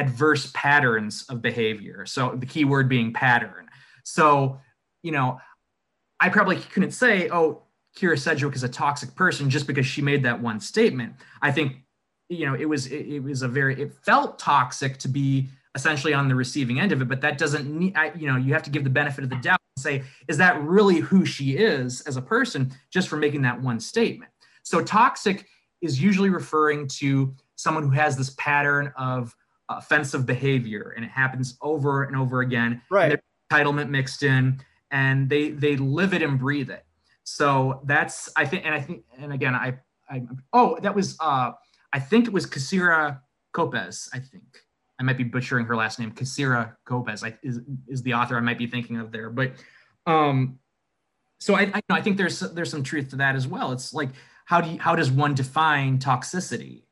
adverse 0.00 0.50
patterns 0.54 1.24
of 1.28 1.42
behavior. 1.42 2.06
So 2.06 2.34
the 2.36 2.46
key 2.46 2.64
word 2.64 2.88
being 2.88 3.12
pattern. 3.12 3.68
So, 4.04 4.58
you 5.02 5.12
know, 5.12 5.38
I 6.18 6.28
probably 6.30 6.56
couldn't 6.56 6.92
say, 6.92 7.28
oh, 7.30 7.62
Kyra 7.96 8.18
Sedgwick 8.18 8.54
is 8.54 8.62
a 8.62 8.68
toxic 8.68 9.14
person 9.14 9.50
just 9.50 9.66
because 9.66 9.86
she 9.86 10.00
made 10.00 10.22
that 10.22 10.40
one 10.40 10.60
statement. 10.60 11.14
I 11.42 11.52
think, 11.52 11.76
you 12.28 12.46
know, 12.46 12.54
it 12.54 12.66
was 12.66 12.86
it, 12.86 13.06
it 13.06 13.22
was 13.22 13.42
a 13.42 13.48
very 13.48 13.80
it 13.80 13.92
felt 13.92 14.38
toxic 14.38 14.96
to 14.98 15.08
be 15.08 15.48
essentially 15.74 16.14
on 16.14 16.28
the 16.28 16.34
receiving 16.34 16.80
end 16.80 16.92
of 16.92 17.02
it, 17.02 17.08
but 17.08 17.20
that 17.20 17.38
doesn't 17.38 17.66
need, 17.66 17.96
I, 17.96 18.12
you 18.14 18.26
know, 18.26 18.36
you 18.36 18.52
have 18.52 18.62
to 18.64 18.70
give 18.70 18.84
the 18.84 18.90
benefit 18.90 19.22
of 19.22 19.30
the 19.30 19.36
doubt 19.36 19.60
and 19.76 19.82
say, 19.82 20.02
is 20.28 20.36
that 20.38 20.60
really 20.62 20.96
who 20.96 21.24
she 21.24 21.56
is 21.56 22.00
as 22.02 22.16
a 22.16 22.22
person 22.22 22.72
just 22.90 23.08
for 23.08 23.16
making 23.16 23.42
that 23.42 23.60
one 23.60 23.78
statement? 23.78 24.32
So 24.62 24.82
toxic 24.82 25.46
is 25.80 26.02
usually 26.02 26.30
referring 26.30 26.88
to 26.88 27.34
someone 27.56 27.84
who 27.84 27.90
has 27.90 28.16
this 28.16 28.30
pattern 28.30 28.92
of 28.96 29.34
offensive 29.78 30.26
behavior 30.26 30.92
and 30.96 31.04
it 31.04 31.10
happens 31.10 31.56
over 31.62 32.04
and 32.04 32.16
over 32.16 32.40
again. 32.40 32.82
Right. 32.90 33.18
Entitlement 33.52 33.88
mixed 33.88 34.22
in 34.22 34.60
and 34.90 35.28
they 35.28 35.50
they 35.50 35.76
live 35.76 36.14
it 36.14 36.22
and 36.22 36.38
breathe 36.38 36.70
it. 36.70 36.84
So 37.24 37.80
that's 37.84 38.28
I 38.36 38.44
think, 38.44 38.66
and 38.66 38.74
I 38.74 38.80
think, 38.80 39.04
and 39.18 39.32
again, 39.32 39.54
I, 39.54 39.78
I 40.08 40.22
oh, 40.52 40.78
that 40.82 40.94
was 40.94 41.16
uh, 41.20 41.52
I 41.92 41.98
think 42.00 42.26
it 42.26 42.32
was 42.32 42.46
Casira 42.46 43.20
Copez. 43.52 44.08
I 44.12 44.18
think 44.18 44.42
I 44.98 45.02
might 45.02 45.16
be 45.16 45.24
butchering 45.24 45.66
her 45.66 45.76
last 45.76 45.98
name. 45.98 46.12
Casira 46.12 46.74
Copez 46.84 47.22
I, 47.22 47.38
is 47.42 47.60
is 47.86 48.02
the 48.02 48.14
author 48.14 48.36
I 48.36 48.40
might 48.40 48.58
be 48.58 48.66
thinking 48.66 48.98
of 48.98 49.12
there, 49.12 49.30
but 49.30 49.52
um, 50.06 50.58
so 51.38 51.54
I 51.54 51.70
I, 51.74 51.82
I 51.90 52.02
think 52.02 52.16
there's 52.16 52.40
there's 52.40 52.70
some 52.70 52.82
truth 52.82 53.10
to 53.10 53.16
that 53.16 53.36
as 53.36 53.46
well. 53.46 53.72
It's 53.72 53.94
like 53.94 54.10
how 54.44 54.60
do 54.60 54.70
you, 54.70 54.78
how 54.80 54.96
does 54.96 55.10
one 55.10 55.34
define 55.34 55.98
toxicity? 55.98 56.82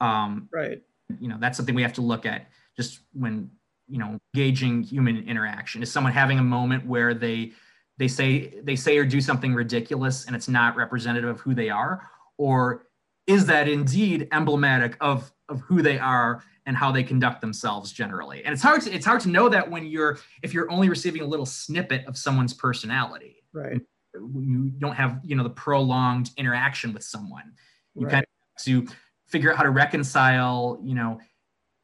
Um, 0.00 0.48
right. 0.52 0.80
You 1.20 1.28
know, 1.28 1.36
that's 1.38 1.56
something 1.56 1.74
we 1.74 1.82
have 1.82 1.92
to 1.94 2.02
look 2.02 2.26
at 2.26 2.48
just 2.76 3.00
when 3.12 3.50
you 3.88 3.98
know 3.98 4.18
gauging 4.34 4.82
human 4.82 5.28
interaction. 5.28 5.82
Is 5.82 5.92
someone 5.92 6.12
having 6.12 6.38
a 6.38 6.42
moment 6.42 6.86
where 6.86 7.14
they 7.14 7.52
they 7.98 8.08
say 8.08 8.60
they 8.62 8.76
say 8.76 8.98
or 8.98 9.04
do 9.04 9.20
something 9.20 9.54
ridiculous 9.54 10.26
and 10.26 10.34
it's 10.34 10.48
not 10.48 10.76
representative 10.76 11.28
of 11.28 11.40
who 11.40 11.54
they 11.54 11.70
are? 11.70 12.08
Or 12.38 12.86
is 13.26 13.46
that 13.46 13.68
indeed 13.68 14.28
emblematic 14.32 14.96
of 15.00 15.30
of 15.48 15.60
who 15.60 15.82
they 15.82 15.98
are 15.98 16.42
and 16.66 16.76
how 16.76 16.90
they 16.90 17.02
conduct 17.02 17.40
themselves 17.40 17.92
generally? 17.92 18.44
And 18.44 18.52
it's 18.52 18.62
hard 18.62 18.82
to 18.82 18.92
it's 18.92 19.06
hard 19.06 19.20
to 19.20 19.28
know 19.28 19.48
that 19.48 19.70
when 19.70 19.86
you're 19.86 20.18
if 20.42 20.52
you're 20.52 20.70
only 20.70 20.88
receiving 20.88 21.22
a 21.22 21.26
little 21.26 21.46
snippet 21.46 22.06
of 22.06 22.16
someone's 22.16 22.54
personality. 22.54 23.36
Right. 23.52 23.80
You 24.14 24.72
don't 24.78 24.94
have 24.94 25.20
you 25.24 25.36
know 25.36 25.42
the 25.42 25.50
prolonged 25.50 26.30
interaction 26.36 26.92
with 26.92 27.04
someone. 27.04 27.52
You 27.94 28.06
right. 28.06 28.12
kind 28.12 28.24
of 28.24 28.28
have 28.56 28.88
to 28.88 28.94
figure 29.26 29.50
out 29.50 29.56
how 29.56 29.62
to 29.62 29.70
reconcile 29.70 30.78
you 30.82 30.94
know 30.94 31.18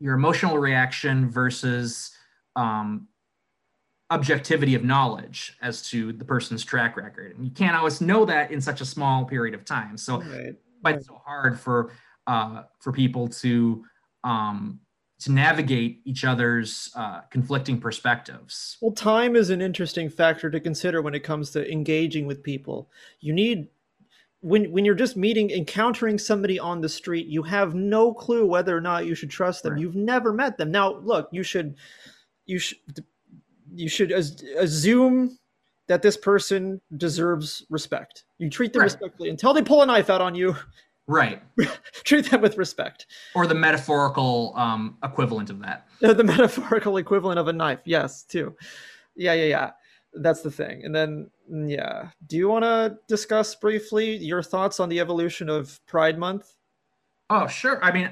your 0.00 0.14
emotional 0.14 0.58
reaction 0.58 1.30
versus 1.30 2.10
um, 2.56 3.06
objectivity 4.10 4.74
of 4.74 4.82
knowledge 4.82 5.56
as 5.62 5.82
to 5.90 6.12
the 6.12 6.24
person's 6.24 6.64
track 6.64 6.96
record. 6.96 7.36
And 7.36 7.44
you 7.44 7.50
can't 7.52 7.76
always 7.76 8.00
know 8.00 8.24
that 8.24 8.50
in 8.50 8.60
such 8.60 8.80
a 8.80 8.84
small 8.84 9.24
period 9.24 9.54
of 9.54 9.64
time. 9.64 9.96
So 9.96 10.20
right. 10.20 10.56
right. 10.82 10.94
it's 10.96 11.06
so 11.06 11.20
hard 11.24 11.58
for 11.58 11.92
uh, 12.26 12.62
for 12.80 12.92
people 12.92 13.28
to 13.28 13.84
um, 14.24 14.80
to 15.20 15.32
navigate 15.32 16.00
each 16.04 16.24
other's 16.24 16.90
uh, 16.96 17.20
conflicting 17.30 17.78
perspectives. 17.78 18.78
Well, 18.80 18.92
time 18.92 19.36
is 19.36 19.50
an 19.50 19.60
interesting 19.60 20.08
factor 20.08 20.50
to 20.50 20.58
consider 20.60 21.02
when 21.02 21.14
it 21.14 21.20
comes 21.20 21.50
to 21.50 21.70
engaging 21.70 22.26
with 22.26 22.42
people. 22.42 22.90
You 23.20 23.34
need 23.34 23.68
when 24.40 24.70
when 24.72 24.84
you're 24.84 24.94
just 24.94 25.16
meeting 25.16 25.50
encountering 25.50 26.18
somebody 26.18 26.58
on 26.58 26.80
the 26.80 26.88
street, 26.88 27.26
you 27.26 27.42
have 27.42 27.74
no 27.74 28.12
clue 28.12 28.46
whether 28.46 28.76
or 28.76 28.80
not 28.80 29.06
you 29.06 29.14
should 29.14 29.30
trust 29.30 29.62
them. 29.62 29.74
Right. 29.74 29.82
You've 29.82 29.96
never 29.96 30.32
met 30.32 30.56
them. 30.56 30.70
Now, 30.70 30.94
look, 30.94 31.28
you 31.30 31.42
should 31.42 31.76
you 32.46 32.58
should 32.58 32.78
you 33.74 33.88
should 33.88 34.12
assume 34.12 35.38
that 35.88 36.02
this 36.02 36.16
person 36.16 36.80
deserves 36.96 37.66
respect. 37.68 38.24
You 38.38 38.48
treat 38.48 38.72
them 38.72 38.80
right. 38.80 38.86
respectfully 38.86 39.28
until 39.28 39.52
they 39.52 39.62
pull 39.62 39.82
a 39.82 39.86
knife 39.86 40.08
out 40.08 40.20
on 40.20 40.34
you. 40.34 40.56
Right. 41.06 41.42
treat 42.04 42.30
them 42.30 42.40
with 42.40 42.56
respect. 42.56 43.06
Or 43.34 43.46
the 43.46 43.54
metaphorical 43.54 44.52
um, 44.56 44.96
equivalent 45.02 45.50
of 45.50 45.60
that. 45.62 45.88
the 46.00 46.22
metaphorical 46.22 46.96
equivalent 46.96 47.40
of 47.40 47.48
a 47.48 47.52
knife. 47.52 47.80
Yes, 47.84 48.22
too. 48.22 48.54
Yeah, 49.16 49.34
yeah, 49.34 49.44
yeah. 49.44 49.70
That's 50.12 50.42
the 50.42 50.50
thing. 50.50 50.84
And 50.84 50.94
then, 50.94 51.30
yeah. 51.48 52.08
Do 52.26 52.36
you 52.36 52.48
want 52.48 52.64
to 52.64 52.98
discuss 53.08 53.54
briefly 53.54 54.16
your 54.16 54.42
thoughts 54.42 54.80
on 54.80 54.88
the 54.88 55.00
evolution 55.00 55.48
of 55.48 55.80
Pride 55.86 56.18
Month? 56.18 56.54
Oh, 57.28 57.46
sure. 57.46 57.82
I 57.84 57.92
mean, 57.92 58.10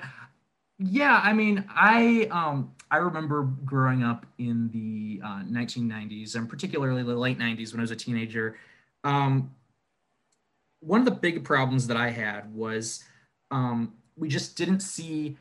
yeah, 0.79 1.21
I 1.25 1.33
mean, 1.33 1.65
I 1.69 2.29
um 2.31 2.73
I 2.91 2.99
remember 2.99 3.43
growing 3.65 4.03
up 4.03 4.25
in 4.39 4.71
the 4.71 5.21
uh, 5.25 5.43
1990s 5.43 6.37
and 6.37 6.49
particularly 6.49 7.03
the 7.03 7.15
late 7.15 7.39
90s 7.39 7.73
when 7.73 7.81
I 7.81 7.83
was 7.83 7.91
a 7.91 7.97
teenager. 7.97 8.57
Um, 9.05 9.55
one 10.81 11.01
of 11.01 11.05
the 11.05 11.11
big 11.11 11.45
problems 11.45 11.87
that 11.89 11.97
I 11.97 12.11
had 12.11 12.55
was 12.55 13.05
um, 13.51 13.93
we 14.17 14.29
just 14.29 14.57
didn't 14.57 14.81
see 14.81 15.37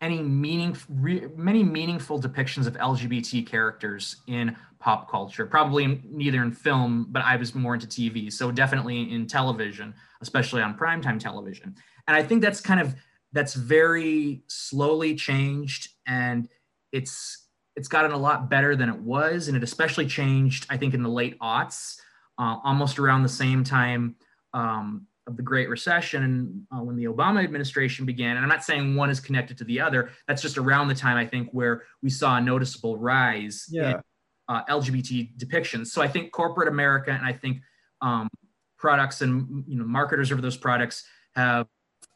any 0.00 0.22
meaning, 0.22 0.76
re, 0.88 1.26
many 1.36 1.64
meaningful 1.64 2.20
depictions 2.20 2.66
of 2.66 2.74
LGBT 2.74 3.46
characters 3.46 4.16
in 4.26 4.56
pop 4.78 5.10
culture. 5.10 5.46
Probably 5.46 6.00
neither 6.04 6.42
in 6.42 6.52
film, 6.52 7.06
but 7.10 7.22
I 7.22 7.36
was 7.36 7.54
more 7.54 7.74
into 7.74 7.86
TV. 7.86 8.32
So 8.32 8.50
definitely 8.50 9.12
in 9.12 9.26
television, 9.26 9.94
especially 10.20 10.62
on 10.62 10.76
primetime 10.76 11.18
television. 11.18 11.74
and 12.06 12.16
I 12.16 12.22
think 12.22 12.42
that's 12.42 12.60
kind 12.60 12.80
of 12.80 12.94
that's 13.32 13.54
very 13.54 14.42
slowly 14.46 15.14
changed, 15.14 15.90
and 16.06 16.48
it's 16.92 17.46
it's 17.76 17.88
gotten 17.88 18.12
a 18.12 18.16
lot 18.16 18.50
better 18.50 18.74
than 18.74 18.88
it 18.88 18.98
was, 18.98 19.48
and 19.48 19.56
it 19.56 19.62
especially 19.62 20.06
changed, 20.06 20.66
I 20.70 20.76
think, 20.76 20.94
in 20.94 21.02
the 21.02 21.08
late 21.08 21.38
aughts, 21.38 22.00
uh, 22.38 22.56
almost 22.64 22.98
around 22.98 23.22
the 23.22 23.28
same 23.28 23.62
time 23.62 24.16
um, 24.52 25.06
of 25.28 25.36
the 25.36 25.42
Great 25.42 25.68
Recession 25.68 26.66
uh, 26.74 26.82
when 26.82 26.96
the 26.96 27.04
Obama 27.04 27.44
administration 27.44 28.04
began. 28.06 28.36
And 28.36 28.40
I'm 28.40 28.48
not 28.48 28.64
saying 28.64 28.96
one 28.96 29.10
is 29.10 29.20
connected 29.20 29.58
to 29.58 29.64
the 29.64 29.80
other. 29.80 30.10
That's 30.26 30.42
just 30.42 30.58
around 30.58 30.88
the 30.88 30.94
time 30.94 31.16
I 31.16 31.26
think 31.26 31.50
where 31.52 31.84
we 32.02 32.10
saw 32.10 32.38
a 32.38 32.40
noticeable 32.40 32.96
rise 32.96 33.66
yeah. 33.70 33.90
in 33.90 34.02
uh, 34.48 34.64
LGBT 34.64 35.36
depictions. 35.36 35.88
So 35.88 36.02
I 36.02 36.08
think 36.08 36.32
corporate 36.32 36.68
America 36.68 37.10
and 37.10 37.24
I 37.24 37.32
think 37.32 37.60
um, 38.00 38.28
products 38.76 39.20
and 39.20 39.64
you 39.66 39.78
know 39.78 39.84
marketers 39.84 40.30
of 40.30 40.40
those 40.40 40.56
products 40.56 41.04
have 41.34 41.66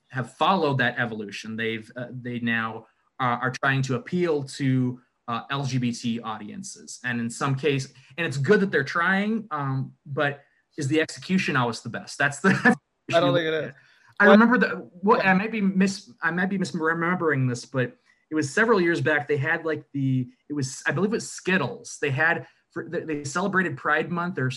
have 0.09 0.35
followed 0.35 0.79
that 0.79 0.99
evolution. 0.99 1.57
They've 1.57 1.91
uh, 1.97 2.07
they 2.11 2.39
now 2.41 2.87
are, 3.19 3.39
are, 3.39 3.51
trying 3.51 3.83
to 3.83 3.97
appeal 3.97 4.43
to 4.45 5.01
uh, 5.29 5.47
LGBT 5.51 6.21
audiences, 6.25 7.01
and 7.05 7.21
in 7.21 7.31
some 7.31 7.55
case, 7.55 7.93
and 8.17 8.27
it's 8.27 8.37
good 8.37 8.61
that 8.61 8.71
they're 8.71 8.85
trying. 8.85 9.47
Um, 9.51 9.93
but 10.07 10.41
is 10.77 10.89
the 10.89 11.01
execution 11.01 11.57
always 11.57 11.81
the 11.81 11.91
best? 11.91 12.19
That's 12.19 12.41
the. 12.41 12.51
I 13.15 13.21
don't 13.21 13.35
think 13.35 13.47
it 13.47 13.55
is. 13.55 13.75
I 14.21 14.27
remember 14.27 14.59
that. 14.59 14.89
What 15.03 15.25
I 15.25 15.35
might 15.35 15.51
be 15.51 15.61
mis 15.61 16.11
I 16.23 16.31
might 16.31 16.49
be 16.51 16.59
misremembering 16.59 17.49
this, 17.49 17.65
but 17.65 17.97
it 18.33 18.35
was 18.35 18.49
several 18.49 18.81
years 18.81 19.03
back. 19.03 19.29
They 19.29 19.37
had 19.37 19.67
like 19.67 19.85
the 19.93 20.27
it 20.49 20.55
was 20.55 20.83
I 20.87 20.93
believe 20.93 21.13
it 21.13 21.17
was 21.17 21.31
Skittles. 21.31 21.99
They 22.01 22.09
had 22.09 22.47
for 22.71 22.89
they 22.89 23.25
celebrated 23.25 23.77
Pride 23.77 24.11
Month 24.11 24.39
or 24.39 24.51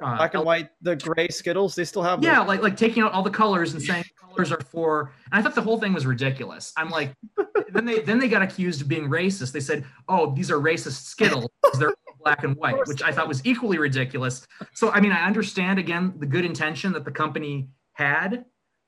uh, 0.00 0.16
black 0.16 0.34
and 0.34 0.44
white, 0.44 0.68
the 0.82 0.94
gray 0.94 1.26
Skittles. 1.26 1.74
They 1.74 1.84
still 1.84 2.04
have 2.04 2.22
yeah, 2.22 2.38
those. 2.38 2.46
like 2.46 2.62
like 2.62 2.76
taking 2.76 3.02
out 3.02 3.10
all 3.10 3.24
the 3.24 3.30
colors 3.30 3.72
and 3.72 3.82
saying 3.82 4.04
colors 4.20 4.52
are 4.52 4.60
for. 4.60 5.12
And 5.32 5.40
I 5.40 5.42
thought 5.42 5.56
the 5.56 5.62
whole 5.62 5.80
thing 5.80 5.92
was 5.92 6.06
ridiculous. 6.06 6.72
I'm 6.76 6.90
like, 6.90 7.12
then 7.72 7.84
they 7.84 8.02
then 8.02 8.20
they 8.20 8.28
got 8.28 8.40
accused 8.40 8.80
of 8.80 8.86
being 8.86 9.08
racist. 9.08 9.50
They 9.50 9.58
said, 9.58 9.84
oh, 10.08 10.32
these 10.32 10.48
are 10.48 10.60
racist 10.60 11.02
Skittles. 11.02 11.48
Because 11.60 11.80
they're 11.80 11.94
black 12.20 12.44
and 12.44 12.56
white, 12.56 12.86
which 12.86 13.02
I 13.02 13.10
thought 13.10 13.26
was 13.26 13.44
equally 13.44 13.78
ridiculous. 13.78 14.46
So 14.74 14.92
I 14.92 15.00
mean, 15.00 15.10
I 15.10 15.26
understand 15.26 15.80
again 15.80 16.14
the 16.18 16.26
good 16.26 16.44
intention 16.44 16.92
that 16.92 17.04
the 17.04 17.10
company 17.10 17.68
had, 17.94 18.44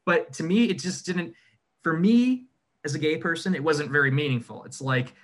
but 0.07 0.33
to 0.35 0.45
me, 0.45 0.67
it 0.67 0.79
just 0.79 1.05
didn't. 1.05 1.35
For 1.83 1.99
me, 1.99 2.47
as 2.85 2.95
a 2.95 2.99
gay 2.99 3.17
person, 3.17 3.55
it 3.55 3.63
wasn't 3.63 3.91
very 3.91 4.11
meaningful. 4.11 4.65
It's 4.65 4.81
like, 4.81 5.15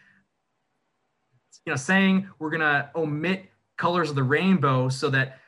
you 1.66 1.73
know, 1.73 1.77
saying 1.77 2.28
we're 2.39 2.51
gonna 2.51 2.91
omit 2.95 3.47
colors 3.77 4.11
of 4.11 4.16
the 4.16 4.23
rainbow 4.23 4.89
so 4.89 5.11
that 5.11 5.39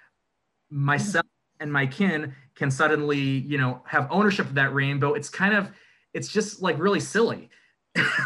myself 0.71 1.27
and 1.61 1.73
my 1.73 1.87
kin 1.87 2.35
can 2.55 2.71
suddenly, 2.71 3.21
you 3.21 3.59
know, 3.59 3.83
have 3.87 4.09
ownership 4.11 4.47
of 4.47 4.55
that 4.55 4.75
rainbow. 4.75 5.15
It's 5.15 5.29
kind 5.29 5.55
of, 5.55 5.71
it's 6.13 6.29
just 6.29 6.61
like 6.61 6.79
really 6.79 7.01
silly. 7.01 7.51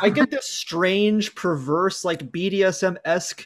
I 0.01 0.11
get 0.11 0.31
this 0.31 0.49
strange, 0.49 1.35
perverse, 1.35 2.05
like 2.05 2.31
BDSM 2.31 2.97
esque 3.05 3.45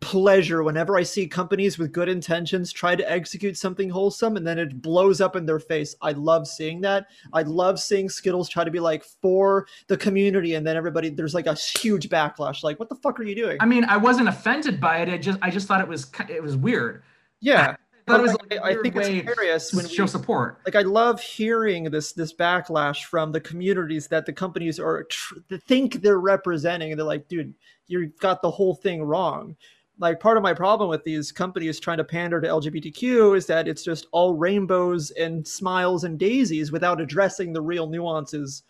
pleasure 0.00 0.62
whenever 0.62 0.96
I 0.96 1.02
see 1.02 1.26
companies 1.26 1.78
with 1.78 1.92
good 1.92 2.08
intentions 2.08 2.72
try 2.72 2.96
to 2.96 3.10
execute 3.10 3.56
something 3.56 3.90
wholesome 3.90 4.36
and 4.36 4.46
then 4.46 4.58
it 4.58 4.80
blows 4.80 5.20
up 5.20 5.36
in 5.36 5.44
their 5.44 5.58
face. 5.58 5.94
I 6.00 6.12
love 6.12 6.48
seeing 6.48 6.80
that. 6.80 7.06
I 7.32 7.42
love 7.42 7.78
seeing 7.78 8.08
Skittles 8.08 8.48
try 8.48 8.64
to 8.64 8.70
be 8.70 8.80
like 8.80 9.04
for 9.04 9.66
the 9.88 9.96
community 9.96 10.54
and 10.54 10.66
then 10.66 10.76
everybody 10.76 11.10
there's 11.10 11.34
like 11.34 11.46
a 11.46 11.54
huge 11.54 12.08
backlash. 12.08 12.62
Like, 12.62 12.78
what 12.78 12.88
the 12.88 12.96
fuck 12.96 13.20
are 13.20 13.24
you 13.24 13.34
doing? 13.34 13.58
I 13.60 13.66
mean, 13.66 13.84
I 13.84 13.98
wasn't 13.98 14.28
offended 14.28 14.80
by 14.80 14.98
it. 14.98 15.08
I 15.08 15.18
just 15.18 15.38
I 15.42 15.50
just 15.50 15.68
thought 15.68 15.80
it 15.80 15.88
was 15.88 16.10
it 16.28 16.42
was 16.42 16.56
weird. 16.56 17.02
Yeah. 17.40 17.76
I, 18.08 18.16
was 18.16 18.32
like 18.32 18.60
I 18.60 18.74
think 18.82 18.96
it's 18.96 19.06
hilarious 19.06 19.72
when 19.72 19.86
show 19.86 20.02
we, 20.02 20.08
support. 20.08 20.58
Like 20.66 20.74
I 20.74 20.82
love 20.82 21.20
hearing 21.20 21.84
this 21.84 22.12
this 22.12 22.32
backlash 22.32 23.04
from 23.04 23.30
the 23.30 23.40
communities 23.40 24.08
that 24.08 24.26
the 24.26 24.32
companies 24.32 24.80
are 24.80 25.04
tr- 25.04 25.34
think 25.68 26.02
they're 26.02 26.18
representing, 26.18 26.90
and 26.90 26.98
they're 26.98 27.06
like, 27.06 27.28
dude, 27.28 27.54
you've 27.86 28.18
got 28.18 28.42
the 28.42 28.50
whole 28.50 28.74
thing 28.74 29.04
wrong 29.04 29.54
like 30.00 30.18
part 30.18 30.38
of 30.38 30.42
my 30.42 30.54
problem 30.54 30.88
with 30.88 31.04
these 31.04 31.30
companies 31.30 31.78
trying 31.78 31.98
to 31.98 32.04
pander 32.04 32.40
to 32.40 32.48
LGBTQ 32.48 33.36
is 33.36 33.46
that 33.46 33.68
it's 33.68 33.84
just 33.84 34.06
all 34.12 34.34
rainbows 34.34 35.10
and 35.12 35.46
smiles 35.46 36.04
and 36.04 36.18
daisies 36.18 36.72
without 36.72 37.00
addressing 37.00 37.52
the 37.52 37.60
real 37.60 37.86
nuances 37.86 38.62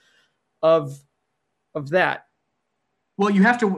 of 0.63 0.99
of 1.75 1.89
that. 1.91 2.27
Well, 3.17 3.31
you 3.31 3.43
have 3.43 3.59
to. 3.61 3.71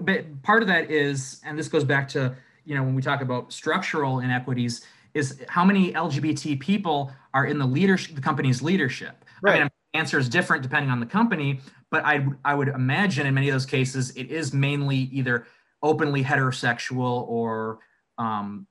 Part 0.43 0.63
of 0.63 0.69
that 0.69 0.91
is, 0.91 1.41
and 1.45 1.59
this 1.59 1.69
goes 1.69 1.85
back 1.85 2.09
to 2.09 2.35
you 2.65 2.75
know 2.75 2.83
when 2.83 2.95
we 2.95 3.03
talk 3.03 3.21
about 3.21 3.53
structural 3.53 4.21
inequities, 4.21 4.87
is 5.13 5.43
how 5.49 5.65
many 5.65 5.93
LGBT 5.93 6.59
people 6.59 7.13
are 7.35 7.47
in 7.47 7.59
the 7.59 7.67
leadership, 7.67 8.15
the 8.15 8.23
company's 8.23 8.63
leadership. 8.63 9.25
Right. 9.43 9.57
I 9.57 9.59
mean, 9.61 9.71
the 9.93 9.99
answer 9.99 10.19
is 10.19 10.29
different 10.29 10.63
depending 10.63 10.91
on 10.91 11.01
the 11.01 11.07
company, 11.07 11.61
but 11.91 12.03
I 12.05 12.27
I 12.47 12.55
would 12.55 12.69
imagine 12.69 13.27
in 13.27 13.35
many 13.35 13.51
of 13.51 13.55
those 13.55 13.67
cases 13.67 14.11
it 14.17 14.31
is 14.31 14.55
mainly 14.55 14.97
either 14.97 15.47
openly 15.83 16.23
heterosexual 16.23 17.27
or 17.29 17.81
um, 18.19 18.67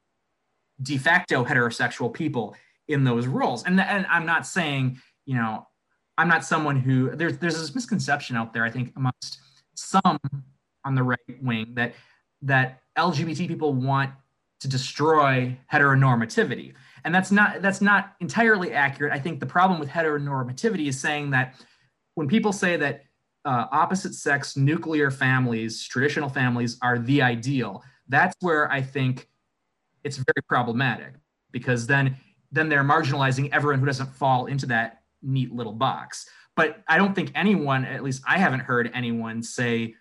de 0.81 0.97
facto 0.97 1.43
heterosexual 1.43 2.13
people 2.13 2.55
in 2.87 3.03
those 3.03 3.27
roles. 3.27 3.63
And, 3.63 3.79
and 3.79 4.05
I'm 4.09 4.25
not 4.25 4.45
saying, 4.45 4.99
you 5.25 5.35
know, 5.35 5.67
I'm 6.17 6.27
not 6.27 6.45
someone 6.45 6.75
who 6.75 7.15
there's 7.15 7.37
there's 7.39 7.59
this 7.59 7.73
misconception 7.73 8.35
out 8.35 8.53
there, 8.53 8.63
I 8.63 8.69
think, 8.69 8.93
amongst 8.95 9.39
some 9.75 10.19
on 10.85 10.95
the 10.95 11.03
right 11.03 11.19
wing 11.41 11.73
that 11.75 11.93
that 12.43 12.81
LGBT 12.97 13.47
people 13.47 13.73
want 13.73 14.11
to 14.59 14.67
destroy 14.67 15.57
heteronormativity. 15.71 16.73
And 17.03 17.15
that's 17.15 17.31
not 17.31 17.61
that's 17.61 17.81
not 17.81 18.13
entirely 18.19 18.73
accurate. 18.73 19.13
I 19.13 19.19
think 19.19 19.39
the 19.39 19.45
problem 19.45 19.79
with 19.79 19.89
heteronormativity 19.89 20.87
is 20.87 20.99
saying 20.99 21.31
that 21.31 21.55
when 22.15 22.27
people 22.27 22.53
say 22.53 22.77
that 22.77 23.05
uh, 23.45 23.65
opposite 23.71 24.13
sex 24.13 24.55
nuclear 24.55 25.11
families, 25.11 25.83
traditional 25.83 26.29
families, 26.29 26.77
are 26.81 26.99
the 26.99 27.21
ideal. 27.21 27.83
That's 28.07 28.35
where 28.41 28.71
I 28.71 28.81
think 28.81 29.27
it's 30.03 30.17
very 30.17 30.43
problematic 30.47 31.13
because 31.51 31.87
then 31.87 32.17
then 32.51 32.67
they're 32.67 32.83
marginalizing 32.83 33.49
everyone 33.51 33.79
who 33.79 33.85
doesn't 33.85 34.13
fall 34.13 34.47
into 34.47 34.65
that 34.65 35.03
neat 35.21 35.53
little 35.53 35.73
box. 35.73 36.27
But 36.55 36.83
I 36.87 36.97
don't 36.97 37.15
think 37.15 37.31
anyone, 37.33 37.85
at 37.85 38.03
least 38.03 38.23
I 38.27 38.37
haven't 38.37 38.59
heard 38.59 38.91
anyone 38.93 39.41
say, 39.41 39.95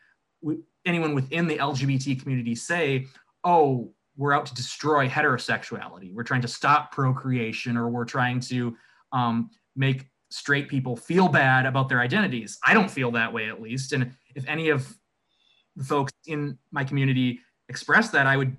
anyone 0.84 1.14
within 1.14 1.46
the 1.46 1.58
LGBT 1.58 2.20
community 2.20 2.56
say, 2.56 3.06
oh, 3.44 3.92
we're 4.16 4.32
out 4.32 4.46
to 4.46 4.54
destroy 4.54 5.08
heterosexuality. 5.08 6.12
We're 6.12 6.24
trying 6.24 6.42
to 6.42 6.48
stop 6.48 6.92
procreation 6.92 7.76
or 7.76 7.88
we're 7.88 8.04
trying 8.04 8.40
to 8.40 8.76
um, 9.12 9.50
make 9.76 10.09
straight 10.30 10.68
people 10.68 10.96
feel 10.96 11.28
bad 11.28 11.66
about 11.66 11.88
their 11.88 12.00
identities. 12.00 12.58
I 12.64 12.74
don't 12.74 12.90
feel 12.90 13.10
that 13.12 13.32
way, 13.32 13.48
at 13.48 13.60
least. 13.60 13.92
And 13.92 14.12
if 14.34 14.46
any 14.48 14.68
of 14.68 14.96
the 15.76 15.84
folks 15.84 16.12
in 16.26 16.58
my 16.70 16.84
community 16.84 17.40
express 17.68 18.10
that, 18.10 18.26
I 18.26 18.36
would 18.36 18.56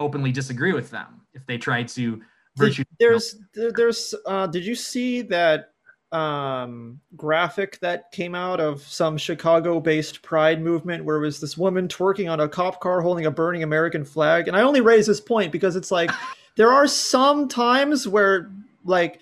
openly 0.00 0.32
disagree 0.32 0.72
with 0.72 0.90
them 0.90 1.22
if 1.32 1.46
they 1.46 1.56
tried 1.56 1.88
to 1.88 2.20
virtue. 2.56 2.84
There's, 2.98 3.36
there's, 3.54 4.14
uh, 4.26 4.46
did 4.48 4.64
you 4.64 4.74
see 4.74 5.22
that 5.22 5.70
um, 6.14 7.00
graphic 7.16 7.78
that 7.80 8.10
came 8.12 8.34
out 8.34 8.60
of 8.60 8.82
some 8.82 9.16
Chicago-based 9.16 10.22
Pride 10.22 10.62
movement 10.62 11.04
where 11.04 11.16
it 11.16 11.20
was 11.20 11.40
this 11.40 11.58
woman 11.58 11.88
twerking 11.88 12.30
on 12.30 12.40
a 12.40 12.48
cop 12.48 12.80
car 12.80 13.00
holding 13.00 13.26
a 13.26 13.30
burning 13.30 13.62
American 13.62 14.04
flag? 14.04 14.46
And 14.46 14.56
I 14.56 14.62
only 14.62 14.80
raise 14.80 15.06
this 15.06 15.20
point 15.20 15.50
because 15.50 15.74
it's 15.74 15.90
like 15.90 16.10
there 16.56 16.72
are 16.72 16.86
some 16.86 17.48
times 17.48 18.06
where 18.06 18.50
like 18.84 19.20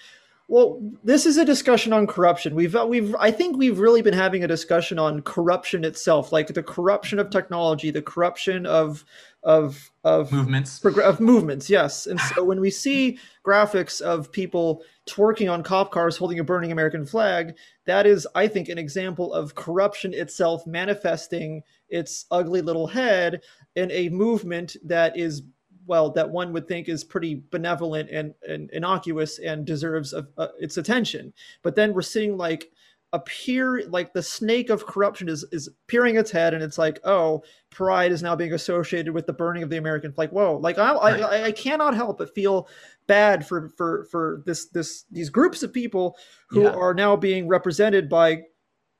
well, 0.48 0.82
this 1.02 1.24
is 1.24 1.38
a 1.38 1.44
discussion 1.44 1.92
on 1.92 2.06
corruption. 2.06 2.54
We've 2.54 2.74
uh, 2.74 2.86
we've 2.86 3.14
I 3.18 3.30
think 3.30 3.56
we've 3.56 3.78
really 3.78 4.02
been 4.02 4.14
having 4.14 4.44
a 4.44 4.48
discussion 4.48 4.98
on 4.98 5.22
corruption 5.22 5.84
itself, 5.84 6.32
like 6.32 6.48
the 6.48 6.62
corruption 6.62 7.18
of 7.18 7.30
technology, 7.30 7.90
the 7.90 8.02
corruption 8.02 8.66
of 8.66 9.04
of 9.42 9.90
of 10.04 10.32
movements 10.32 10.84
of 10.84 11.20
movements. 11.20 11.70
Yes, 11.70 12.06
and 12.06 12.20
so 12.20 12.44
when 12.44 12.60
we 12.60 12.70
see 12.70 13.18
graphics 13.46 14.00
of 14.00 14.30
people 14.30 14.82
twerking 15.08 15.50
on 15.50 15.62
cop 15.62 15.90
cars 15.90 16.16
holding 16.16 16.38
a 16.38 16.44
burning 16.44 16.72
American 16.72 17.06
flag, 17.06 17.54
that 17.86 18.06
is, 18.06 18.26
I 18.34 18.46
think, 18.48 18.68
an 18.68 18.78
example 18.78 19.32
of 19.32 19.54
corruption 19.54 20.12
itself 20.14 20.66
manifesting 20.66 21.62
its 21.88 22.26
ugly 22.30 22.62
little 22.62 22.86
head 22.86 23.42
in 23.74 23.90
a 23.90 24.08
movement 24.10 24.76
that 24.84 25.16
is 25.16 25.42
well 25.86 26.10
that 26.10 26.28
one 26.28 26.52
would 26.52 26.68
think 26.68 26.88
is 26.88 27.04
pretty 27.04 27.42
benevolent 27.50 28.10
and, 28.10 28.34
and 28.48 28.70
innocuous 28.70 29.38
and 29.38 29.64
deserves 29.64 30.14
uh, 30.14 30.48
its 30.60 30.76
attention. 30.76 31.32
But 31.62 31.76
then 31.76 31.92
we're 31.92 32.02
seeing 32.02 32.36
like 32.36 32.70
appear 33.14 33.86
like 33.88 34.12
the 34.14 34.22
snake 34.22 34.70
of 34.70 34.86
corruption 34.86 35.28
is 35.28 35.44
is 35.52 35.68
peering 35.86 36.16
its 36.16 36.30
head 36.30 36.54
and 36.54 36.62
it's 36.62 36.78
like 36.78 36.98
oh 37.04 37.42
pride 37.68 38.10
is 38.10 38.22
now 38.22 38.34
being 38.34 38.54
associated 38.54 39.12
with 39.12 39.26
the 39.26 39.32
burning 39.32 39.62
of 39.62 39.68
the 39.68 39.76
american 39.76 40.12
flag. 40.12 40.30
Whoa 40.30 40.56
like 40.56 40.78
I, 40.78 40.92
I 40.94 41.44
i 41.44 41.52
cannot 41.52 41.94
help 41.94 42.16
but 42.18 42.34
feel 42.34 42.68
bad 43.06 43.46
for 43.46 43.68
for 43.76 44.04
for 44.10 44.42
this 44.46 44.66
this 44.66 45.04
these 45.10 45.28
groups 45.28 45.62
of 45.62 45.74
people 45.74 46.16
who 46.46 46.62
yeah. 46.62 46.70
are 46.70 46.94
now 46.94 47.14
being 47.14 47.48
represented 47.48 48.08
by 48.08 48.44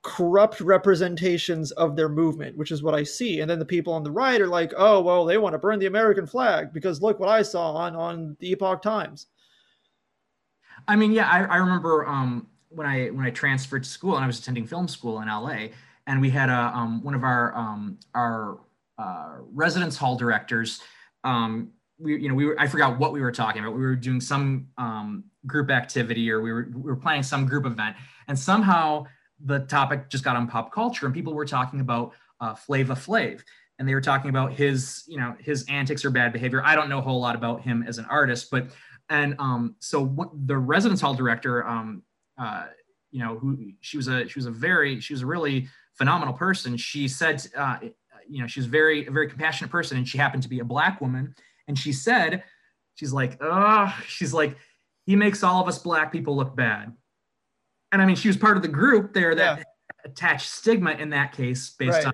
corrupt 0.02 0.60
representations 0.60 1.70
of 1.72 1.94
their 1.94 2.08
movement, 2.08 2.56
which 2.56 2.72
is 2.72 2.82
what 2.82 2.94
I 2.94 3.04
see. 3.04 3.40
And 3.40 3.48
then 3.48 3.58
the 3.58 3.64
people 3.64 3.92
on 3.92 4.02
the 4.02 4.10
right 4.10 4.40
are 4.40 4.48
like, 4.48 4.72
oh, 4.76 5.00
well, 5.00 5.24
they 5.24 5.38
want 5.38 5.54
to 5.54 5.58
burn 5.58 5.78
the 5.78 5.86
American 5.86 6.26
flag 6.26 6.72
because 6.72 7.00
look 7.00 7.20
what 7.20 7.28
I 7.28 7.42
saw 7.42 7.72
on, 7.72 7.94
on 7.94 8.36
the 8.40 8.50
Epoch 8.50 8.82
Times. 8.82 9.26
I 10.88 10.96
mean, 10.96 11.12
yeah, 11.12 11.28
I, 11.28 11.44
I 11.44 11.56
remember 11.58 12.06
um, 12.06 12.48
when 12.68 12.86
I 12.86 13.08
when 13.08 13.24
I 13.24 13.30
transferred 13.30 13.84
to 13.84 13.88
school 13.88 14.16
and 14.16 14.24
I 14.24 14.26
was 14.26 14.40
attending 14.40 14.66
film 14.66 14.88
school 14.88 15.20
in 15.20 15.28
LA, 15.28 15.68
and 16.08 16.20
we 16.20 16.30
had 16.30 16.48
a 16.48 16.76
um, 16.76 17.02
one 17.04 17.14
of 17.14 17.22
our 17.22 17.56
um, 17.56 17.98
our 18.14 18.58
uh, 18.98 19.36
residence 19.52 19.96
hall 19.96 20.16
directors. 20.16 20.80
Um, 21.22 21.70
we 21.98 22.20
you 22.20 22.28
know 22.28 22.34
we 22.34 22.46
were 22.46 22.58
I 22.58 22.66
forgot 22.66 22.98
what 22.98 23.12
we 23.12 23.20
were 23.20 23.30
talking 23.30 23.62
about. 23.62 23.76
We 23.76 23.82
were 23.82 23.94
doing 23.94 24.20
some 24.20 24.66
um, 24.76 25.24
group 25.46 25.70
activity 25.70 26.30
or 26.30 26.40
we 26.40 26.52
were 26.52 26.68
we 26.74 26.82
were 26.82 26.96
planning 26.96 27.22
some 27.22 27.46
group 27.46 27.66
event, 27.66 27.96
and 28.26 28.36
somehow 28.36 29.04
the 29.44 29.60
topic 29.60 30.08
just 30.08 30.24
got 30.24 30.36
on 30.36 30.46
pop 30.46 30.72
culture, 30.72 31.06
and 31.06 31.14
people 31.14 31.34
were 31.34 31.46
talking 31.46 31.80
about 31.80 32.12
uh, 32.40 32.54
Flava 32.54 32.94
Flav, 32.94 33.42
and 33.78 33.88
they 33.88 33.94
were 33.94 34.00
talking 34.00 34.30
about 34.30 34.52
his 34.52 35.04
you 35.06 35.18
know 35.18 35.34
his 35.40 35.64
antics 35.68 36.04
or 36.04 36.10
bad 36.10 36.32
behavior. 36.32 36.62
I 36.64 36.74
don't 36.74 36.88
know 36.88 36.98
a 36.98 37.02
whole 37.02 37.20
lot 37.20 37.34
about 37.34 37.62
him 37.62 37.84
as 37.86 37.98
an 37.98 38.06
artist, 38.06 38.50
but 38.50 38.68
and 39.08 39.34
um, 39.38 39.76
so 39.78 40.02
what, 40.02 40.30
the 40.46 40.56
residence 40.56 41.00
hall 41.00 41.14
director, 41.14 41.66
um, 41.66 42.02
uh, 42.38 42.66
you 43.10 43.20
know, 43.22 43.38
who 43.38 43.72
she 43.80 43.96
was 43.96 44.08
a 44.08 44.26
she 44.28 44.38
was 44.38 44.46
a 44.46 44.50
very 44.50 45.00
she 45.00 45.12
was 45.12 45.22
a 45.22 45.26
really 45.26 45.68
phenomenal 45.94 46.34
person. 46.34 46.76
She 46.76 47.08
said, 47.08 47.46
uh, 47.56 47.78
you 48.28 48.40
know, 48.40 48.46
she's 48.46 48.66
very 48.66 49.06
a 49.06 49.10
very 49.10 49.28
compassionate 49.28 49.70
person, 49.70 49.98
and 49.98 50.08
she 50.08 50.18
happened 50.18 50.42
to 50.44 50.48
be 50.48 50.60
a 50.60 50.64
black 50.64 51.00
woman. 51.00 51.34
And 51.68 51.78
she 51.78 51.92
said, 51.92 52.42
she's 52.94 53.12
like, 53.12 53.38
oh, 53.40 53.94
she's 54.06 54.32
like, 54.32 54.56
he 55.04 55.16
makes 55.16 55.42
all 55.42 55.62
of 55.62 55.68
us 55.68 55.78
black 55.78 56.10
people 56.10 56.34
look 56.34 56.56
bad. 56.56 56.92
And 57.92 58.02
I 58.02 58.06
mean, 58.06 58.16
she 58.16 58.28
was 58.28 58.36
part 58.36 58.56
of 58.56 58.62
the 58.62 58.68
group 58.68 59.12
there 59.12 59.34
that 59.34 59.58
yeah. 59.58 59.64
attached 60.04 60.48
stigma 60.48 60.92
in 60.92 61.10
that 61.10 61.32
case 61.32 61.70
based 61.70 61.98
right. 61.98 62.06
on 62.06 62.12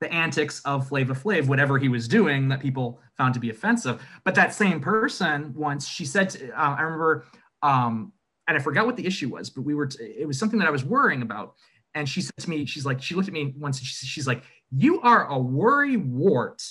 the 0.00 0.12
antics 0.12 0.60
of 0.64 0.88
Flava 0.88 1.12
Flav, 1.12 1.46
whatever 1.46 1.78
he 1.78 1.88
was 1.88 2.08
doing 2.08 2.48
that 2.48 2.60
people 2.60 3.00
found 3.18 3.34
to 3.34 3.40
be 3.40 3.50
offensive. 3.50 4.02
But 4.24 4.34
that 4.34 4.54
same 4.54 4.80
person 4.80 5.52
once 5.54 5.86
she 5.86 6.06
said, 6.06 6.30
to, 6.30 6.50
uh, 6.50 6.76
I 6.76 6.82
remember, 6.82 7.26
um, 7.62 8.12
and 8.48 8.56
I 8.56 8.60
forgot 8.60 8.86
what 8.86 8.96
the 8.96 9.06
issue 9.06 9.28
was, 9.28 9.50
but 9.50 9.60
we 9.60 9.74
were, 9.74 9.86
t- 9.86 10.02
it 10.02 10.26
was 10.26 10.38
something 10.38 10.58
that 10.58 10.66
I 10.66 10.70
was 10.70 10.84
worrying 10.84 11.20
about. 11.20 11.54
And 11.94 12.08
she 12.08 12.22
said 12.22 12.32
to 12.38 12.48
me, 12.48 12.64
she's 12.64 12.86
like, 12.86 13.02
she 13.02 13.14
looked 13.14 13.28
at 13.28 13.34
me 13.34 13.54
once 13.58 13.78
and 13.78 13.86
she, 13.86 14.06
she's 14.06 14.26
like, 14.26 14.42
you 14.70 15.00
are 15.02 15.26
a 15.26 15.38
worry 15.38 15.98
wart. 15.98 16.62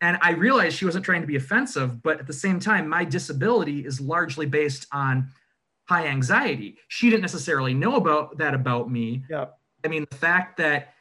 And 0.00 0.18
I 0.20 0.32
realized 0.32 0.76
she 0.76 0.84
wasn't 0.84 1.04
trying 1.04 1.20
to 1.22 1.26
be 1.26 1.36
offensive, 1.36 2.02
but 2.02 2.20
at 2.20 2.26
the 2.26 2.32
same 2.32 2.60
time, 2.60 2.88
my 2.88 3.04
disability 3.04 3.84
is 3.84 4.00
largely 4.00 4.46
based 4.46 4.86
on 4.92 5.28
high 5.84 6.06
anxiety. 6.06 6.78
She 6.88 7.10
didn't 7.10 7.22
necessarily 7.22 7.74
know 7.74 7.96
about 7.96 8.38
that 8.38 8.54
about 8.54 8.90
me. 8.90 9.24
Yeah. 9.28 9.46
I 9.84 9.88
mean, 9.88 10.06
the 10.10 10.16
fact 10.16 10.56
that 10.58 10.94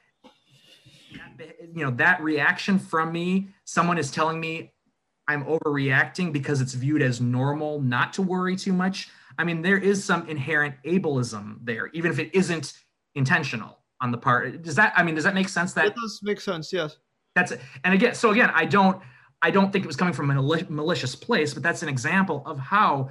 you 1.74 1.84
know 1.84 1.92
that 1.92 2.22
reaction 2.22 2.78
from 2.78 3.12
me, 3.12 3.50
someone 3.66 3.98
is 3.98 4.12
telling 4.12 4.40
me 4.40 4.74
I'm 5.28 5.46
overreacting 5.46 6.34
because 6.34 6.62
it's 6.62 6.74
viewed 6.74 7.02
as 7.02 7.22
normal 7.22 7.82
not 7.82 8.14
to 8.14 8.22
worry 8.22 8.56
too 8.56 8.74
much. 8.74 9.10
I 9.38 9.44
mean, 9.44 9.62
there 9.62 9.78
is 9.78 10.04
some 10.04 10.28
inherent 10.28 10.76
ableism 10.86 11.58
there, 11.64 11.90
even 11.94 12.12
if 12.12 12.20
it 12.20 12.30
isn't 12.34 12.74
intentional 13.16 13.80
on 14.02 14.12
the 14.12 14.18
part. 14.18 14.62
Does 14.62 14.76
that? 14.76 14.94
I 14.96 15.04
mean, 15.04 15.16
does 15.16 15.24
that 15.24 15.34
make 15.34 15.50
sense? 15.50 15.74
That 15.74 15.86
it 15.86 15.96
does 15.96 16.20
make 16.24 16.42
sense. 16.42 16.74
Yes. 16.74 16.98
That's 17.36 17.52
it. 17.52 17.62
And 17.84 17.94
again, 17.94 18.14
so 18.14 18.32
again, 18.32 18.52
I 18.54 18.66
don't, 18.66 19.02
I 19.42 19.52
don't 19.52 19.72
think 19.72 19.86
it 19.86 19.88
was 19.88 19.96
coming 19.96 20.14
from 20.14 20.30
a 20.32 20.34
malicious 20.70 21.16
place, 21.16 21.54
but 21.54 21.64
that's 21.64 21.82
an 21.82 21.90
example 21.90 22.44
of 22.46 22.60
how 22.60 23.10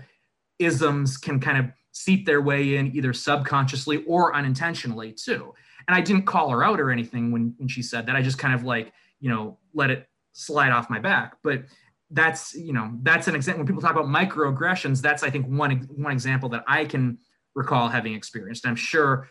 isms 0.61 1.16
can 1.16 1.41
kind 1.41 1.59
of 1.59 1.66
seep 1.93 2.24
their 2.27 2.41
way 2.41 2.77
in 2.77 2.95
either 2.95 3.12
subconsciously 3.12 4.05
or 4.05 4.35
unintentionally 4.35 5.12
too. 5.12 5.53
And 5.89 5.97
I 5.97 6.01
didn't 6.01 6.27
call 6.27 6.51
her 6.51 6.62
out 6.62 6.78
or 6.81 6.91
anything 6.91 7.32
when, 7.32 7.55
when 7.59 7.69
she 7.69 7.82
said 7.82 8.07
that. 8.07 8.15
I 8.15 8.23
just 8.23 8.39
kind 8.39 8.55
of 8.55 8.62
like, 8.62 8.93
you 9.19 9.28
know, 9.28 9.59
let 9.74 9.91
it 9.91 10.09
slide 10.32 10.70
off 10.70 10.89
my 10.89 11.01
back. 11.01 11.37
But 11.43 11.65
that's, 12.11 12.55
you 12.55 12.73
know, 12.73 12.93
that's 13.03 13.27
an 13.28 13.35
example. 13.35 13.61
When 13.61 13.66
people 13.66 13.82
talk 13.82 13.93
about 13.93 14.07
microaggressions, 14.07 15.01
that's, 15.01 15.23
I 15.23 15.31
think, 15.31 15.47
one, 15.47 15.89
one 15.97 16.12
example 16.12 16.49
that 16.51 16.65
I 16.69 16.85
can 16.85 17.19
recall 17.55 17.89
having 17.89 18.15
experienced. 18.15 18.66
I'm 18.66 18.77
sure 18.77 19.28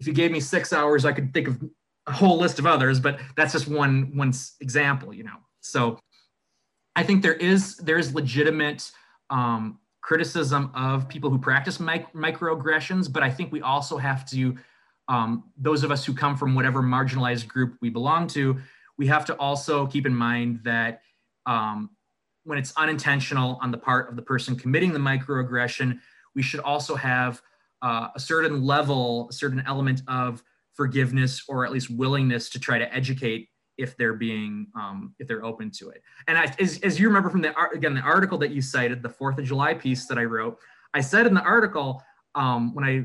if 0.00 0.06
you 0.06 0.12
gave 0.12 0.32
me 0.32 0.40
six 0.40 0.72
hours, 0.72 1.04
I 1.04 1.12
could 1.12 1.32
think 1.32 1.48
of 1.48 1.62
a 2.06 2.12
whole 2.12 2.38
list 2.38 2.58
of 2.58 2.66
others, 2.66 3.00
but 3.00 3.20
that's 3.36 3.52
just 3.52 3.68
one 3.68 4.10
one 4.16 4.32
example, 4.60 5.14
you 5.14 5.22
know. 5.22 5.36
So 5.60 5.98
I 6.96 7.04
think 7.04 7.22
there 7.22 7.34
is 7.34 7.76
there 7.76 7.98
is 7.98 8.12
legitimate 8.14 8.90
um, 9.30 9.78
criticism 10.02 10.70
of 10.74 11.08
people 11.08 11.30
who 11.30 11.38
practice 11.38 11.80
mic- 11.80 12.12
microaggressions, 12.12 13.10
but 13.10 13.22
I 13.22 13.30
think 13.30 13.52
we 13.52 13.62
also 13.62 13.96
have 13.96 14.28
to 14.30 14.56
um, 15.08 15.44
those 15.56 15.82
of 15.82 15.90
us 15.90 16.04
who 16.04 16.14
come 16.14 16.36
from 16.36 16.54
whatever 16.54 16.82
marginalized 16.82 17.48
group 17.48 17.76
we 17.80 17.90
belong 17.90 18.26
to, 18.28 18.58
we 18.98 19.06
have 19.08 19.24
to 19.26 19.34
also 19.36 19.86
keep 19.86 20.06
in 20.06 20.14
mind 20.14 20.60
that 20.64 21.02
um, 21.46 21.90
when 22.44 22.58
it's 22.58 22.72
unintentional 22.76 23.58
on 23.60 23.70
the 23.70 23.78
part 23.78 24.08
of 24.08 24.16
the 24.16 24.22
person 24.22 24.54
committing 24.56 24.92
the 24.92 24.98
microaggression, 24.98 25.98
we 26.34 26.42
should 26.42 26.60
also 26.60 26.94
have 26.94 27.42
uh, 27.82 28.08
a 28.14 28.20
certain 28.20 28.64
level, 28.64 29.28
a 29.28 29.32
certain 29.32 29.62
element 29.66 30.02
of 30.06 30.42
forgiveness 30.72 31.42
or 31.48 31.64
at 31.64 31.72
least 31.72 31.90
willingness 31.90 32.48
to 32.50 32.60
try 32.60 32.78
to 32.78 32.94
educate 32.94 33.48
if 33.78 33.96
they're 33.96 34.14
being 34.14 34.66
um, 34.74 35.14
if 35.18 35.26
they're 35.26 35.44
open 35.44 35.70
to 35.70 35.90
it. 35.90 36.02
And 36.28 36.38
I, 36.38 36.54
as, 36.60 36.78
as 36.80 36.98
you 36.98 37.06
remember 37.08 37.30
from 37.30 37.42
the 37.42 37.58
again 37.72 37.94
the 37.94 38.00
article 38.00 38.38
that 38.38 38.50
you 38.50 38.62
cited 38.62 39.02
the 39.02 39.08
fourth 39.08 39.38
of 39.38 39.44
july 39.44 39.74
piece 39.74 40.06
that 40.06 40.18
i 40.18 40.24
wrote 40.24 40.58
i 40.94 41.00
said 41.00 41.26
in 41.26 41.34
the 41.34 41.42
article 41.42 42.02
um, 42.34 42.74
when 42.74 42.84
i 42.84 43.04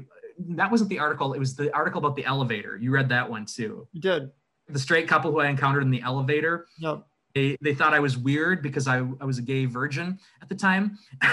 that 0.56 0.70
wasn't 0.70 0.90
the 0.90 1.00
article 1.00 1.34
it 1.34 1.40
was 1.40 1.56
the 1.56 1.74
article 1.74 2.00
about 2.00 2.16
the 2.16 2.26
elevator. 2.26 2.78
You 2.78 2.92
read 2.92 3.10
that 3.10 3.28
one 3.28 3.46
too. 3.46 3.88
You 3.92 4.02
did. 4.02 4.32
The 4.70 4.80
straight 4.80 5.08
couple 5.08 5.32
who 5.32 5.40
i 5.40 5.48
encountered 5.48 5.84
in 5.84 5.92
the 5.92 6.02
elevator 6.02 6.68
yep. 6.78 7.06
they, 7.34 7.58
they 7.62 7.74
thought 7.74 7.94
i 7.94 8.00
was 8.00 8.18
weird 8.18 8.62
because 8.62 8.88
i, 8.88 8.98
I 8.98 9.26
was 9.26 9.38
a 9.38 9.42
gay 9.42 9.66
virgin 9.66 10.20
at 10.42 10.50
the 10.50 10.56
time. 10.56 10.98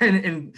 And, 0.00 0.16
and 0.24 0.56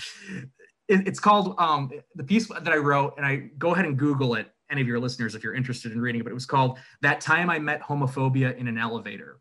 it, 0.88 1.06
it's 1.06 1.20
called 1.20 1.54
um, 1.58 1.90
the 2.14 2.24
piece 2.24 2.48
that 2.48 2.68
i 2.68 2.76
wrote 2.76 3.12
and 3.18 3.26
i 3.26 3.50
go 3.58 3.74
ahead 3.74 3.84
and 3.84 3.98
google 3.98 4.36
it 4.36 4.53
any 4.70 4.80
of 4.80 4.86
your 4.86 4.98
listeners 4.98 5.34
if 5.34 5.42
you're 5.44 5.54
interested 5.54 5.92
in 5.92 6.00
reading 6.00 6.20
it, 6.20 6.24
but 6.24 6.30
it 6.30 6.34
was 6.34 6.46
called 6.46 6.78
That 7.02 7.20
Time 7.20 7.50
I 7.50 7.58
Met 7.58 7.82
Homophobia 7.82 8.56
in 8.56 8.68
an 8.68 8.78
Elevator. 8.78 9.38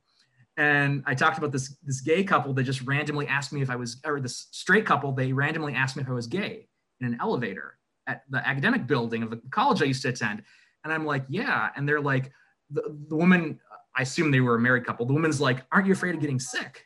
And 0.57 1.03
I 1.07 1.15
talked 1.15 1.37
about 1.37 1.51
this, 1.51 1.75
this 1.83 2.01
gay 2.01 2.23
couple 2.23 2.53
that 2.53 2.63
just 2.63 2.81
randomly 2.81 3.27
asked 3.27 3.51
me 3.51 3.61
if 3.61 3.69
I 3.69 3.75
was, 3.75 3.99
or 4.05 4.19
this 4.19 4.47
straight 4.51 4.85
couple, 4.85 5.11
they 5.11 5.33
randomly 5.33 5.73
asked 5.73 5.95
me 5.95 6.03
if 6.03 6.09
I 6.09 6.13
was 6.13 6.27
gay 6.27 6.67
in 7.01 7.07
an 7.07 7.17
elevator 7.19 7.77
at 8.05 8.23
the 8.29 8.45
academic 8.47 8.85
building 8.85 9.23
of 9.23 9.31
the 9.31 9.41
college 9.49 9.81
I 9.81 9.85
used 9.85 10.03
to 10.03 10.09
attend. 10.09 10.43
And 10.83 10.93
I'm 10.93 11.05
like, 11.05 11.25
yeah. 11.27 11.69
And 11.75 11.89
they're 11.89 12.01
like, 12.01 12.31
the, 12.69 12.95
the 13.07 13.15
woman, 13.15 13.59
I 13.95 14.03
assume 14.03 14.29
they 14.29 14.41
were 14.41 14.55
a 14.55 14.59
married 14.59 14.85
couple. 14.85 15.05
The 15.05 15.13
woman's 15.13 15.41
like, 15.41 15.65
aren't 15.71 15.87
you 15.87 15.93
afraid 15.93 16.13
of 16.13 16.21
getting 16.21 16.39
sick? 16.39 16.85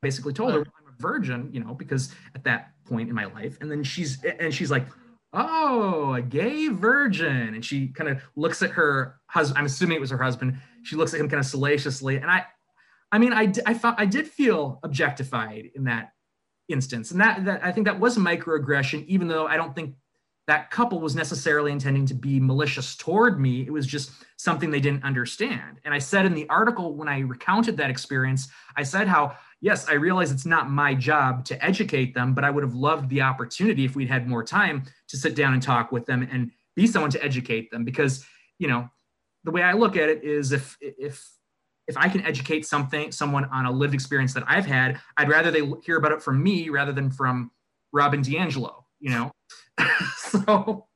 Basically 0.00 0.32
told 0.32 0.52
her 0.52 0.60
I'm 0.60 0.88
a 0.88 1.00
virgin, 1.00 1.48
you 1.52 1.60
know, 1.60 1.74
because 1.74 2.12
at 2.34 2.42
that 2.44 2.72
point 2.86 3.08
in 3.08 3.14
my 3.14 3.26
life. 3.26 3.58
And 3.60 3.70
then 3.70 3.84
she's, 3.84 4.22
and 4.24 4.52
she's 4.52 4.70
like, 4.70 4.86
oh, 5.32 6.14
a 6.14 6.22
gay 6.22 6.68
virgin. 6.68 7.54
And 7.54 7.64
she 7.64 7.88
kind 7.88 8.10
of 8.10 8.22
looks 8.36 8.62
at 8.62 8.70
her 8.72 9.20
husband. 9.26 9.58
I'm 9.58 9.66
assuming 9.66 9.96
it 9.96 10.00
was 10.00 10.10
her 10.10 10.22
husband. 10.22 10.58
She 10.82 10.96
looks 10.96 11.14
at 11.14 11.20
him 11.20 11.28
kind 11.28 11.40
of 11.40 11.46
salaciously. 11.46 12.16
And 12.16 12.30
I, 12.30 12.44
I 13.10 13.18
mean, 13.18 13.32
I, 13.32 13.52
I 13.66 13.74
thought 13.74 13.96
I 13.98 14.06
did 14.06 14.26
feel 14.26 14.80
objectified 14.82 15.70
in 15.74 15.84
that 15.84 16.12
instance. 16.68 17.10
And 17.10 17.20
that, 17.20 17.44
that 17.44 17.64
I 17.64 17.72
think 17.72 17.86
that 17.86 17.98
was 17.98 18.16
a 18.16 18.20
microaggression, 18.20 19.06
even 19.06 19.28
though 19.28 19.46
I 19.46 19.56
don't 19.56 19.74
think 19.74 19.94
that 20.48 20.70
couple 20.70 21.00
was 21.00 21.14
necessarily 21.14 21.70
intending 21.70 22.04
to 22.06 22.14
be 22.14 22.40
malicious 22.40 22.96
toward 22.96 23.40
me. 23.40 23.62
It 23.62 23.72
was 23.72 23.86
just 23.86 24.10
something 24.36 24.70
they 24.70 24.80
didn't 24.80 25.04
understand. 25.04 25.78
And 25.84 25.94
I 25.94 25.98
said 25.98 26.26
in 26.26 26.34
the 26.34 26.48
article 26.48 26.94
when 26.96 27.08
I 27.08 27.20
recounted 27.20 27.76
that 27.76 27.90
experience, 27.90 28.48
I 28.76 28.82
said 28.82 29.06
how 29.06 29.36
yes, 29.62 29.88
I 29.88 29.94
realize 29.94 30.30
it's 30.30 30.44
not 30.44 30.68
my 30.68 30.94
job 30.94 31.44
to 31.46 31.64
educate 31.64 32.14
them, 32.14 32.34
but 32.34 32.44
I 32.44 32.50
would 32.50 32.64
have 32.64 32.74
loved 32.74 33.08
the 33.08 33.22
opportunity 33.22 33.84
if 33.84 33.96
we'd 33.96 34.08
had 34.08 34.28
more 34.28 34.44
time 34.44 34.82
to 35.08 35.16
sit 35.16 35.34
down 35.34 35.54
and 35.54 35.62
talk 35.62 35.92
with 35.92 36.04
them 36.04 36.28
and 36.30 36.50
be 36.74 36.86
someone 36.86 37.12
to 37.12 37.24
educate 37.24 37.70
them. 37.70 37.84
Because, 37.84 38.26
you 38.58 38.68
know, 38.68 38.90
the 39.44 39.52
way 39.52 39.62
I 39.62 39.72
look 39.72 39.96
at 39.96 40.10
it 40.10 40.24
is 40.24 40.52
if 40.52 40.76
if 40.80 41.26
if 41.88 41.96
I 41.96 42.08
can 42.08 42.24
educate 42.26 42.66
something 42.66 43.10
someone 43.12 43.44
on 43.46 43.64
a 43.66 43.70
lived 43.70 43.94
experience 43.94 44.34
that 44.34 44.44
I've 44.46 44.66
had, 44.66 45.00
I'd 45.16 45.28
rather 45.28 45.50
they 45.50 45.62
hear 45.84 45.96
about 45.96 46.12
it 46.12 46.22
from 46.22 46.42
me 46.42 46.68
rather 46.68 46.92
than 46.92 47.10
from 47.10 47.50
Robin 47.92 48.20
DiAngelo, 48.20 48.82
you 49.00 49.10
know. 49.10 49.32
so 50.16 50.86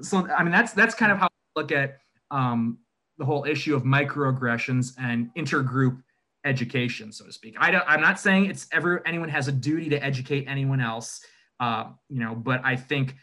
so 0.00 0.28
I 0.30 0.44
mean 0.44 0.52
that's 0.52 0.72
that's 0.72 0.94
kind 0.94 1.10
of 1.10 1.18
how 1.18 1.26
I 1.26 1.60
look 1.60 1.72
at 1.72 1.98
um, 2.30 2.78
the 3.18 3.24
whole 3.24 3.44
issue 3.44 3.74
of 3.74 3.82
microaggressions 3.82 4.94
and 4.98 5.30
intergroup 5.36 6.02
education, 6.46 7.12
so 7.12 7.26
to 7.26 7.32
speak. 7.32 7.56
I 7.58 7.70
don't, 7.70 7.84
I'm 7.86 8.00
not 8.00 8.18
saying 8.18 8.46
it's 8.46 8.66
ever 8.72 9.06
anyone 9.06 9.28
has 9.28 9.48
a 9.48 9.52
duty 9.52 9.90
to 9.90 10.02
educate 10.02 10.46
anyone 10.48 10.80
else, 10.80 11.20
uh, 11.60 11.90
you 12.08 12.20
know, 12.20 12.34
but 12.34 12.60
I 12.64 12.76
think 12.76 13.16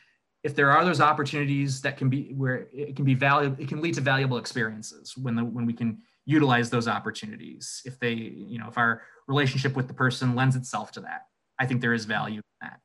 if 0.44 0.56
there 0.56 0.70
are 0.70 0.84
those 0.84 1.00
opportunities 1.00 1.82
that 1.82 1.98
can 1.98 2.10
be 2.10 2.34
where 2.36 2.68
it 2.74 2.96
can 2.96 3.06
be 3.06 3.14
valuable, 3.14 3.56
it 3.62 3.70
can 3.70 3.82
lead 3.82 3.94
to 3.96 4.02
valuable 4.02 4.38
experiences 4.38 5.18
when 5.18 5.36
the 5.36 5.44
when 5.44 5.66
we 5.66 5.74
can 5.74 6.00
utilize 6.26 6.70
those 6.70 6.88
opportunities. 6.88 7.82
If 7.86 7.98
they, 8.00 8.14
you 8.14 8.60
know, 8.60 8.68
if 8.68 8.78
our 8.78 9.02
relationship 9.28 9.76
with 9.76 9.88
the 9.88 9.94
person 9.94 10.36
lends 10.36 10.56
itself 10.56 10.92
to 10.94 11.02
that, 11.02 11.28
I 11.60 11.66
think 11.66 11.80
there 11.80 11.94
is 11.94 12.06
value 12.06 12.38
in 12.38 12.68
that. 12.68 12.80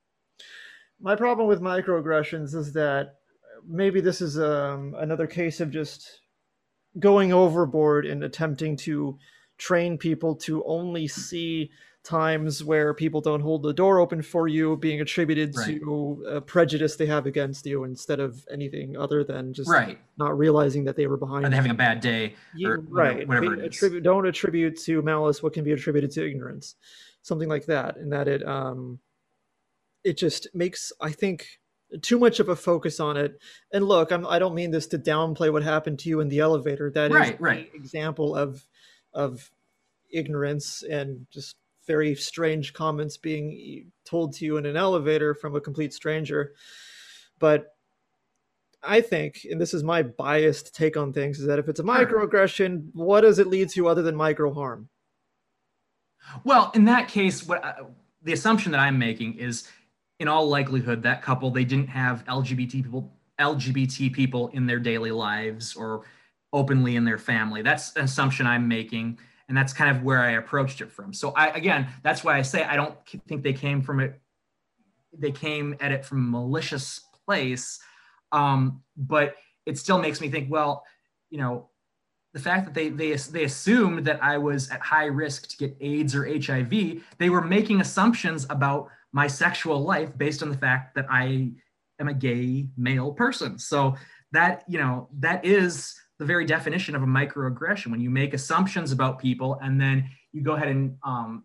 My 1.01 1.17
problem 1.17 1.49
with 1.49 1.61
microaggressions 1.61 2.55
is 2.55 2.73
that 2.75 3.17
maybe 3.67 4.01
this 4.01 4.21
is 4.21 4.39
um, 4.39 4.95
another 4.99 5.27
case 5.27 5.61
of 5.61 5.71
just 5.71 6.21
going 6.99 7.33
overboard 7.33 8.07
and 8.07 8.23
attempting 8.25 8.77
to 8.77 9.19
train 9.59 9.99
people 9.99 10.35
to 10.37 10.65
only 10.65 11.07
see 11.09 11.71
times 12.05 12.65
where 12.65 12.95
people 12.95 13.21
don't 13.21 13.41
hold 13.41 13.63
the 13.63 13.73
door 13.75 13.99
open 13.99 14.23
for 14.23 14.49
you 14.49 14.77
being 14.77 15.01
attributed 15.01 15.55
Right. 15.55 15.79
to 15.81 16.25
a 16.29 16.41
prejudice 16.41 16.97
they 16.97 17.07
have 17.07 17.27
against 17.27 17.67
you 17.67 17.85
instead 17.85 18.19
of 18.21 18.47
anything 18.51 18.97
other 18.97 19.23
than 19.25 19.53
just 19.53 19.69
Right. 19.69 19.99
not 20.17 20.39
realizing 20.39 20.85
that 20.85 20.97
they 20.97 21.07
were 21.07 21.19
behind 21.19 21.45
you. 21.45 21.51
having 21.51 21.73
a 21.73 21.75
bad 21.75 22.01
day? 22.01 22.35
Right 22.65 23.27
whatever 23.29 23.57
Be- 23.57 23.63
it 23.63 23.67
is. 23.67 23.77
attribute 23.77 24.05
don't 24.05 24.27
attribute 24.27 24.79
to 24.83 25.03
malice 25.03 25.43
what 25.43 25.53
can 25.53 25.65
be 25.65 25.73
attributed 25.73 26.11
to 26.13 26.27
ignorance 26.27 26.77
something 27.23 27.49
like 27.49 27.67
that 27.67 27.97
and 27.99 28.13
that 28.13 28.27
it 28.29 28.47
um 28.47 29.01
it 30.05 30.17
just 30.17 30.47
makes 30.55 30.93
i 31.01 31.11
think 31.11 31.47
too 32.01 32.19
much 32.19 32.39
of 32.41 32.49
a 32.49 32.57
focus 32.57 33.01
on 33.01 33.17
it 33.19 33.39
and 33.73 33.85
look 33.85 34.13
I'm, 34.13 34.27
i 34.27 34.39
don't 34.39 34.55
mean 34.55 34.71
this 34.71 34.87
to 34.89 34.99
downplay 34.99 35.53
what 35.53 35.63
happened 35.63 35.99
to 36.01 36.09
you 36.09 36.21
in 36.21 36.29
the 36.29 36.39
elevator 36.39 36.91
That 36.91 37.11
is 37.11 37.17
Right, 37.17 37.41
right. 37.41 37.71
an 37.75 37.81
example 37.81 38.35
of 38.35 38.65
of 39.19 39.51
ignorance 40.11 40.83
and 40.89 41.27
just 41.31 41.57
very 41.87 42.15
strange 42.15 42.73
comments 42.73 43.17
being 43.17 43.91
told 44.05 44.35
to 44.35 44.45
you 44.45 44.57
in 44.57 44.67
an 44.67 44.77
elevator 44.77 45.35
from 45.35 45.57
a 45.57 45.61
complete 45.61 45.93
stranger 45.93 46.53
but 47.39 47.75
I 48.83 49.01
think, 49.01 49.47
and 49.51 49.61
this 49.61 49.75
is 49.75 49.83
my 49.83 50.03
biased 50.03 50.75
take 50.75 50.97
on 50.97 51.13
things, 51.13 51.41
is 51.41 51.47
that 51.47 51.59
if 51.59 51.69
it's 51.69 51.81
a 51.81 51.85
microaggression, 51.85 52.91
what 52.95 53.23
does 53.23 53.39
it 53.39 53.49
lead 53.49 53.71
to 53.71 53.89
other 53.89 54.03
than 54.03 54.15
micro 54.15 54.53
harm? 54.53 54.89
Well, 56.45 56.71
in 56.75 56.85
that 56.85 57.09
case, 57.09 57.47
what 57.47 57.65
uh, 57.65 57.85
the 58.23 58.33
assumption 58.33 58.73
that 58.73 58.81
I'm 58.81 58.99
making 58.99 59.39
is, 59.39 59.69
in 60.21 60.29
all 60.29 60.49
likelihood, 60.49 61.03
that 61.03 61.23
couple 61.23 61.51
they 61.51 61.65
didn't 61.65 61.89
have 61.89 62.25
LGBT 62.27 62.71
people 62.71 63.13
LGBT 63.41 64.13
people 64.13 64.49
in 64.49 64.67
their 64.67 64.81
daily 64.81 65.13
lives 65.13 65.77
or 65.77 66.03
openly 66.53 66.97
in 66.97 67.05
their 67.05 67.19
family. 67.19 67.63
That's 67.63 67.95
an 67.97 68.05
assumption 68.05 68.47
I'm 68.47 68.69
making, 68.69 69.19
and 69.49 69.57
that's 69.57 69.73
kind 69.73 69.95
of 69.95 70.03
where 70.03 70.21
I 70.21 70.33
approached 70.33 70.81
it 70.81 70.91
from. 70.91 71.13
So 71.13 71.31
I 71.31 71.49
again, 71.49 71.89
that's 72.03 72.25
why 72.25 72.37
I 72.37 72.43
say 72.43 72.65
I 72.65 72.77
don't 72.77 72.97
think 73.27 73.43
they 73.43 73.53
came 73.53 73.83
from 73.83 74.01
it. 74.01 74.21
They 75.17 75.33
came 75.33 75.77
at 75.81 75.93
it 75.93 76.05
from 76.05 76.19
a 76.19 76.39
malicious 76.39 77.01
place, 77.27 77.81
um, 78.33 78.83
but 78.97 79.35
it 79.67 79.79
still 79.79 79.99
makes 79.99 80.21
me 80.21 80.29
think. 80.29 80.51
Well, 80.51 80.85
you 81.31 81.39
know, 81.39 81.69
the 82.35 82.41
fact 82.41 82.65
that 82.67 82.75
they 82.75 82.89
they 82.89 83.15
they 83.15 83.45
assumed 83.45 84.05
that 84.07 84.23
I 84.23 84.39
was 84.39 84.71
at 84.71 84.81
high 84.81 85.07
risk 85.07 85.49
to 85.49 85.57
get 85.57 85.77
AIDS 85.81 86.15
or 86.15 86.27
HIV, 86.27 87.03
they 87.19 87.31
were 87.31 87.43
making 87.43 87.81
assumptions 87.81 88.47
about 88.51 88.89
my 89.13 89.27
sexual 89.27 89.81
life 89.81 90.17
based 90.17 90.43
on 90.43 90.51
the 90.51 90.57
fact 90.57 90.95
that 90.95 91.07
I 91.11 91.53
am 91.99 92.09
a 92.09 92.15
gay 92.15 92.69
male 92.77 93.13
person. 93.13 93.59
So 93.59 93.97
that 94.33 94.65
you 94.69 94.79
know 94.79 95.09
that 95.19 95.45
is 95.45 95.99
the 96.19 96.25
very 96.25 96.45
definition 96.45 96.95
of 96.95 97.03
a 97.03 97.07
microaggression. 97.07 97.89
When 97.91 98.01
you 98.01 98.11
make 98.11 98.35
assumptions 98.35 98.93
about 98.93 99.19
people 99.19 99.59
and 99.63 99.81
then 99.81 100.09
you 100.33 100.43
go 100.43 100.55
ahead 100.55 100.69
and 100.69 100.97
um, 101.03 101.45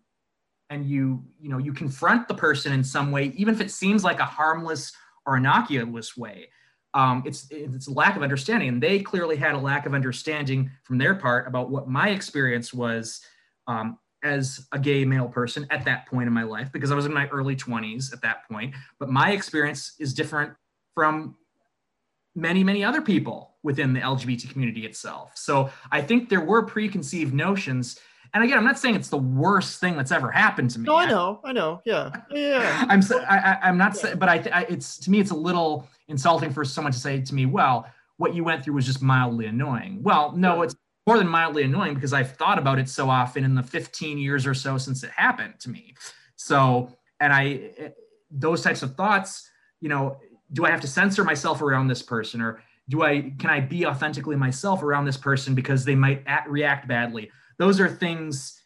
and 0.70 0.86
you 0.86 1.24
you 1.40 1.50
know 1.50 1.58
you 1.58 1.74
confront 1.74 2.28
the 2.28 2.34
person 2.34 2.74
in 2.74 2.84
some 2.84 3.12
way, 3.12 3.34
even 3.36 3.54
if 3.54 3.62
it 3.62 3.72
seems 3.72 4.04
like 4.04 4.20
a 4.20 4.26
harmless 4.26 4.91
or 5.26 5.38
innocuous 5.38 6.18
way 6.18 6.50
um, 6.94 7.24
it's 7.26 7.48
it's 7.50 7.88
a 7.88 7.91
lack 7.91 8.16
of 8.16 8.24
understanding, 8.24 8.70
and 8.70 8.82
they 8.82 9.00
clearly 9.00 9.36
had 9.36 9.56
a 9.56 9.58
lack 9.58 9.86
of 9.86 9.94
understanding 9.94 10.70
from 10.84 10.98
their 10.98 11.16
part 11.16 11.48
about 11.48 11.70
what 11.70 11.88
my 11.88 12.10
experience 12.10 12.74
was 12.74 13.22
um, 13.68 13.98
as 14.24 14.68
a 14.72 14.80
gay 14.80 15.04
male 15.04 15.28
person 15.28 15.66
at 15.72 15.86
that 15.86 16.08
point 16.08 16.28
in 16.28 16.34
my 16.34 16.44
life, 16.44 16.72
because 16.72 16.91
I 16.91 16.95
was 16.95 17.06
in 17.06 17.14
my 17.14 17.28
early 17.28 17.56
20s 17.56 18.14
at 18.14 18.22
that 18.22 18.48
point. 18.50 18.76
But 19.00 19.10
my 19.10 19.32
experience 19.32 19.95
is 20.00 20.14
different 20.14 20.54
from 20.94 21.36
many 22.36 22.64
many 22.64 22.84
other 22.84 23.02
people 23.02 23.52
within 23.64 23.94
the 23.94 24.02
LGBT 24.02 24.52
community 24.52 24.85
itself. 24.85 25.31
So 25.35 25.69
I 25.91 26.02
think 26.02 26.30
there 26.30 26.41
were 26.41 26.64
preconceived 26.64 27.34
notions. 27.34 27.99
And 28.34 28.44
again, 28.44 28.57
I'm 28.57 28.65
not 28.65 28.77
saying 28.77 28.95
it's 28.95 29.10
the 29.10 29.18
worst 29.18 29.80
thing 29.80 29.95
that's 29.95 30.11
ever 30.11 30.30
happened 30.30 30.69
to 30.72 30.80
me. 30.80 30.85
No, 30.85 30.95
I 30.95 31.06
know, 31.06 31.40
I 31.44 31.53
know, 31.53 31.81
yeah, 31.85 32.11
yeah. 32.31 32.85
I'm 32.90 33.02
I, 33.30 33.60
I'm 33.61 33.77
not 33.77 33.95
saying, 33.95 34.18
but 34.18 34.27
I, 34.27 34.35
I, 34.52 34.61
it's 34.69 34.98
to 34.99 35.11
me, 35.11 35.19
it's 35.19 35.31
a 35.31 35.35
little 35.35 35.88
insulting 36.07 36.52
for 36.52 36.65
someone 36.65 36.91
to 36.91 36.99
say 36.99 37.22
to 37.22 37.35
me, 37.35 37.45
"Well, 37.45 37.85
what 38.18 38.34
you 38.34 38.44
went 38.44 38.64
through 38.64 38.73
was 38.73 38.85
just 38.85 39.02
mildly 39.02 39.45
annoying." 39.45 40.02
Well, 40.02 40.31
no, 40.35 40.64
it's 40.64 40.76
more 41.06 41.18
than 41.18 41.27
mildly 41.27 41.64
annoying 41.64 41.94
because 41.94 42.14
I've 42.14 42.35
thought 42.35 42.57
about 42.57 42.80
it 42.80 42.90
so 42.90 43.10
often 43.10 43.44
in 43.44 43.56
the 43.56 43.64
15 43.64 44.18
years 44.18 44.48
or 44.48 44.53
so 44.53 44.77
since 44.77 45.03
it 45.03 45.11
happened 45.11 45.56
to 45.60 45.69
me. 45.69 45.95
So, 46.38 46.90
and 47.19 47.34
I, 47.34 47.72
eh, 47.77 47.90
those 48.31 48.61
types 48.61 48.84
of 48.84 48.95
thoughts, 48.95 49.49
you 49.81 49.90
know, 49.90 50.18
do 50.53 50.65
I 50.65 50.72
have 50.72 50.81
to 50.81 50.88
censor 50.88 51.23
myself 51.23 51.61
around 51.61 51.88
this 51.88 52.02
person, 52.02 52.41
or 52.41 52.61
do 52.89 53.03
I 53.03 53.34
can 53.39 53.49
I 53.49 53.60
be 53.60 53.85
authentically 53.85 54.35
myself 54.35 54.84
around 54.84 55.05
this 55.05 55.18
person 55.18 55.55
because 55.55 55.85
they 55.85 55.95
might 55.95 56.23
act, 56.26 56.49
react 56.49 56.88
badly? 56.88 57.31
Those 57.57 57.80
are 57.80 57.88
things, 57.88 58.61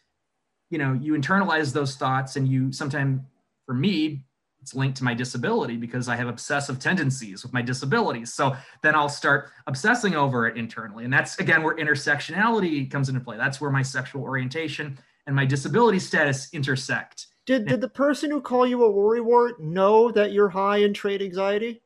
you 0.70 0.78
know, 0.78 0.92
you 0.92 1.14
internalize 1.14 1.72
those 1.72 1.96
thoughts, 1.96 2.36
and 2.36 2.48
you 2.48 2.72
sometimes, 2.72 3.20
for 3.66 3.74
me, 3.74 4.24
it's 4.60 4.74
linked 4.74 4.98
to 4.98 5.04
my 5.04 5.14
disability 5.14 5.76
because 5.76 6.08
I 6.08 6.16
have 6.16 6.26
obsessive 6.26 6.78
tendencies 6.78 7.42
with 7.42 7.52
my 7.52 7.62
disabilities. 7.62 8.34
So 8.34 8.56
then 8.82 8.94
I'll 8.94 9.08
start 9.08 9.50
obsessing 9.66 10.14
over 10.16 10.48
it 10.48 10.56
internally. 10.56 11.04
And 11.04 11.12
that's 11.12 11.38
again 11.38 11.62
where 11.62 11.76
intersectionality 11.76 12.90
comes 12.90 13.08
into 13.08 13.20
play. 13.20 13.36
That's 13.36 13.60
where 13.60 13.70
my 13.70 13.82
sexual 13.82 14.22
orientation 14.22 14.98
and 15.26 15.36
my 15.36 15.44
disability 15.44 16.00
status 16.00 16.48
intersect. 16.52 17.26
Did 17.46 17.66
did 17.66 17.80
the 17.80 17.88
person 17.88 18.30
who 18.30 18.40
call 18.40 18.66
you 18.66 18.84
a 18.84 18.92
worrywart 18.92 19.60
know 19.60 20.10
that 20.10 20.32
you're 20.32 20.48
high 20.48 20.78
in 20.78 20.92
trait 20.92 21.22
anxiety? 21.22 21.80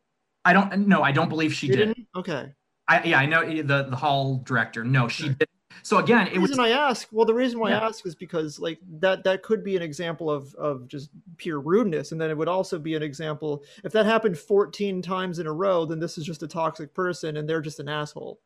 I 0.45 0.53
don't 0.53 0.87
no, 0.89 1.03
I 1.03 1.13
don't 1.13 1.29
believe 1.29 1.53
she 1.55 1.67
You 1.69 1.77
did. 1.77 1.87
didn't? 1.89 2.07
Okay. 2.17 2.53
I 2.89 3.03
yeah, 3.05 3.19
I 3.19 3.27
know 3.27 3.45
the 3.45 3.85
the 3.85 3.97
hall 3.97 4.43
director. 4.45 4.85
No, 4.85 5.09
she 5.09 5.31
did. 5.31 5.49
So 5.85 5.99
again, 5.99 6.27
The 6.27 6.35
it 6.35 6.39
was 6.39 6.51
reason 6.51 6.65
I 6.65 6.69
ask, 6.71 7.09
well, 7.11 7.25
the 7.27 7.35
reason 7.35 7.59
why 7.59 7.71
Yeah. 7.71 7.81
I 7.81 7.87
ask 7.87 8.07
is 8.07 8.15
because 8.15 8.59
like 8.61 8.79
that 9.01 9.25
that 9.25 9.43
could 9.43 9.65
be 9.65 9.77
an 9.77 9.83
example 9.83 10.31
of 10.31 10.55
of 10.57 10.87
just 10.89 11.11
pure 11.39 11.61
rudeness, 11.61 12.13
and 12.13 12.21
then 12.21 12.31
it 12.31 12.37
would 12.37 12.49
also 12.49 12.79
be 12.79 12.95
an 12.95 13.03
example 13.03 13.65
if 13.85 13.93
that 13.93 14.05
happened 14.07 14.39
14 14.39 15.01
times 15.03 15.39
in 15.39 15.47
a 15.47 15.53
row, 15.53 15.85
then 15.85 15.99
this 15.99 16.19
is 16.19 16.25
just 16.27 16.43
a 16.43 16.49
toxic 16.49 16.93
person, 16.95 17.37
and 17.37 17.49
they're 17.49 17.61
just 17.63 17.81
an 17.81 17.89
asshole. 17.89 18.41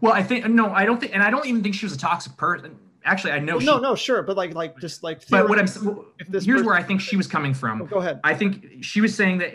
well, 0.00 0.12
I 0.12 0.22
think 0.22 0.46
no, 0.48 0.70
I 0.72 0.84
don't 0.84 1.00
think, 1.00 1.14
and 1.14 1.22
I 1.22 1.30
don't 1.30 1.46
even 1.46 1.62
think 1.62 1.74
she 1.74 1.86
was 1.86 1.92
a 1.94 1.98
toxic 1.98 2.36
person. 2.36 2.76
Actually, 3.04 3.32
I 3.34 3.38
know 3.38 3.52
Well, 3.54 3.60
she. 3.60 3.66
no, 3.66 3.78
no, 3.78 3.94
sure, 3.94 4.22
but 4.24 4.36
like 4.36 4.52
like 4.54 4.78
just 4.78 5.02
like. 5.04 5.26
But 5.28 5.48
what 5.48 5.58
I'm 5.60 5.66
theoretically- 5.68 6.04
if 6.18 6.26
this 6.28 6.44
here's 6.44 6.56
person- 6.56 6.66
where 6.66 6.76
I 6.76 6.82
think 6.82 7.00
she 7.00 7.16
was 7.16 7.28
coming 7.28 7.54
from. 7.54 7.82
Oh, 7.82 7.86
go 7.86 7.98
ahead. 7.98 8.20
I 8.24 8.34
think 8.34 8.82
she 8.82 9.00
was 9.00 9.14
saying 9.14 9.38
that 9.38 9.54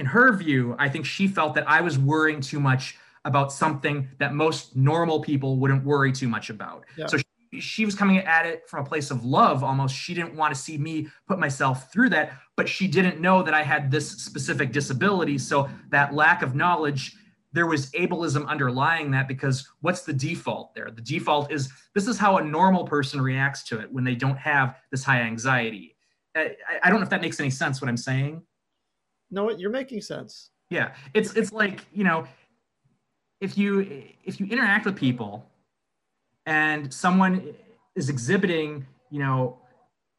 in 0.00 0.06
her 0.06 0.32
view, 0.32 0.74
I 0.78 0.88
think 0.88 1.04
she 1.04 1.28
felt 1.28 1.54
that 1.54 1.68
I 1.68 1.82
was 1.82 1.98
worrying 1.98 2.40
too 2.40 2.58
much 2.58 2.96
about 3.26 3.52
something 3.52 4.08
that 4.18 4.32
most 4.32 4.74
normal 4.74 5.20
people 5.20 5.58
wouldn't 5.58 5.84
worry 5.84 6.10
too 6.10 6.26
much 6.26 6.48
about. 6.48 6.86
Yeah. 6.96 7.06
So 7.06 7.18
she, 7.18 7.60
she 7.60 7.84
was 7.84 7.94
coming 7.94 8.16
at 8.16 8.46
it 8.46 8.66
from 8.66 8.82
a 8.82 8.88
place 8.88 9.10
of 9.10 9.26
love 9.26 9.62
almost. 9.62 9.94
She 9.94 10.14
didn't 10.14 10.34
want 10.34 10.54
to 10.54 10.58
see 10.58 10.78
me 10.78 11.08
put 11.28 11.38
myself 11.38 11.92
through 11.92 12.08
that, 12.10 12.32
but 12.56 12.66
she 12.66 12.88
didn't 12.88 13.20
know 13.20 13.42
that 13.42 13.52
I 13.52 13.62
had 13.62 13.90
this 13.90 14.10
specific 14.10 14.72
disability. 14.72 15.36
So 15.36 15.68
that 15.90 16.14
lack 16.14 16.40
of 16.40 16.54
knowledge, 16.54 17.14
there 17.52 17.66
was 17.66 17.90
ableism 17.90 18.46
underlying 18.46 19.10
that 19.10 19.28
because 19.28 19.68
what's 19.82 20.00
the 20.00 20.14
default 20.14 20.74
there? 20.74 20.90
The 20.90 21.02
default 21.02 21.52
is 21.52 21.70
this 21.94 22.08
is 22.08 22.16
how 22.16 22.38
a 22.38 22.42
normal 22.42 22.84
person 22.84 23.20
reacts 23.20 23.64
to 23.64 23.80
it 23.80 23.92
when 23.92 24.04
they 24.04 24.14
don't 24.14 24.38
have 24.38 24.76
this 24.90 25.04
high 25.04 25.20
anxiety. 25.20 25.94
I, 26.34 26.56
I 26.82 26.88
don't 26.88 27.00
know 27.00 27.04
if 27.04 27.10
that 27.10 27.20
makes 27.20 27.38
any 27.38 27.50
sense 27.50 27.82
what 27.82 27.88
I'm 27.88 27.98
saying. 27.98 28.40
No, 29.30 29.50
you're 29.50 29.70
making 29.70 30.02
sense. 30.02 30.50
Yeah, 30.70 30.94
it's 31.14 31.34
it's 31.34 31.52
like 31.52 31.84
you 31.92 32.04
know, 32.04 32.26
if 33.40 33.58
you 33.58 34.04
if 34.24 34.40
you 34.40 34.46
interact 34.46 34.86
with 34.86 34.96
people, 34.96 35.46
and 36.46 36.92
someone 36.92 37.54
is 37.94 38.08
exhibiting 38.08 38.86
you 39.10 39.18
know 39.18 39.58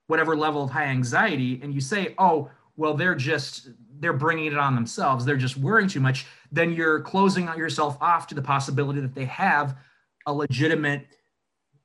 whatever 0.08 0.36
level 0.36 0.64
of 0.64 0.70
high 0.70 0.86
anxiety, 0.86 1.60
and 1.64 1.74
you 1.74 1.82
say, 1.82 2.14
oh 2.18 2.50
well, 2.76 2.94
they're 2.94 3.16
just 3.16 3.70
they're 4.00 4.14
bringing 4.14 4.48
it 4.48 4.58
on 4.58 4.76
themselves, 4.76 5.26
they're 5.26 5.38
just 5.38 5.58
worrying 5.58 5.88
too 5.88 6.00
much, 6.00 6.26
then 6.52 6.74
you're 6.74 7.02
closing 7.02 7.46
yourself 7.56 7.98
off 8.02 8.26
to 8.28 8.36
the 8.36 8.42
possibility 8.42 9.00
that 9.00 9.14
they 9.14 9.26
have 9.26 9.78
a 10.26 10.34
legitimate 10.34 11.06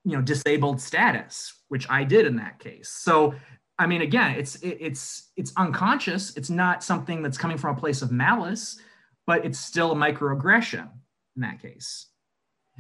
you 0.05 0.17
know 0.17 0.23
disabled 0.23 0.81
status, 0.81 1.55
which 1.69 1.89
I 1.91 2.05
did 2.05 2.27
in 2.27 2.37
that 2.37 2.59
case. 2.59 2.89
So 2.89 3.35
I 3.79 3.87
mean, 3.87 4.01
again, 4.01 4.37
it's 4.39 4.57
it, 4.57 4.79
it's 4.81 5.31
it's 5.37 5.53
unconscious. 5.57 6.37
It's 6.37 6.51
not 6.51 6.83
something 6.83 7.23
that's 7.23 7.39
coming 7.39 7.59
from 7.59 7.77
a 7.77 7.79
place 7.79 8.03
of 8.03 8.11
malice, 8.11 8.79
but 9.27 9.45
it's 9.45 9.59
still 9.59 9.93
a 9.93 9.95
microaggression 9.95 10.89
in 11.37 11.43
that 11.43 11.61
case. 11.61 12.07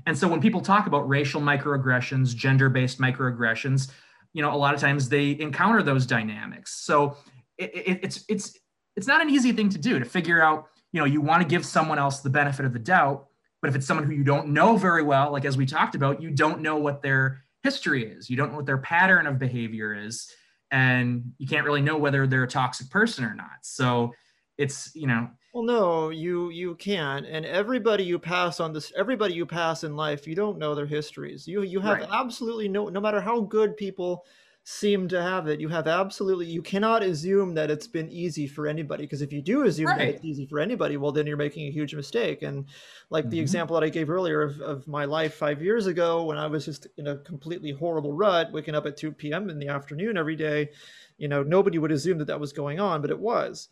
And 0.07 0.17
so 0.17 0.29
when 0.29 0.41
people 0.41 0.61
talk 0.61 0.87
about 0.87 1.09
racial 1.09 1.41
microaggressions, 1.41 2.35
gender-based 2.35 2.99
microaggressions, 2.99 3.91
you 4.33 4.43
know, 4.43 4.53
a 4.53 4.57
lot 4.57 4.75
of 4.75 4.81
times 4.81 5.09
they 5.09 5.39
encounter 5.41 5.83
those 5.83 6.07
dynamics. 6.07 6.75
So 6.75 7.17
it, 7.59 7.75
it, 7.75 8.01
it's 8.03 8.25
it's 8.29 8.59
it's 8.97 9.07
not 9.07 9.21
an 9.21 9.31
easy 9.31 9.53
thing 9.53 9.69
to 9.71 9.79
do 9.79 9.99
to 9.99 10.05
figure 10.05 10.43
out. 10.43 10.69
You 10.93 11.01
know, 11.01 11.07
you 11.07 11.21
want 11.21 11.43
to 11.43 11.49
give 11.49 11.67
someone 11.67 11.99
else 11.99 12.21
the 12.21 12.31
benefit 12.31 12.65
of 12.65 12.73
the 12.73 12.79
doubt, 12.79 13.27
but 13.61 13.69
if 13.69 13.77
it's 13.77 13.87
someone 13.87 14.07
who 14.07 14.13
you 14.13 14.25
don't 14.25 14.49
know 14.49 14.77
very 14.79 15.03
well, 15.03 15.31
like 15.31 15.45
as 15.45 15.57
we 15.57 15.67
talked 15.67 15.95
about, 15.95 16.23
you 16.23 16.31
don't 16.31 16.63
know 16.63 16.77
what 16.77 17.03
their 17.03 17.43
history 17.63 18.05
is, 18.05 18.31
you 18.31 18.37
don't 18.37 18.51
know 18.51 18.57
what 18.57 18.67
their 18.67 18.79
pattern 18.79 19.27
of 19.27 19.39
behavior 19.39 19.95
is 19.95 20.31
and 20.77 21.33
you 21.39 21.47
can't 21.47 21.65
really 21.65 21.81
know 21.81 21.97
whether 21.97 22.27
they're 22.27 22.43
a 22.45 22.49
toxic 22.49 22.91
person 22.91 23.25
or 23.25 23.35
not. 23.35 23.65
So 23.65 24.15
it's, 24.59 24.95
you 24.95 25.07
know, 25.07 25.31
Well, 25.53 25.65
no, 25.65 26.11
you 26.11 26.51
you 26.51 26.75
can't 26.77 27.25
and 27.27 27.47
everybody 27.47 28.05
you 28.05 28.19
pass 28.19 28.61
on 28.61 28.73
this, 28.73 28.93
everybody 28.95 29.35
you 29.35 29.47
pass 29.47 29.85
in 29.85 29.97
life, 29.97 30.27
you 30.27 30.35
don't 30.35 30.59
know 30.59 30.75
their 30.75 30.87
histories. 30.87 31.49
You 31.49 31.63
you 31.63 31.81
have 31.81 32.03
Right. 32.03 32.09
absolutely 32.13 32.69
no, 32.69 32.89
no 32.91 33.01
matter 33.01 33.21
how 33.21 33.41
good 33.41 33.77
people 33.77 34.27
seem 34.69 35.07
to 35.07 35.23
have 35.23 35.47
it. 35.47 35.61
You 35.61 35.69
have 35.69 35.87
absolutely, 35.87 36.47
you 36.47 36.61
cannot 36.61 37.05
assume 37.05 37.55
that 37.55 37.71
it's 37.71 37.87
been 37.87 38.11
easy 38.11 38.49
for 38.49 38.67
anybody 38.67 39.05
because 39.05 39.23
if 39.23 39.33
you 39.33 39.41
do 39.41 39.65
assume 39.65 39.87
right. 39.87 39.99
that 39.99 40.09
it's 40.09 40.25
easy 40.25 40.45
for 40.45 40.59
anybody, 40.59 40.97
well, 40.97 41.13
then 41.13 41.25
you're 41.25 41.37
making 41.37 41.69
a 41.69 41.71
huge 41.71 41.95
mistake. 41.95 42.43
And 42.43 42.65
like 43.09 43.27
mm-hmm. 43.27 43.31
the 43.31 43.39
example 43.39 43.75
that 43.75 43.87
I 43.87 43.91
gave 43.91 44.11
earlier 44.11 44.43
of, 44.43 44.61
of 44.61 44.89
my 44.89 45.05
life 45.05 45.35
five 45.35 45.63
years 45.63 45.87
ago 45.87 46.25
when 46.25 46.37
I 46.37 46.49
was 46.49 46.65
just 46.65 46.89
in 46.99 47.07
a 47.07 47.17
completely 47.19 47.71
horrible 47.71 48.13
rut, 48.13 48.51
waking 48.51 48.75
up 48.75 48.87
at 48.87 48.97
2 48.97 49.13
p.m. 49.13 49.51
in 49.51 49.61
the 49.61 49.69
afternoon 49.69 50.17
every 50.17 50.35
day, 50.35 50.71
you 51.17 51.29
know, 51.29 51.45
nobody 51.45 51.79
would 51.79 51.93
assume 51.93 52.19
that 52.19 52.27
that 52.27 52.41
was 52.41 52.53
going 52.53 52.81
on, 52.81 53.01
but 53.01 53.11
it 53.11 53.21
was. 53.21 53.69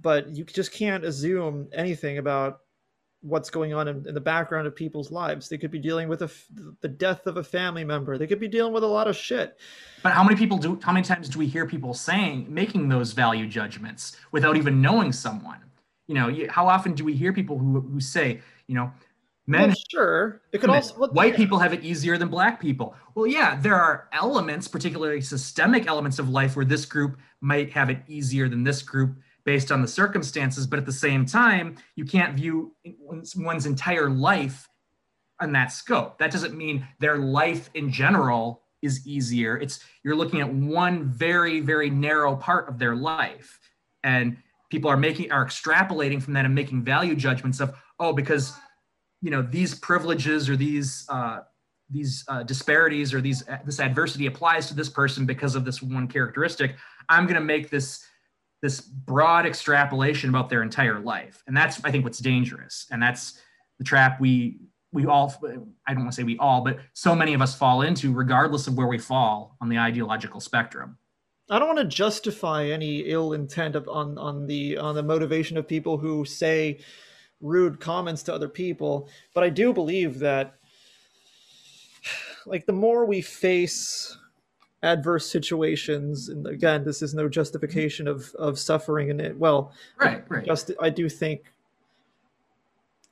But 0.00 0.34
you 0.34 0.42
just 0.42 0.72
can't 0.72 1.04
assume 1.04 1.68
anything 1.72 2.18
about 2.18 2.61
what's 3.22 3.50
going 3.50 3.72
on 3.72 3.88
in, 3.88 4.06
in, 4.06 4.14
the 4.14 4.20
background 4.20 4.66
of 4.66 4.74
people's 4.74 5.10
lives. 5.10 5.48
They 5.48 5.56
could 5.56 5.70
be 5.70 5.78
dealing 5.78 6.08
with 6.08 6.22
a, 6.22 6.30
the 6.80 6.88
death 6.88 7.26
of 7.26 7.36
a 7.36 7.44
family 7.44 7.84
member. 7.84 8.18
They 8.18 8.26
could 8.26 8.40
be 8.40 8.48
dealing 8.48 8.72
with 8.72 8.82
a 8.82 8.88
lot 8.88 9.08
of 9.08 9.16
shit. 9.16 9.58
But 10.02 10.12
how 10.12 10.24
many 10.24 10.36
people 10.36 10.58
do? 10.58 10.78
How 10.82 10.92
many 10.92 11.04
times 11.04 11.28
do 11.28 11.38
we 11.38 11.46
hear 11.46 11.66
people 11.66 11.94
saying, 11.94 12.46
making 12.48 12.88
those 12.88 13.12
value 13.12 13.46
judgments 13.46 14.16
without 14.32 14.56
even 14.56 14.82
knowing 14.82 15.12
someone? 15.12 15.58
You 16.08 16.14
know, 16.16 16.46
how 16.50 16.68
often 16.68 16.94
do 16.94 17.04
we 17.04 17.14
hear 17.14 17.32
people 17.32 17.58
who 17.58 17.80
who 17.80 18.00
say, 18.00 18.40
you 18.66 18.74
know, 18.74 18.92
men 19.46 19.68
well, 19.68 19.76
sure 19.90 20.42
it 20.52 20.58
could 20.60 20.70
also 20.70 20.94
white 21.08 21.34
people 21.34 21.58
have 21.58 21.72
it 21.72 21.82
easier 21.82 22.16
than 22.16 22.28
black 22.28 22.60
people 22.60 22.94
well 23.16 23.26
yeah 23.26 23.56
there 23.56 23.74
are 23.74 24.08
elements 24.12 24.68
particularly 24.68 25.20
systemic 25.20 25.88
elements 25.88 26.20
of 26.20 26.28
life 26.28 26.54
where 26.54 26.64
this 26.64 26.84
group 26.84 27.18
might 27.40 27.70
have 27.72 27.90
it 27.90 27.98
easier 28.06 28.48
than 28.48 28.62
this 28.62 28.82
group 28.82 29.16
based 29.44 29.72
on 29.72 29.82
the 29.82 29.88
circumstances 29.88 30.66
but 30.66 30.78
at 30.78 30.86
the 30.86 30.92
same 30.92 31.26
time 31.26 31.76
you 31.96 32.04
can't 32.04 32.34
view 32.36 32.74
one's 33.36 33.66
entire 33.66 34.08
life 34.08 34.68
on 35.42 35.52
that 35.52 35.72
scope. 35.72 36.18
That 36.18 36.30
doesn't 36.30 36.56
mean 36.56 36.86
their 37.00 37.18
life 37.18 37.68
in 37.74 37.90
general 37.90 38.62
is 38.80 39.06
easier. 39.06 39.56
It's 39.58 39.80
you're 40.04 40.16
looking 40.16 40.40
at 40.40 40.52
one 40.52 41.04
very 41.04 41.60
very 41.60 41.90
narrow 41.90 42.36
part 42.36 42.68
of 42.68 42.78
their 42.78 42.94
life. 42.94 43.58
And 44.04 44.36
people 44.70 44.90
are 44.90 44.96
making 44.96 45.30
are 45.32 45.44
extrapolating 45.44 46.22
from 46.22 46.34
that 46.34 46.44
and 46.44 46.54
making 46.54 46.82
value 46.84 47.14
judgments 47.14 47.60
of 47.60 47.76
oh 47.98 48.12
because 48.12 48.54
you 49.20 49.30
know 49.30 49.42
these 49.42 49.74
privileges 49.74 50.48
or 50.48 50.56
these 50.56 51.06
uh, 51.08 51.40
these 51.90 52.24
uh, 52.28 52.42
disparities 52.44 53.12
or 53.12 53.20
these 53.20 53.44
this 53.64 53.80
adversity 53.80 54.26
applies 54.26 54.66
to 54.68 54.74
this 54.74 54.88
person 54.88 55.26
because 55.26 55.54
of 55.54 55.64
this 55.64 55.82
one 55.82 56.08
characteristic. 56.08 56.76
I'm 57.08 57.24
going 57.24 57.34
to 57.34 57.40
make 57.40 57.68
this 57.68 58.04
this 58.62 58.80
broad 58.80 59.44
extrapolation 59.44 60.30
about 60.30 60.48
their 60.48 60.62
entire 60.62 61.00
life. 61.00 61.42
And 61.46 61.56
that's 61.56 61.84
i 61.84 61.90
think 61.90 62.04
what's 62.04 62.20
dangerous. 62.20 62.86
And 62.90 63.02
that's 63.02 63.40
the 63.78 63.84
trap 63.84 64.20
we 64.20 64.60
we 64.92 65.06
all 65.06 65.34
i 65.86 65.92
don't 65.92 66.02
want 66.02 66.12
to 66.12 66.16
say 66.16 66.22
we 66.22 66.38
all 66.38 66.60
but 66.62 66.78
so 66.92 67.14
many 67.14 67.34
of 67.34 67.42
us 67.42 67.54
fall 67.54 67.82
into 67.82 68.12
regardless 68.12 68.66
of 68.66 68.76
where 68.76 68.86
we 68.86 68.98
fall 68.98 69.56
on 69.60 69.68
the 69.68 69.78
ideological 69.78 70.40
spectrum. 70.40 70.96
I 71.50 71.58
don't 71.58 71.68
want 71.68 71.80
to 71.80 71.96
justify 71.96 72.66
any 72.66 73.00
ill 73.00 73.32
intent 73.34 73.74
of, 73.74 73.88
on 73.88 74.16
on 74.16 74.46
the 74.46 74.78
on 74.78 74.94
the 74.94 75.02
motivation 75.02 75.58
of 75.58 75.66
people 75.66 75.98
who 75.98 76.24
say 76.24 76.78
rude 77.40 77.80
comments 77.80 78.22
to 78.22 78.32
other 78.32 78.48
people 78.48 79.08
but 79.34 79.42
i 79.42 79.48
do 79.48 79.72
believe 79.72 80.20
that 80.20 80.54
like 82.46 82.66
the 82.66 82.72
more 82.72 83.04
we 83.04 83.20
face 83.20 84.16
adverse 84.82 85.30
situations 85.30 86.28
and 86.28 86.46
again 86.46 86.84
this 86.84 87.02
is 87.02 87.14
no 87.14 87.28
justification 87.28 88.08
of 88.08 88.34
of 88.34 88.58
suffering 88.58 89.10
and 89.10 89.20
it 89.20 89.38
well 89.38 89.72
right 89.98 90.24
right 90.28 90.44
just 90.44 90.72
i 90.80 90.90
do 90.90 91.08
think 91.08 91.52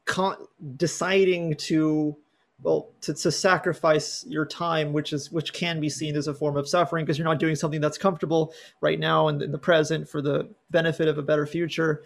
con- 0.05 0.49
deciding 0.77 1.55
to 1.55 2.17
well 2.63 2.89
to, 3.01 3.15
to 3.15 3.31
sacrifice 3.31 4.25
your 4.27 4.45
time 4.45 4.93
which 4.93 5.13
is 5.13 5.31
which 5.31 5.53
can 5.53 5.79
be 5.79 5.89
seen 5.89 6.17
as 6.17 6.27
a 6.27 6.35
form 6.35 6.57
of 6.57 6.69
suffering 6.69 7.05
because 7.05 7.19
you're 7.19 7.29
not 7.29 7.39
doing 7.39 7.55
something 7.55 7.81
that's 7.81 7.99
comfortable 7.99 8.53
right 8.81 8.99
now 8.99 9.29
and 9.29 9.41
in 9.41 9.53
the 9.53 9.59
present 9.59 10.09
for 10.09 10.21
the 10.21 10.49
benefit 10.71 11.07
of 11.07 11.19
a 11.19 11.23
better 11.23 11.47
future 11.47 12.03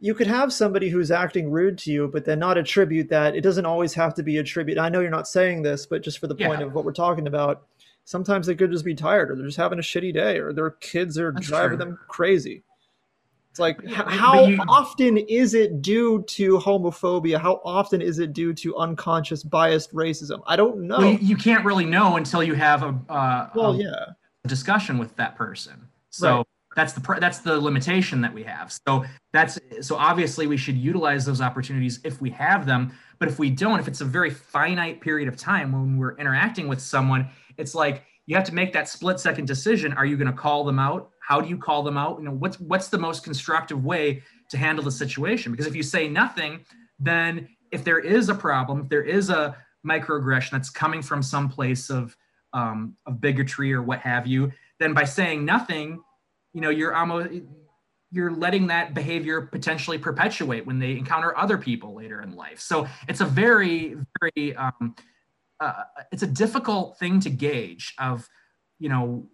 you 0.00 0.14
could 0.14 0.26
have 0.26 0.50
somebody 0.52 0.88
who's 0.88 1.10
acting 1.10 1.50
rude 1.50 1.76
to 1.76 1.92
you, 1.92 2.08
but 2.08 2.24
then 2.24 2.38
not 2.38 2.56
attribute 2.56 3.10
that. 3.10 3.36
It 3.36 3.42
doesn't 3.42 3.66
always 3.66 3.92
have 3.94 4.14
to 4.14 4.22
be 4.22 4.38
attribute. 4.38 4.78
I 4.78 4.88
know 4.88 5.00
you're 5.00 5.10
not 5.10 5.28
saying 5.28 5.60
this, 5.62 5.84
but 5.84 6.02
just 6.02 6.18
for 6.18 6.26
the 6.26 6.34
point 6.34 6.62
of 6.62 6.72
what 6.72 6.86
we're 6.86 6.92
talking 6.92 7.26
about, 7.26 7.66
sometimes 8.10 8.48
they 8.48 8.56
could 8.56 8.72
just 8.72 8.84
be 8.84 8.94
tired 8.94 9.30
or 9.30 9.36
they're 9.36 9.46
just 9.46 9.56
having 9.56 9.78
a 9.78 9.82
shitty 9.82 10.12
day 10.12 10.38
or 10.38 10.52
their 10.52 10.70
kids 10.70 11.16
are 11.16 11.30
That's 11.30 11.46
driving 11.46 11.78
true. 11.78 11.86
them 11.86 11.98
crazy. 12.08 12.64
It's 13.50 13.60
like 13.60 13.84
how 13.86 14.46
you, 14.46 14.58
often 14.68 15.16
is 15.16 15.54
it 15.54 15.80
due 15.80 16.22
to 16.22 16.58
homophobia? 16.58 17.40
How 17.40 17.60
often 17.64 18.02
is 18.02 18.18
it 18.18 18.32
due 18.32 18.52
to 18.54 18.76
unconscious 18.76 19.42
biased 19.44 19.92
racism? 19.94 20.40
I 20.46 20.56
don't 20.56 20.82
know. 20.88 20.98
Well, 20.98 21.12
you 21.14 21.36
can't 21.36 21.64
really 21.64 21.84
know 21.84 22.16
until 22.16 22.42
you 22.42 22.54
have 22.54 22.82
a 22.82 22.98
uh, 23.08 23.48
well, 23.54 23.72
a 23.72 23.76
yeah, 23.76 24.06
discussion 24.46 24.98
with 24.98 25.14
that 25.16 25.36
person. 25.36 25.88
So 26.10 26.38
right 26.38 26.46
that's 26.76 26.92
the 26.92 27.18
that's 27.20 27.38
the 27.38 27.60
limitation 27.60 28.20
that 28.20 28.32
we 28.32 28.44
have 28.44 28.72
so 28.86 29.04
that's 29.32 29.58
so 29.80 29.96
obviously 29.96 30.46
we 30.46 30.56
should 30.56 30.76
utilize 30.76 31.24
those 31.24 31.40
opportunities 31.40 31.98
if 32.04 32.20
we 32.20 32.30
have 32.30 32.64
them 32.64 32.92
but 33.18 33.28
if 33.28 33.40
we 33.40 33.50
don't 33.50 33.80
if 33.80 33.88
it's 33.88 34.00
a 34.00 34.04
very 34.04 34.30
finite 34.30 35.00
period 35.00 35.26
of 35.26 35.36
time 35.36 35.72
when 35.72 35.98
we're 35.98 36.16
interacting 36.16 36.68
with 36.68 36.80
someone 36.80 37.28
it's 37.60 37.74
like 37.74 38.04
you 38.26 38.36
have 38.36 38.44
to 38.44 38.54
make 38.54 38.72
that 38.72 38.88
split 38.88 39.20
second 39.20 39.46
decision. 39.46 39.92
Are 39.92 40.06
you 40.06 40.16
going 40.16 40.30
to 40.30 40.36
call 40.36 40.64
them 40.64 40.78
out? 40.78 41.10
How 41.20 41.40
do 41.40 41.48
you 41.48 41.58
call 41.58 41.82
them 41.82 41.96
out? 41.96 42.18
You 42.18 42.24
know 42.24 42.32
what's 42.32 42.58
what's 42.60 42.88
the 42.88 42.98
most 42.98 43.22
constructive 43.24 43.84
way 43.84 44.22
to 44.50 44.56
handle 44.56 44.84
the 44.84 44.90
situation? 44.90 45.52
Because 45.52 45.66
if 45.66 45.76
you 45.76 45.82
say 45.82 46.08
nothing 46.08 46.64
then 47.00 47.48
if 47.72 47.82
there 47.82 47.98
is 47.98 48.28
a 48.28 48.34
problem 48.34 48.82
if 48.82 48.88
there 48.88 49.02
is 49.02 49.30
a 49.30 49.56
microaggression 49.86 50.50
that's 50.50 50.70
coming 50.70 51.02
from 51.02 51.22
some 51.22 51.48
place 51.48 51.90
of 51.90 52.16
um, 52.52 52.96
of 53.06 53.20
bigotry 53.20 53.72
or 53.72 53.82
what 53.82 54.00
have 54.00 54.26
you 54.26 54.52
then 54.78 54.92
by 54.92 55.04
saying 55.04 55.44
nothing 55.44 56.02
you 56.52 56.60
know 56.60 56.70
you're 56.70 56.94
almost 56.94 57.30
you're 58.12 58.32
letting 58.32 58.66
that 58.66 58.92
behavior 58.92 59.40
potentially 59.40 59.96
perpetuate 59.96 60.66
when 60.66 60.80
they 60.80 60.92
encounter 60.92 61.36
other 61.38 61.56
people 61.56 61.94
later 61.94 62.20
in 62.22 62.34
life. 62.34 62.58
So 62.58 62.88
it's 63.08 63.20
a 63.20 63.24
very 63.24 63.96
very 64.20 64.56
um, 64.56 64.96
uh, 65.60 65.84
it's 66.10 66.22
a 66.22 66.26
difficult 66.26 66.98
thing 66.98 67.20
to 67.20 67.30
gauge 67.30 67.94
of 67.98 68.28
you 68.78 68.88
know 68.88 69.26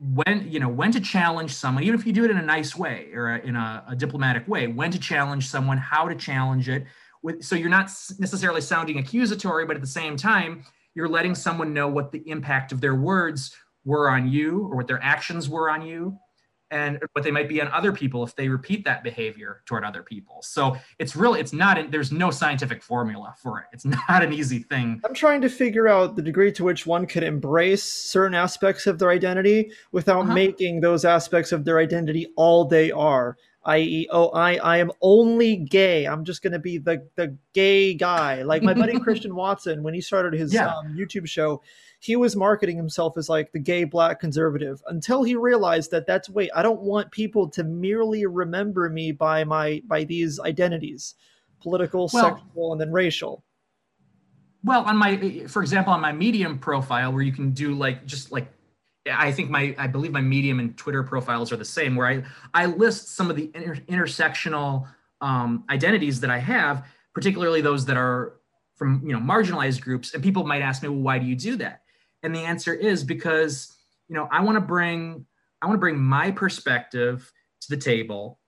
when 0.00 0.48
you 0.50 0.58
know 0.58 0.68
when 0.68 0.90
to 0.90 1.00
challenge 1.00 1.52
someone 1.52 1.84
even 1.84 1.98
if 1.98 2.06
you 2.06 2.12
do 2.12 2.24
it 2.24 2.30
in 2.30 2.36
a 2.36 2.42
nice 2.42 2.74
way 2.74 3.08
or 3.12 3.36
in 3.36 3.54
a, 3.54 3.84
a 3.88 3.96
diplomatic 3.96 4.46
way 4.48 4.66
when 4.66 4.90
to 4.90 4.98
challenge 4.98 5.48
someone 5.48 5.78
how 5.78 6.08
to 6.08 6.14
challenge 6.14 6.68
it 6.68 6.84
with, 7.22 7.42
so 7.42 7.54
you're 7.54 7.68
not 7.68 7.90
necessarily 8.18 8.60
sounding 8.60 8.98
accusatory 8.98 9.66
but 9.66 9.76
at 9.76 9.82
the 9.82 9.88
same 9.88 10.16
time 10.16 10.64
you're 10.94 11.08
letting 11.08 11.34
someone 11.34 11.72
know 11.72 11.88
what 11.88 12.10
the 12.12 12.28
impact 12.28 12.72
of 12.72 12.80
their 12.80 12.94
words 12.94 13.54
were 13.84 14.08
on 14.08 14.28
you 14.28 14.62
or 14.62 14.76
what 14.76 14.86
their 14.86 15.02
actions 15.02 15.48
were 15.48 15.70
on 15.70 15.82
you 15.82 16.18
and 16.74 16.98
what 17.12 17.22
they 17.22 17.30
might 17.30 17.48
be 17.48 17.62
on 17.62 17.68
other 17.68 17.92
people 17.92 18.24
if 18.24 18.34
they 18.34 18.48
repeat 18.48 18.84
that 18.84 19.04
behavior 19.04 19.62
toward 19.64 19.84
other 19.84 20.02
people. 20.02 20.42
So 20.42 20.76
it's 20.98 21.14
really, 21.14 21.38
it's 21.38 21.52
not, 21.52 21.92
there's 21.92 22.10
no 22.10 22.32
scientific 22.32 22.82
formula 22.82 23.32
for 23.40 23.60
it. 23.60 23.66
It's 23.72 23.84
not 24.08 24.24
an 24.24 24.32
easy 24.32 24.58
thing. 24.58 25.00
I'm 25.04 25.14
trying 25.14 25.40
to 25.42 25.48
figure 25.48 25.86
out 25.86 26.16
the 26.16 26.22
degree 26.22 26.50
to 26.52 26.64
which 26.64 26.84
one 26.84 27.06
could 27.06 27.22
embrace 27.22 27.84
certain 27.84 28.34
aspects 28.34 28.88
of 28.88 28.98
their 28.98 29.10
identity 29.10 29.70
without 29.92 30.24
uh-huh. 30.24 30.34
making 30.34 30.80
those 30.80 31.04
aspects 31.04 31.52
of 31.52 31.64
their 31.64 31.78
identity 31.78 32.26
all 32.36 32.64
they 32.64 32.90
are 32.90 33.36
i.e., 33.66 34.06
oh, 34.10 34.28
I, 34.28 34.56
I 34.56 34.76
am 34.76 34.92
only 35.00 35.56
gay. 35.56 36.06
I'm 36.06 36.22
just 36.22 36.42
going 36.42 36.52
to 36.52 36.58
be 36.58 36.76
the, 36.76 37.06
the 37.16 37.34
gay 37.54 37.94
guy. 37.94 38.42
Like 38.42 38.62
my 38.62 38.74
buddy 38.74 39.00
Christian 39.00 39.34
Watson, 39.34 39.82
when 39.82 39.94
he 39.94 40.02
started 40.02 40.34
his 40.34 40.52
yeah. 40.52 40.68
um, 40.68 40.94
YouTube 40.94 41.26
show, 41.26 41.62
he 42.04 42.16
was 42.16 42.36
marketing 42.36 42.76
himself 42.76 43.16
as 43.16 43.30
like 43.30 43.50
the 43.52 43.58
gay 43.58 43.84
black 43.84 44.20
conservative 44.20 44.82
until 44.88 45.22
he 45.22 45.36
realized 45.36 45.90
that 45.90 46.06
that's 46.06 46.28
wait, 46.28 46.50
I 46.54 46.62
don't 46.62 46.82
want 46.82 47.10
people 47.10 47.48
to 47.52 47.64
merely 47.64 48.26
remember 48.26 48.90
me 48.90 49.10
by 49.10 49.44
my 49.44 49.80
by 49.86 50.04
these 50.04 50.38
identities, 50.38 51.14
political, 51.62 52.10
well, 52.12 52.36
sexual, 52.36 52.72
and 52.72 52.80
then 52.80 52.92
racial. 52.92 53.42
Well, 54.62 54.82
on 54.84 54.98
my, 54.98 55.46
for 55.46 55.62
example, 55.62 55.94
on 55.94 56.02
my 56.02 56.12
Medium 56.12 56.58
profile, 56.58 57.10
where 57.10 57.22
you 57.22 57.32
can 57.32 57.52
do 57.52 57.74
like 57.74 58.04
just 58.04 58.30
like 58.30 58.52
I 59.10 59.32
think 59.32 59.48
my 59.48 59.74
I 59.78 59.86
believe 59.86 60.12
my 60.12 60.20
Medium 60.20 60.58
and 60.58 60.76
Twitter 60.76 61.02
profiles 61.02 61.52
are 61.52 61.56
the 61.56 61.64
same, 61.64 61.96
where 61.96 62.06
I 62.06 62.22
I 62.52 62.66
list 62.66 63.16
some 63.16 63.30
of 63.30 63.36
the 63.36 63.50
inter- 63.54 63.76
intersectional 63.88 64.86
um, 65.22 65.64
identities 65.70 66.20
that 66.20 66.28
I 66.28 66.38
have, 66.38 66.86
particularly 67.14 67.62
those 67.62 67.86
that 67.86 67.96
are 67.96 68.34
from 68.76 69.00
you 69.06 69.14
know 69.14 69.20
marginalized 69.20 69.80
groups. 69.80 70.12
And 70.12 70.22
people 70.22 70.46
might 70.46 70.60
ask 70.60 70.82
me, 70.82 70.90
well, 70.90 70.98
why 70.98 71.18
do 71.18 71.24
you 71.24 71.34
do 71.34 71.56
that? 71.56 71.80
And 72.24 72.34
the 72.34 72.40
answer 72.40 72.74
is 72.74 73.04
because 73.04 73.76
you 74.08 74.14
know 74.14 74.28
I 74.32 74.42
want 74.42 74.56
to 74.56 74.60
bring 74.60 75.26
I 75.62 75.66
want 75.66 75.76
to 75.76 75.80
bring 75.80 75.98
my 75.98 76.30
perspective 76.30 77.30
to 77.62 77.70
the 77.70 77.76
table. 77.76 78.40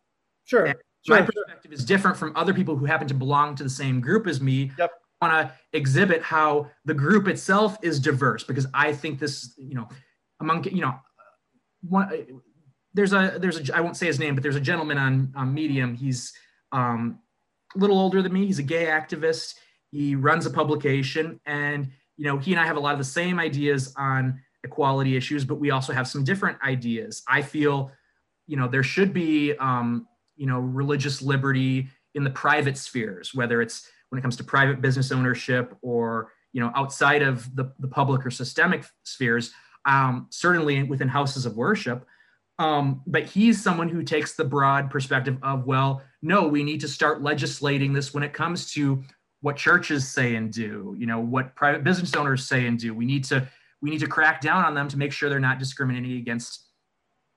Sure. 0.45 0.67
And 0.67 0.77
sure. 1.07 1.21
My 1.21 1.23
perspective 1.23 1.73
is 1.73 1.85
different 1.85 2.17
from 2.17 2.33
other 2.37 2.53
people 2.53 2.77
who 2.77 2.85
happen 2.85 3.07
to 3.09 3.15
belong 3.15 3.55
to 3.57 3.63
the 3.63 3.71
same 3.71 4.01
group 4.01 4.27
as 4.27 4.41
me. 4.41 4.73
Yep. 4.79 4.91
I 5.21 5.27
want 5.27 5.49
to 5.49 5.55
exhibit 5.73 6.23
how 6.23 6.71
the 6.85 6.93
group 6.93 7.27
itself 7.29 7.79
is 7.83 7.99
diverse 7.99 8.45
because 8.45 8.67
I 8.75 8.93
think 8.93 9.19
this, 9.19 9.55
you 9.57 9.75
know, 9.75 9.89
among 10.41 10.65
you 10.65 10.83
know 10.83 10.95
one 11.89 12.43
there's 12.97 13.13
a 13.13 13.37
there's 13.39 13.69
a 13.69 13.77
I 13.77 13.81
won't 13.81 13.97
say 13.97 14.07
his 14.07 14.19
name, 14.19 14.35
but 14.35 14.43
there's 14.43 14.57
a 14.57 14.61
gentleman 14.61 14.97
on, 14.97 15.33
on 15.37 15.53
Medium. 15.53 15.95
He's 15.95 16.33
um, 16.73 17.19
a 17.75 17.79
little 17.79 17.99
older 17.99 18.23
than 18.23 18.33
me. 18.33 18.47
He's 18.47 18.59
a 18.59 18.65
gay 18.65 18.87
activist. 18.87 19.55
He 19.91 20.15
runs 20.15 20.47
a 20.47 20.51
publication, 20.51 21.39
and 21.45 21.91
you 22.17 22.25
know 22.25 22.39
he 22.39 22.53
and 22.53 22.61
I 22.61 22.67
have 22.67 22.77
a 22.77 22.81
lot 22.81 22.93
of 22.93 22.99
the 22.99 23.05
same 23.05 23.39
ideas 23.39 23.95
on 23.97 24.41
equality 24.67 25.17
issues, 25.17 25.45
but 25.45 25.57
we 25.57 25.71
also 25.71 25.93
have 25.93 26.07
some 26.07 26.25
different 26.25 26.59
ideas. 26.63 27.23
I 27.29 27.41
feel, 27.41 27.91
you 28.47 28.57
know, 28.57 28.69
there 28.69 28.83
should 28.83 29.13
be, 29.13 29.55
um, 29.59 30.07
you 30.37 30.47
know, 30.47 30.59
religious 30.59 31.23
liberty 31.23 31.89
in 32.15 32.25
the 32.25 32.31
private 32.31 32.77
spheres, 32.77 33.35
whether 33.35 33.63
it's 33.63 33.89
when 34.11 34.19
it 34.19 34.23
comes 34.23 34.37
to 34.37 34.45
private 34.45 34.81
business 34.81 35.13
ownership 35.13 35.77
or, 35.83 36.33
you 36.53 36.61
know, 36.61 36.73
outside 36.75 37.23
of 37.23 37.55
the, 37.57 37.73
the 37.79 37.89
public 37.89 38.25
or 38.27 38.31
systemic 38.31 38.85
spheres, 39.05 39.53
um, 39.85 40.27
certainly 40.31 40.83
within 40.83 41.09
houses 41.09 41.47
of 41.47 41.57
worship. 41.57 42.07
Um, 42.59 43.03
but 43.07 43.25
he's 43.25 43.63
someone 43.63 43.89
who 43.89 44.03
takes 44.03 44.35
the 44.35 44.45
broad 44.45 44.91
perspective 44.91 45.37
of, 45.43 45.67
well, 45.67 46.03
no, 46.23 46.49
we 46.49 46.65
need 46.65 46.81
to 46.81 46.89
start 46.89 47.23
legislating 47.23 47.93
this 47.93 48.15
when 48.15 48.23
it 48.23 48.33
comes 48.33 48.73
to 48.73 49.05
what 49.47 49.57
churches 49.57 50.09
say 50.09 50.35
and 50.35 50.53
do, 50.53 50.97
you 50.99 51.07
know, 51.07 51.21
what 51.21 51.55
private 51.55 51.85
business 51.85 52.17
owners 52.17 52.45
say 52.45 52.67
and 52.67 52.81
do. 52.81 52.93
We 52.93 53.05
need 53.05 53.23
to 53.27 53.47
we 53.81 53.91
need 53.91 54.01
to 54.01 54.09
crack 54.09 54.41
down 54.41 54.65
on 54.65 54.75
them 54.75 54.89
to 54.89 54.99
make 54.99 55.13
sure 55.13 55.31
they're 55.31 55.39
not 55.39 55.61
discriminating 55.61 56.19
against, 56.19 56.65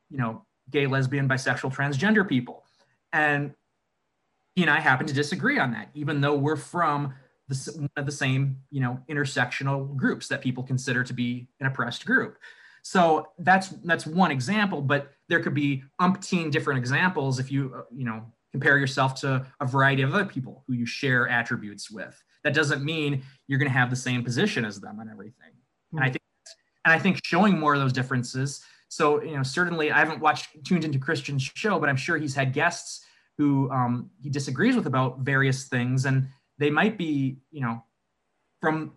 you 0.10 0.18
know, 0.18 0.44
gay, 0.72 0.88
lesbian, 0.88 1.30
bisexual, 1.30 1.72
transgender 1.72 2.28
people. 2.28 2.64
And 3.14 3.54
he 4.56 4.64
and 4.64 4.72
I 4.72 4.80
happen 4.80 5.06
to 5.06 5.14
disagree 5.14 5.60
on 5.60 5.70
that, 5.74 5.92
even 5.94 6.20
though 6.20 6.34
we're 6.34 6.56
from 6.56 7.14
the, 7.48 7.74
one 7.78 7.92
of 7.96 8.08
the 8.08 8.12
same, 8.12 8.58
you 8.72 8.82
know, 8.82 9.00
intersectional 9.08 9.96
groups 9.96 10.28
that 10.30 10.42
people 10.42 10.64
consider 10.64 11.04
to 11.04 11.14
be 11.14 11.48
an 11.60 11.68
oppressed 11.68 12.08
group. 12.08 12.40
So 12.82 13.28
that's 13.38 13.68
that's 13.84 14.08
one 14.08 14.32
example, 14.32 14.82
but 14.82 15.12
there 15.28 15.42
could 15.42 15.54
be 15.54 15.84
umpteen 16.02 16.50
different 16.50 16.80
examples 16.80 17.38
if 17.38 17.52
you, 17.52 17.72
uh, 17.78 17.82
you 17.96 18.06
know, 18.06 18.26
compare 18.52 18.78
yourself 18.78 19.16
to 19.22 19.46
a 19.60 19.66
variety 19.66 20.02
of 20.02 20.14
other 20.14 20.26
people 20.26 20.64
who 20.68 20.74
you 20.74 20.86
share 20.86 21.28
attributes 21.28 21.92
with. 21.92 22.22
That 22.44 22.54
doesn't 22.54 22.84
mean 22.84 23.24
you're 23.48 23.60
going 23.60 23.72
to 23.72 23.78
have 23.78 23.90
the 23.90 23.96
same 23.96 24.24
position 24.24 24.66
as 24.66 24.80
them 24.80 25.00
on 25.00 25.10
everything. 25.10 25.52
Mm-hmm. 25.94 25.98
And 25.98 26.04
I 26.04 26.08
hmm. 26.08 26.14
think 26.14 26.24
and 26.86 26.94
I 26.94 27.00
think 27.00 27.20
showing 27.26 27.60
more 27.60 27.74
of 27.74 27.82
those 27.82 27.94
differences. 27.94 28.64
So, 28.88 29.22
you 29.22 29.36
know, 29.36 29.44
certainly 29.44 29.92
I 29.92 30.00
haven't 30.00 30.22
watched 30.22 30.64
tuned 30.66 30.86
into 30.86 30.98
Christian's 30.98 31.44
show, 31.44 31.80
but 31.80 31.90
I'm 31.90 31.98
sure 31.98 32.18
he's 32.18 32.34
had 32.34 32.54
guests 32.54 33.06
who 33.38 33.70
um, 33.72 34.10
he 34.22 34.30
disagrees 34.30 34.76
with 34.76 34.88
about 34.88 35.20
various 35.20 35.68
things, 35.68 36.06
and 36.06 36.28
they 36.58 36.70
might 36.70 36.98
be, 36.98 37.38
you 37.52 37.62
know, 37.62 37.84
from 38.60 38.94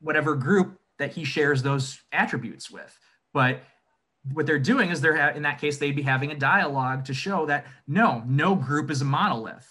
whatever 0.00 0.34
group 0.34 0.78
that 0.98 1.12
he 1.12 1.24
shares 1.24 1.62
those 1.62 2.00
attributes 2.12 2.70
with. 2.70 2.98
But 3.32 3.62
what 4.32 4.46
they're 4.46 4.58
doing 4.58 4.90
is 4.90 5.00
they're 5.00 5.16
ha- 5.16 5.36
in 5.36 5.42
that 5.42 5.60
case 5.60 5.78
they'd 5.78 5.96
be 5.96 6.02
having 6.02 6.30
a 6.30 6.36
dialogue 6.36 7.04
to 7.06 7.14
show 7.14 7.46
that 7.46 7.66
no, 7.86 8.22
no 8.26 8.54
group 8.54 8.90
is 8.90 9.02
a 9.02 9.04
monolith, 9.04 9.68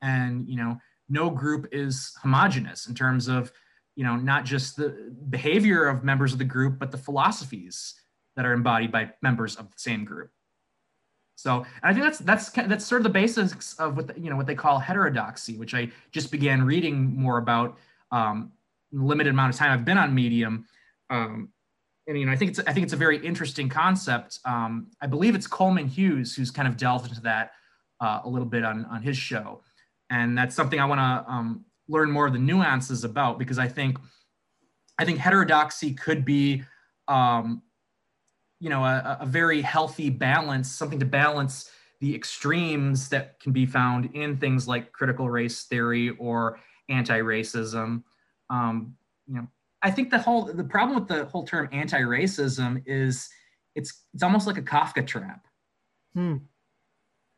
and 0.00 0.48
you 0.48 0.56
know, 0.56 0.78
no 1.08 1.30
group 1.30 1.68
is 1.72 2.14
homogenous 2.22 2.86
in 2.86 2.94
terms 2.94 3.28
of 3.28 3.52
you 3.94 4.04
know 4.04 4.16
not 4.16 4.44
just 4.44 4.76
the 4.76 5.14
behavior 5.28 5.86
of 5.86 6.04
members 6.04 6.32
of 6.32 6.38
the 6.38 6.44
group 6.44 6.78
but 6.78 6.90
the 6.90 6.98
philosophies 6.98 7.94
that 8.34 8.44
are 8.44 8.52
embodied 8.52 8.92
by 8.92 9.10
members 9.22 9.56
of 9.56 9.66
the 9.70 9.78
same 9.78 10.04
group. 10.04 10.30
So 11.36 11.66
i 11.82 11.92
think 11.92 12.04
that's 12.04 12.18
that's 12.18 12.50
that's 12.50 12.84
sort 12.86 13.00
of 13.00 13.04
the 13.04 13.10
basics 13.10 13.74
of 13.78 13.96
what 13.96 14.06
the, 14.08 14.20
you 14.20 14.30
know 14.30 14.36
what 14.36 14.46
they 14.46 14.54
call 14.54 14.78
heterodoxy 14.78 15.58
which 15.58 15.74
i 15.74 15.90
just 16.10 16.30
began 16.30 16.64
reading 16.64 17.14
more 17.14 17.36
about 17.36 17.76
um, 18.10 18.52
limited 18.90 19.30
amount 19.30 19.52
of 19.52 19.58
time 19.58 19.70
i've 19.70 19.84
been 19.84 19.98
on 19.98 20.14
medium 20.14 20.64
um, 21.10 21.50
and 22.06 22.18
you 22.18 22.26
know 22.26 22.32
i 22.32 22.36
think 22.36 22.50
it's 22.50 22.60
i 22.66 22.72
think 22.72 22.84
it's 22.84 22.92
a 22.92 22.96
very 22.96 23.18
interesting 23.24 23.68
concept 23.68 24.38
um, 24.44 24.88
i 25.00 25.06
believe 25.06 25.34
it's 25.34 25.46
coleman 25.46 25.86
hughes 25.86 26.34
who's 26.34 26.50
kind 26.50 26.68
of 26.68 26.76
delved 26.76 27.08
into 27.08 27.20
that 27.20 27.52
uh, 28.00 28.20
a 28.24 28.28
little 28.28 28.48
bit 28.48 28.64
on 28.64 28.84
on 28.86 29.02
his 29.02 29.16
show 29.16 29.62
and 30.10 30.36
that's 30.36 30.54
something 30.54 30.80
i 30.80 30.84
want 30.84 30.98
to 30.98 31.32
um, 31.32 31.64
learn 31.88 32.10
more 32.10 32.26
of 32.26 32.32
the 32.32 32.38
nuances 32.38 33.04
about 33.04 33.38
because 33.38 33.58
I 33.58 33.68
think 33.68 33.98
I 34.98 35.04
think 35.04 35.18
heterodoxy 35.18 35.92
could 35.92 36.24
be 36.24 36.64
um, 37.08 37.62
you 38.60 38.70
know 38.70 38.84
a, 38.84 39.18
a, 39.20 39.26
very 39.26 39.62
healthy 39.62 40.10
balance, 40.10 40.70
something 40.70 40.98
to 40.98 41.04
balance 41.04 41.70
the 42.00 42.14
extremes 42.14 43.08
that 43.10 43.38
can 43.40 43.52
be 43.52 43.66
found 43.66 44.10
in 44.14 44.36
things 44.38 44.66
like 44.66 44.92
critical 44.92 45.30
race 45.30 45.64
theory 45.64 46.10
or 46.10 46.58
anti-racism. 46.88 48.02
Um, 48.50 48.96
you 49.26 49.34
know, 49.34 49.48
I 49.82 49.90
think 49.90 50.10
the 50.10 50.18
whole 50.18 50.44
the 50.44 50.64
problem 50.64 50.98
with 50.98 51.08
the 51.08 51.26
whole 51.26 51.44
term 51.44 51.68
anti-racism 51.72 52.82
is 52.86 53.28
it's 53.74 54.04
it's 54.14 54.22
almost 54.22 54.46
like 54.46 54.58
a 54.58 54.62
Kafka 54.62 55.06
trap. 55.06 55.46
Hmm. 56.14 56.36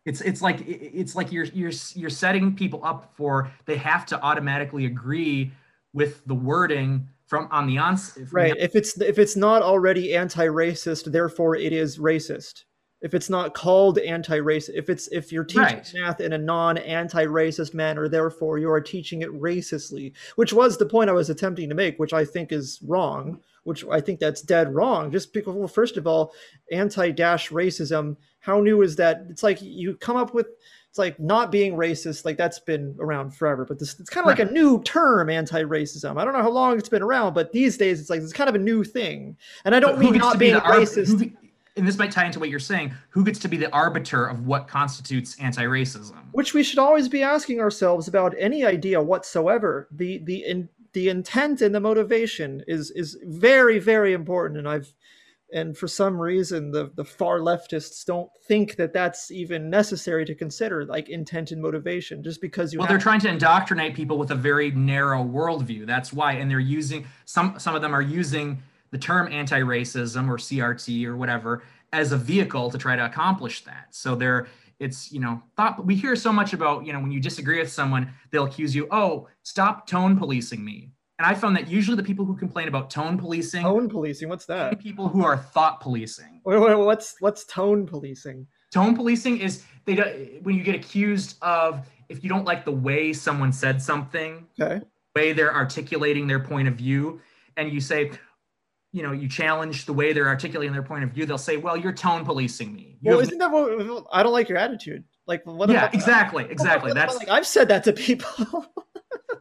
It's 0.06 0.20
it's 0.20 0.40
like 0.40 0.62
it's 0.66 1.15
like 1.15 1.32
you're 1.32 1.44
you're 1.47 1.73
you're 1.94 2.10
setting 2.10 2.55
people 2.55 2.81
up 2.85 3.12
for 3.15 3.51
they 3.66 3.77
have 3.77 4.06
to 4.06 4.23
automatically 4.23 4.86
agree 4.86 5.52
with 5.93 6.24
the 6.27 6.35
wording 6.35 7.09
from 7.27 7.48
on 7.51 7.66
the 7.66 7.77
ons 7.77 8.16
right 8.32 8.55
the, 8.55 8.65
if 8.65 8.74
it's 8.74 8.98
if 9.01 9.19
it's 9.19 9.36
not 9.36 9.60
already 9.60 10.15
anti-racist 10.15 11.12
therefore 11.12 11.56
it 11.56 11.73
is 11.73 11.98
racist 11.98 12.65
if 13.00 13.14
it's 13.14 13.30
not 13.30 13.54
called 13.54 13.98
anti-racist 13.98 14.70
if 14.74 14.88
it's 14.88 15.08
if 15.08 15.30
you're 15.30 15.44
teaching 15.44 15.62
right. 15.62 15.92
math 15.94 16.20
in 16.20 16.32
a 16.32 16.38
non-anti-racist 16.38 17.74
manner 17.74 18.08
therefore 18.08 18.58
you 18.58 18.70
are 18.70 18.80
teaching 18.80 19.22
it 19.22 19.30
racistly 19.40 20.12
which 20.36 20.52
was 20.52 20.76
the 20.76 20.86
point 20.86 21.10
i 21.10 21.12
was 21.12 21.30
attempting 21.30 21.68
to 21.68 21.74
make 21.74 21.98
which 21.98 22.12
i 22.12 22.24
think 22.24 22.50
is 22.52 22.80
wrong 22.82 23.38
which 23.64 23.84
i 23.90 24.00
think 24.00 24.18
that's 24.18 24.42
dead 24.42 24.74
wrong 24.74 25.10
just 25.12 25.32
because 25.32 25.54
well 25.54 25.68
first 25.68 25.96
of 25.96 26.06
all 26.06 26.32
anti-dash 26.72 27.50
racism 27.50 28.16
how 28.40 28.60
new 28.60 28.82
is 28.82 28.96
that? 28.96 29.26
It's 29.28 29.42
like 29.42 29.60
you 29.60 29.94
come 29.96 30.16
up 30.16 30.32
with 30.34 30.46
it's 30.88 30.98
like 30.98 31.20
not 31.20 31.52
being 31.52 31.74
racist, 31.74 32.24
like 32.24 32.38
that's 32.38 32.58
been 32.58 32.96
around 32.98 33.34
forever, 33.34 33.66
but 33.66 33.78
this 33.78 34.00
it's 34.00 34.08
kind 34.08 34.24
of 34.24 34.30
right. 34.30 34.38
like 34.38 34.48
a 34.48 34.52
new 34.52 34.82
term, 34.84 35.28
anti-racism. 35.28 36.18
I 36.18 36.24
don't 36.24 36.32
know 36.32 36.42
how 36.42 36.50
long 36.50 36.78
it's 36.78 36.88
been 36.88 37.02
around, 37.02 37.34
but 37.34 37.52
these 37.52 37.76
days 37.76 38.00
it's 38.00 38.08
like 38.08 38.22
it's 38.22 38.32
kind 38.32 38.48
of 38.48 38.54
a 38.54 38.58
new 38.58 38.84
thing. 38.84 39.36
And 39.66 39.74
I 39.74 39.80
don't 39.80 39.96
but 39.96 40.04
mean 40.04 40.14
not 40.16 40.38
being 40.38 40.54
be 40.54 40.60
racist. 40.60 41.36
And 41.78 41.86
this 41.86 41.98
might 41.98 42.10
tie 42.10 42.26
into 42.26 42.40
what 42.40 42.50
you're 42.50 42.59
saying. 42.59 42.92
Who 43.10 43.24
gets 43.24 43.38
to 43.40 43.48
be 43.48 43.56
the 43.56 43.72
arbiter 43.72 44.26
of 44.26 44.46
what 44.46 44.68
constitutes 44.68 45.36
anti-racism? 45.40 46.16
Which 46.32 46.55
we 46.55 46.62
should 46.62 46.78
always 46.78 47.09
be 47.09 47.22
asking 47.22 47.60
ourselves 47.60 48.09
about 48.09 48.34
any 48.38 48.64
idea 48.64 49.00
whatsoever. 49.00 49.88
The 49.90 50.18
the 50.18 50.44
in, 50.44 50.68
the 50.92 51.09
intent 51.09 51.62
and 51.62 51.74
the 51.74 51.80
motivation 51.80 52.62
is 52.66 52.90
is 52.90 53.18
very 53.24 53.78
very 53.78 54.12
important, 54.12 54.59
and 54.59 54.68
I've 54.68 54.92
and 55.52 55.76
for 55.76 55.88
some 55.88 56.20
reason 56.20 56.72
the, 56.72 56.90
the 56.94 57.05
far 57.05 57.40
leftists 57.40 58.05
don't 58.05 58.30
think 58.46 58.76
that 58.76 58.92
that's 58.92 59.30
even 59.30 59.70
necessary 59.70 60.24
to 60.24 60.34
consider 60.34 60.84
like 60.84 61.09
intent 61.09 61.52
and 61.52 61.62
motivation 61.62 62.22
just 62.22 62.40
because 62.40 62.72
you 62.72 62.78
well 62.78 62.88
they're 62.88 62.98
trying 62.98 63.20
to 63.20 63.28
indoctrinate 63.28 63.94
people 63.94 64.18
with 64.18 64.30
a 64.30 64.34
very 64.34 64.70
narrow 64.72 65.24
worldview 65.24 65.86
that's 65.86 66.12
why 66.12 66.32
and 66.32 66.50
they're 66.50 66.59
using 66.59 67.06
some 67.24 67.59
some 67.59 67.74
of 67.74 67.82
them 67.82 67.94
are 67.94 68.02
using 68.02 68.62
the 68.90 68.98
term 68.98 69.31
anti-racism 69.32 70.28
or 70.28 70.36
crt 70.36 71.05
or 71.06 71.16
whatever 71.16 71.62
as 71.93 72.12
a 72.12 72.16
vehicle 72.16 72.70
to 72.70 72.78
try 72.78 72.97
to 72.97 73.05
accomplish 73.05 73.65
that 73.65 73.86
so 73.90 74.15
they're 74.15 74.47
it's 74.78 75.10
you 75.10 75.20
know 75.20 75.43
thought 75.56 75.85
we 75.85 75.94
hear 75.94 76.15
so 76.15 76.32
much 76.32 76.52
about 76.52 76.86
you 76.86 76.93
know 76.93 77.01
when 77.01 77.10
you 77.10 77.20
disagree 77.20 77.59
with 77.59 77.70
someone 77.70 78.12
they'll 78.31 78.44
accuse 78.44 78.74
you 78.74 78.86
oh 78.90 79.28
stop 79.43 79.86
tone 79.86 80.16
policing 80.16 80.65
me 80.65 80.90
and 81.19 81.27
I 81.27 81.35
found 81.35 81.56
that 81.56 81.69
usually 81.69 81.97
the 81.97 82.02
people 82.02 82.24
who 82.24 82.36
complain 82.36 82.69
about 82.69 82.90
tone 82.90 83.19
policing, 83.19 83.62
tone 83.62 83.89
policing, 83.89 84.28
what's 84.28 84.47
that? 84.47 84.78
People 84.78 85.09
who 85.09 85.24
are 85.24 85.36
thought 85.36 85.81
policing. 85.81 86.40
Wait, 86.44 86.59
wait, 86.59 86.77
what's 86.77 87.16
what's 87.19 87.44
tone 87.44 87.86
policing? 87.86 88.47
Tone 88.73 88.94
policing 88.94 89.40
is 89.40 89.65
they 89.85 90.39
when 90.43 90.55
you 90.55 90.62
get 90.62 90.77
accused 90.77 91.36
of 91.43 91.89
if 92.09 92.23
you 92.23 92.28
don't 92.28 92.44
like 92.44 92.65
the 92.65 92.73
way 92.73 93.12
someone 93.12 93.52
said 93.52 93.82
something, 93.82 94.47
okay, 94.60 94.81
way 95.16 95.32
they're 95.32 95.55
articulating 95.55 96.28
their 96.28 96.40
point 96.40 96.69
of 96.69 96.74
view, 96.74 97.20
and 97.56 97.73
you 97.73 97.81
say, 97.81 98.12
you 98.93 99.02
know, 99.02 99.12
you 99.12 99.28
challenge 99.28 99.85
the 99.85 99.93
way 99.93 100.12
they're 100.12 100.28
articulating 100.28 100.73
their 100.73 100.82
point 100.82 101.05
of 101.05 101.10
view, 101.10 101.27
they'll 101.27 101.39
say, 101.39 101.56
"Well, 101.56 101.77
you're 101.77 101.93
tone 101.93 102.24
policing 102.24 102.74
me." 102.74 102.98
You 103.01 103.10
well, 103.10 103.20
isn't 103.20 103.39
that 103.39 103.51
what 103.51 104.06
I 104.12 104.23
don't 104.23 104.32
like 104.32 104.48
your 104.48 104.59
attitude? 104.59 105.05
Like, 105.27 105.44
what? 105.44 105.69
Yeah, 105.69 105.90
exactly, 105.93 106.47
exactly. 106.51 106.93
That's 106.93 107.16
like 107.16 107.28
I've 107.28 107.47
said 107.47 107.69
that 107.69 107.85
to 107.85 107.93
people. 107.93 108.66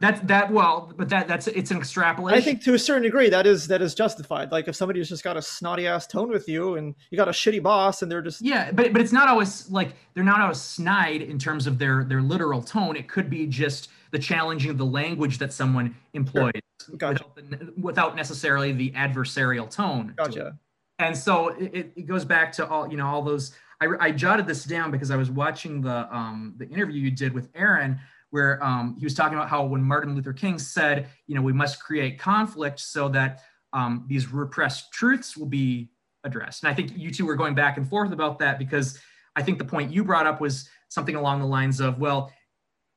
That's 0.00 0.20
that 0.20 0.52
well, 0.52 0.92
but 0.96 1.08
that 1.08 1.26
that's 1.26 1.48
it's 1.48 1.70
an 1.70 1.78
extrapolation. 1.78 2.38
I 2.38 2.44
think 2.44 2.62
to 2.64 2.74
a 2.74 2.78
certain 2.78 3.02
degree 3.02 3.30
that 3.30 3.46
is 3.46 3.66
that 3.68 3.82
is 3.82 3.94
justified. 3.94 4.52
Like 4.52 4.68
if 4.68 4.76
somebody's 4.76 5.08
just 5.08 5.24
got 5.24 5.36
a 5.36 5.42
snotty 5.42 5.86
ass 5.86 6.06
tone 6.06 6.28
with 6.28 6.48
you, 6.48 6.76
and 6.76 6.94
you 7.10 7.16
got 7.16 7.26
a 7.26 7.32
shitty 7.32 7.62
boss, 7.62 8.02
and 8.02 8.12
they're 8.12 8.22
just 8.22 8.40
yeah, 8.40 8.70
but 8.70 8.92
but 8.92 9.02
it's 9.02 9.12
not 9.12 9.28
always 9.28 9.68
like 9.70 9.94
they're 10.14 10.22
not 10.22 10.40
always 10.40 10.60
snide 10.60 11.22
in 11.22 11.38
terms 11.38 11.66
of 11.66 11.78
their 11.78 12.04
their 12.04 12.22
literal 12.22 12.62
tone. 12.62 12.96
It 12.96 13.08
could 13.08 13.28
be 13.28 13.46
just 13.46 13.88
the 14.10 14.18
challenging 14.18 14.70
of 14.70 14.78
the 14.78 14.86
language 14.86 15.38
that 15.38 15.52
someone 15.52 15.94
employs 16.14 16.52
sure. 16.84 16.96
gotcha. 16.96 17.24
without, 17.34 17.78
without, 17.78 18.16
necessarily 18.16 18.72
the 18.72 18.90
adversarial 18.92 19.70
tone. 19.70 20.14
Gotcha. 20.16 20.58
And 20.98 21.16
so 21.16 21.48
it, 21.48 21.92
it 21.96 22.06
goes 22.06 22.24
back 22.24 22.52
to 22.52 22.68
all 22.68 22.90
you 22.90 22.96
know 22.96 23.06
all 23.06 23.22
those. 23.22 23.52
I, 23.80 23.86
I 24.00 24.10
jotted 24.10 24.46
this 24.46 24.64
down 24.64 24.90
because 24.90 25.10
I 25.10 25.16
was 25.16 25.30
watching 25.30 25.80
the 25.80 26.12
um 26.14 26.54
the 26.56 26.68
interview 26.68 27.00
you 27.00 27.10
did 27.10 27.32
with 27.32 27.48
Aaron 27.54 28.00
where 28.30 28.62
um, 28.62 28.94
he 28.98 29.04
was 29.04 29.14
talking 29.14 29.36
about 29.36 29.48
how 29.48 29.64
when 29.64 29.82
Martin 29.82 30.14
Luther 30.14 30.32
King 30.32 30.58
said, 30.58 31.08
you 31.26 31.34
know, 31.34 31.42
we 31.42 31.52
must 31.52 31.82
create 31.82 32.18
conflict 32.18 32.78
so 32.78 33.08
that 33.08 33.40
um, 33.72 34.04
these 34.06 34.30
repressed 34.32 34.92
truths 34.92 35.36
will 35.36 35.46
be 35.46 35.90
addressed. 36.24 36.62
And 36.62 36.70
I 36.70 36.74
think 36.74 36.92
you 36.96 37.10
two 37.10 37.26
were 37.26 37.36
going 37.36 37.54
back 37.54 37.76
and 37.76 37.88
forth 37.88 38.12
about 38.12 38.38
that 38.40 38.58
because 38.58 38.98
I 39.36 39.42
think 39.42 39.58
the 39.58 39.64
point 39.64 39.92
you 39.92 40.04
brought 40.04 40.26
up 40.26 40.40
was 40.40 40.68
something 40.88 41.14
along 41.14 41.40
the 41.40 41.46
lines 41.46 41.80
of, 41.80 41.98
well, 41.98 42.32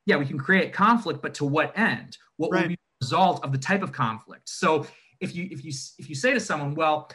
yeah, 0.06 0.18
we 0.18 0.26
can 0.26 0.38
create 0.38 0.74
conflict, 0.74 1.22
but 1.22 1.34
to 1.36 1.46
what 1.46 1.78
end? 1.78 2.18
What 2.38 2.52
right. 2.52 2.62
will 2.62 2.70
be 2.70 2.76
the 2.76 3.06
result 3.06 3.44
of 3.44 3.52
the 3.52 3.58
type 3.58 3.84
of 3.84 3.92
conflict? 3.92 4.50
So 4.50 4.86
if 5.20 5.36
you 5.36 5.48
if 5.52 5.64
you 5.64 5.72
if 5.98 6.10
you 6.10 6.16
say 6.16 6.34
to 6.34 6.40
someone, 6.40 6.76
well, 6.76 7.10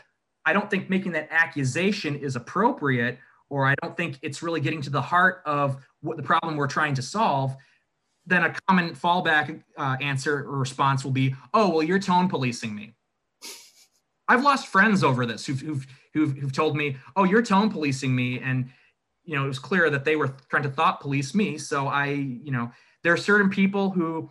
I 0.45 0.53
don't 0.53 0.71
think 0.71 0.89
making 0.89 1.13
that 1.13 1.29
accusation 1.31 2.17
is 2.17 2.37
appropriate, 2.37 3.19
or 3.51 3.67
I 3.67 3.75
don't 3.83 3.97
think 3.97 4.19
it's 4.23 4.43
really 4.43 4.61
getting 4.61 4.81
to 4.83 4.91
the 4.91 5.03
heart 5.03 5.43
of 5.45 5.85
what 6.01 6.17
the 6.17 6.23
problem 6.23 6.57
we're 6.57 6.69
trying 6.69 6.95
to 6.95 7.03
solve, 7.03 7.57
then 8.27 8.45
a 8.45 8.55
common 8.69 8.95
fallback 8.95 9.63
uh, 9.77 9.97
answer 10.01 10.39
or 10.39 10.59
response 10.59 11.05
will 11.05 11.13
be, 11.13 11.35
"Oh, 11.53 11.71
well, 11.71 11.83
you're 11.83 11.99
tone 11.99 12.29
policing 12.29 12.75
me." 12.75 12.95
I've 14.29 14.43
lost 14.43 14.67
friends 14.67 15.05
over 15.05 15.25
this 15.25 15.47
who've, 15.47 15.61
who've, 15.61 15.87
who've, 16.13 16.37
who've 16.37 16.53
told 16.53 16.77
me, 16.77 16.97
"Oh, 17.17 17.25
you're 17.25 17.43
tone 17.43 17.71
policing 17.71 18.15
me," 18.15 18.39
and 18.39 18.71
you 19.27 19.35
know 19.35 19.45
it 19.45 19.49
was 19.49 19.59
clear 19.59 19.91
that 19.91 20.05
they 20.05 20.17
were 20.17 20.35
trying 20.49 20.63
to 20.63 20.71
thought 20.71 21.01
police 21.01 21.35
me. 21.35 21.59
So 21.59 21.89
I, 21.89 22.07
you 22.07 22.51
know, 22.51 22.71
there 23.03 23.13
are 23.13 23.19
certain 23.19 23.51
people 23.51 23.91
who, 23.91 24.31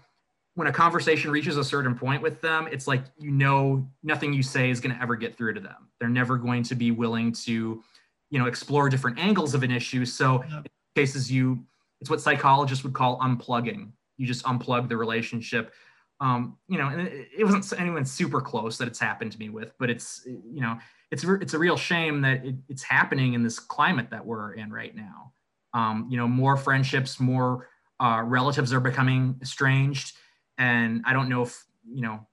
when 0.56 0.68
a 0.68 0.72
conversation 0.72 1.30
reaches 1.30 1.58
a 1.58 1.64
certain 1.64 1.96
point 1.96 2.22
with 2.22 2.42
them, 2.42 2.68
it's 2.72 2.88
like 2.88 3.04
you 3.20 3.32
know 3.32 3.88
nothing 4.02 4.34
you 4.34 4.42
say 4.42 4.70
is 4.70 4.80
going 4.80 4.96
to 4.96 5.02
ever 5.02 5.16
get 5.16 5.38
through 5.38 5.54
to 5.54 5.60
them. 5.60 5.90
They're 6.00 6.10
never 6.10 6.38
going 6.38 6.64
to 6.64 6.76
be 6.76 6.92
willing 6.92 7.32
to, 7.34 7.84
you 8.32 8.40
know, 8.40 8.46
explore 8.46 8.90
different 8.90 9.20
angles 9.20 9.54
of 9.54 9.64
an 9.64 9.72
issue. 9.72 10.06
So 10.06 10.42
in 10.42 10.64
cases 10.96 11.32
you, 11.32 11.64
it's 12.02 12.10
what 12.10 12.22
psychologists 12.22 12.84
would 12.84 12.94
call 12.94 13.20
unplugging. 13.20 13.92
You 14.18 14.26
just 14.26 14.46
unplug 14.46 14.90
the 14.90 14.98
relationship 14.98 15.74
um, 16.20 16.58
you 16.68 16.78
know, 16.78 16.88
and 16.88 17.02
it, 17.02 17.28
it, 17.40 17.44
wasn't 17.44 17.80
anyone 17.80 18.06
super 18.06 18.40
close 18.40 18.78
that 18.78 18.88
it's 18.88 19.00
happened 19.00 19.32
to 19.34 19.40
me 19.40 19.50
with, 19.50 19.74
but 19.78 19.90
it's, 19.90 20.22
you 20.26 20.62
know, 20.62 20.78
it's, 21.16 21.24
it's 21.42 21.54
a 21.54 21.60
real 21.60 21.78
shame 21.78 22.22
that 22.22 22.46
it, 22.46 22.56
it's 22.68 22.84
happening 22.84 23.34
in 23.34 23.44
this 23.44 23.58
climate 23.58 24.10
that 24.12 24.26
we're 24.26 24.54
in 24.54 24.72
right 24.72 24.94
now. 24.94 25.32
Um, 25.74 26.08
you 26.10 26.18
know, 26.18 26.28
more 26.28 26.58
friendships, 26.58 27.20
more 27.20 27.70
uh, 28.02 28.22
relatives 28.26 28.74
are 28.74 28.82
becoming 28.82 29.38
estranged. 29.42 30.18
And 30.58 31.04
I 31.06 31.14
don't 31.14 31.30
know 31.30 31.42
if, 31.44 31.66
you 31.88 32.02
know, 32.02 32.28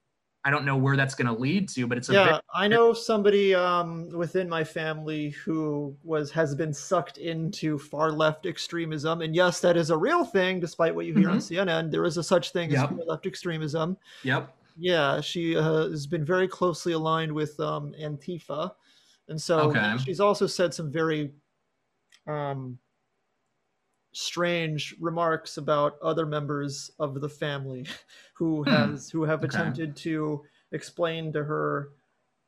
I 0.44 0.50
don't 0.50 0.64
know 0.64 0.76
where 0.76 0.96
that's 0.96 1.14
going 1.14 1.28
to 1.32 1.40
lead 1.40 1.68
to, 1.70 1.86
but 1.86 1.96
it's 1.96 2.08
a 2.08 2.14
yeah. 2.14 2.32
Bit- 2.32 2.40
I 2.52 2.66
know 2.66 2.92
somebody 2.92 3.54
um, 3.54 4.08
within 4.08 4.48
my 4.48 4.64
family 4.64 5.30
who 5.30 5.96
was 6.02 6.32
has 6.32 6.56
been 6.56 6.72
sucked 6.72 7.18
into 7.18 7.78
far 7.78 8.10
left 8.10 8.46
extremism, 8.46 9.20
and 9.20 9.36
yes, 9.36 9.60
that 9.60 9.76
is 9.76 9.90
a 9.90 9.96
real 9.96 10.24
thing. 10.24 10.58
Despite 10.58 10.96
what 10.96 11.06
you 11.06 11.14
hear 11.14 11.28
mm-hmm. 11.28 11.66
on 11.66 11.86
CNN, 11.86 11.92
there 11.92 12.04
is 12.04 12.16
a 12.16 12.24
such 12.24 12.50
thing 12.50 12.72
yep. 12.72 12.90
as 12.90 12.96
far 12.96 13.06
left 13.06 13.26
extremism. 13.26 13.96
Yep. 14.24 14.52
Yeah, 14.76 15.20
she 15.20 15.56
uh, 15.56 15.88
has 15.88 16.06
been 16.06 16.24
very 16.24 16.48
closely 16.48 16.92
aligned 16.92 17.32
with 17.32 17.58
um, 17.60 17.94
Antifa, 18.00 18.72
and 19.28 19.40
so 19.40 19.70
okay. 19.70 19.96
she's 20.04 20.20
also 20.20 20.46
said 20.46 20.72
some 20.72 20.90
very 20.90 21.32
um, 22.26 22.78
strange 24.12 24.94
remarks 25.00 25.56
about 25.56 25.98
other 26.02 26.26
members 26.26 26.90
of 26.98 27.20
the 27.20 27.28
family 27.28 27.86
who 28.34 28.62
hmm. 28.64 28.70
has 28.70 29.10
who 29.10 29.22
have 29.22 29.40
okay. 29.40 29.48
attempted 29.48 29.96
to 29.96 30.42
explain 30.72 31.32
to 31.32 31.42
her 31.42 31.90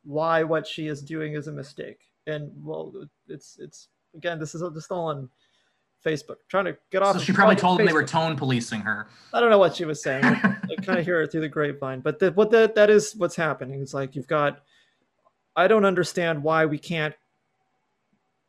why 0.04 0.42
what 0.42 0.66
she 0.66 0.86
is 0.86 1.02
doing 1.02 1.34
is 1.34 1.48
a 1.48 1.52
mistake 1.52 2.00
and 2.26 2.50
well 2.62 2.92
it's 3.28 3.56
it's 3.58 3.88
again 4.14 4.38
this 4.38 4.54
is 4.54 4.62
just 4.74 4.92
all 4.92 5.06
on 5.06 5.28
facebook 6.04 6.36
trying 6.48 6.64
to 6.64 6.76
get 6.90 7.02
off 7.02 7.16
so 7.16 7.22
she 7.22 7.32
probably 7.32 7.56
told 7.56 7.78
them 7.78 7.86
they 7.86 7.92
were 7.92 8.04
tone 8.04 8.36
policing 8.36 8.80
her 8.80 9.06
i 9.32 9.40
don't 9.40 9.50
know 9.50 9.58
what 9.58 9.74
she 9.74 9.84
was 9.84 10.02
saying 10.02 10.24
i 10.24 10.56
kind 10.82 10.98
of 10.98 11.04
hear 11.04 11.22
it 11.22 11.32
through 11.32 11.40
the 11.40 11.48
grapevine 11.48 12.00
but 12.00 12.18
the, 12.18 12.30
what 12.32 12.50
that 12.50 12.74
that 12.74 12.90
is 12.90 13.14
what's 13.16 13.36
happening 13.36 13.80
it's 13.80 13.94
like 13.94 14.14
you've 14.14 14.28
got 14.28 14.60
i 15.56 15.66
don't 15.66 15.84
understand 15.84 16.42
why 16.42 16.66
we 16.66 16.78
can't 16.78 17.14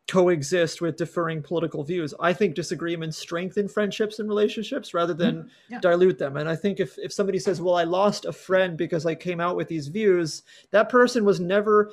coexist 0.07 0.81
with 0.81 0.97
differing 0.97 1.41
political 1.41 1.83
views. 1.83 2.13
I 2.19 2.31
think 2.31 2.53
disagreements 2.53 3.17
strengthen 3.17 3.67
friendships 3.67 4.19
and 4.19 4.29
relationships 4.29 4.93
rather 4.93 5.13
than 5.13 5.35
mm-hmm. 5.35 5.73
yeah. 5.73 5.79
dilute 5.79 6.19
them. 6.19 6.37
And 6.37 6.47
I 6.47 6.55
think 6.55 6.79
if, 6.79 6.97
if 6.99 7.11
somebody 7.11 7.39
says, 7.39 7.59
well, 7.59 7.75
I 7.75 7.85
lost 7.85 8.25
a 8.25 8.31
friend 8.31 8.77
because 8.77 9.05
I 9.05 9.15
came 9.15 9.39
out 9.39 9.55
with 9.55 9.67
these 9.67 9.87
views, 9.87 10.43
that 10.71 10.89
person 10.89 11.25
was 11.25 11.39
never 11.39 11.91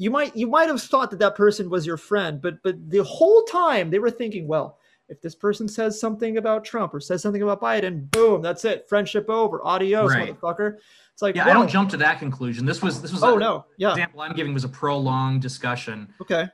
you 0.00 0.12
might 0.12 0.36
you 0.36 0.46
might 0.46 0.68
have 0.68 0.80
thought 0.80 1.10
that 1.10 1.18
that 1.18 1.34
person 1.34 1.68
was 1.68 1.84
your 1.84 1.96
friend, 1.96 2.40
but 2.40 2.62
but 2.62 2.76
the 2.88 3.02
whole 3.02 3.42
time 3.42 3.90
they 3.90 3.98
were 3.98 4.12
thinking, 4.12 4.46
well, 4.46 4.78
if 5.08 5.20
this 5.20 5.34
person 5.34 5.68
says 5.68 6.00
something 6.00 6.36
about 6.36 6.64
Trump 6.64 6.94
or 6.94 7.00
says 7.00 7.22
something 7.22 7.42
about 7.42 7.60
Biden, 7.60 8.10
boom, 8.10 8.42
that's 8.42 8.64
it, 8.64 8.88
friendship 8.88 9.28
over, 9.28 9.64
adios, 9.64 10.10
right. 10.10 10.38
motherfucker. 10.38 10.76
It's 11.12 11.22
like, 11.22 11.34
yeah, 11.34 11.46
I 11.46 11.52
don't 11.52 11.68
jump 11.68 11.90
to 11.90 11.96
that 11.96 12.18
conclusion. 12.18 12.64
This 12.64 12.82
was 12.82 13.02
this 13.02 13.12
was 13.12 13.22
oh 13.24 13.36
no, 13.36 13.64
yeah. 13.76 13.90
Example 13.90 14.20
I'm 14.20 14.34
giving 14.34 14.54
was 14.54 14.64
a 14.64 14.68
prolonged 14.68 15.42
discussion. 15.42 16.12
Okay 16.20 16.48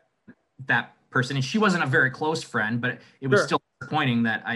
that 0.66 0.94
person 1.10 1.36
and 1.36 1.44
she 1.44 1.58
wasn't 1.58 1.82
a 1.82 1.86
very 1.86 2.10
close 2.10 2.42
friend 2.42 2.80
but 2.80 2.98
it 3.20 3.28
was 3.28 3.40
sure. 3.40 3.46
still 3.46 3.62
disappointing 3.80 4.22
that 4.24 4.42
i 4.46 4.54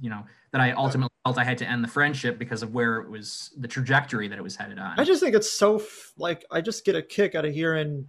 you 0.00 0.08
know 0.08 0.24
that 0.52 0.60
i 0.60 0.72
ultimately 0.72 1.10
felt 1.24 1.36
i 1.38 1.44
had 1.44 1.58
to 1.58 1.68
end 1.68 1.84
the 1.84 1.88
friendship 1.88 2.38
because 2.38 2.62
of 2.62 2.72
where 2.72 2.96
it 2.96 3.10
was 3.10 3.52
the 3.58 3.68
trajectory 3.68 4.26
that 4.26 4.38
it 4.38 4.42
was 4.42 4.56
headed 4.56 4.78
on 4.78 4.98
i 4.98 5.04
just 5.04 5.22
think 5.22 5.34
it's 5.34 5.50
so 5.50 5.82
like 6.16 6.44
i 6.50 6.60
just 6.60 6.84
get 6.84 6.96
a 6.96 7.02
kick 7.02 7.34
out 7.34 7.44
of 7.44 7.52
hearing 7.52 8.06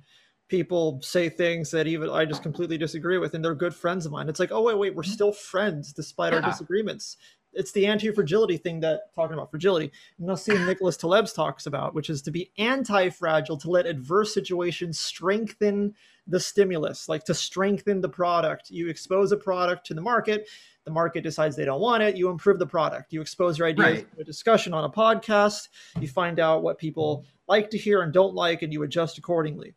people 0.51 0.99
say 1.01 1.29
things 1.29 1.71
that 1.71 1.87
even 1.87 2.09
i 2.09 2.25
just 2.25 2.43
completely 2.43 2.77
disagree 2.77 3.17
with 3.17 3.33
and 3.33 3.43
they're 3.43 3.55
good 3.55 3.73
friends 3.73 4.05
of 4.05 4.11
mine 4.11 4.27
it's 4.27 4.39
like 4.39 4.51
oh 4.51 4.61
wait 4.61 4.77
wait 4.77 4.93
we're 4.93 5.01
mm-hmm. 5.01 5.11
still 5.13 5.31
friends 5.31 5.93
despite 5.93 6.33
yeah. 6.33 6.39
our 6.39 6.45
disagreements 6.45 7.15
it's 7.53 7.71
the 7.71 7.85
anti-fragility 7.85 8.57
thing 8.57 8.81
that 8.81 9.13
talking 9.15 9.33
about 9.33 9.49
fragility 9.49 9.91
Nassim 10.21 10.65
Nicholas 10.67 10.97
Taleb's 10.97 11.33
talks 11.33 11.65
about, 11.65 11.93
which 11.93 12.09
is 12.09 12.21
to 12.23 12.31
be 12.31 12.51
anti-fragile, 12.57 13.57
to 13.57 13.69
let 13.69 13.85
adverse 13.85 14.33
situations 14.33 14.99
strengthen 14.99 15.93
the 16.27 16.39
stimulus, 16.39 17.09
like 17.09 17.25
to 17.25 17.33
strengthen 17.33 17.99
the 17.99 18.09
product. 18.09 18.69
You 18.69 18.87
expose 18.87 19.31
a 19.31 19.37
product 19.37 19.85
to 19.87 19.93
the 19.93 20.01
market, 20.01 20.47
the 20.85 20.91
market 20.91 21.23
decides 21.23 21.55
they 21.55 21.65
don't 21.65 21.81
want 21.81 22.03
it, 22.03 22.15
you 22.15 22.29
improve 22.29 22.57
the 22.57 22.67
product. 22.67 23.11
You 23.11 23.21
expose 23.21 23.57
your 23.57 23.67
ideas 23.67 23.97
right. 23.97 24.15
to 24.15 24.21
a 24.21 24.23
discussion 24.23 24.73
on 24.73 24.83
a 24.83 24.89
podcast, 24.89 25.67
you 25.99 26.07
find 26.07 26.39
out 26.39 26.63
what 26.63 26.77
people 26.77 27.25
like 27.47 27.69
to 27.71 27.77
hear 27.77 28.01
and 28.01 28.13
don't 28.13 28.33
like, 28.33 28.61
and 28.61 28.71
you 28.71 28.83
adjust 28.83 29.17
accordingly. 29.17 29.75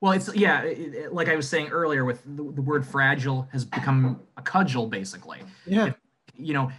Well, 0.00 0.12
it's 0.12 0.34
yeah, 0.34 0.62
it, 0.62 0.94
it, 0.94 1.12
like 1.12 1.28
I 1.28 1.36
was 1.36 1.48
saying 1.48 1.68
earlier, 1.68 2.04
with 2.04 2.22
the, 2.24 2.42
the, 2.42 2.62
word 2.62 2.86
fragile 2.86 3.46
has 3.52 3.66
become 3.66 4.20
a 4.38 4.42
cudgel, 4.42 4.86
basically. 4.86 5.40
Yeah. 5.66 5.86
If, 5.86 5.94
you 6.38 6.54
know, 6.54 6.72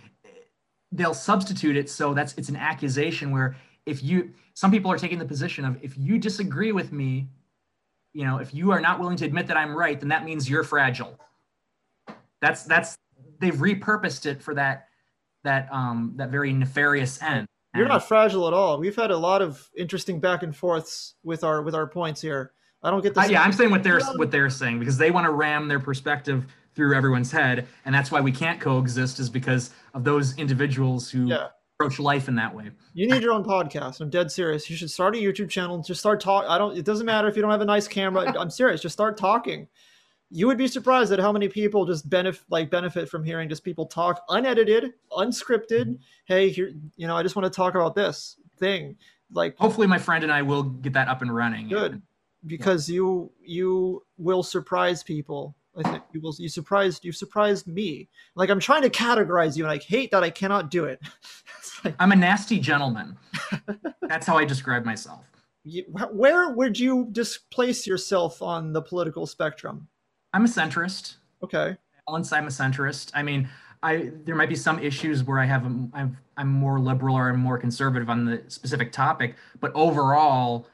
they'll 0.92 1.14
substitute 1.14 1.78
it 1.78 1.90
so 1.90 2.14
that's 2.14 2.34
it's 2.38 2.50
an 2.50 2.56
accusation 2.56 3.32
where 3.32 3.56
if 3.86 4.04
you 4.04 4.32
some 4.54 4.72
people 4.72 4.92
are 4.92 4.98
taking 4.98 5.18
the 5.18 5.26
position 5.26 5.66
of 5.66 5.78
if 5.82 5.98
you 5.98 6.18
disagree 6.18 6.72
with 6.72 6.92
me 6.92 7.28
you 8.14 8.26
know 8.26 8.38
if 8.38 8.54
you 8.54 8.72
are 8.72 8.82
not 8.82 9.00
willing 9.00 9.16
to 9.18 9.26
admit 9.26 9.48
that 9.48 9.58
i'm 9.58 9.76
right 9.76 10.00
then 10.00 10.10
that 10.10 10.26
means 10.26 10.50
you're 10.50 10.64
fragile 10.64 11.18
that's 12.42 12.64
that's 12.64 12.98
they've 13.40 13.56
repurposed 13.56 14.26
it 14.26 14.42
for 14.42 14.54
that 14.54 14.88
that 15.44 15.72
um 15.72 16.14
that 16.18 16.30
very 16.30 16.52
nefarious 16.52 17.22
end 17.22 17.48
you're 17.74 17.88
not 17.88 18.06
fragile 18.06 18.48
at 18.48 18.54
all 18.54 18.78
we've 18.78 18.98
had 18.98 19.12
a 19.12 19.18
lot 19.18 19.42
of 19.42 19.70
interesting 19.78 20.20
back 20.20 20.44
and 20.44 20.56
forths 20.56 21.16
with 21.24 21.44
our 21.44 21.62
with 21.62 21.74
our 21.74 21.88
points 21.88 22.22
here 22.22 22.52
i 22.84 22.92
don't 22.92 23.02
get 23.02 23.14
this 23.14 23.26
uh, 23.26 23.32
yeah 23.32 23.42
i'm 23.42 23.54
saying 23.54 23.72
what 23.72 23.84
they're 23.84 24.02
what 24.16 24.32
they're 24.32 24.50
saying 24.50 24.80
because 24.80 24.98
they 24.98 25.12
want 25.12 25.26
to 25.26 25.32
ram 25.32 25.68
their 25.68 25.80
perspective 25.80 26.46
through 26.74 26.96
everyone's 26.96 27.32
head 27.32 27.68
and 27.86 27.94
that's 27.94 28.12
why 28.12 28.22
we 28.22 28.32
can't 28.32 28.60
coexist 28.60 29.20
is 29.20 29.30
because 29.30 29.72
of 29.94 30.04
those 30.04 30.38
individuals 30.38 31.10
who 31.10 31.28
yeah 31.28 31.48
approach 31.82 32.00
life 32.00 32.28
in 32.28 32.36
that 32.36 32.54
way. 32.54 32.70
You 32.94 33.10
need 33.10 33.24
your 33.24 33.34
own 33.34 33.44
podcast. 33.44 34.02
I'm 34.02 34.10
dead 34.10 34.32
serious. 34.32 34.70
You 34.70 34.76
should 34.76 34.92
start 34.92 35.16
a 35.16 35.18
YouTube 35.18 35.50
channel. 35.50 35.82
Just 35.82 36.00
start 36.00 36.20
talk. 36.20 36.46
I 36.48 36.58
don't. 36.58 36.78
It 36.78 36.86
doesn't 36.86 37.06
matter 37.06 37.28
if 37.28 37.36
you 37.36 37.42
don't 37.42 37.52
have 37.52 37.62
a 37.62 37.66
nice 37.66 37.88
camera. 37.88 38.34
I'm 38.40 38.50
serious. 38.50 38.82
Just 38.82 38.94
start 38.94 39.18
talking. 39.18 39.68
You 40.30 40.48
would 40.48 40.58
be 40.58 40.68
surprised 40.68 41.12
at 41.12 41.20
how 41.20 41.32
many 41.32 41.50
people 41.50 41.86
just 41.86 42.10
benefit 42.10 42.44
like 42.50 42.70
benefit 42.70 43.10
from 43.10 43.24
hearing 43.24 43.50
just 43.50 43.64
people 43.64 43.86
talk 43.86 44.24
unedited, 44.30 44.94
unscripted. 45.12 45.86
Mm-hmm. 45.86 45.94
Hey, 46.26 46.50
here, 46.50 46.72
you 46.96 47.08
know, 47.08 47.18
I 47.18 47.24
just 47.24 47.36
want 47.36 47.52
to 47.52 47.56
talk 47.56 47.76
about 47.76 47.96
this 47.96 48.38
thing. 48.58 48.96
Like, 49.34 49.58
hopefully, 49.58 49.88
my 49.88 49.98
friend 49.98 50.24
and 50.24 50.32
I 50.32 50.42
will 50.42 50.64
get 50.64 50.94
that 50.94 51.08
up 51.08 51.22
and 51.22 51.34
running. 51.34 51.70
Good, 51.70 52.02
because 52.48 52.90
yeah. 52.90 52.96
you 52.96 53.32
you 53.44 54.04
will 54.18 54.44
surprise 54.44 55.04
people 55.04 55.56
I 55.76 55.90
think 55.90 56.04
you 56.12 56.22
will. 56.22 56.36
You 56.38 56.50
surprised. 56.50 57.06
You 57.06 57.12
surprised 57.12 57.68
me. 57.68 58.10
Like 58.36 58.50
I'm 58.50 58.60
trying 58.60 58.82
to 58.82 58.90
categorize 58.90 59.56
you, 59.56 59.64
and 59.64 59.72
I 59.72 59.78
hate 59.78 60.12
that 60.12 60.24
I 60.24 60.30
cannot 60.30 60.70
do 60.70 60.86
it. 60.86 61.00
like, 61.84 61.96
I'm 62.00 62.12
a 62.12 62.16
nasty 62.16 62.60
gentleman. 62.60 63.18
That's 64.02 64.28
how 64.28 64.38
I 64.38 64.46
describe 64.46 64.84
myself. 64.86 65.22
You, 65.64 65.84
where 66.12 66.50
would 66.50 66.78
you 66.78 67.08
displace 67.12 67.86
yourself 67.86 68.42
on 68.42 68.74
the 68.74 68.82
political 68.82 69.28
spectrum? 69.28 69.88
I'm 70.34 70.46
a 70.46 70.48
centrist. 70.48 71.18
Okay. 71.44 71.78
Once 72.08 72.34
I'm 72.34 72.48
a 72.48 72.50
centrist. 72.50 73.12
I 73.14 73.22
mean, 73.24 73.48
I 73.84 74.12
there 74.26 74.36
might 74.36 74.50
be 74.50 74.56
some 74.56 74.80
issues 74.80 75.24
where 75.24 75.40
I 75.40 75.46
have 75.46 75.66
I'm 75.66 76.18
I'm 76.36 76.50
more 76.50 76.80
liberal 76.80 77.16
or 77.16 77.30
I'm 77.30 77.40
more 77.40 77.58
conservative 77.58 78.10
on 78.10 78.26
the 78.26 78.44
specific 78.48 78.92
topic, 78.92 79.36
but 79.62 79.72
overall, 79.74 80.68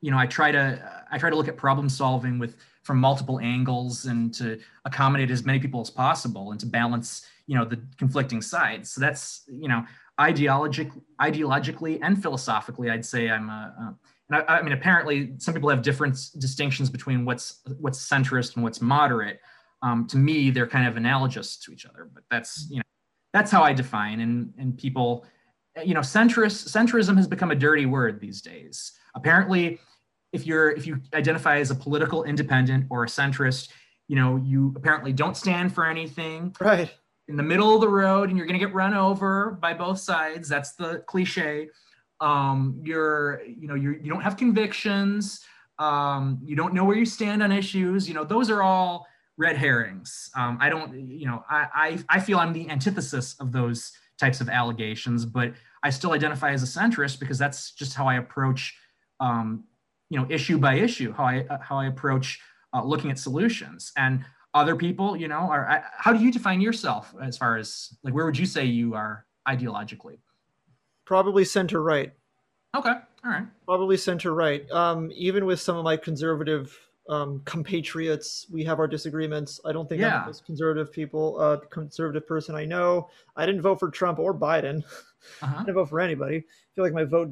you 0.00 0.10
know, 0.10 0.18
I 0.18 0.26
try 0.26 0.52
to 0.52 1.04
I 1.10 1.18
try 1.18 1.30
to 1.30 1.36
look 1.36 1.48
at 1.48 1.56
problem 1.56 1.88
solving 1.88 2.38
with 2.38 2.56
from 2.82 2.98
multiple 2.98 3.38
angles 3.40 4.06
and 4.06 4.32
to 4.34 4.58
accommodate 4.84 5.30
as 5.30 5.44
many 5.44 5.58
people 5.58 5.80
as 5.80 5.90
possible 5.90 6.52
and 6.52 6.60
to 6.60 6.66
balance 6.66 7.26
you 7.46 7.56
know 7.56 7.64
the 7.64 7.80
conflicting 7.96 8.42
sides. 8.42 8.90
So 8.90 9.00
that's 9.00 9.44
you 9.48 9.68
know 9.68 9.84
ideologic 10.20 10.90
ideologically 11.20 11.98
and 12.02 12.20
philosophically 12.20 12.90
i'd 12.90 13.04
say 13.04 13.30
i'm 13.30 13.48
a, 13.48 13.74
a 13.78 13.94
and 14.30 14.44
I, 14.48 14.58
I, 14.58 14.62
mean 14.62 14.72
apparently 14.72 15.32
some 15.38 15.54
people 15.54 15.70
have 15.70 15.80
different 15.80 16.18
distinctions 16.38 16.90
between 16.90 17.24
what's 17.24 17.60
what's 17.78 18.06
centrist 18.06 18.56
and 18.56 18.64
what's 18.64 18.82
moderate. 18.82 19.40
Um, 19.80 20.06
to 20.08 20.16
me 20.16 20.50
they're 20.50 20.66
kind 20.66 20.88
of 20.88 20.96
analogous 20.96 21.56
to 21.58 21.72
each 21.72 21.86
other 21.86 22.10
but 22.12 22.24
that's 22.32 22.66
you 22.68 22.78
know 22.78 22.82
that's 23.32 23.50
how 23.52 23.62
i 23.62 23.72
define 23.72 24.18
and 24.18 24.52
and 24.58 24.76
people 24.76 25.24
you 25.84 25.94
know 25.94 26.00
centrist 26.00 26.68
centrism 26.68 27.16
has 27.16 27.28
become 27.28 27.52
a 27.52 27.54
dirty 27.54 27.86
word 27.86 28.20
these 28.20 28.42
days 28.42 28.98
apparently 29.18 29.78
if 30.32 30.46
you're 30.46 30.70
if 30.70 30.86
you 30.86 31.00
identify 31.14 31.58
as 31.58 31.70
a 31.70 31.74
political 31.74 32.24
independent 32.24 32.86
or 32.90 33.04
a 33.04 33.06
centrist, 33.06 33.68
you 34.08 34.16
know, 34.16 34.36
you 34.36 34.72
apparently 34.76 35.12
don't 35.12 35.36
stand 35.36 35.74
for 35.74 35.86
anything. 35.86 36.54
Right. 36.60 36.90
In 37.28 37.36
the 37.36 37.42
middle 37.42 37.74
of 37.74 37.82
the 37.82 37.88
road, 37.88 38.30
and 38.30 38.38
you're 38.38 38.46
going 38.46 38.58
to 38.58 38.64
get 38.66 38.74
run 38.74 38.94
over 38.94 39.58
by 39.60 39.74
both 39.74 39.98
sides. 39.98 40.48
That's 40.48 40.72
the 40.72 41.02
cliche. 41.06 41.68
Um, 42.20 42.80
you're, 42.82 43.42
you 43.44 43.68
know, 43.68 43.74
you're, 43.74 43.96
you 44.02 44.10
don't 44.10 44.22
have 44.22 44.36
convictions. 44.38 45.44
Um, 45.78 46.40
you 46.42 46.56
don't 46.56 46.72
know 46.72 46.84
where 46.84 46.96
you 46.96 47.04
stand 47.04 47.42
on 47.42 47.52
issues. 47.52 48.08
You 48.08 48.14
know, 48.14 48.24
those 48.24 48.50
are 48.50 48.62
all 48.62 49.06
red 49.36 49.56
herrings. 49.56 50.30
Um, 50.34 50.58
I 50.60 50.68
don't, 50.68 51.10
you 51.10 51.26
know, 51.26 51.44
I, 51.48 51.66
I, 51.74 52.16
I 52.16 52.20
feel 52.20 52.38
I'm 52.38 52.52
the 52.52 52.68
antithesis 52.70 53.36
of 53.40 53.52
those 53.52 53.92
types 54.18 54.40
of 54.40 54.48
allegations, 54.48 55.24
but 55.24 55.52
I 55.82 55.90
still 55.90 56.12
identify 56.12 56.50
as 56.50 56.62
a 56.62 56.80
centrist 56.80 57.20
because 57.20 57.38
that's 57.38 57.72
just 57.72 57.94
how 57.94 58.08
I 58.08 58.16
approach, 58.16 58.74
um, 59.20 59.64
you 60.10 60.18
know, 60.18 60.26
issue 60.30 60.58
by 60.58 60.74
issue, 60.74 61.12
how 61.12 61.24
I, 61.24 61.46
uh, 61.50 61.58
how 61.60 61.78
I 61.78 61.86
approach 61.86 62.40
uh, 62.74 62.82
looking 62.82 63.10
at 63.10 63.18
solutions. 63.18 63.92
And 63.96 64.24
other 64.54 64.76
people, 64.76 65.16
you 65.16 65.28
know, 65.28 65.50
are, 65.50 65.68
I, 65.68 65.82
how 65.96 66.12
do 66.12 66.24
you 66.24 66.32
define 66.32 66.60
yourself 66.60 67.14
as 67.22 67.36
far 67.36 67.56
as 67.56 67.96
like, 68.02 68.14
where 68.14 68.24
would 68.24 68.38
you 68.38 68.46
say 68.46 68.64
you 68.64 68.94
are 68.94 69.26
ideologically? 69.46 70.18
Probably 71.04 71.44
center 71.44 71.82
right. 71.82 72.12
Okay. 72.76 72.90
All 73.24 73.30
right. 73.30 73.46
Probably 73.64 73.96
center 73.96 74.34
right. 74.34 74.70
Um, 74.70 75.10
even 75.14 75.46
with 75.46 75.60
some 75.60 75.76
of 75.76 75.84
my 75.84 75.96
conservative 75.96 76.76
um, 77.08 77.40
compatriots, 77.44 78.46
we 78.50 78.62
have 78.64 78.78
our 78.78 78.86
disagreements. 78.86 79.60
I 79.64 79.72
don't 79.72 79.88
think 79.88 80.00
yeah. 80.00 80.16
I'm 80.16 80.20
the 80.22 80.26
most 80.26 80.44
conservative 80.44 80.92
people, 80.92 81.40
uh, 81.40 81.56
conservative 81.70 82.26
person 82.26 82.54
I 82.54 82.64
know. 82.66 83.08
I 83.36 83.46
didn't 83.46 83.62
vote 83.62 83.80
for 83.80 83.90
Trump 83.90 84.18
or 84.18 84.34
Biden. 84.34 84.84
Uh-huh. 85.42 85.46
I 85.56 85.58
didn't 85.60 85.74
vote 85.74 85.88
for 85.88 86.00
anybody. 86.00 86.36
I 86.36 86.70
feel 86.74 86.84
like 86.84 86.92
my 86.92 87.04
vote 87.04 87.30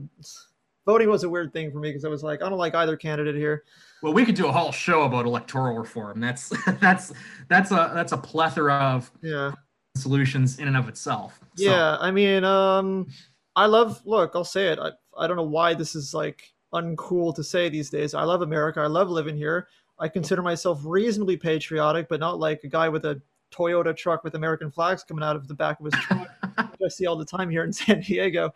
voting 0.87 1.11
was 1.11 1.25
a 1.25 1.29
weird 1.29 1.53
thing 1.53 1.71
for 1.71 1.79
me 1.79 1.91
because 1.91 2.05
I 2.05 2.09
was 2.09 2.23
like, 2.23 2.43
I 2.43 2.49
don't 2.49 2.59
like 2.59 2.75
either 2.75 2.97
candidate 2.97 3.35
here. 3.35 3.65
Well, 4.03 4.15
we 4.15 4.25
could 4.25 4.37
do 4.37 4.47
a 4.47 4.53
whole 4.53 4.73
show 4.73 5.03
about 5.03 5.27
electoral 5.27 5.77
reform. 5.77 6.21
That's 6.21 6.49
that's 6.81 7.13
that's 7.49 7.73
a 7.73 7.91
that's 7.93 8.13
a 8.13 8.17
plethora 8.17 8.75
of 8.75 9.11
yeah 9.21 9.53
solutions 9.97 10.59
in 10.59 10.69
and 10.69 10.77
of 10.77 10.89
itself. 10.89 11.39
So. 11.57 11.65
Yeah, 11.65 11.97
I 11.99 12.11
mean, 12.11 12.45
um, 12.45 13.09
I 13.57 13.67
love. 13.67 14.01
Look, 14.07 14.33
I'll 14.35 14.45
say 14.45 14.69
it. 14.69 14.79
I 14.79 14.93
I 15.19 15.27
don't 15.27 15.37
know 15.37 15.43
why 15.43 15.75
this 15.75 15.95
is 15.95 16.15
like 16.15 16.55
uncool 16.73 17.35
to 17.35 17.45
say 17.45 17.69
these 17.69 17.91
days. 17.91 18.15
I 18.15 18.23
love 18.23 18.43
America. 18.43 18.81
I 18.81 18.87
love 18.87 19.11
living 19.11 19.37
here. 19.37 19.69
I 19.99 20.09
consider 20.09 20.43
myself 20.43 20.81
reasonably 20.85 21.39
patriotic, 21.39 22.09
but 22.09 22.21
not 22.21 22.39
like 22.39 22.63
a 22.65 22.69
guy 22.69 22.89
with 22.89 23.07
a 23.07 23.21
Toyota 23.51 23.97
truck 23.97 24.25
with 24.25 24.35
American 24.35 24.71
flags 24.71 25.03
coming 25.03 25.25
out 25.25 25.37
of 25.37 25.49
the 25.49 25.55
back 25.55 25.81
of 25.81 25.87
his 25.87 25.95
truck, 25.95 26.29
which 26.43 26.81
I 26.85 26.89
see 26.89 27.07
all 27.07 27.17
the 27.17 27.25
time 27.25 27.49
here 27.49 27.65
in 27.65 27.73
San 27.73 28.01
Diego. 28.01 28.53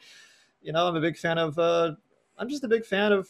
You 0.61 0.73
know, 0.73 0.87
I'm 0.87 0.97
a 0.97 1.01
big 1.01 1.17
fan 1.17 1.39
of. 1.39 1.59
Uh, 1.59 1.93
I'm 2.41 2.49
just 2.49 2.65
a 2.65 2.69
big 2.69 2.87
fan 2.87 3.13
of 3.13 3.29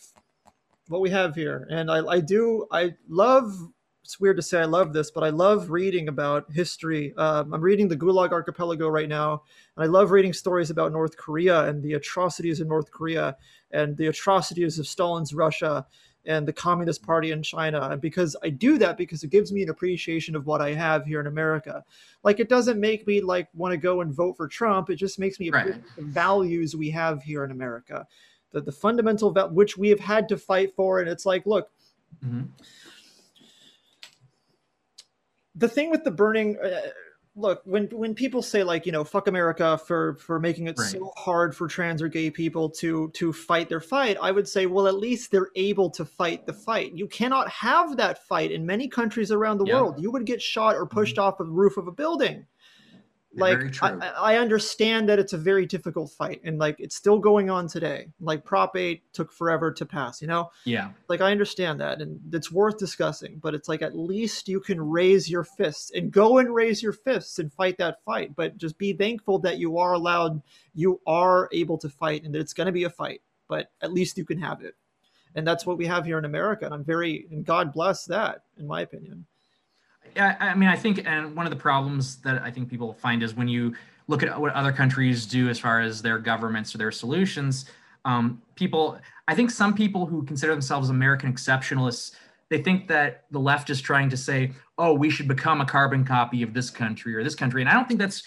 what 0.87 1.01
we 1.01 1.11
have 1.11 1.35
here, 1.35 1.67
and 1.69 1.91
I, 1.91 2.07
I 2.07 2.21
do. 2.21 2.67
I 2.71 2.95
love. 3.09 3.53
It's 4.05 4.19
weird 4.19 4.37
to 4.37 4.43
say 4.43 4.61
I 4.61 4.65
love 4.65 4.93
this, 4.93 5.11
but 5.11 5.23
I 5.23 5.31
love 5.31 5.71
reading 5.71 6.09
about 6.09 6.51
history. 6.51 7.13
Um, 7.17 7.53
I'm 7.53 7.61
reading 7.61 7.87
the 7.87 7.97
Gulag 7.97 8.31
Archipelago 8.31 8.89
right 8.89 9.09
now, 9.09 9.43
and 9.77 9.85
I 9.85 9.87
love 9.87 10.11
reading 10.13 10.33
stories 10.33 10.71
about 10.71 10.93
North 10.93 11.17
Korea 11.17 11.65
and 11.65 11.83
the 11.83 11.95
atrocities 11.95 12.61
in 12.61 12.69
North 12.69 12.91
Korea 12.91 13.37
and 13.73 13.97
the 13.97 14.07
atrocities 14.07 14.79
of 14.79 14.87
Stalin's 14.87 15.35
Russia 15.35 15.87
and 16.25 16.47
the 16.47 16.53
Communist 16.53 17.03
Party 17.03 17.33
in 17.33 17.43
China. 17.43 17.89
And 17.91 18.01
because 18.01 18.37
I 18.43 18.51
do 18.51 18.79
that 18.79 18.97
because 18.97 19.23
it 19.23 19.31
gives 19.31 19.53
me 19.53 19.63
an 19.63 19.71
appreciation 19.71 20.37
of 20.37 20.47
what 20.47 20.61
I 20.61 20.75
have 20.75 21.05
here 21.05 21.21
in 21.21 21.27
America. 21.27 21.85
Like 22.23 22.41
it 22.41 22.49
doesn't 22.49 22.79
make 22.79 23.07
me 23.07 23.21
like 23.21 23.49
want 23.55 23.73
to 23.73 23.79
go 23.79 24.01
and 24.01 24.13
vote 24.13 24.37
for 24.37 24.47
Trump. 24.47 24.91
It 24.91 24.97
just 24.97 25.19
makes 25.19 25.41
me 25.41 25.49
appreciate 25.49 25.73
right. 25.73 25.97
the 25.97 26.03
values 26.03 26.77
we 26.77 26.91
have 26.91 27.23
here 27.23 27.45
in 27.45 27.51
America. 27.51 28.07
The 28.53 28.61
the 28.61 28.73
fundamental 28.73 29.31
va- 29.31 29.49
which 29.49 29.77
we 29.77 29.89
have 29.91 30.01
had 30.01 30.29
to 30.29 30.37
fight 30.37 30.75
for. 30.75 31.01
And 31.01 31.09
it's 31.09 31.27
like, 31.27 31.47
look, 31.47 31.71
mm-hmm. 32.25 32.47
the 35.55 35.69
thing 35.69 35.91
with 35.91 36.05
the 36.05 36.11
burning 36.11 36.59
uh, 36.59 36.81
look 37.37 37.63
when 37.65 37.87
when 37.87 38.15
people 38.15 38.43
say 38.43 38.65
like 38.65 38.85
you 38.85 38.93
know 38.93 39.05
fuck 39.05 39.29
america 39.29 39.79
for 39.79 40.15
for 40.17 40.41
making 40.41 40.67
it 40.67 40.77
right. 40.79 40.91
so 40.91 41.13
hard 41.17 41.55
for 41.55 41.69
trans 41.69 42.03
or 42.03 42.09
gay 42.09 42.31
people 42.31 42.69
to 42.69 43.09
to 43.11 43.33
fight 43.33 43.69
their 43.69 43.81
fight 43.81 44.17
i 44.21 44.33
would 44.33 44.49
say 44.49 44.67
well 44.67 44.89
at 44.89 44.97
least 44.97 45.31
they're 45.31 45.51
able 45.55 45.89
to 45.89 46.05
fight 46.05 46.45
the 46.47 46.53
fight 46.53 46.93
you 46.93 47.07
cannot 47.07 47.49
have 47.49 47.97
that 47.97 48.27
fight 48.27 48.51
in 48.51 48.67
many 48.67 48.89
countries 48.89 49.31
around 49.31 49.59
the 49.59 49.65
world 49.65 50.01
you 50.01 50.11
would 50.11 50.27
get 50.27 50.43
shot 50.43 50.75
or 50.75 50.87
pushed 50.87 51.17
mm-hmm. 51.17 51.29
off 51.29 51.39
the 51.39 51.45
roof 51.45 51.77
of 51.77 51.87
a 51.87 51.93
building 51.93 52.45
like 53.35 53.83
I, 53.83 54.13
I, 54.17 54.37
understand 54.39 55.09
that 55.09 55.19
it's 55.19 55.33
a 55.33 55.39
very 55.39 55.65
difficult 55.65 56.11
fight 56.11 56.41
and 56.43 56.59
like 56.59 56.77
it's 56.81 56.97
still 56.97 57.19
going 57.19 57.49
on 57.49 57.69
today. 57.69 58.09
Like 58.21 58.45
prop 58.45 58.77
8 58.77 59.03
took 59.13 59.33
forever 59.33 59.73
to 59.73 59.87
pass 59.87 60.21
you 60.21 60.29
know? 60.29 60.51
Yeah. 60.65 60.91
Like 61.09 61.21
i 61.21 61.31
understand 61.31 61.81
that 61.81 62.01
and 62.01 62.21
it's 62.33 62.51
worth 62.51 62.79
discussing 62.79 63.39
but 63.41 63.55
it's 63.55 63.69
like 63.69 63.83
at 63.83 63.97
least 63.97 64.49
you 64.49 64.61
can 64.61 64.81
raise 64.81 65.31
your 65.31 65.45
fists 65.45 65.93
and 65.95 66.11
go 66.11 66.39
and 66.39 66.53
raise 66.55 66.83
your 66.83 66.93
fists 66.93 67.39
and 67.39 67.53
fight 67.53 67.79
that 67.79 68.03
fight 68.05 68.35
but 68.35 68.57
just 68.57 68.79
be 68.79 68.93
thankful 68.93 69.39
that 69.41 69.59
you 69.59 69.79
are 69.79 69.93
allowed 69.93 70.43
you 70.75 71.01
are 71.07 71.49
able 71.53 71.79
to 71.79 71.89
fight 71.89 72.25
and 72.25 72.35
that 72.35 72.41
it's 72.41 72.55
going 72.55 72.67
to 72.67 72.73
be 72.73 72.85
a 72.85 72.91
fight 72.91 73.23
but 73.49 73.71
at 73.81 73.93
least 73.93 74.17
you 74.17 74.25
can 74.25 74.39
have 74.39 74.63
it. 74.63 74.77
And 75.35 75.47
that's 75.47 75.67
what 75.67 75.79
we 75.79 75.87
have 75.87 76.05
here 76.05 76.19
in 76.19 76.25
america 76.25 76.65
and 76.65 76.75
i'm 76.75 76.85
very 76.85 77.27
and 77.31 77.45
god 77.45 77.73
bless 77.73 78.07
that 78.07 78.43
in 78.59 78.67
my 78.67 78.81
opinion 78.81 79.27
I, 80.17 80.37
I 80.41 80.55
mean, 80.55 80.69
I 80.69 80.77
think, 80.77 81.07
and 81.07 81.35
one 81.35 81.47
of 81.47 81.51
the 81.51 81.59
problems 81.59 82.17
that 82.23 82.43
I 82.43 82.51
think 82.51 82.69
people 82.69 82.93
find 82.93 83.23
is 83.23 83.35
when 83.35 83.49
you 83.49 83.75
look 84.09 84.23
at 84.23 84.41
what 84.41 84.53
other 84.55 84.73
countries 84.73 85.27
do 85.27 85.49
as 85.49 85.59
far 85.59 85.81
as 85.81 86.03
their 86.03 86.19
governments 86.19 86.75
or 86.75 86.79
their 86.79 86.93
solutions, 86.93 87.67
um, 88.05 88.43
people, 88.57 88.99
I 89.29 89.35
think 89.35 89.51
some 89.51 89.75
people 89.75 90.07
who 90.07 90.25
consider 90.25 90.53
themselves 90.53 90.91
American 90.91 91.33
exceptionalists, 91.33 92.13
they 92.49 92.63
think 92.63 92.89
that 92.89 93.25
the 93.31 93.39
left 93.39 93.71
is 93.71 93.81
trying 93.81 94.09
to 94.11 94.17
say, 94.17 94.53
oh, 94.79 94.93
we 94.93 95.11
should 95.11 95.29
become 95.29 95.61
a 95.61 95.67
carbon 95.67 96.05
copy 96.05 96.43
of 96.43 96.53
this 96.55 96.71
country 96.71 97.15
or 97.15 97.23
this 97.23 97.35
country. 97.35 97.63
And 97.63 97.69
I 97.69 97.75
don't 97.75 97.87
think 97.87 98.01
that's 98.01 98.23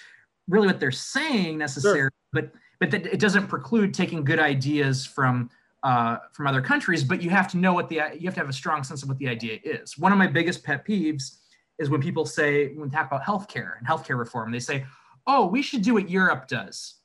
really 0.48 0.68
what 0.68 0.80
they're 0.80 0.92
saying 0.92 1.58
necessarily, 1.58 2.02
sure. 2.02 2.12
but 2.32 2.52
but 2.80 2.92
that 2.92 3.06
it 3.06 3.20
doesn't 3.20 3.48
preclude 3.48 3.94
taking 3.94 4.24
good 4.24 4.40
ideas 4.40 5.06
from 5.06 5.50
uh, 5.84 6.18
from 6.32 6.48
other 6.48 6.62
countries. 6.62 7.04
But 7.04 7.22
you 7.22 7.30
have 7.30 7.48
to 7.50 7.58
know 7.58 7.74
what 7.74 7.90
the 7.90 7.96
you 8.18 8.26
have 8.26 8.34
to 8.36 8.40
have 8.40 8.50
a 8.50 8.54
strong 8.54 8.84
sense 8.84 9.04
of 9.04 9.10
what 9.10 9.18
the 9.18 9.28
idea 9.28 9.60
is. 9.64 9.98
One 9.98 10.12
of 10.12 10.18
my 10.18 10.28
biggest 10.28 10.64
pet 10.64 10.86
peeves 10.88 11.38
is 11.84 11.90
when 11.90 12.02
people 12.02 12.26
say, 12.26 12.70
when 12.70 12.90
we 12.90 12.90
talk 12.90 13.06
about 13.06 13.24
healthcare 13.24 13.78
and 13.78 13.88
healthcare 13.88 14.18
reform, 14.18 14.52
they 14.52 14.60
say, 14.60 14.86
oh, 15.28 15.46
we 15.46 15.62
should 15.62 15.84
do 15.84 15.94
what 15.94 16.10
Europe 16.10 16.48
does. 16.48 16.96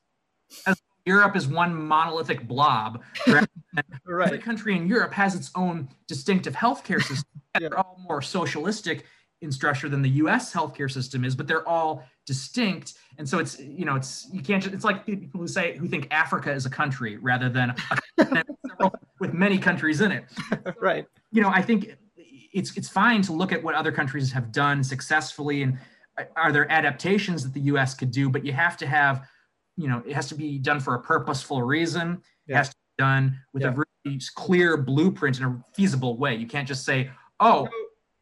As 0.67 0.81
Europe 1.05 1.37
is 1.37 1.49
one 1.49 1.75
monolithic 1.75 2.47
blob. 2.47 3.03
right. 3.27 4.27
Every 4.27 4.39
country 4.39 4.77
in 4.77 4.87
Europe 4.87 5.13
has 5.15 5.35
its 5.35 5.51
own 5.55 5.89
distinctive 6.07 6.55
healthcare 6.55 7.03
system. 7.03 7.29
yeah. 7.61 7.69
They're 7.69 7.79
all 7.79 7.99
more 8.07 8.21
socialistic 8.23 9.05
in 9.41 9.51
structure 9.53 9.89
than 9.89 10.03
the 10.03 10.11
U.S. 10.23 10.53
healthcare 10.53 10.91
system 10.91 11.25
is, 11.25 11.35
but 11.35 11.47
they're 11.47 11.67
all 11.67 12.05
distinct. 12.27 12.95
And 13.19 13.27
so 13.27 13.39
it's 13.39 13.59
you 13.59 13.85
know 13.85 13.95
it's 13.95 14.29
you 14.33 14.43
can't 14.43 14.63
just, 14.63 14.75
it's 14.75 14.85
like 14.85 15.07
people 15.07 15.41
who 15.41 15.49
say 15.49 15.77
who 15.77 15.89
think 15.89 16.09
Africa 16.11 16.53
is 16.53 16.67
a 16.67 16.71
country 16.71 17.17
rather 17.17 17.49
than 17.49 17.75
a 18.19 18.91
with 19.21 19.33
many 19.33 19.59
countries 19.59 20.01
in 20.01 20.13
it. 20.13 20.25
right. 20.81 21.07
You 21.31 21.41
know 21.41 21.49
I 21.49 21.63
think 21.63 21.97
it's 22.53 22.77
it's 22.77 22.89
fine 22.89 23.23
to 23.23 23.33
look 23.33 23.53
at 23.53 23.63
what 23.63 23.75
other 23.75 23.93
countries 23.93 24.33
have 24.33 24.53
done 24.53 24.83
successfully 24.83 25.63
and 25.63 25.79
uh, 26.19 26.25
are 26.37 26.53
there 26.53 26.71
adaptations 26.71 27.43
that 27.45 27.55
the 27.55 27.61
US 27.73 27.95
could 27.95 28.11
do, 28.11 28.29
but 28.29 28.45
you 28.45 28.53
have 28.53 28.77
to 28.79 28.87
have, 28.87 29.27
you 29.77 29.89
know, 29.89 30.03
it 30.07 30.15
has 30.15 30.29
to 30.29 30.35
be 30.35 30.59
done 30.59 30.81
for 30.81 30.95
a 30.95 31.01
purposeful 31.01 31.63
reason. 31.63 32.23
Yeah. 32.47 32.55
It 32.55 32.59
has 32.59 32.69
to 32.71 32.75
be 32.75 33.03
done 33.03 33.39
with 33.53 33.63
yeah. 33.63 33.69
a 33.69 33.73
really 34.05 34.21
clear 34.35 34.77
blueprint 34.77 35.39
in 35.39 35.45
a 35.45 35.65
feasible 35.75 36.17
way. 36.17 36.35
You 36.35 36.47
can't 36.47 36.67
just 36.67 36.85
say, 36.85 37.11
oh, 37.41 37.69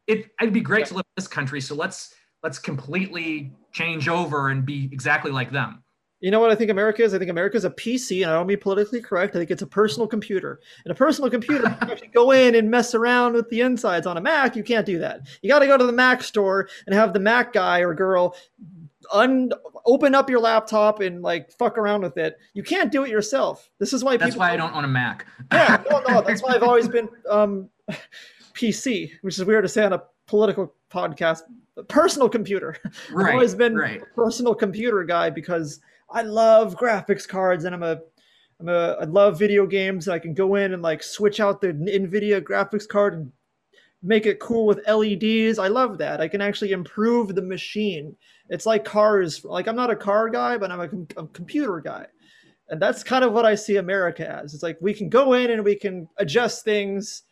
it, 0.05 0.27
it'd 0.41 0.53
be 0.53 0.61
great 0.61 0.81
yeah. 0.81 0.85
to 0.85 0.93
live 0.95 1.05
in 1.05 1.21
this 1.21 1.27
country, 1.27 1.59
so 1.59 1.75
let's 1.75 2.13
let's 2.43 2.59
completely 2.59 3.51
change 3.73 4.07
over 4.07 4.49
and 4.49 4.65
be 4.65 4.89
exactly 4.91 5.31
like 5.31 5.51
them. 5.51 5.83
You 6.19 6.31
know 6.31 6.39
what 6.39 6.49
I 6.49 6.55
think 6.55 6.71
America 6.71 7.03
is? 7.03 7.13
I 7.13 7.19
think 7.19 7.29
America 7.29 7.57
is 7.57 7.65
a 7.65 7.69
PC, 7.69 8.23
and 8.23 8.31
I 8.31 8.33
don't 8.33 8.47
mean 8.47 8.59
politically 8.59 9.01
correct. 9.01 9.35
I 9.35 9.39
think 9.39 9.51
it's 9.51 9.61
a 9.61 9.67
personal 9.67 10.07
computer. 10.07 10.59
And 10.83 10.91
a 10.91 10.95
personal 10.95 11.29
computer, 11.29 11.63
you 11.83 11.91
actually 11.91 12.07
go 12.07 12.31
in 12.31 12.55
and 12.55 12.71
mess 12.71 12.95
around 12.95 13.33
with 13.33 13.49
the 13.49 13.61
insides. 13.61 14.07
On 14.07 14.17
a 14.17 14.21
Mac, 14.21 14.55
you 14.55 14.63
can't 14.63 14.85
do 14.85 14.97
that. 14.99 15.21
You 15.41 15.49
got 15.49 15.59
to 15.59 15.67
go 15.67 15.77
to 15.77 15.85
the 15.85 15.91
Mac 15.91 16.23
store 16.23 16.69
and 16.87 16.95
have 16.95 17.13
the 17.13 17.19
Mac 17.19 17.53
guy 17.53 17.79
or 17.79 17.93
girl 17.93 18.35
un 19.13 19.51
open 19.85 20.13
up 20.15 20.29
your 20.29 20.39
laptop 20.39 20.99
and 20.99 21.21
like 21.21 21.51
fuck 21.51 21.77
around 21.77 22.01
with 22.01 22.17
it. 22.17 22.37
You 22.53 22.63
can't 22.63 22.91
do 22.91 23.03
it 23.03 23.09
yourself. 23.09 23.69
This 23.79 23.93
is 23.93 24.03
why. 24.03 24.17
That's 24.17 24.35
why 24.35 24.51
I 24.51 24.57
don't 24.57 24.73
own 24.75 24.83
a 24.83 24.87
Mac. 24.87 25.25
yeah, 25.51 25.83
no, 25.89 26.01
no. 26.07 26.21
That's 26.27 26.41
why 26.41 26.53
I've 26.53 26.63
always 26.63 26.87
been 26.87 27.09
um, 27.29 27.69
PC, 28.53 29.11
which 29.21 29.37
is 29.37 29.45
weird 29.45 29.63
to 29.63 29.69
say 29.69 29.85
on 29.85 29.93
a 29.93 30.03
political 30.25 30.73
podcast. 30.91 31.41
Personal 31.87 32.27
computer. 32.27 32.75
Right, 33.11 33.27
I've 33.27 33.33
always 33.35 33.55
been 33.55 33.75
right. 33.75 34.01
a 34.01 34.05
personal 34.15 34.55
computer 34.55 35.03
guy 35.03 35.29
because 35.29 35.79
I 36.09 36.21
love 36.21 36.75
graphics 36.75 37.27
cards 37.27 37.65
and 37.65 37.75
I'm 37.75 37.83
a 37.83 37.99
I'm 38.59 38.69
a 38.69 38.97
I 39.01 39.03
love 39.03 39.37
video 39.37 39.65
games. 39.65 40.07
I 40.07 40.19
can 40.19 40.33
go 40.33 40.55
in 40.55 40.73
and 40.73 40.81
like 40.81 41.03
switch 41.03 41.39
out 41.39 41.61
the 41.61 41.73
Nvidia 41.73 42.41
graphics 42.41 42.87
card 42.87 43.13
and 43.13 43.31
make 44.01 44.25
it 44.25 44.39
cool 44.39 44.65
with 44.65 44.87
LEDs. 44.87 45.59
I 45.59 45.67
love 45.67 45.97
that. 45.99 46.21
I 46.21 46.27
can 46.27 46.41
actually 46.41 46.71
improve 46.71 47.35
the 47.35 47.41
machine. 47.41 48.15
It's 48.49 48.65
like 48.65 48.85
cars. 48.85 49.43
Like 49.43 49.67
I'm 49.67 49.75
not 49.75 49.91
a 49.91 49.95
car 49.95 50.29
guy, 50.29 50.57
but 50.57 50.71
I'm 50.71 50.79
a, 50.79 50.87
com- 50.87 51.07
a 51.17 51.27
computer 51.27 51.79
guy. 51.81 52.07
And 52.69 52.81
that's 52.81 53.03
kind 53.03 53.23
of 53.23 53.33
what 53.33 53.45
I 53.45 53.55
see 53.55 53.77
America 53.77 54.27
as. 54.27 54.53
It's 54.53 54.63
like 54.63 54.77
we 54.81 54.93
can 54.93 55.09
go 55.09 55.33
in 55.33 55.51
and 55.51 55.63
we 55.63 55.75
can 55.75 56.07
adjust 56.17 56.65
things 56.65 57.23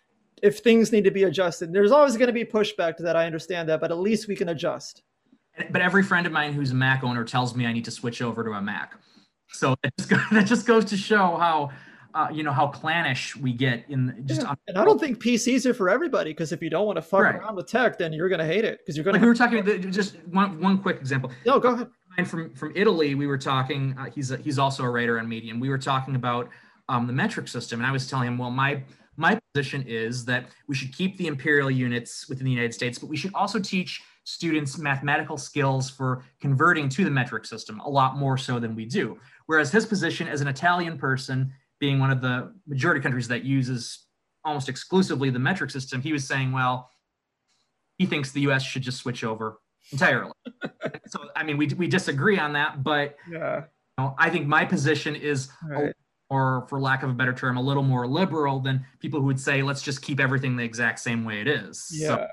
if 0.42 0.60
things 0.60 0.92
need 0.92 1.04
to 1.04 1.12
be 1.12 1.24
adjusted. 1.24 1.74
There's 1.74 1.92
always 1.92 2.18
going 2.18 2.28
to 2.28 2.34
be 2.34 2.46
pushback 2.46 2.98
to 2.98 3.04
that. 3.04 3.16
I 3.16 3.26
understand 3.26 3.68
that, 3.70 3.82
but 3.82 3.92
at 3.92 3.98
least 3.98 4.28
we 4.28 4.36
can 4.36 4.50
adjust. 4.50 5.04
But 5.72 5.82
every 5.82 6.04
friend 6.04 6.26
of 6.26 6.34
mine 6.34 6.54
who's 6.54 6.72
a 6.72 6.76
Mac 6.76 7.04
owner 7.04 7.24
tells 7.24 7.56
me 7.56 7.66
I 7.66 7.74
need 7.74 7.86
to 7.86 7.92
switch 7.92 8.22
over 8.22 8.44
to 8.44 8.52
a 8.52 8.62
Mac. 8.62 8.94
So 9.50 9.76
that 9.84 9.94
just, 9.98 10.10
that 10.32 10.46
just 10.46 10.68
goes 10.68 10.86
to 10.86 10.98
show 10.98 11.38
how 11.38 11.72
uh, 12.14 12.30
you 12.32 12.44
know 12.44 12.52
how 12.52 12.68
clannish 12.68 13.36
we 13.36 13.52
get 13.52 13.84
in 13.90 14.24
just. 14.26 14.42
Yeah. 14.42 14.54
and 14.68 14.78
I 14.78 14.86
don't 14.86 15.00
think 15.00 15.22
PCs 15.22 15.66
are 15.66 15.74
for 15.74 15.90
everybody 15.90 16.32
because 16.32 16.52
if 16.52 16.62
you 16.62 16.70
don't 16.70 16.86
want 16.86 16.96
to 16.96 17.02
fuck 17.02 17.22
right. 17.22 17.36
around 17.36 17.56
with 17.56 17.68
tech, 17.68 17.98
then 17.98 18.14
you're 18.14 18.30
going 18.30 18.40
to 18.40 18.46
hate 18.46 18.64
it 18.64 18.80
because 18.80 18.96
you're 18.96 19.04
going 19.04 19.14
like 19.14 19.22
to. 19.22 19.26
we 19.26 19.30
were 19.30 19.36
talking 19.36 19.60
about 19.60 19.82
just 19.92 20.16
one 20.28 20.60
one 20.62 20.78
quick 20.78 20.98
example. 20.98 21.32
No, 21.46 21.60
go 21.60 21.74
ahead. 21.74 21.90
And 22.18 22.28
from 22.28 22.54
from 22.56 22.72
Italy, 22.76 23.16
we 23.16 23.28
were 23.28 23.38
talking. 23.38 23.96
Uh, 24.00 24.06
he's 24.06 24.32
a, 24.32 24.38
he's 24.38 24.58
also 24.58 24.84
a 24.84 24.90
writer 24.90 25.20
on 25.20 25.28
Medium. 25.28 25.60
We 25.60 25.70
were 25.70 25.78
talking 25.78 26.16
about 26.16 26.50
um, 26.88 27.06
the 27.06 27.14
metric 27.14 27.50
system, 27.50 27.82
and 27.82 27.88
I 27.88 27.92
was 27.92 28.10
telling 28.10 28.30
him, 28.30 28.38
well, 28.38 28.52
my 28.52 28.82
my 29.18 29.40
position 29.54 29.84
is 29.86 30.24
that 30.26 30.48
we 30.70 30.76
should 30.76 30.94
keep 30.94 31.18
the 31.18 31.28
imperial 31.28 31.70
units 31.70 32.30
within 32.30 32.46
the 32.46 32.52
United 32.52 32.74
States, 32.74 32.98
but 32.98 33.10
we 33.10 33.18
should 33.18 33.34
also 33.34 33.60
teach 33.60 34.02
students 34.26 34.78
mathematical 34.78 35.38
skills 35.38 35.90
for 35.90 36.26
converting 36.42 36.90
to 36.90 37.06
the 37.06 37.12
metric 37.12 37.46
system 37.46 37.80
a 37.82 37.90
lot 37.90 38.18
more 38.18 38.38
so 38.38 38.60
than 38.60 38.76
we 38.76 38.86
do. 38.86 39.18
Whereas 39.46 39.72
his 39.72 39.86
position 39.86 40.28
as 40.28 40.42
an 40.42 40.48
Italian 40.48 40.98
person 40.98 41.54
being 41.80 42.00
one 42.00 42.12
of 42.12 42.22
the 42.22 42.54
majority 42.68 43.02
countries 43.02 43.28
that 43.30 43.44
uses 43.44 44.06
almost 44.44 44.68
exclusively 44.68 45.30
the 45.30 45.40
metric 45.40 45.70
system, 45.70 46.02
he 46.02 46.12
was 46.12 46.28
saying, 46.28 46.52
well, 46.52 46.90
he 47.98 48.06
thinks 48.06 48.32
the 48.32 48.42
US 48.42 48.64
should 48.64 48.82
just 48.82 48.98
switch 48.98 49.24
over 49.24 49.60
entirely. 49.92 50.32
so, 51.08 51.20
I 51.36 51.44
mean, 51.44 51.58
we, 51.58 51.68
we 51.68 51.88
disagree 51.88 52.40
on 52.40 52.54
that, 52.54 52.84
but 52.84 53.16
yeah. 53.32 53.64
You 53.98 54.04
know, 54.04 54.16
I 54.18 54.30
think 54.30 54.46
my 54.46 54.66
position 54.66 55.16
is, 55.16 55.50
right. 55.70 55.94
or 56.30 56.66
for 56.68 56.82
lack 56.82 57.04
of 57.04 57.10
a 57.10 57.14
better 57.14 57.32
term, 57.32 57.56
a 57.56 57.62
little 57.62 57.84
more 57.84 58.06
liberal 58.08 58.60
than 58.60 58.86
people 59.00 59.22
who 59.22 59.28
would 59.28 59.40
say, 59.40 59.62
let's 59.62 59.82
just 59.82 60.02
keep 60.02 60.20
everything 60.20 60.58
the 60.58 60.64
exact 60.64 61.00
same 61.00 61.24
way 61.24 61.40
it 61.40 61.48
is. 61.48 61.88
Yeah. 61.94 62.08
So, 62.08 62.28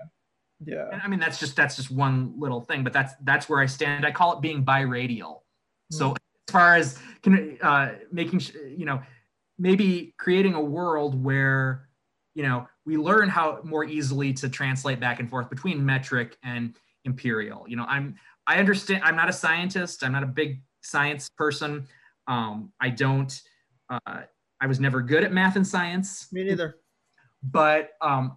yeah. 0.64 1.00
I 1.02 1.08
mean, 1.08 1.20
that's 1.20 1.38
just, 1.38 1.56
that's 1.56 1.76
just 1.76 1.90
one 1.90 2.34
little 2.38 2.60
thing, 2.60 2.84
but 2.84 2.92
that's, 2.92 3.14
that's 3.22 3.48
where 3.48 3.60
I 3.60 3.66
stand. 3.66 4.06
I 4.06 4.10
call 4.10 4.34
it 4.34 4.40
being 4.40 4.64
biradial. 4.64 5.20
Mm-hmm. 5.20 5.96
So 5.96 6.12
as 6.12 6.52
far 6.52 6.76
as 6.76 6.98
can, 7.22 7.58
uh, 7.62 7.92
making, 8.10 8.40
you 8.76 8.84
know, 8.84 9.02
maybe 9.58 10.14
creating 10.18 10.54
a 10.54 10.60
world 10.60 11.22
where 11.22 11.88
you 12.34 12.42
know 12.42 12.66
we 12.84 12.96
learn 12.96 13.28
how 13.28 13.60
more 13.62 13.84
easily 13.84 14.32
to 14.32 14.48
translate 14.48 14.98
back 15.00 15.20
and 15.20 15.30
forth 15.30 15.48
between 15.48 15.84
metric 15.84 16.36
and 16.42 16.74
imperial 17.04 17.64
you 17.68 17.76
know 17.76 17.84
i'm 17.88 18.14
i 18.46 18.58
understand 18.58 19.02
i'm 19.04 19.16
not 19.16 19.28
a 19.28 19.32
scientist 19.32 20.02
i'm 20.02 20.12
not 20.12 20.22
a 20.22 20.26
big 20.26 20.62
science 20.82 21.28
person 21.36 21.86
um, 22.26 22.72
i 22.80 22.88
don't 22.88 23.42
uh, 23.90 24.22
i 24.60 24.66
was 24.66 24.80
never 24.80 25.00
good 25.00 25.24
at 25.24 25.32
math 25.32 25.56
and 25.56 25.66
science 25.66 26.26
me 26.32 26.44
neither 26.44 26.76
but 27.42 27.90
um, 28.00 28.36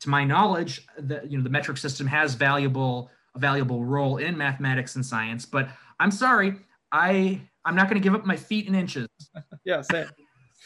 to 0.00 0.08
my 0.08 0.24
knowledge 0.24 0.86
the 0.98 1.22
you 1.28 1.36
know 1.36 1.44
the 1.44 1.50
metric 1.50 1.76
system 1.76 2.06
has 2.06 2.34
valuable 2.34 3.10
a 3.34 3.38
valuable 3.38 3.84
role 3.84 4.16
in 4.18 4.36
mathematics 4.36 4.96
and 4.96 5.04
science 5.04 5.44
but 5.46 5.68
i'm 6.00 6.10
sorry 6.10 6.56
i 6.92 7.40
I'm 7.66 7.74
not 7.74 7.90
going 7.90 8.00
to 8.00 8.02
give 8.02 8.14
up 8.14 8.24
my 8.24 8.36
feet 8.36 8.68
in 8.68 8.74
inches. 8.74 9.08
yeah, 9.64 9.82
same. 9.82 10.06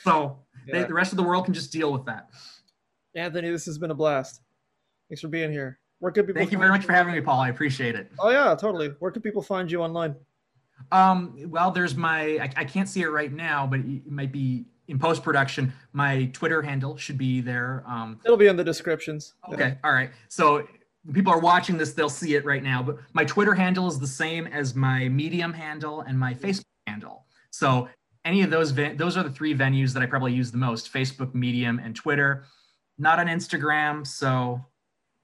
So 0.04 0.38
yeah. 0.66 0.82
They, 0.82 0.84
the 0.84 0.94
rest 0.94 1.12
of 1.12 1.16
the 1.16 1.22
world 1.22 1.46
can 1.46 1.54
just 1.54 1.72
deal 1.72 1.92
with 1.92 2.04
that. 2.04 2.28
Anthony, 3.14 3.50
this 3.50 3.64
has 3.64 3.78
been 3.78 3.90
a 3.90 3.94
blast. 3.94 4.42
Thanks 5.08 5.22
for 5.22 5.28
being 5.28 5.50
here. 5.50 5.80
Where 5.98 6.12
could 6.12 6.26
people? 6.26 6.38
Thank 6.38 6.52
you 6.52 6.58
very 6.58 6.70
much 6.70 6.84
for 6.84 6.92
having 6.92 7.14
me, 7.14 7.20
Paul. 7.22 7.40
I 7.40 7.48
appreciate 7.48 7.94
it. 7.94 8.12
Oh 8.20 8.28
yeah, 8.28 8.54
totally. 8.54 8.88
Where 9.00 9.10
can 9.10 9.22
people 9.22 9.42
find 9.42 9.70
you 9.72 9.82
online? 9.82 10.14
Um, 10.92 11.36
well, 11.48 11.70
there's 11.70 11.96
my. 11.96 12.38
I, 12.38 12.50
I 12.56 12.64
can't 12.64 12.88
see 12.88 13.00
it 13.00 13.08
right 13.08 13.32
now, 13.32 13.66
but 13.66 13.80
it 13.80 14.06
might 14.10 14.30
be 14.30 14.66
in 14.90 14.98
post 14.98 15.22
production. 15.22 15.72
My 15.92 16.26
Twitter 16.32 16.60
handle 16.60 16.96
should 16.96 17.16
be 17.16 17.40
there. 17.40 17.84
Um, 17.86 18.20
It'll 18.24 18.36
be 18.36 18.48
in 18.48 18.56
the 18.56 18.64
descriptions. 18.64 19.34
Okay. 19.52 19.68
Yeah. 19.68 19.74
All 19.84 19.92
right. 19.92 20.10
So 20.28 20.66
people 21.14 21.32
are 21.32 21.38
watching 21.38 21.78
this, 21.78 21.94
they'll 21.94 22.08
see 22.08 22.34
it 22.34 22.44
right 22.44 22.62
now. 22.62 22.82
But 22.82 22.98
my 23.12 23.24
Twitter 23.24 23.54
handle 23.54 23.86
is 23.86 23.98
the 23.98 24.06
same 24.06 24.46
as 24.48 24.74
my 24.74 25.08
Medium 25.08 25.52
handle 25.52 26.02
and 26.02 26.18
my 26.18 26.34
Facebook 26.34 26.64
handle. 26.86 27.24
So 27.50 27.88
any 28.24 28.42
of 28.42 28.50
those, 28.50 28.74
those 28.74 29.16
are 29.16 29.22
the 29.22 29.30
three 29.30 29.54
venues 29.54 29.94
that 29.94 30.02
I 30.02 30.06
probably 30.06 30.32
use 30.32 30.50
the 30.50 30.58
most: 30.58 30.92
Facebook, 30.92 31.34
Medium, 31.34 31.78
and 31.78 31.96
Twitter. 31.96 32.44
Not 32.98 33.18
on 33.18 33.28
Instagram, 33.28 34.06
so 34.06 34.62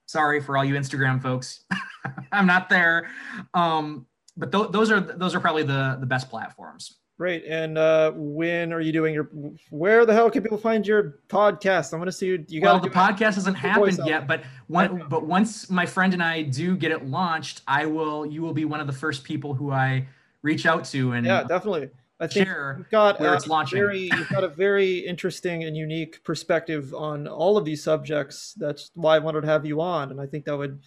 sorry 0.06 0.40
for 0.40 0.56
all 0.56 0.64
you 0.64 0.74
Instagram 0.74 1.20
folks. 1.20 1.64
I'm 2.32 2.46
not 2.46 2.70
there. 2.70 3.10
Um, 3.52 4.06
but 4.36 4.50
th- 4.50 4.70
those 4.70 4.90
are 4.90 5.00
those 5.00 5.34
are 5.34 5.40
probably 5.40 5.62
the 5.62 5.98
the 6.00 6.06
best 6.06 6.30
platforms. 6.30 6.96
Great. 7.18 7.44
And 7.46 7.78
uh, 7.78 8.12
when 8.14 8.74
are 8.74 8.80
you 8.80 8.92
doing 8.92 9.14
your? 9.14 9.30
Where 9.70 10.04
the 10.04 10.12
hell 10.12 10.30
can 10.30 10.42
people 10.42 10.58
find 10.58 10.86
your 10.86 11.18
podcast? 11.28 11.94
I 11.94 11.96
want 11.96 12.08
to 12.08 12.12
see 12.12 12.26
you. 12.26 12.44
You 12.48 12.60
got. 12.60 12.74
Well, 12.74 12.80
the 12.80 12.94
podcast 12.94 13.36
hasn't 13.36 13.56
happened 13.56 13.98
yet, 14.04 14.26
but 14.26 14.42
one, 14.66 15.02
but 15.08 15.26
once 15.26 15.70
my 15.70 15.86
friend 15.86 16.12
and 16.12 16.22
I 16.22 16.42
do 16.42 16.76
get 16.76 16.92
it 16.92 17.06
launched, 17.06 17.62
I 17.66 17.86
will. 17.86 18.26
You 18.26 18.42
will 18.42 18.52
be 18.52 18.66
one 18.66 18.80
of 18.80 18.86
the 18.86 18.92
first 18.92 19.24
people 19.24 19.54
who 19.54 19.70
I 19.70 20.06
reach 20.42 20.66
out 20.66 20.84
to 20.86 21.12
and 21.12 21.26
yeah, 21.26 21.42
definitely. 21.44 21.88
I 22.20 22.26
think 22.26 22.48
you've 22.48 22.90
got 22.90 23.20
where 23.20 23.34
it's 23.34 23.46
launching. 23.46 23.78
Very, 23.78 24.10
you've 24.12 24.28
got 24.28 24.44
a 24.44 24.48
very 24.48 24.98
interesting 24.98 25.64
and 25.64 25.76
unique 25.76 26.22
perspective 26.24 26.94
on 26.94 27.28
all 27.28 27.58
of 27.58 27.64
these 27.64 27.82
subjects. 27.82 28.54
That's 28.56 28.90
why 28.94 29.16
I 29.16 29.18
wanted 29.18 29.42
to 29.42 29.46
have 29.48 29.66
you 29.66 29.80
on, 29.80 30.10
and 30.10 30.20
I 30.20 30.26
think 30.26 30.46
that 30.46 30.56
would 30.56 30.80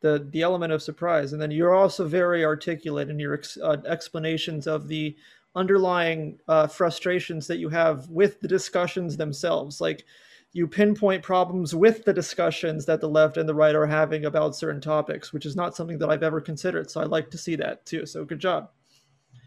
the 0.00 0.26
the 0.30 0.42
element 0.42 0.72
of 0.72 0.82
surprise. 0.82 1.32
And 1.32 1.40
then 1.40 1.50
you're 1.50 1.74
also 1.74 2.06
very 2.06 2.44
articulate 2.44 3.08
in 3.08 3.18
your 3.18 3.34
ex, 3.34 3.56
uh, 3.56 3.78
explanations 3.86 4.66
of 4.66 4.88
the 4.88 5.16
underlying 5.56 6.38
uh, 6.46 6.66
frustrations 6.66 7.46
that 7.48 7.58
you 7.58 7.68
have 7.70 8.08
with 8.08 8.40
the 8.40 8.48
discussions 8.48 9.16
themselves. 9.16 9.80
Like 9.80 10.04
you 10.52 10.68
pinpoint 10.68 11.22
problems 11.22 11.74
with 11.74 12.04
the 12.04 12.12
discussions 12.12 12.86
that 12.86 13.00
the 13.00 13.08
left 13.08 13.36
and 13.36 13.48
the 13.48 13.54
right 13.54 13.74
are 13.74 13.86
having 13.86 14.26
about 14.26 14.54
certain 14.54 14.80
topics, 14.80 15.32
which 15.32 15.44
is 15.44 15.56
not 15.56 15.74
something 15.74 15.98
that 15.98 16.08
I've 16.08 16.22
ever 16.22 16.40
considered. 16.40 16.90
So 16.90 17.00
I 17.00 17.04
like 17.04 17.30
to 17.30 17.38
see 17.38 17.56
that 17.56 17.84
too. 17.84 18.06
So 18.06 18.24
good 18.24 18.38
job. 18.38 18.70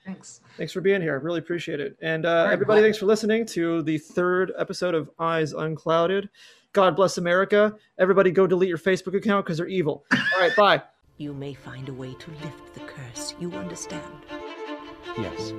Thanks. 0.06 0.42
Thanks 0.58 0.74
for 0.74 0.82
being 0.82 1.02
here. 1.02 1.14
I 1.14 1.24
really 1.24 1.40
appreciate 1.40 1.80
it. 1.80 1.96
And 2.02 2.26
uh, 2.26 2.46
right, 2.46 2.54
everybody, 2.54 2.82
bye. 2.82 2.86
thanks 2.86 2.98
for 2.98 3.06
listening 3.06 3.46
to 3.48 3.84
the 3.84 3.98
third 3.98 4.52
episode 4.58 4.96
of 4.96 5.10
Eyes 5.20 5.54
Unclouded. 5.54 6.30
God 6.74 6.96
bless 6.96 7.18
America. 7.18 7.76
Everybody, 7.98 8.32
go 8.32 8.48
delete 8.48 8.70
your 8.70 8.78
Facebook 8.78 9.16
account 9.16 9.46
because 9.46 9.58
they're 9.58 9.68
evil. 9.68 10.06
All 10.12 10.40
right, 10.40 10.56
bye. 10.56 10.82
You 11.18 11.34
may 11.34 11.54
find 11.54 11.90
a 11.90 11.94
way 11.94 12.14
to 12.14 12.32
lift 12.32 12.74
the 12.74 12.80
curse. 12.82 13.36
You 13.40 13.52
understand? 13.54 14.04
Yes. 15.18 15.54